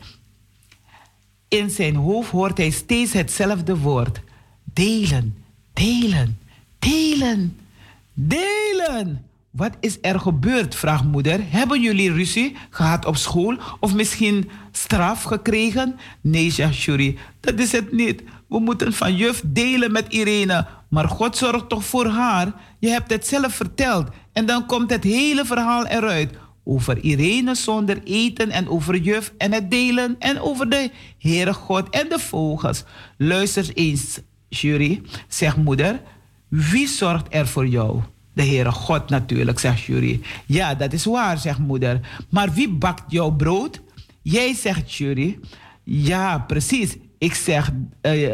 In 1.48 1.70
zijn 1.70 1.94
hoofd 1.94 2.30
hoort 2.30 2.58
hij 2.58 2.70
steeds 2.70 3.12
hetzelfde 3.12 3.76
woord. 3.76 4.20
Delen, 4.64 5.36
delen, 5.72 6.38
delen, 6.78 7.58
delen. 8.12 9.24
Wat 9.50 9.76
is 9.80 9.98
er 10.00 10.20
gebeurd? 10.20 10.74
vraagt 10.74 11.04
moeder. 11.04 11.40
Hebben 11.50 11.80
jullie 11.82 12.12
ruzie 12.12 12.56
gehad 12.70 13.04
op 13.04 13.16
school? 13.16 13.56
Of 13.80 13.94
misschien 13.94 14.50
straf 14.72 15.22
gekregen? 15.22 15.98
Nee, 16.20 16.50
Shuri, 16.50 17.18
dat 17.40 17.58
is 17.58 17.72
het 17.72 17.92
niet. 17.92 18.22
We 18.48 18.58
moeten 18.58 18.92
van 18.92 19.16
juf 19.16 19.42
delen 19.44 19.92
met 19.92 20.06
Irene. 20.08 20.66
Maar 20.88 21.08
God 21.08 21.36
zorgt 21.36 21.68
toch 21.68 21.84
voor 21.84 22.06
haar? 22.06 22.52
Je 22.78 22.88
hebt 22.88 23.10
het 23.10 23.26
zelf 23.26 23.54
verteld. 23.54 24.08
En 24.32 24.46
dan 24.46 24.66
komt 24.66 24.90
het 24.90 25.04
hele 25.04 25.44
verhaal 25.44 25.86
eruit 25.86 26.34
over 26.68 26.98
Irene 27.02 27.54
zonder 27.54 28.00
eten 28.04 28.50
en 28.50 28.68
over 28.68 28.96
juf 28.96 29.32
en 29.38 29.52
het 29.52 29.70
delen 29.70 30.16
en 30.18 30.40
over 30.40 30.70
de 30.70 30.90
Heere 31.18 31.54
God 31.54 31.90
en 31.90 32.08
de 32.08 32.18
vogels. 32.18 32.84
Luister 33.16 33.70
eens 33.74 34.20
jury, 34.48 35.02
zegt 35.28 35.56
moeder, 35.56 36.00
wie 36.48 36.88
zorgt 36.88 37.26
er 37.30 37.46
voor 37.46 37.66
jou? 37.66 38.00
De 38.32 38.44
Heere 38.44 38.70
God 38.70 39.08
natuurlijk, 39.08 39.58
zegt 39.58 39.82
jury. 39.82 40.20
Ja, 40.46 40.74
dat 40.74 40.92
is 40.92 41.04
waar, 41.04 41.38
zegt 41.38 41.58
moeder. 41.58 42.00
Maar 42.30 42.52
wie 42.52 42.68
bakt 42.68 43.02
jouw 43.08 43.30
brood? 43.30 43.80
Jij 44.22 44.54
zegt 44.54 44.94
jury. 44.94 45.38
Ja, 45.84 46.38
precies. 46.38 46.96
Ik 47.18 47.34
zeg, 47.34 47.72
uh, 48.02 48.32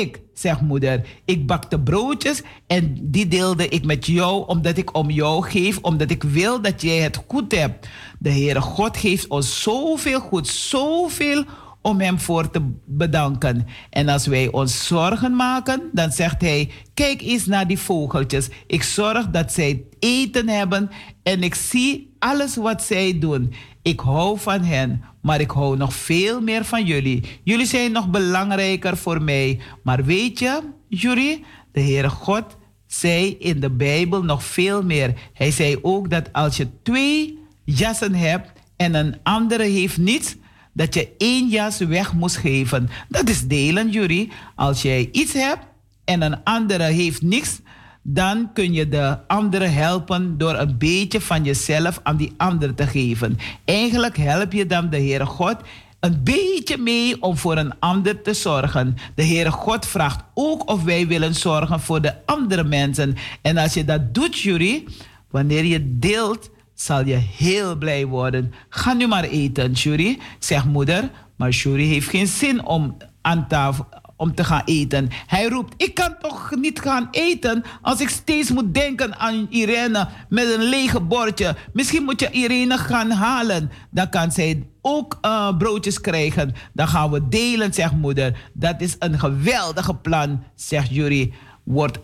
ik, 0.00 0.20
zegt 0.34 0.60
moeder, 0.60 1.06
ik 1.24 1.46
bakte 1.46 1.80
broodjes 1.80 2.42
en 2.66 2.98
die 3.00 3.28
deelde 3.28 3.68
ik 3.68 3.84
met 3.84 4.06
jou 4.06 4.46
omdat 4.46 4.76
ik 4.76 4.96
om 4.96 5.10
jou 5.10 5.42
geef, 5.42 5.78
omdat 5.78 6.10
ik 6.10 6.22
wil 6.22 6.60
dat 6.60 6.82
jij 6.82 6.98
het 6.98 7.20
goed 7.28 7.52
hebt. 7.52 7.88
De 8.18 8.30
Heere 8.30 8.60
God 8.60 8.96
geeft 8.96 9.28
ons 9.28 9.62
zoveel 9.62 10.20
goed, 10.20 10.48
zoveel 10.48 11.44
om 11.82 12.00
Hem 12.00 12.18
voor 12.18 12.50
te 12.50 12.72
bedanken. 12.84 13.66
En 13.90 14.08
als 14.08 14.26
wij 14.26 14.48
ons 14.50 14.86
zorgen 14.86 15.36
maken, 15.36 15.82
dan 15.92 16.12
zegt 16.12 16.40
Hij: 16.40 16.70
Kijk 16.94 17.22
eens 17.22 17.46
naar 17.46 17.66
die 17.66 17.78
vogeltjes. 17.78 18.48
Ik 18.66 18.82
zorg 18.82 19.30
dat 19.30 19.52
zij 19.52 19.84
eten 19.98 20.48
hebben 20.48 20.90
en 21.22 21.42
ik 21.42 21.54
zie 21.54 22.14
alles 22.18 22.56
wat 22.56 22.82
zij 22.82 23.18
doen. 23.18 23.52
Ik 23.84 24.00
hou 24.00 24.38
van 24.38 24.60
hen, 24.60 25.02
maar 25.22 25.40
ik 25.40 25.50
hou 25.50 25.76
nog 25.76 25.94
veel 25.94 26.40
meer 26.40 26.64
van 26.64 26.84
jullie. 26.84 27.22
Jullie 27.42 27.66
zijn 27.66 27.92
nog 27.92 28.10
belangrijker 28.10 28.96
voor 28.96 29.22
mij. 29.22 29.60
Maar 29.82 30.04
weet 30.04 30.38
je, 30.38 30.60
jullie, 30.88 31.44
de 31.72 31.80
Heere 31.80 32.08
God 32.08 32.44
zei 32.86 33.36
in 33.38 33.60
de 33.60 33.70
Bijbel 33.70 34.22
nog 34.22 34.44
veel 34.44 34.82
meer. 34.82 35.14
Hij 35.32 35.50
zei 35.50 35.78
ook 35.82 36.10
dat 36.10 36.32
als 36.32 36.56
je 36.56 36.68
twee 36.82 37.38
jassen 37.64 38.14
hebt 38.14 38.52
en 38.76 38.94
een 38.94 39.16
andere 39.22 39.64
heeft 39.64 39.98
niets, 39.98 40.36
dat 40.72 40.94
je 40.94 41.08
één 41.18 41.48
jas 41.48 41.78
weg 41.78 42.12
moest 42.12 42.36
geven. 42.36 42.88
Dat 43.08 43.28
is 43.28 43.46
delen, 43.46 43.90
jullie. 43.90 44.32
Als 44.54 44.82
jij 44.82 45.08
iets 45.12 45.32
hebt 45.32 45.66
en 46.04 46.22
een 46.22 46.44
andere 46.44 46.84
heeft 46.84 47.22
niks, 47.22 47.60
dan 48.06 48.50
kun 48.52 48.72
je 48.72 48.88
de 48.88 49.18
andere 49.26 49.66
helpen 49.66 50.38
door 50.38 50.54
een 50.54 50.78
beetje 50.78 51.20
van 51.20 51.44
jezelf 51.44 52.00
aan 52.02 52.16
die 52.16 52.32
ander 52.36 52.74
te 52.74 52.86
geven. 52.86 53.38
Eigenlijk 53.64 54.16
help 54.16 54.52
je 54.52 54.66
dan 54.66 54.90
de 54.90 54.96
Heere 54.96 55.26
God 55.26 55.56
een 56.00 56.20
beetje 56.22 56.78
mee 56.78 57.22
om 57.22 57.36
voor 57.36 57.56
een 57.56 57.78
ander 57.78 58.22
te 58.22 58.34
zorgen. 58.34 58.96
De 59.14 59.24
Heere 59.24 59.50
God 59.50 59.86
vraagt 59.86 60.24
ook 60.34 60.70
of 60.70 60.82
wij 60.82 61.06
willen 61.06 61.34
zorgen 61.34 61.80
voor 61.80 62.00
de 62.00 62.14
andere 62.26 62.64
mensen. 62.64 63.16
En 63.42 63.56
als 63.56 63.74
je 63.74 63.84
dat 63.84 64.14
doet, 64.14 64.38
Jury, 64.38 64.84
wanneer 65.30 65.64
je 65.64 65.98
deelt, 65.98 66.50
zal 66.74 67.04
je 67.06 67.14
heel 67.14 67.76
blij 67.76 68.06
worden. 68.06 68.52
Ga 68.68 68.92
nu 68.92 69.06
maar 69.06 69.24
eten, 69.24 69.72
Jury, 69.72 70.18
zegt 70.38 70.64
moeder. 70.64 71.10
Maar 71.36 71.50
Jury 71.50 71.86
heeft 71.86 72.08
geen 72.08 72.26
zin 72.26 72.64
om 72.64 72.96
aan 73.20 73.48
tafel 73.48 73.86
om 74.16 74.34
te 74.34 74.44
gaan 74.44 74.62
eten. 74.64 75.08
Hij 75.26 75.48
roept: 75.48 75.74
Ik 75.76 75.94
kan 75.94 76.16
toch 76.20 76.54
niet 76.56 76.80
gaan 76.80 77.08
eten 77.10 77.64
als 77.82 78.00
ik 78.00 78.08
steeds 78.08 78.50
moet 78.50 78.74
denken 78.74 79.18
aan 79.18 79.46
Irene 79.50 80.08
met 80.28 80.54
een 80.54 80.62
lege 80.62 81.00
bordje. 81.00 81.56
Misschien 81.72 82.04
moet 82.04 82.20
je 82.20 82.30
Irene 82.30 82.78
gaan 82.78 83.10
halen. 83.10 83.70
Dan 83.90 84.08
kan 84.08 84.32
zij 84.32 84.66
ook 84.80 85.18
uh, 85.22 85.56
broodjes 85.56 86.00
krijgen. 86.00 86.54
Dan 86.72 86.88
gaan 86.88 87.10
we 87.10 87.28
delen, 87.28 87.74
zegt 87.74 87.92
moeder. 87.92 88.50
Dat 88.52 88.80
is 88.80 88.96
een 88.98 89.18
geweldige 89.18 89.94
plan, 89.94 90.44
zegt 90.54 90.94
Jury. 90.94 91.32
Wordt 91.64 91.98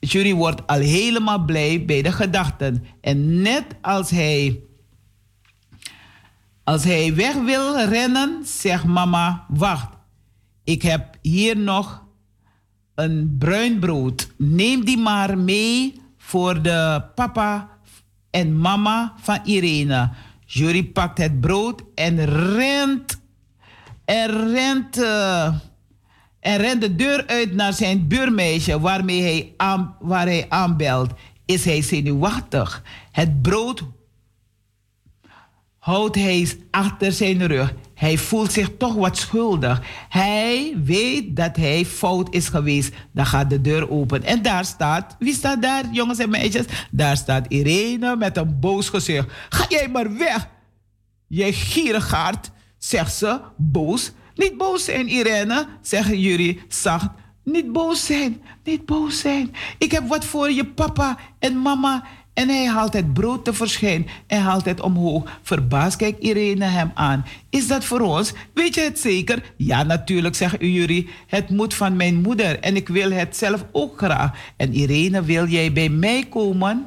Jury 0.00 0.34
wordt 0.34 0.66
al 0.66 0.78
helemaal 0.78 1.44
blij 1.44 1.84
bij 1.84 2.02
de 2.02 2.12
gedachten. 2.12 2.84
En 3.00 3.42
net 3.42 3.64
als 3.80 4.10
hij, 4.10 4.60
als 6.64 6.84
hij 6.84 7.14
weg 7.14 7.34
wil 7.34 7.80
rennen, 7.80 8.42
zegt 8.44 8.84
mama: 8.84 9.44
Wacht, 9.48 9.97
ik 10.68 10.82
heb 10.82 11.16
hier 11.22 11.56
nog 11.58 12.04
een 12.94 13.36
bruin 13.38 13.78
brood. 13.78 14.30
Neem 14.36 14.84
die 14.84 14.98
maar 14.98 15.38
mee 15.38 16.00
voor 16.16 16.62
de 16.62 17.02
papa 17.14 17.68
en 18.30 18.58
mama 18.58 19.14
van 19.20 19.40
Irene. 19.44 20.10
Jury 20.46 20.84
pakt 20.84 21.18
het 21.18 21.40
brood 21.40 21.82
en 21.94 22.24
rent. 22.24 23.20
En 24.04 24.50
rent. 24.52 24.98
Uh, 24.98 25.54
en 26.40 26.56
rent 26.56 26.80
de 26.80 26.94
deur 26.94 27.26
uit 27.26 27.54
naar 27.54 27.72
zijn 27.72 28.08
buurmeisje 28.08 28.80
waarmee 28.80 29.22
hij 29.22 29.54
aan, 29.56 29.96
waar 30.00 30.26
hij 30.26 30.46
aanbelt. 30.48 31.10
Is 31.44 31.64
hij 31.64 31.82
zenuwachtig? 31.82 32.82
Het 33.10 33.42
brood 33.42 33.84
houdt 35.78 36.14
hij 36.14 36.48
achter 36.70 37.12
zijn 37.12 37.46
rug. 37.46 37.74
Hij 37.98 38.18
voelt 38.18 38.52
zich 38.52 38.70
toch 38.78 38.94
wat 38.94 39.16
schuldig. 39.16 39.82
Hij 40.08 40.76
weet 40.84 41.36
dat 41.36 41.56
hij 41.56 41.84
fout 41.84 42.34
is 42.34 42.48
geweest. 42.48 42.94
Dan 43.12 43.26
gaat 43.26 43.50
de 43.50 43.60
deur 43.60 43.90
open. 43.90 44.24
En 44.24 44.42
daar 44.42 44.64
staat, 44.64 45.16
wie 45.18 45.34
staat 45.34 45.62
daar, 45.62 45.84
jongens 45.92 46.18
en 46.18 46.30
meisjes? 46.30 46.64
Daar 46.90 47.16
staat 47.16 47.46
Irene 47.48 48.16
met 48.16 48.36
een 48.36 48.60
boos 48.60 48.88
gezicht. 48.88 49.28
Ga 49.48 49.64
jij 49.68 49.88
maar 49.88 50.16
weg. 50.16 50.48
Jij 51.26 51.52
gierigaard, 51.52 52.50
zegt 52.78 53.14
ze, 53.14 53.40
boos. 53.56 54.12
Niet 54.34 54.56
boos 54.56 54.84
zijn, 54.84 55.08
Irene, 55.08 55.66
zeggen 55.80 56.20
jullie 56.20 56.60
zacht. 56.68 57.08
Niet 57.44 57.72
boos 57.72 58.06
zijn, 58.06 58.42
niet 58.64 58.86
boos 58.86 59.18
zijn. 59.18 59.54
Ik 59.78 59.90
heb 59.90 60.08
wat 60.08 60.24
voor 60.24 60.50
je 60.50 60.66
papa 60.66 61.18
en 61.38 61.58
mama 61.58 62.04
en 62.38 62.48
hij 62.48 62.66
haalt 62.66 62.92
het 62.92 63.12
brood 63.12 63.44
tevoorschijn 63.44 64.06
en 64.26 64.40
haalt 64.40 64.64
het 64.64 64.80
omhoog. 64.80 65.30
Verbaasd 65.42 65.96
kijkt 65.96 66.22
Irene 66.22 66.64
hem 66.64 66.90
aan. 66.94 67.24
Is 67.50 67.68
dat 67.68 67.84
voor 67.84 68.00
ons? 68.00 68.32
Weet 68.54 68.74
je 68.74 68.80
het 68.80 68.98
zeker? 68.98 69.42
Ja, 69.56 69.82
natuurlijk, 69.82 70.34
zegt 70.34 70.62
Uri. 70.62 71.08
Het 71.26 71.50
moet 71.50 71.74
van 71.74 71.96
mijn 71.96 72.20
moeder 72.20 72.60
en 72.60 72.76
ik 72.76 72.88
wil 72.88 73.10
het 73.10 73.36
zelf 73.36 73.64
ook 73.72 73.98
graag. 73.98 74.30
En 74.56 74.72
Irene, 74.72 75.22
wil 75.22 75.46
jij 75.46 75.72
bij 75.72 75.88
mij 75.88 76.26
komen? 76.30 76.86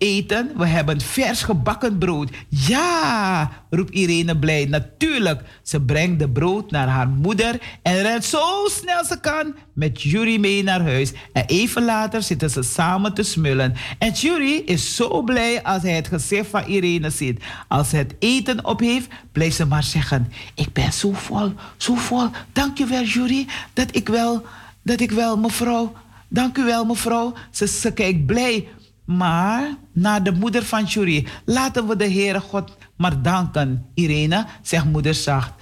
Eten. 0.00 0.50
We 0.56 0.66
hebben 0.66 1.00
vers 1.00 1.42
gebakken 1.42 1.98
brood. 1.98 2.30
Ja, 2.48 3.50
roept 3.70 3.94
Irene 3.94 4.38
blij. 4.38 4.64
Natuurlijk. 4.64 5.42
Ze 5.62 5.80
brengt 5.80 6.18
de 6.18 6.28
brood 6.28 6.70
naar 6.70 6.88
haar 6.88 7.08
moeder 7.08 7.60
en 7.82 8.02
rent 8.02 8.24
zo 8.24 8.66
snel 8.68 9.04
ze 9.04 9.20
kan 9.20 9.54
met 9.72 10.02
Jury 10.02 10.40
mee 10.40 10.62
naar 10.62 10.82
huis. 10.82 11.12
En 11.32 11.44
even 11.46 11.84
later 11.84 12.22
zitten 12.22 12.50
ze 12.50 12.62
samen 12.62 13.14
te 13.14 13.22
smullen. 13.22 13.74
En 13.98 14.12
Jury 14.12 14.62
is 14.66 14.94
zo 14.94 15.22
blij 15.22 15.62
als 15.62 15.82
hij 15.82 15.92
het 15.92 16.08
gezicht 16.08 16.50
van 16.50 16.64
Irene 16.64 17.10
ziet. 17.10 17.42
Als 17.68 17.88
ze 17.88 17.96
het 17.96 18.14
eten 18.18 18.64
op 18.64 18.80
heeft, 18.80 19.08
blijft 19.32 19.56
ze 19.56 19.66
maar 19.66 19.82
zeggen: 19.82 20.32
Ik 20.54 20.72
ben 20.72 20.92
zo 20.92 21.12
vol, 21.12 21.52
zo 21.76 21.94
vol. 21.94 22.28
Dank 22.52 22.78
je 22.78 22.86
wel, 22.86 23.02
Jury, 23.02 23.46
dat 23.72 23.96
ik 23.96 24.08
wel, 24.08 24.42
dat 24.82 25.00
ik 25.00 25.10
wel, 25.10 25.36
mevrouw. 25.36 25.92
Dank 26.28 26.58
u 26.58 26.64
wel, 26.64 26.84
mevrouw. 26.84 27.32
Ze, 27.50 27.66
ze 27.66 27.92
kijkt 27.92 28.26
blij 28.26 28.68
maar 29.16 29.76
naar 29.92 30.22
de 30.22 30.32
moeder 30.32 30.64
van 30.64 30.84
Jury. 30.84 31.26
Laten 31.44 31.86
we 31.86 31.96
de 31.96 32.10
Heere 32.10 32.40
God 32.40 32.76
maar 32.96 33.22
danken. 33.22 33.86
Irene, 33.94 34.46
zegt 34.62 34.84
moeder 34.84 35.14
zacht. 35.14 35.52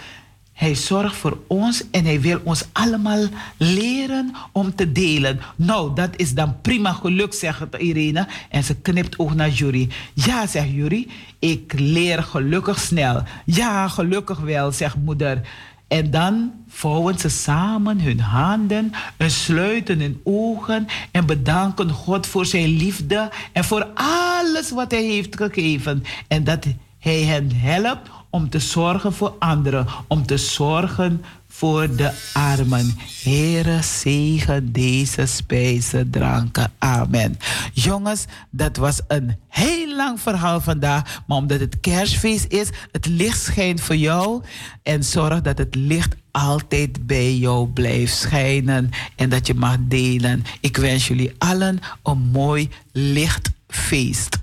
Hij 0.59 0.75
zorgt 0.75 1.17
voor 1.17 1.39
ons 1.47 1.85
en 1.91 2.05
hij 2.05 2.21
wil 2.21 2.41
ons 2.45 2.65
allemaal 2.73 3.27
leren 3.57 4.35
om 4.53 4.75
te 4.75 4.93
delen. 4.93 5.41
Nou, 5.57 5.95
dat 5.95 6.11
is 6.17 6.35
dan 6.35 6.61
prima 6.61 6.93
geluk, 6.93 7.35
zegt 7.35 7.77
Irene. 7.79 8.27
En 8.51 8.65
ze 8.65 8.75
knipt 8.75 9.19
ook 9.19 9.35
naar 9.35 9.51
Jury. 9.51 9.89
Ja, 10.15 10.47
zegt 10.47 10.71
Jury, 10.71 11.09
ik 11.39 11.73
leer 11.77 12.23
gelukkig 12.23 12.79
snel. 12.79 13.23
Ja, 13.45 13.89
gelukkig 13.89 14.39
wel, 14.39 14.73
zegt 14.73 14.97
moeder. 14.97 15.41
En 15.89 16.11
dan 16.11 16.53
vouwen 16.69 17.19
ze 17.19 17.29
samen 17.29 18.01
hun 18.01 18.21
handen 18.21 18.93
en 19.17 19.31
sluiten 19.31 20.01
hun 20.01 20.21
ogen 20.25 20.87
en 21.11 21.27
bedanken 21.27 21.91
God 21.91 22.27
voor 22.27 22.47
zijn 22.47 22.69
liefde 22.69 23.31
en 23.53 23.65
voor 23.65 23.87
alles 23.95 24.71
wat 24.71 24.91
hij 24.91 25.03
heeft 25.03 25.37
gegeven. 25.37 26.05
En 26.29 26.45
dat 26.45 26.67
hij 26.99 27.21
hen 27.21 27.53
helpt 27.55 28.11
om 28.31 28.51
te 28.51 28.59
zorgen 28.59 29.13
voor 29.13 29.35
anderen, 29.39 29.87
om 30.09 30.27
te 30.27 30.37
zorgen 30.37 31.25
voor 31.59 31.97
de 31.97 32.13
armen. 32.33 32.95
Heere, 33.23 33.83
zegen 33.83 34.73
deze 34.73 35.27
spijzen, 35.27 36.11
dranken. 36.11 36.73
Amen. 36.79 37.39
Jongens, 37.73 38.25
dat 38.51 38.77
was 38.77 39.01
een 39.09 39.37
heel 39.49 39.97
lang 39.97 40.21
verhaal 40.21 40.61
vandaag. 40.61 41.23
Maar 41.27 41.37
omdat 41.37 41.61
het 41.61 41.81
kerstfeest 41.81 42.45
is, 42.49 42.69
het 42.93 43.07
licht 43.07 43.41
schijnt 43.41 43.81
voor 43.81 43.97
jou. 43.97 44.43
En 44.83 45.05
zorg 45.05 45.41
dat 45.41 45.59
het 45.59 45.75
licht 45.75 46.17
altijd 46.31 47.07
bij 47.07 47.35
jou 47.35 47.69
blijft 47.69 48.17
schijnen. 48.17 48.91
En 49.17 49.29
dat 49.29 49.47
je 49.47 49.55
mag 49.55 49.77
delen. 49.81 50.45
Ik 50.61 50.77
wens 50.77 51.09
jullie 51.09 51.35
allen 51.39 51.79
een 52.03 52.19
mooi 52.19 52.69
lichtfeest. 52.93 54.39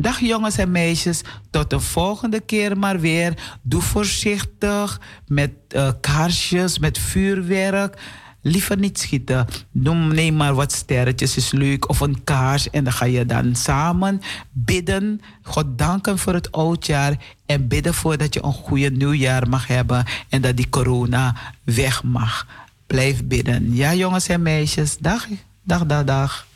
Dag 0.00 0.20
jongens 0.20 0.56
en 0.56 0.70
meisjes, 0.70 1.20
tot 1.50 1.70
de 1.70 1.80
volgende 1.80 2.40
keer 2.40 2.78
maar 2.78 3.00
weer. 3.00 3.58
Doe 3.62 3.82
voorzichtig 3.82 5.00
met 5.26 5.50
uh, 5.68 5.90
kaarsjes, 6.00 6.78
met 6.78 6.98
vuurwerk. 6.98 8.02
Liever 8.42 8.78
niet 8.78 8.98
schieten. 8.98 9.46
Noem, 9.70 10.14
neem 10.14 10.36
maar 10.36 10.54
wat 10.54 10.72
sterretjes, 10.72 11.36
is 11.36 11.50
leuk. 11.50 11.88
Of 11.88 12.00
een 12.00 12.24
kaars. 12.24 12.70
En 12.70 12.84
dan 12.84 12.92
ga 12.92 13.04
je 13.04 13.26
dan 13.26 13.54
samen 13.56 14.20
bidden. 14.50 15.20
God 15.42 15.78
danken 15.78 16.18
voor 16.18 16.34
het 16.34 16.52
oudjaar. 16.52 17.16
En 17.46 17.68
bidden 17.68 17.94
voor 17.94 18.16
dat 18.16 18.34
je 18.34 18.44
een 18.44 18.52
goede 18.52 18.90
nieuwjaar 18.90 19.48
mag 19.48 19.66
hebben. 19.66 20.04
En 20.28 20.40
dat 20.42 20.56
die 20.56 20.68
corona 20.68 21.36
weg 21.64 22.02
mag. 22.02 22.46
blijf 22.86 23.24
bidden. 23.24 23.74
Ja, 23.74 23.94
jongens 23.94 24.28
en 24.28 24.42
meisjes. 24.42 24.96
Dag, 24.98 25.26
dag, 25.62 25.86
dag, 25.86 26.04
dag. 26.04 26.46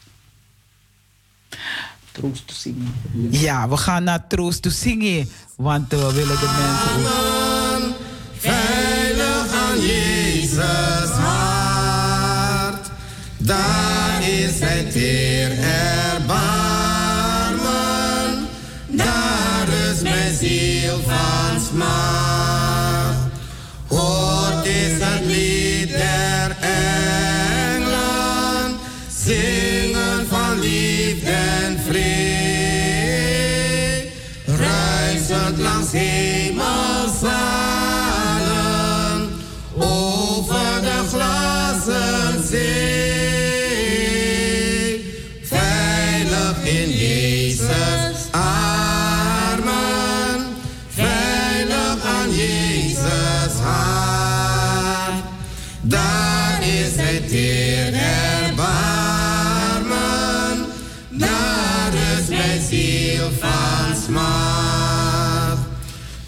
Troost 2.15 2.47
to 2.47 2.55
zingen. 2.55 2.95
Ja, 3.31 3.69
we 3.69 3.77
gaan 3.77 4.05
naar 4.05 4.27
Troost 4.27 4.63
to 4.63 4.71
zingen. 4.71 5.29
Want 5.57 5.91
we 5.91 6.13
willen 6.13 6.39
de 6.39 6.51
mensen 6.61 6.95
ook... 7.11 7.97
Veilig 8.37 9.53
aan 9.53 9.81
Jezus 9.81 11.11
hart. 11.11 12.91
Daar 13.39 13.84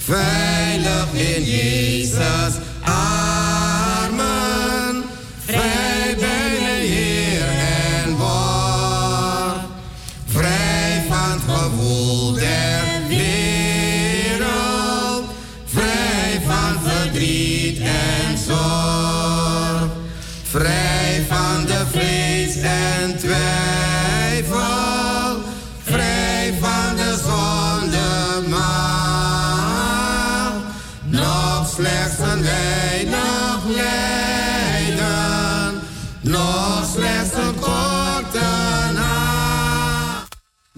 Veilig 0.07 1.37
in 1.37 1.45
Jezus 1.45 2.61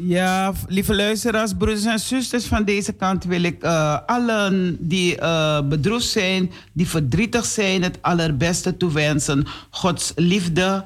Ja, 0.09 0.53
lieve 0.69 0.95
luisteraars, 0.95 1.53
broeders 1.59 1.85
en 1.85 1.99
zusters, 1.99 2.45
van 2.45 2.65
deze 2.65 2.93
kant 2.93 3.25
wil 3.25 3.43
ik 3.43 3.63
eh, 3.63 3.99
allen 4.07 4.77
die 4.81 5.19
eh, 5.19 5.61
bedroefd 5.63 6.07
zijn, 6.07 6.51
die 6.73 6.89
verdrietig 6.89 7.45
zijn, 7.45 7.83
het 7.83 7.99
allerbeste 8.01 8.77
toewensen. 8.77 9.47
Gods 9.71 10.13
liefde, 10.17 10.85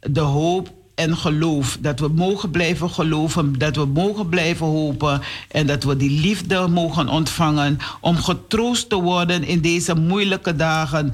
de 0.00 0.20
hoop 0.20 0.72
en 0.94 1.16
geloof. 1.16 1.78
Dat 1.80 2.00
we 2.00 2.08
mogen 2.08 2.50
blijven 2.50 2.90
geloven, 2.90 3.58
dat 3.58 3.76
we 3.76 3.84
mogen 3.84 4.28
blijven 4.28 4.66
hopen 4.66 5.20
en 5.48 5.66
dat 5.66 5.84
we 5.84 5.96
die 5.96 6.20
liefde 6.20 6.68
mogen 6.68 7.08
ontvangen 7.08 7.78
om 8.00 8.16
getroost 8.16 8.88
te 8.88 8.96
worden 8.96 9.44
in 9.44 9.60
deze 9.60 9.94
moeilijke 9.94 10.56
dagen. 10.56 11.12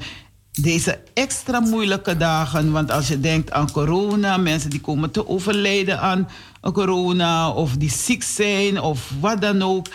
Deze 0.61 0.99
extra 1.13 1.59
moeilijke 1.59 2.17
dagen, 2.17 2.71
want 2.71 2.91
als 2.91 3.07
je 3.07 3.19
denkt 3.19 3.51
aan 3.51 3.71
corona, 3.71 4.37
mensen 4.37 4.69
die 4.69 4.81
komen 4.81 5.11
te 5.11 5.27
overlijden 5.27 5.99
aan 5.99 6.27
corona 6.61 7.49
of 7.49 7.71
die 7.75 7.91
ziek 7.91 8.23
zijn 8.23 8.81
of 8.81 9.11
wat 9.19 9.41
dan 9.41 9.61
ook. 9.61 9.87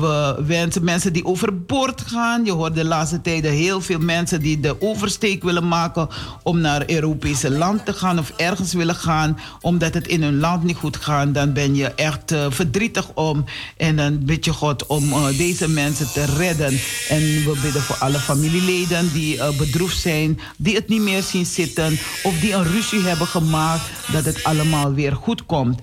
We 0.00 0.42
wensen 0.46 0.84
mensen 0.84 1.12
die 1.12 1.24
overboord 1.24 2.00
gaan. 2.00 2.44
Je 2.44 2.52
hoort 2.52 2.74
de 2.74 2.84
laatste 2.84 3.20
tijden 3.20 3.52
heel 3.52 3.80
veel 3.80 3.98
mensen 3.98 4.40
die 4.40 4.60
de 4.60 4.80
oversteek 4.80 5.42
willen 5.42 5.68
maken 5.68 6.08
om 6.42 6.60
naar 6.60 6.82
Europese 6.86 7.50
land 7.50 7.84
te 7.84 7.92
gaan 7.92 8.18
of 8.18 8.32
ergens 8.36 8.72
willen 8.72 8.94
gaan 8.94 9.38
omdat 9.60 9.94
het 9.94 10.08
in 10.08 10.22
hun 10.22 10.38
land 10.38 10.64
niet 10.64 10.76
goed 10.76 10.96
gaat. 10.96 11.34
Dan 11.34 11.52
ben 11.52 11.74
je 11.74 11.86
echt 11.88 12.32
uh, 12.32 12.46
verdrietig 12.48 13.10
om 13.14 13.44
en 13.76 13.96
dan 13.96 14.24
bid 14.24 14.44
je 14.44 14.52
God 14.52 14.86
om 14.86 15.12
uh, 15.12 15.26
deze 15.36 15.68
mensen 15.68 16.12
te 16.12 16.24
redden. 16.24 16.78
En 17.08 17.20
we 17.20 17.58
bidden 17.62 17.82
voor 17.82 17.96
alle 17.96 18.18
familieleden 18.18 19.12
die 19.12 19.38
bedroefd 19.58 20.00
zijn, 20.00 20.40
die 20.56 20.74
het 20.74 20.88
niet 20.88 21.02
meer 21.02 21.22
zien 21.22 21.46
zitten 21.46 21.98
of 22.22 22.38
die 22.40 22.52
een 22.52 22.64
ruzie 22.64 23.02
hebben 23.02 23.26
gemaakt, 23.26 23.82
dat 24.12 24.24
het 24.24 24.44
allemaal 24.44 24.92
weer 24.94 25.16
goed 25.16 25.46
komt. 25.46 25.80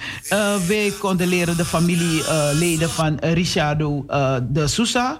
wij 0.68 0.94
condoleren 0.99 1.57
de 1.57 1.65
familieleden 1.65 2.90
van 2.90 3.18
Richardo 3.19 3.98
uh, 4.09 4.35
de 4.49 4.67
Sousa 4.67 5.19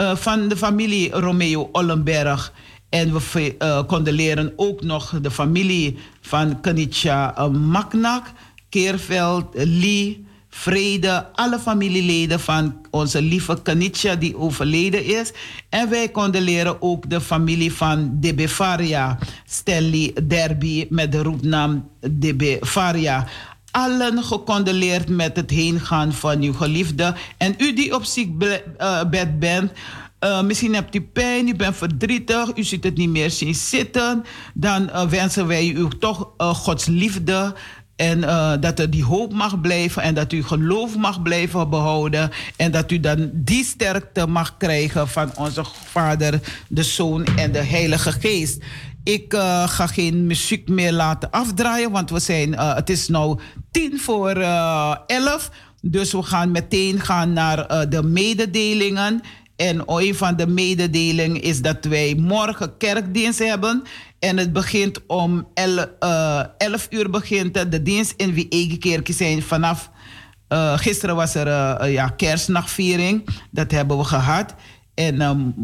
uh, 0.00 0.16
van 0.16 0.48
de 0.48 0.56
familie 0.56 1.10
Romeo 1.10 1.68
Ollenberg. 1.72 2.52
En 2.88 3.12
we 3.12 3.54
uh, 3.58 3.82
condoleren 3.86 4.52
ook 4.56 4.82
nog 4.82 5.20
de 5.20 5.30
familie 5.30 5.98
van 6.20 6.60
Kenitja 6.60 7.48
Maknak, 7.48 8.26
Keerveld, 8.68 9.44
Lee, 9.54 10.26
Vrede, 10.56 11.26
alle 11.32 11.58
familieleden 11.58 12.40
van 12.40 12.74
onze 12.90 13.22
lieve 13.22 13.62
Kenitja 13.62 14.14
die 14.14 14.36
overleden 14.36 15.04
is. 15.04 15.32
En 15.68 15.90
wij 15.90 16.10
condoleren 16.10 16.82
ook 16.82 17.10
de 17.10 17.20
familie 17.20 17.72
van 17.72 18.16
DB 18.20 18.48
Faria, 18.48 19.18
Stanley 19.46 20.16
Derby 20.24 20.86
met 20.90 21.12
de 21.12 21.22
roepnaam 21.22 21.88
DB 22.00 22.64
Faria 22.64 23.26
allen 23.74 24.22
gecondoleerd 24.22 25.08
met 25.08 25.36
het 25.36 25.50
heengaan 25.50 26.12
van 26.12 26.42
uw 26.42 26.52
geliefde. 26.52 27.14
En 27.36 27.54
u 27.58 27.74
die 27.74 27.94
op 27.94 28.04
ziekbed 28.04 29.38
bent, 29.38 29.72
uh, 30.20 30.42
misschien 30.42 30.74
hebt 30.74 30.94
u 30.94 31.02
pijn, 31.02 31.48
u 31.48 31.54
bent 31.54 31.76
verdrietig, 31.76 32.56
u 32.56 32.62
ziet 32.62 32.84
het 32.84 32.96
niet 32.96 33.08
meer 33.08 33.30
zien 33.30 33.54
zitten. 33.54 34.24
Dan 34.54 34.82
uh, 34.82 35.02
wensen 35.02 35.46
wij 35.46 35.68
u 35.68 35.88
toch 35.98 36.30
Gods 36.38 36.86
liefde. 36.86 37.54
En 37.96 38.20
dat 38.60 38.78
er 38.78 38.90
die 38.90 39.04
hoop 39.04 39.32
mag 39.32 39.60
blijven 39.60 40.02
en 40.02 40.14
dat 40.14 40.32
u 40.32 40.42
geloof 40.42 40.96
mag 40.96 41.22
blijven 41.22 41.70
behouden. 41.70 42.30
En 42.56 42.70
dat 42.70 42.90
u 42.90 43.00
dan 43.00 43.30
die 43.32 43.64
sterkte 43.64 44.26
mag 44.26 44.56
krijgen 44.56 45.08
van 45.08 45.30
onze 45.36 45.64
Vader, 45.84 46.40
de 46.68 46.82
Zoon 46.82 47.24
en 47.24 47.52
de 47.52 47.62
Heilige 47.62 48.12
Geest. 48.12 48.62
Ik 49.04 49.34
uh, 49.34 49.68
ga 49.68 49.86
geen 49.86 50.26
muziek 50.26 50.68
meer 50.68 50.92
laten 50.92 51.30
afdraaien, 51.30 51.90
want 51.90 52.10
we 52.10 52.18
zijn, 52.18 52.52
uh, 52.52 52.74
het 52.74 52.90
is 52.90 53.08
nu 53.08 53.34
tien 53.70 54.00
voor 54.00 54.36
uh, 54.36 54.96
elf. 55.06 55.50
Dus 55.80 56.12
we 56.12 56.22
gaan 56.22 56.50
meteen 56.50 57.00
gaan 57.00 57.32
naar 57.32 57.88
de 57.88 58.02
mededelingen. 58.02 59.20
En 59.56 59.82
een 59.86 60.14
van 60.14 60.36
de 60.36 60.46
mededelingen 60.46 61.42
is 61.42 61.62
dat 61.62 61.84
wij 61.84 62.14
morgen 62.14 62.76
kerkdienst 62.76 63.38
hebben. 63.38 63.82
En 64.18 64.36
het 64.36 64.52
begint 64.52 65.06
om 65.06 65.48
11 65.54 66.86
uur 66.90 67.10
begint 67.10 67.70
de 67.70 67.82
dienst 67.82 68.14
in 68.16 68.34
Wie 68.34 68.78
Kerk 68.78 69.08
zijn 69.12 69.42
vanaf... 69.42 69.90
gisteren 70.76 71.16
was 71.16 71.34
er 71.34 71.88
ja, 71.90 72.08
kerstnachtviering. 72.08 73.24
Dat 73.50 73.70
hebben 73.70 73.98
we 73.98 74.04
gehad. 74.04 74.54
En 74.94 75.20
um, 75.20 75.54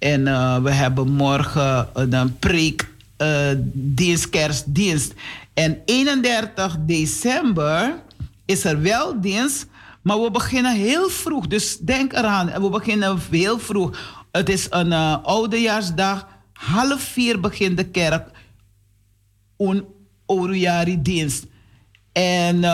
en 0.00 0.26
uh, 0.26 0.56
we 0.62 0.70
hebben 0.70 1.10
morgen 1.10 1.88
een 1.92 2.38
preek, 2.38 2.88
uh, 3.18 3.50
dienst, 3.72 4.30
kerstdienst. 4.30 5.14
En 5.54 5.82
31 5.84 6.76
december 6.80 8.02
is 8.44 8.64
er 8.64 8.82
wel 8.82 9.20
dienst, 9.20 9.66
maar 10.02 10.20
we 10.20 10.30
beginnen 10.30 10.74
heel 10.74 11.08
vroeg. 11.08 11.46
Dus 11.46 11.78
denk 11.78 12.12
eraan, 12.12 12.62
we 12.62 12.68
beginnen 12.68 13.20
heel 13.30 13.58
vroeg. 13.58 13.98
Het 14.32 14.48
is 14.48 14.66
een 14.70 14.92
oudejaarsdag. 15.22 16.26
Half 16.52 17.00
vier 17.00 17.40
begint 17.40 17.76
de 17.76 17.84
kerk. 17.84 18.28
Een 19.56 19.84
Orujari 20.26 21.02
dienst. 21.02 21.46
En 22.12 22.64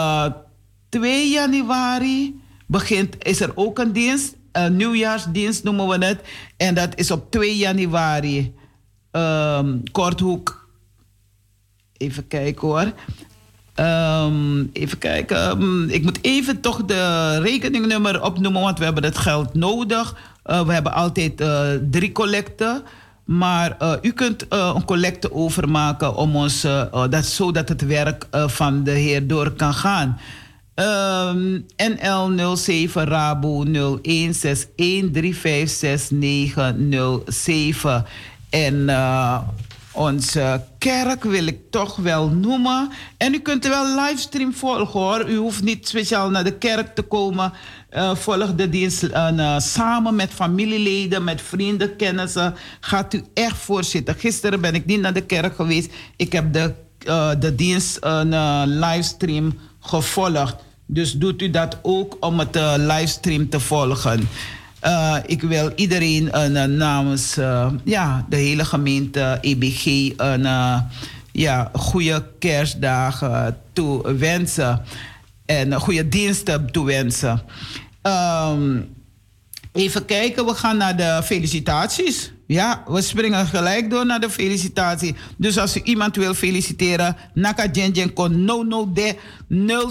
2 0.88 1.28
januari 1.28 2.40
begint, 2.66 3.24
is 3.24 3.40
er 3.40 3.52
ook 3.54 3.78
een 3.78 3.92
dienst 3.92 4.35
uh, 4.56 4.66
nieuwjaarsdienst 4.66 5.64
noemen 5.64 5.88
we 5.88 6.04
het. 6.04 6.20
En 6.56 6.74
dat 6.74 6.88
is 6.94 7.10
op 7.10 7.30
2 7.30 7.56
januari. 7.56 8.54
Um, 9.12 9.82
Korthoek. 9.92 10.68
Even 11.96 12.28
kijken 12.28 12.68
hoor. 12.68 12.92
Um, 13.86 14.70
even 14.72 14.98
kijken. 14.98 15.50
Um, 15.50 15.88
ik 15.88 16.02
moet 16.02 16.18
even 16.22 16.60
toch 16.60 16.84
de 16.84 17.38
rekeningnummer 17.40 18.22
opnoemen, 18.22 18.62
want 18.62 18.78
we 18.78 18.84
hebben 18.84 19.04
het 19.04 19.18
geld 19.18 19.54
nodig. 19.54 20.16
Uh, 20.46 20.66
we 20.66 20.72
hebben 20.72 20.92
altijd 20.92 21.40
uh, 21.40 21.68
drie 21.90 22.12
collecten. 22.12 22.82
Maar 23.24 23.98
u 24.02 24.12
kunt 24.12 24.46
een 24.48 24.84
collecte 24.84 25.32
overmaken 25.32 26.14
om 26.14 26.36
ons, 26.36 26.60
dat, 27.10 27.24
zodat 27.24 27.68
het 27.68 27.86
werk 27.86 28.26
van 28.30 28.84
de 28.84 28.90
Heer 28.90 29.26
door 29.26 29.50
kan 29.50 29.74
gaan. 29.74 30.18
Um, 30.78 31.66
NL 31.76 32.56
07 32.56 33.04
Rabo 33.04 33.64
0161356907. 33.64 33.68
En 38.50 38.88
onze 39.92 40.64
kerk 40.78 41.24
wil 41.24 41.46
ik 41.46 41.58
toch 41.70 41.96
wel 41.96 42.28
noemen. 42.28 42.90
En 43.16 43.34
u 43.34 43.38
kunt 43.38 43.64
er 43.64 43.70
wel 43.70 44.04
livestream 44.04 44.54
volgen 44.54 45.00
hoor. 45.00 45.28
U 45.28 45.36
hoeft 45.36 45.62
niet 45.62 45.88
speciaal 45.88 46.30
naar 46.30 46.44
de 46.44 46.58
kerk 46.58 46.94
te 46.94 47.02
komen. 47.02 47.52
Uh, 47.92 48.14
volg 48.14 48.54
de 48.54 48.68
dienst 48.68 49.02
uh, 49.02 49.58
samen 49.58 50.14
met 50.14 50.30
familieleden, 50.30 51.24
met 51.24 51.42
vrienden, 51.42 51.96
kennissen. 51.96 52.54
Gaat 52.80 53.14
u 53.14 53.24
echt 53.34 53.56
voorzitten. 53.56 54.14
Gisteren 54.14 54.60
ben 54.60 54.74
ik 54.74 54.86
niet 54.86 55.00
naar 55.00 55.14
de 55.14 55.26
kerk 55.26 55.54
geweest. 55.54 55.92
Ik 56.16 56.32
heb 56.32 56.52
de, 56.52 56.74
de 57.38 57.54
dienst 57.54 57.98
een 58.00 58.34
livestream 58.78 59.58
gevolgd. 59.80 60.65
Dus 60.86 61.12
doet 61.12 61.42
u 61.42 61.50
dat 61.50 61.78
ook 61.82 62.16
om 62.20 62.38
het 62.38 62.58
livestream 62.76 63.48
te 63.48 63.60
volgen. 63.60 64.28
Uh, 64.84 65.16
ik 65.26 65.42
wil 65.42 65.72
iedereen 65.74 66.30
uh, 66.34 66.64
namens 66.64 67.34
ja, 67.84 68.26
de 68.28 68.36
hele 68.36 68.64
gemeente 68.64 69.38
EBG 69.40 70.12
een 70.16 70.46
ja, 71.32 71.70
goede 71.72 72.24
kerstdagen 72.38 73.58
toewensen. 73.72 74.82
En 75.46 75.74
goede 75.74 76.08
diensten 76.08 76.72
toewensen. 76.72 77.42
Um, 78.02 78.95
even 79.76 80.04
kijken, 80.04 80.46
we 80.46 80.54
gaan 80.54 80.76
naar 80.76 80.96
de 80.96 81.20
felicitaties. 81.24 82.32
Ja, 82.46 82.82
we 82.86 83.02
springen 83.02 83.46
gelijk 83.46 83.90
door 83.90 84.06
naar 84.06 84.20
de 84.20 84.30
felicitatie. 84.30 85.14
Dus 85.36 85.58
als 85.58 85.76
u 85.76 85.80
iemand 85.84 86.16
wil 86.16 86.34
feliciteren, 86.34 87.16
Naka 87.34 87.66
Jenjen 87.72 88.12
kon 88.12 88.44
no 88.44 88.62
no 88.62 88.92
de 88.92 89.14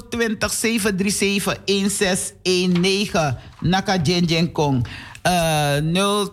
020 0.09 0.51
737 0.51 1.57
1619. 1.65 3.37
Naka 3.59 3.97
Jenjen 4.03 4.51
kon. 4.51 4.85
Uh, 5.27 5.75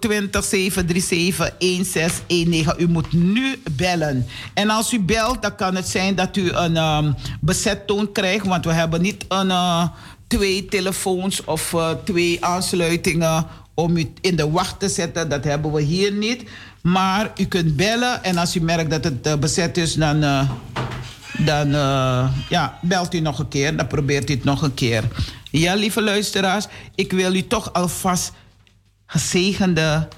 020 0.00 0.44
737 0.44 1.50
1619. 1.58 2.74
U 2.78 2.88
moet 2.88 3.12
nu 3.12 3.62
bellen. 3.70 4.26
En 4.54 4.70
als 4.70 4.92
u 4.92 5.00
belt, 5.00 5.42
dan 5.42 5.56
kan 5.56 5.74
het 5.74 5.88
zijn 5.88 6.14
dat 6.14 6.36
u 6.36 6.50
een 6.50 6.76
um, 6.76 7.14
bezettoon 7.40 8.12
krijgt. 8.12 8.46
Want 8.46 8.64
we 8.64 8.72
hebben 8.72 9.02
niet 9.02 9.24
een, 9.28 9.46
uh, 9.46 9.88
twee 10.32 10.64
telefoons 10.64 11.44
of 11.44 11.72
uh, 11.72 11.90
twee 12.04 12.44
aansluitingen 12.44 13.46
om 13.74 13.96
u 13.96 14.12
in 14.20 14.36
de 14.36 14.50
wacht 14.50 14.80
te 14.80 14.88
zetten. 14.88 15.28
Dat 15.28 15.44
hebben 15.44 15.72
we 15.72 15.82
hier 15.82 16.12
niet. 16.12 16.44
Maar 16.82 17.32
u 17.36 17.44
kunt 17.44 17.76
bellen 17.76 18.24
en 18.24 18.36
als 18.36 18.56
u 18.56 18.60
merkt 18.60 18.90
dat 18.90 19.04
het 19.04 19.26
uh, 19.26 19.34
bezet 19.34 19.76
is, 19.76 19.94
dan, 19.94 20.22
uh, 20.22 20.50
dan 21.38 21.68
ja, 22.48 22.78
belt 22.82 23.14
u 23.14 23.20
nog 23.20 23.38
een 23.38 23.48
keer. 23.48 23.76
Dan 23.76 23.86
probeert 23.86 24.30
u 24.30 24.34
het 24.34 24.44
nog 24.44 24.62
een 24.62 24.74
keer. 24.74 25.04
Ja, 25.50 25.74
lieve 25.74 26.02
luisteraars, 26.02 26.66
ik 26.94 27.12
wil 27.12 27.34
u 27.34 27.46
toch 27.46 27.72
alvast 27.72 28.32
gezegende 29.06 30.08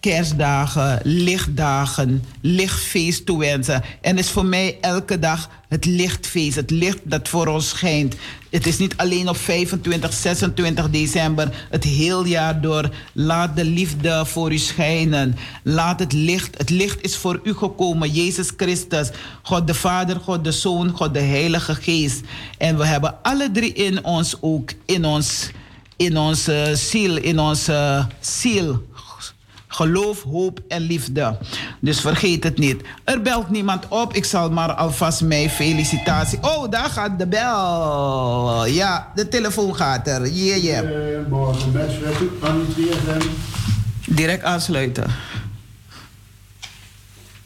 kerstdagen, 0.00 1.00
lichtdagen, 1.02 2.24
lichtfeest 2.40 3.26
toewensen. 3.26 3.82
En 4.00 4.18
is 4.18 4.30
voor 4.30 4.44
mij 4.44 4.78
elke 4.80 5.18
dag 5.18 5.48
het 5.68 5.84
lichtfeest, 5.84 6.56
het 6.56 6.70
licht 6.70 6.98
dat 7.02 7.28
voor 7.28 7.46
ons 7.46 7.68
schijnt. 7.68 8.14
Het 8.50 8.66
is 8.66 8.78
niet 8.78 8.96
alleen 8.96 9.28
op 9.28 9.36
25, 9.36 10.12
26 10.12 10.90
december, 10.90 11.66
het 11.70 11.84
heel 11.84 12.24
jaar 12.24 12.60
door. 12.60 12.90
Laat 13.12 13.56
de 13.56 13.64
liefde 13.64 14.22
voor 14.26 14.52
u 14.52 14.58
schijnen. 14.58 15.36
Laat 15.62 15.98
het 15.98 16.12
licht, 16.12 16.58
het 16.58 16.70
licht 16.70 17.02
is 17.02 17.16
voor 17.16 17.40
u 17.42 17.54
gekomen, 17.54 18.10
Jezus 18.10 18.52
Christus. 18.56 19.10
God 19.42 19.66
de 19.66 19.74
Vader, 19.74 20.16
God 20.16 20.44
de 20.44 20.52
Zoon, 20.52 20.90
God 20.90 21.14
de 21.14 21.20
Heilige 21.20 21.74
Geest. 21.74 22.20
En 22.58 22.78
we 22.78 22.86
hebben 22.86 23.22
alle 23.22 23.50
drie 23.50 23.72
in 23.72 24.04
ons 24.04 24.36
ook, 24.40 24.70
in 24.84 25.04
ons, 25.04 25.50
in 25.96 26.18
onze 26.18 26.72
ziel, 26.74 27.16
in 27.16 27.38
onze 27.38 28.06
ziel 28.20 28.88
Geloof, 29.72 30.22
hoop 30.22 30.60
en 30.68 30.80
liefde. 30.82 31.38
Dus 31.80 32.00
vergeet 32.00 32.44
het 32.44 32.58
niet. 32.58 32.82
Er 33.04 33.22
belt 33.22 33.50
niemand 33.50 33.88
op. 33.88 34.14
Ik 34.14 34.24
zal 34.24 34.50
maar 34.50 34.72
alvast 34.72 35.22
mijn 35.22 35.50
felicitatie. 35.50 36.38
Oh, 36.42 36.70
daar 36.70 36.88
gaat 36.88 37.18
de 37.18 37.26
bel. 37.26 38.66
Ja, 38.66 39.12
de 39.14 39.28
telefoon 39.28 39.76
gaat 39.76 40.06
er. 40.06 40.28
Yeah, 40.28 40.62
yeah. 40.62 40.78
Goedemorgen, 40.78 41.72
mensen. 41.72 42.30
Aan 42.42 42.66
Direct 44.06 44.44
aansluiten. 44.44 45.04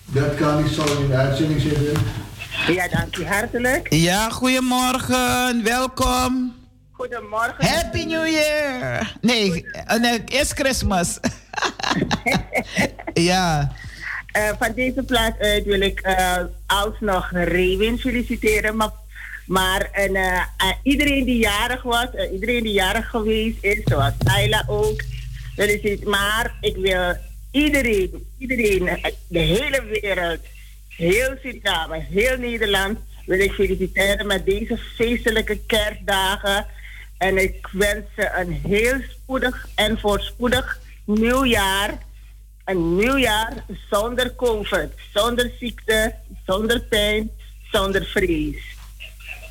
Dat 0.05 0.35
kan 0.35 0.59
ik 0.59 0.67
zo 0.67 1.01
in 1.01 1.09
de 1.09 1.15
uitzending 1.15 1.61
zitten. 1.61 2.03
Ja, 2.67 2.89
dank 2.89 3.17
u 3.17 3.27
hartelijk. 3.27 3.93
Ja, 3.95 4.31
goedemorgen. 4.31 5.63
Welkom. 5.65 6.53
Goedemorgen. 7.05 7.65
Happy 7.65 8.05
New 8.05 8.27
Year. 8.27 9.13
Nee, 9.21 9.65
nee 10.01 10.23
eerst 10.25 10.53
Christmas. 10.53 11.19
ja. 13.31 13.73
Uh, 14.37 14.51
van 14.59 14.73
deze 14.75 15.03
plaats 15.03 15.39
uit 15.39 15.65
wil 15.65 15.81
ik 15.81 16.07
uh, 16.07 16.37
alsnog 16.67 17.31
Rewin 17.31 17.99
feliciteren. 17.99 18.77
Maar, 18.77 18.93
maar 19.47 19.89
en, 19.93 20.15
uh, 20.15 20.41
iedereen 20.83 21.25
die 21.25 21.39
jarig 21.39 21.83
was, 21.83 22.07
iedereen 22.33 22.63
die 22.63 22.73
jarig 22.73 23.09
geweest 23.09 23.65
is, 23.65 23.81
zoals 23.85 24.15
Ayla 24.25 24.65
ook. 24.67 25.03
Maar 26.05 26.55
ik 26.61 26.77
wil 26.77 27.17
iedereen, 27.51 28.27
iedereen, 28.39 28.99
de 29.29 29.39
hele 29.39 29.99
wereld, 30.01 30.41
heel 30.89 31.37
Suriname, 31.43 32.07
heel 32.11 32.37
Nederland, 32.37 32.99
wil 33.27 33.41
ik 33.41 33.53
feliciteren 33.53 34.27
met 34.27 34.47
deze 34.47 34.79
feestelijke 34.97 35.59
kerstdagen. 35.67 36.67
En 37.25 37.39
ik 37.39 37.69
wens 37.73 38.05
ze 38.17 38.31
een 38.37 38.53
heel 38.53 39.01
spoedig 39.11 39.67
en 39.75 39.99
voorspoedig 39.99 40.79
nieuwjaar. 41.05 41.99
Een 42.65 42.97
nieuwjaar 42.97 43.65
zonder 43.91 44.35
COVID, 44.35 44.93
zonder 45.15 45.53
ziekte, 45.61 46.15
zonder 46.47 46.81
pijn, 46.81 47.31
zonder 47.73 48.05
vrees. 48.05 48.74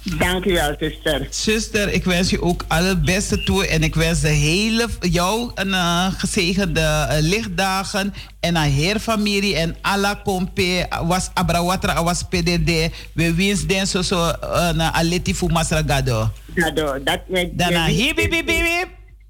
Dank 0.03 0.45
u 0.45 0.53
wel, 0.53 0.75
zuster. 0.79 1.27
Zuster, 1.29 1.93
ik 1.93 2.03
wens 2.03 2.29
je 2.29 2.41
ook 2.41 2.65
alle 2.67 2.97
beste 2.97 3.43
toe. 3.43 3.67
En 3.67 3.83
ik 3.83 3.95
wens 3.95 4.19
de 4.19 4.27
hele, 4.27 4.87
jou 4.99 5.51
een 5.55 5.67
uh, 5.67 6.05
gezegende 6.17 6.79
uh, 6.79 7.07
lichtdagen. 7.19 8.13
En 8.39 8.57
aan 8.57 8.69
heer 8.69 8.99
familie 8.99 9.55
en 9.55 9.75
alla 9.81 10.13
kompe 10.23 10.87
was 11.03 11.29
abrawatra 11.33 12.03
was 12.03 12.23
PDD. 12.23 12.91
We 13.13 13.33
wens 13.35 13.67
den 13.67 13.87
zo 13.87 14.01
zo 14.01 14.31
een 14.41 14.75
uh, 14.75 14.97
aleti 14.97 15.35
fu 15.35 15.47
masragado. 15.47 16.31
Gado, 16.55 17.03
dat 17.03 17.19
met 17.27 17.49
Daarna 17.57 17.85
hip 17.85 18.17
hip 18.17 18.31
hip 18.31 18.47
hip. 18.47 18.87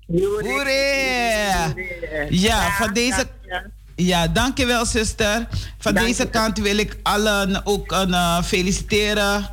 Hoeré! 0.07 1.73
Ja, 2.29 2.71
van 2.77 2.93
deze... 2.93 3.27
Ja, 3.95 4.27
dankjewel 4.27 4.85
zuster. 4.85 5.47
Van 5.77 5.93
deze 5.93 6.25
kant 6.25 6.59
wil 6.59 6.77
ik 6.77 6.97
allen 7.03 7.61
ook 7.65 7.91
uh, 7.91 8.43
feliciteren. 8.43 9.49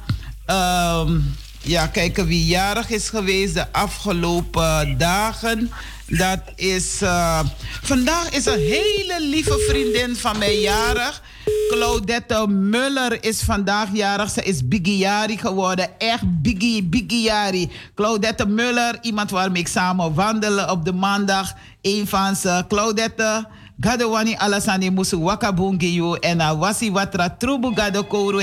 Um, 0.51 1.35
ja, 1.63 1.87
kijken 1.87 2.27
wie 2.27 2.45
jarig 2.45 2.91
is 2.91 3.09
geweest 3.09 3.55
de 3.55 3.73
afgelopen 3.73 4.99
dagen. 4.99 5.71
Dat 6.07 6.41
is. 6.57 7.03
Uh, 7.03 7.41
vandaag 7.83 8.31
is 8.31 8.47
een 8.47 8.59
hele 8.59 9.17
lieve 9.21 9.65
vriendin 9.69 10.17
van 10.17 10.39
mij 10.39 10.61
jarig. 10.61 11.23
Claudette 11.69 12.47
Muller 12.49 13.25
is 13.25 13.41
vandaag 13.41 13.89
jarig. 13.93 14.31
Ze 14.31 14.43
is 14.43 14.61
Jari 14.83 15.39
geworden. 15.39 15.99
Echt 15.99 16.43
Biggie, 16.43 17.07
Jari. 17.07 17.71
Claudette 17.95 18.47
Muller, 18.47 18.99
iemand 19.01 19.31
waarmee 19.31 19.63
ik 19.63 19.69
samen 19.69 20.15
wandelen 20.15 20.71
op 20.71 20.85
de 20.85 20.93
maandag. 20.93 21.55
Een 21.83 22.07
van 22.07 22.37
ze. 22.37 22.65
Claudette. 22.69 23.47
Gado 23.81 24.11
wani 24.11 24.37
alasani 24.37 24.91
musu 24.91 25.25
wakabungi 25.25 25.95
yo 25.95 26.15
en 26.15 26.39
wasi 26.59 26.91
watra 26.91 27.31
trubu 27.31 27.75
gado 27.75 28.03
kouru 28.05 28.41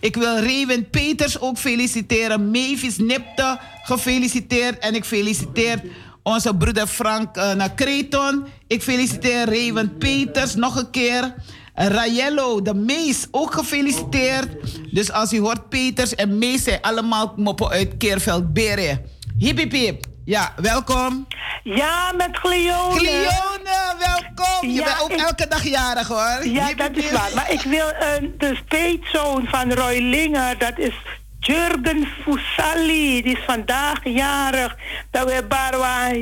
Ik 0.00 0.16
wil 0.16 0.36
Raven 0.36 0.90
Peters 0.90 1.40
ook 1.40 1.58
feliciteren. 1.58 2.50
Mavis 2.50 2.98
Nipte 2.98 3.58
gefeliciteerd. 3.82 4.78
En 4.78 4.94
ik 4.94 5.04
feliciteer 5.04 5.82
onze 6.22 6.56
broeder 6.56 6.86
Frank 6.86 7.36
uh. 7.36 7.64
Ik 8.66 8.82
feliciteer 8.82 9.44
Raven 9.44 9.98
Peters 9.98 10.54
nog 10.54 10.76
een 10.76 10.90
keer. 10.90 11.34
Rayello, 11.74 12.62
de 12.62 12.74
Mees, 12.74 13.26
ook 13.30 13.54
gefeliciteerd. 13.54 14.48
Dus 14.92 15.12
als 15.12 15.32
u 15.32 15.40
hoort 15.40 15.68
Peters 15.68 16.14
en 16.14 16.38
Mees 16.38 16.62
zijn 16.62 16.80
allemaal 16.80 17.32
moppen 17.36 17.68
uit 17.68 17.96
Keerveld 17.96 18.52
Beren. 18.52 19.00
Hip 19.38 19.58
hip 19.58 19.72
hip. 19.72 20.06
Ja, 20.30 20.52
welkom. 20.56 21.26
Ja, 21.62 22.12
met 22.16 22.40
Cleone. 22.40 22.96
Cleone, 22.96 23.94
welkom. 23.98 24.70
Je 24.70 24.82
bent 24.82 25.00
ook 25.02 25.10
elke 25.10 25.48
dag 25.48 25.64
jarig 25.64 26.08
hoor. 26.08 26.46
Ja, 26.46 26.74
dat 26.74 26.90
is 26.96 27.10
waar. 27.10 27.30
Maar 27.34 27.50
ik 27.50 27.60
wil 27.60 27.86
uh, 27.86 28.30
de 28.38 28.58
peetzoon 28.68 29.46
van 29.48 29.72
Roy 29.72 29.98
Linger, 29.98 30.58
dat 30.58 30.78
is 30.78 30.94
Jurgen 31.50 32.06
Fusali. 32.22 33.22
Die 33.22 33.36
is 33.36 33.44
vandaag 33.46 33.98
jarig. 34.04 34.76
Dat 35.10 35.24
we 35.24 35.44
Barwa. 35.48 36.12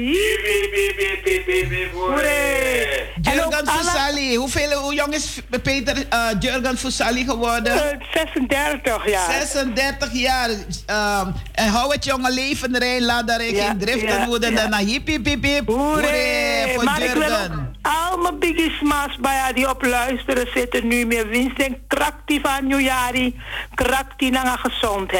Jurgen 3.23 3.67
Fusali. 3.67 4.37
Hoeveel, 4.37 4.73
hoe 4.73 4.95
jong 4.95 5.15
is 5.15 5.41
Peter 5.63 5.97
uh, 5.97 6.29
Jurgen 6.41 6.79
Fusali 6.79 7.25
geworden? 7.25 7.75
Uh, 7.75 7.83
36 8.13 9.11
jaar. 9.11 9.33
36 9.33 10.13
jaar. 10.13 10.51
Um, 10.51 11.35
en 11.53 11.69
hou 11.69 11.93
het 11.93 12.05
jonge 12.05 12.33
leven 12.33 12.75
erin. 12.75 13.05
Laat 13.05 13.27
daar 13.27 13.45
ja, 13.45 13.67
geen 13.67 13.79
driften 13.79 14.19
ja, 14.19 14.27
worden. 14.27 14.51
Ja. 14.51 14.57
Daarna 14.57 14.79
hip 14.79 15.07
hip 15.07 15.27
hip 15.27 15.43
hip. 15.43 15.67
Hoeré, 15.67 16.73
voor 16.75 16.85
maar 16.85 17.03
Jurgen. 17.03 17.77
al 17.83 18.19
mijn 18.19 18.39
biggismas 18.39 19.17
bij 19.21 19.53
die 19.55 19.71
op 19.71 19.85
luisteren 19.85 20.49
zitten 20.55 20.87
nu 20.87 21.07
meer 21.07 21.29
winst 21.29 21.59
en 21.59 21.77
kraktie 21.87 22.41
van 22.41 22.67
nieuwjari. 22.67 23.41
Kraktie 23.75 24.31
naar 24.31 24.59
gezondheid. 24.59 25.18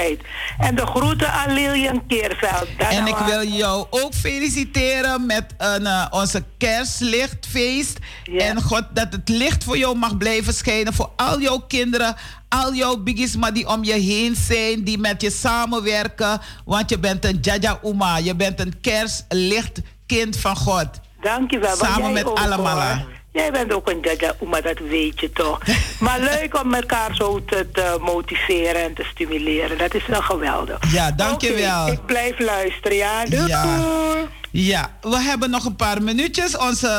En 0.59 0.75
de 0.75 0.87
groeten 0.87 1.33
aan 1.33 1.53
Lilian 1.53 2.07
Keerveld. 2.07 2.69
En 2.79 3.07
ik 3.07 3.17
wil 3.17 3.45
jou 3.45 3.87
ook 3.91 4.15
feliciteren 4.15 5.27
met 5.27 5.45
een, 5.59 5.83
uh, 5.83 6.07
onze 6.11 6.45
kerstlichtfeest. 6.59 7.99
Ja. 8.23 8.45
En 8.45 8.63
God, 8.63 8.83
dat 8.93 9.13
het 9.13 9.29
licht 9.29 9.65
voor 9.65 9.79
jou 9.79 9.97
mag 9.97 10.17
blijven 10.17 10.55
schijnen. 10.55 10.95
Voor 10.95 11.11
al 11.17 11.41
jouw 11.41 11.59
kinderen, 11.59 12.17
al 12.49 12.75
jouw 12.75 12.97
bigisma 12.97 13.51
die 13.51 13.69
om 13.69 13.85
je 13.85 13.93
heen 13.93 14.37
zijn, 14.37 14.85
die 14.85 14.99
met 14.99 15.23
je 15.23 15.31
samenwerken. 15.31 16.41
Want 16.65 16.91
je 16.91 16.99
bent 16.99 17.25
een 17.25 17.39
Jaja 17.41 17.79
Uma, 17.85 18.17
je 18.17 18.35
bent 18.35 18.61
een 18.61 18.81
kerstlichtkind 18.81 20.37
van 20.37 20.57
God. 20.57 20.89
Dankjewel. 21.21 21.77
Samen 21.77 22.13
met 22.13 22.35
allemaal. 22.35 23.17
Jij 23.39 23.53
bent 23.53 23.73
ook 23.73 23.91
een 23.91 23.99
Jaja 24.01 24.35
Uma, 24.43 24.61
dat 24.61 24.79
weet 24.79 25.21
je 25.21 25.31
toch. 25.33 25.61
maar 26.01 26.21
leuk 26.33 26.63
om 26.63 26.75
elkaar 26.75 27.15
zo 27.15 27.45
te, 27.45 27.67
te, 27.73 27.97
motiveren 28.01 28.83
en 28.83 28.95
te 28.95 29.05
stimuleren. 29.05 29.79
Dat 29.79 29.95
is 29.95 30.07
wel 30.07 30.23
geweldig. 30.23 30.93
Ja, 30.93 31.11
dankjewel. 31.11 31.83
Okay, 31.83 31.93
ik 31.93 32.07
blijf 32.07 32.39
luisteren, 32.39 32.97
ja. 32.97 33.25
Doei. 33.25 33.47
Ja. 33.47 34.27
Ja, 34.51 34.91
we 35.01 35.19
hebben 35.19 35.51
nog 35.51 35.65
een 35.65 35.77
paar 35.77 36.03
minuutjes. 36.03 36.57
Onze 36.57 36.91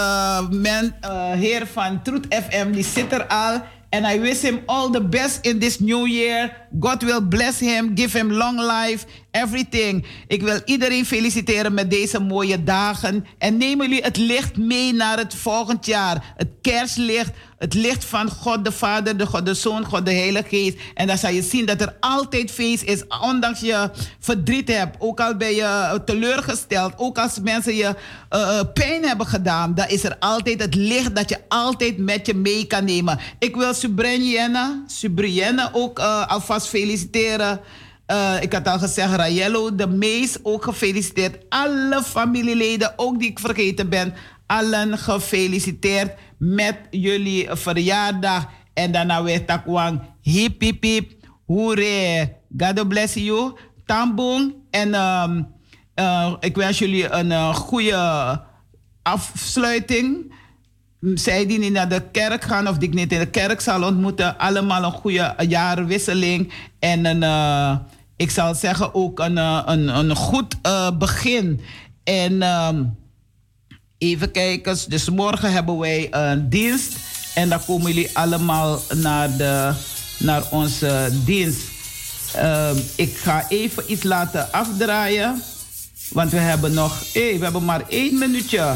men, 0.50 0.96
uh, 1.02 1.32
heer 1.32 1.68
van 1.74 2.02
Truth 2.04 2.26
FM, 2.30 2.72
die 2.72 2.84
zit 2.84 3.12
er 3.12 3.28
al. 3.28 3.62
And 3.90 4.06
I 4.06 4.20
wish 4.20 4.42
him 4.42 4.62
all 4.66 4.90
the 4.92 5.02
best 5.02 5.46
in 5.46 5.60
this 5.60 5.80
new 5.80 6.06
year. 6.06 6.68
God 6.80 7.02
will 7.04 7.22
bless 7.22 7.60
him, 7.60 7.92
give 7.96 8.18
him 8.18 8.32
long 8.32 8.60
life, 8.60 9.06
everything. 9.32 10.06
Ik 10.28 10.42
wil 10.42 10.60
iedereen 10.66 11.06
feliciteren 11.06 11.74
met 11.74 11.90
deze 11.90 12.20
mooie 12.20 12.64
dagen. 12.64 13.26
En 13.38 13.58
nemen 13.58 13.90
jullie 13.90 14.04
het 14.04 14.18
licht 14.18 14.58
mee 14.58 14.94
naar 14.94 15.18
het 15.18 15.36
volgend 15.36 15.86
jaar. 15.86 16.34
Het 16.38 16.48
kerstlicht, 16.62 17.32
het 17.58 17.74
licht 17.74 18.06
van 18.06 18.30
God 18.30 18.66
de 18.66 18.72
Vader, 18.72 19.18
de 19.18 19.26
God 19.26 19.46
de 19.46 19.54
Zoon, 19.54 19.86
God 19.86 20.06
de 20.06 20.14
Heilige 20.14 20.48
Geest. 20.48 20.78
En 20.94 21.08
dan 21.08 21.18
zal 21.18 21.32
je 21.32 21.42
zien 21.42 21.66
dat 21.66 21.82
er 21.82 21.96
altijd 22.00 22.52
feest 22.52 22.84
is, 22.84 23.04
ondanks 23.22 23.60
je 23.60 23.92
verdriet 24.20 24.68
hebt. 24.68 24.96
Ook 25.00 25.20
al 25.20 25.36
ben 25.36 25.56
je 25.56 26.02
teleurgesteld, 26.06 26.94
ook 26.96 27.18
als 27.18 27.40
mensen 27.40 27.76
je 27.76 27.96
uh, 28.30 28.60
pijn 28.74 29.04
hebben 29.04 29.28
gedaan. 29.28 29.76
Dan 29.76 29.88
is 29.88 30.04
er 30.04 30.16
altijd 30.20 30.62
het 30.62 30.76
licht 30.76 31.16
dat 31.16 31.30
je 31.30 31.38
altijd 31.48 31.98
met 31.98 32.26
je 32.26 32.34
mee 32.34 32.66
kan 32.66 32.86
nemen. 32.86 33.20
Ik 33.40 33.56
wil 33.56 33.74
Subrienne, 33.74 34.84
Subrienne 34.88 35.70
ook 35.74 36.00
alvast 36.00 36.68
feliciteren. 36.68 37.60
Uh, 38.12 38.42
ik 38.42 38.54
had 38.54 38.68
al 38.68 38.80
gezegd, 38.80 39.14
Rayello, 39.14 39.76
de 39.76 39.88
meest 39.88 40.40
ook 40.44 40.64
gefeliciteerd. 40.64 41.46
Alle 41.50 42.04
familieleden, 42.04 42.94
ook 42.96 43.20
die 43.20 43.30
ik 43.30 43.40
vergeten 43.40 43.90
ben, 43.90 44.14
allen 44.46 44.98
gefeliciteerd 44.98 46.12
met 46.38 46.78
jullie 46.90 47.48
verjaardag. 47.52 48.48
En 48.74 48.92
daarna 48.92 49.24
weer 49.24 49.46
takwang, 49.46 50.02
hip 50.22 50.62
hip 50.62 50.84
hip. 50.84 51.12
God 52.58 52.88
bless 52.88 53.14
you, 53.14 53.54
tambong. 53.86 54.54
En 54.70 54.94
um, 54.94 55.48
uh, 55.96 56.34
ik 56.40 56.56
wens 56.56 56.80
jullie 56.80 57.12
een 57.12 57.32
uh, 57.32 57.56
goede 57.56 58.42
afsluiting. 59.02 60.34
Zij 61.14 61.46
die 61.46 61.60
niet 61.60 61.72
naar 61.72 61.90
de 61.90 62.02
kerk 62.12 62.44
gaan 62.44 62.68
of 62.68 62.78
die 62.78 62.88
ik 62.88 62.94
niet 62.94 63.12
in 63.12 63.20
de 63.20 63.30
kerk 63.30 63.62
zal 63.62 63.84
ontmoeten, 63.84 64.38
allemaal 64.38 64.84
een 64.84 64.92
goede 64.92 65.36
jaarwisseling. 65.48 66.54
En 66.80 67.06
een, 67.06 67.24
ik 68.20 68.32
zal 68.32 68.56
zeggen 68.56 68.94
ook 68.94 69.20
een, 69.20 69.38
een, 69.38 69.88
een 69.88 70.16
goed 70.16 70.56
begin. 70.98 71.62
En 72.04 72.42
um, 72.42 72.98
Even 74.00 74.32
kijken, 74.32 74.78
dus 74.88 75.10
morgen 75.10 75.52
hebben 75.52 75.78
wij 75.78 76.08
een 76.12 76.50
dienst. 76.50 76.96
En 77.36 77.50
dan 77.50 77.66
komen 77.66 77.94
jullie 77.94 78.18
allemaal 78.18 78.82
naar, 78.96 79.38
de, 79.38 79.74
naar 80.18 80.44
onze 80.52 81.10
dienst. 81.26 81.62
Uh, 82.36 82.70
ik 82.96 83.18
ga 83.18 83.46
even 83.50 83.84
iets 83.92 84.04
laten 84.04 84.52
afdraaien. 84.52 85.44
Want 86.10 86.32
we 86.32 86.38
hebben 86.38 86.74
nog, 86.74 87.04
hey, 87.14 87.38
we 87.38 87.44
hebben 87.44 87.66
maar 87.66 87.84
één 87.90 88.18
minuutje. 88.18 88.76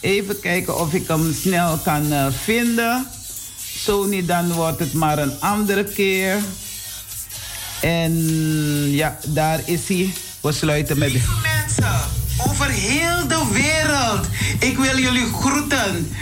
Even 0.00 0.40
kijken 0.40 0.80
of 0.80 0.94
ik 0.94 1.08
hem 1.08 1.34
snel 1.34 1.76
kan 1.76 2.32
vinden. 2.32 3.06
Zo 3.78 4.04
niet, 4.04 4.28
dan 4.28 4.52
wordt 4.52 4.78
het 4.78 4.92
maar 4.92 5.18
een 5.18 5.40
andere 5.40 5.84
keer. 5.84 6.38
En 7.80 8.12
ja, 8.90 9.18
daar 9.26 9.60
is 9.64 9.88
hij. 9.88 10.12
We 10.40 10.52
sluiten 10.52 10.98
met... 10.98 11.12
Mensen! 11.12 12.18
over 12.48 12.66
heel 12.66 13.28
de 13.28 13.46
wereld. 13.52 14.26
Ik 14.58 14.76
wil 14.78 14.98
jullie 14.98 15.32
groeten. 15.32 16.16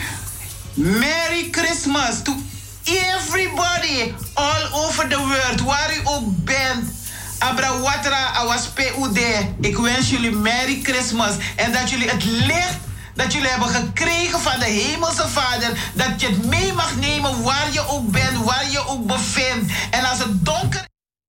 Merry 0.74 1.48
Christmas 1.50 2.22
to 2.22 2.34
everybody 2.84 4.12
all 4.34 4.68
over 4.72 5.08
the 5.08 5.18
world, 5.18 5.60
waar 5.60 5.94
u 5.96 6.00
ook 6.04 6.44
bent. 6.44 6.90
Abra 7.38 7.78
Watra, 7.78 8.32
Awas 8.34 8.68
PUD. 8.68 9.18
Ik 9.60 9.76
wens 9.76 10.10
jullie 10.10 10.30
Merry 10.30 10.80
Christmas 10.82 11.32
en 11.56 11.72
dat 11.72 11.90
jullie 11.90 12.08
het 12.08 12.24
licht 12.24 12.78
dat 13.14 13.32
jullie 13.32 13.48
hebben 13.48 13.68
gekregen 13.68 14.40
van 14.40 14.58
de 14.58 14.64
Hemelse 14.64 15.28
Vader, 15.28 15.78
dat 15.94 16.20
je 16.20 16.26
het 16.26 16.46
mee 16.46 16.72
mag 16.72 16.96
nemen 16.96 17.42
waar 17.42 17.72
je 17.72 17.88
ook 17.88 18.10
bent, 18.10 18.44
waar 18.44 18.70
je 18.70 18.86
ook 18.86 19.06
bevindt. 19.06 19.72
En 19.90 20.04
als 20.04 20.18
het 20.18 20.44
donker 20.44 20.87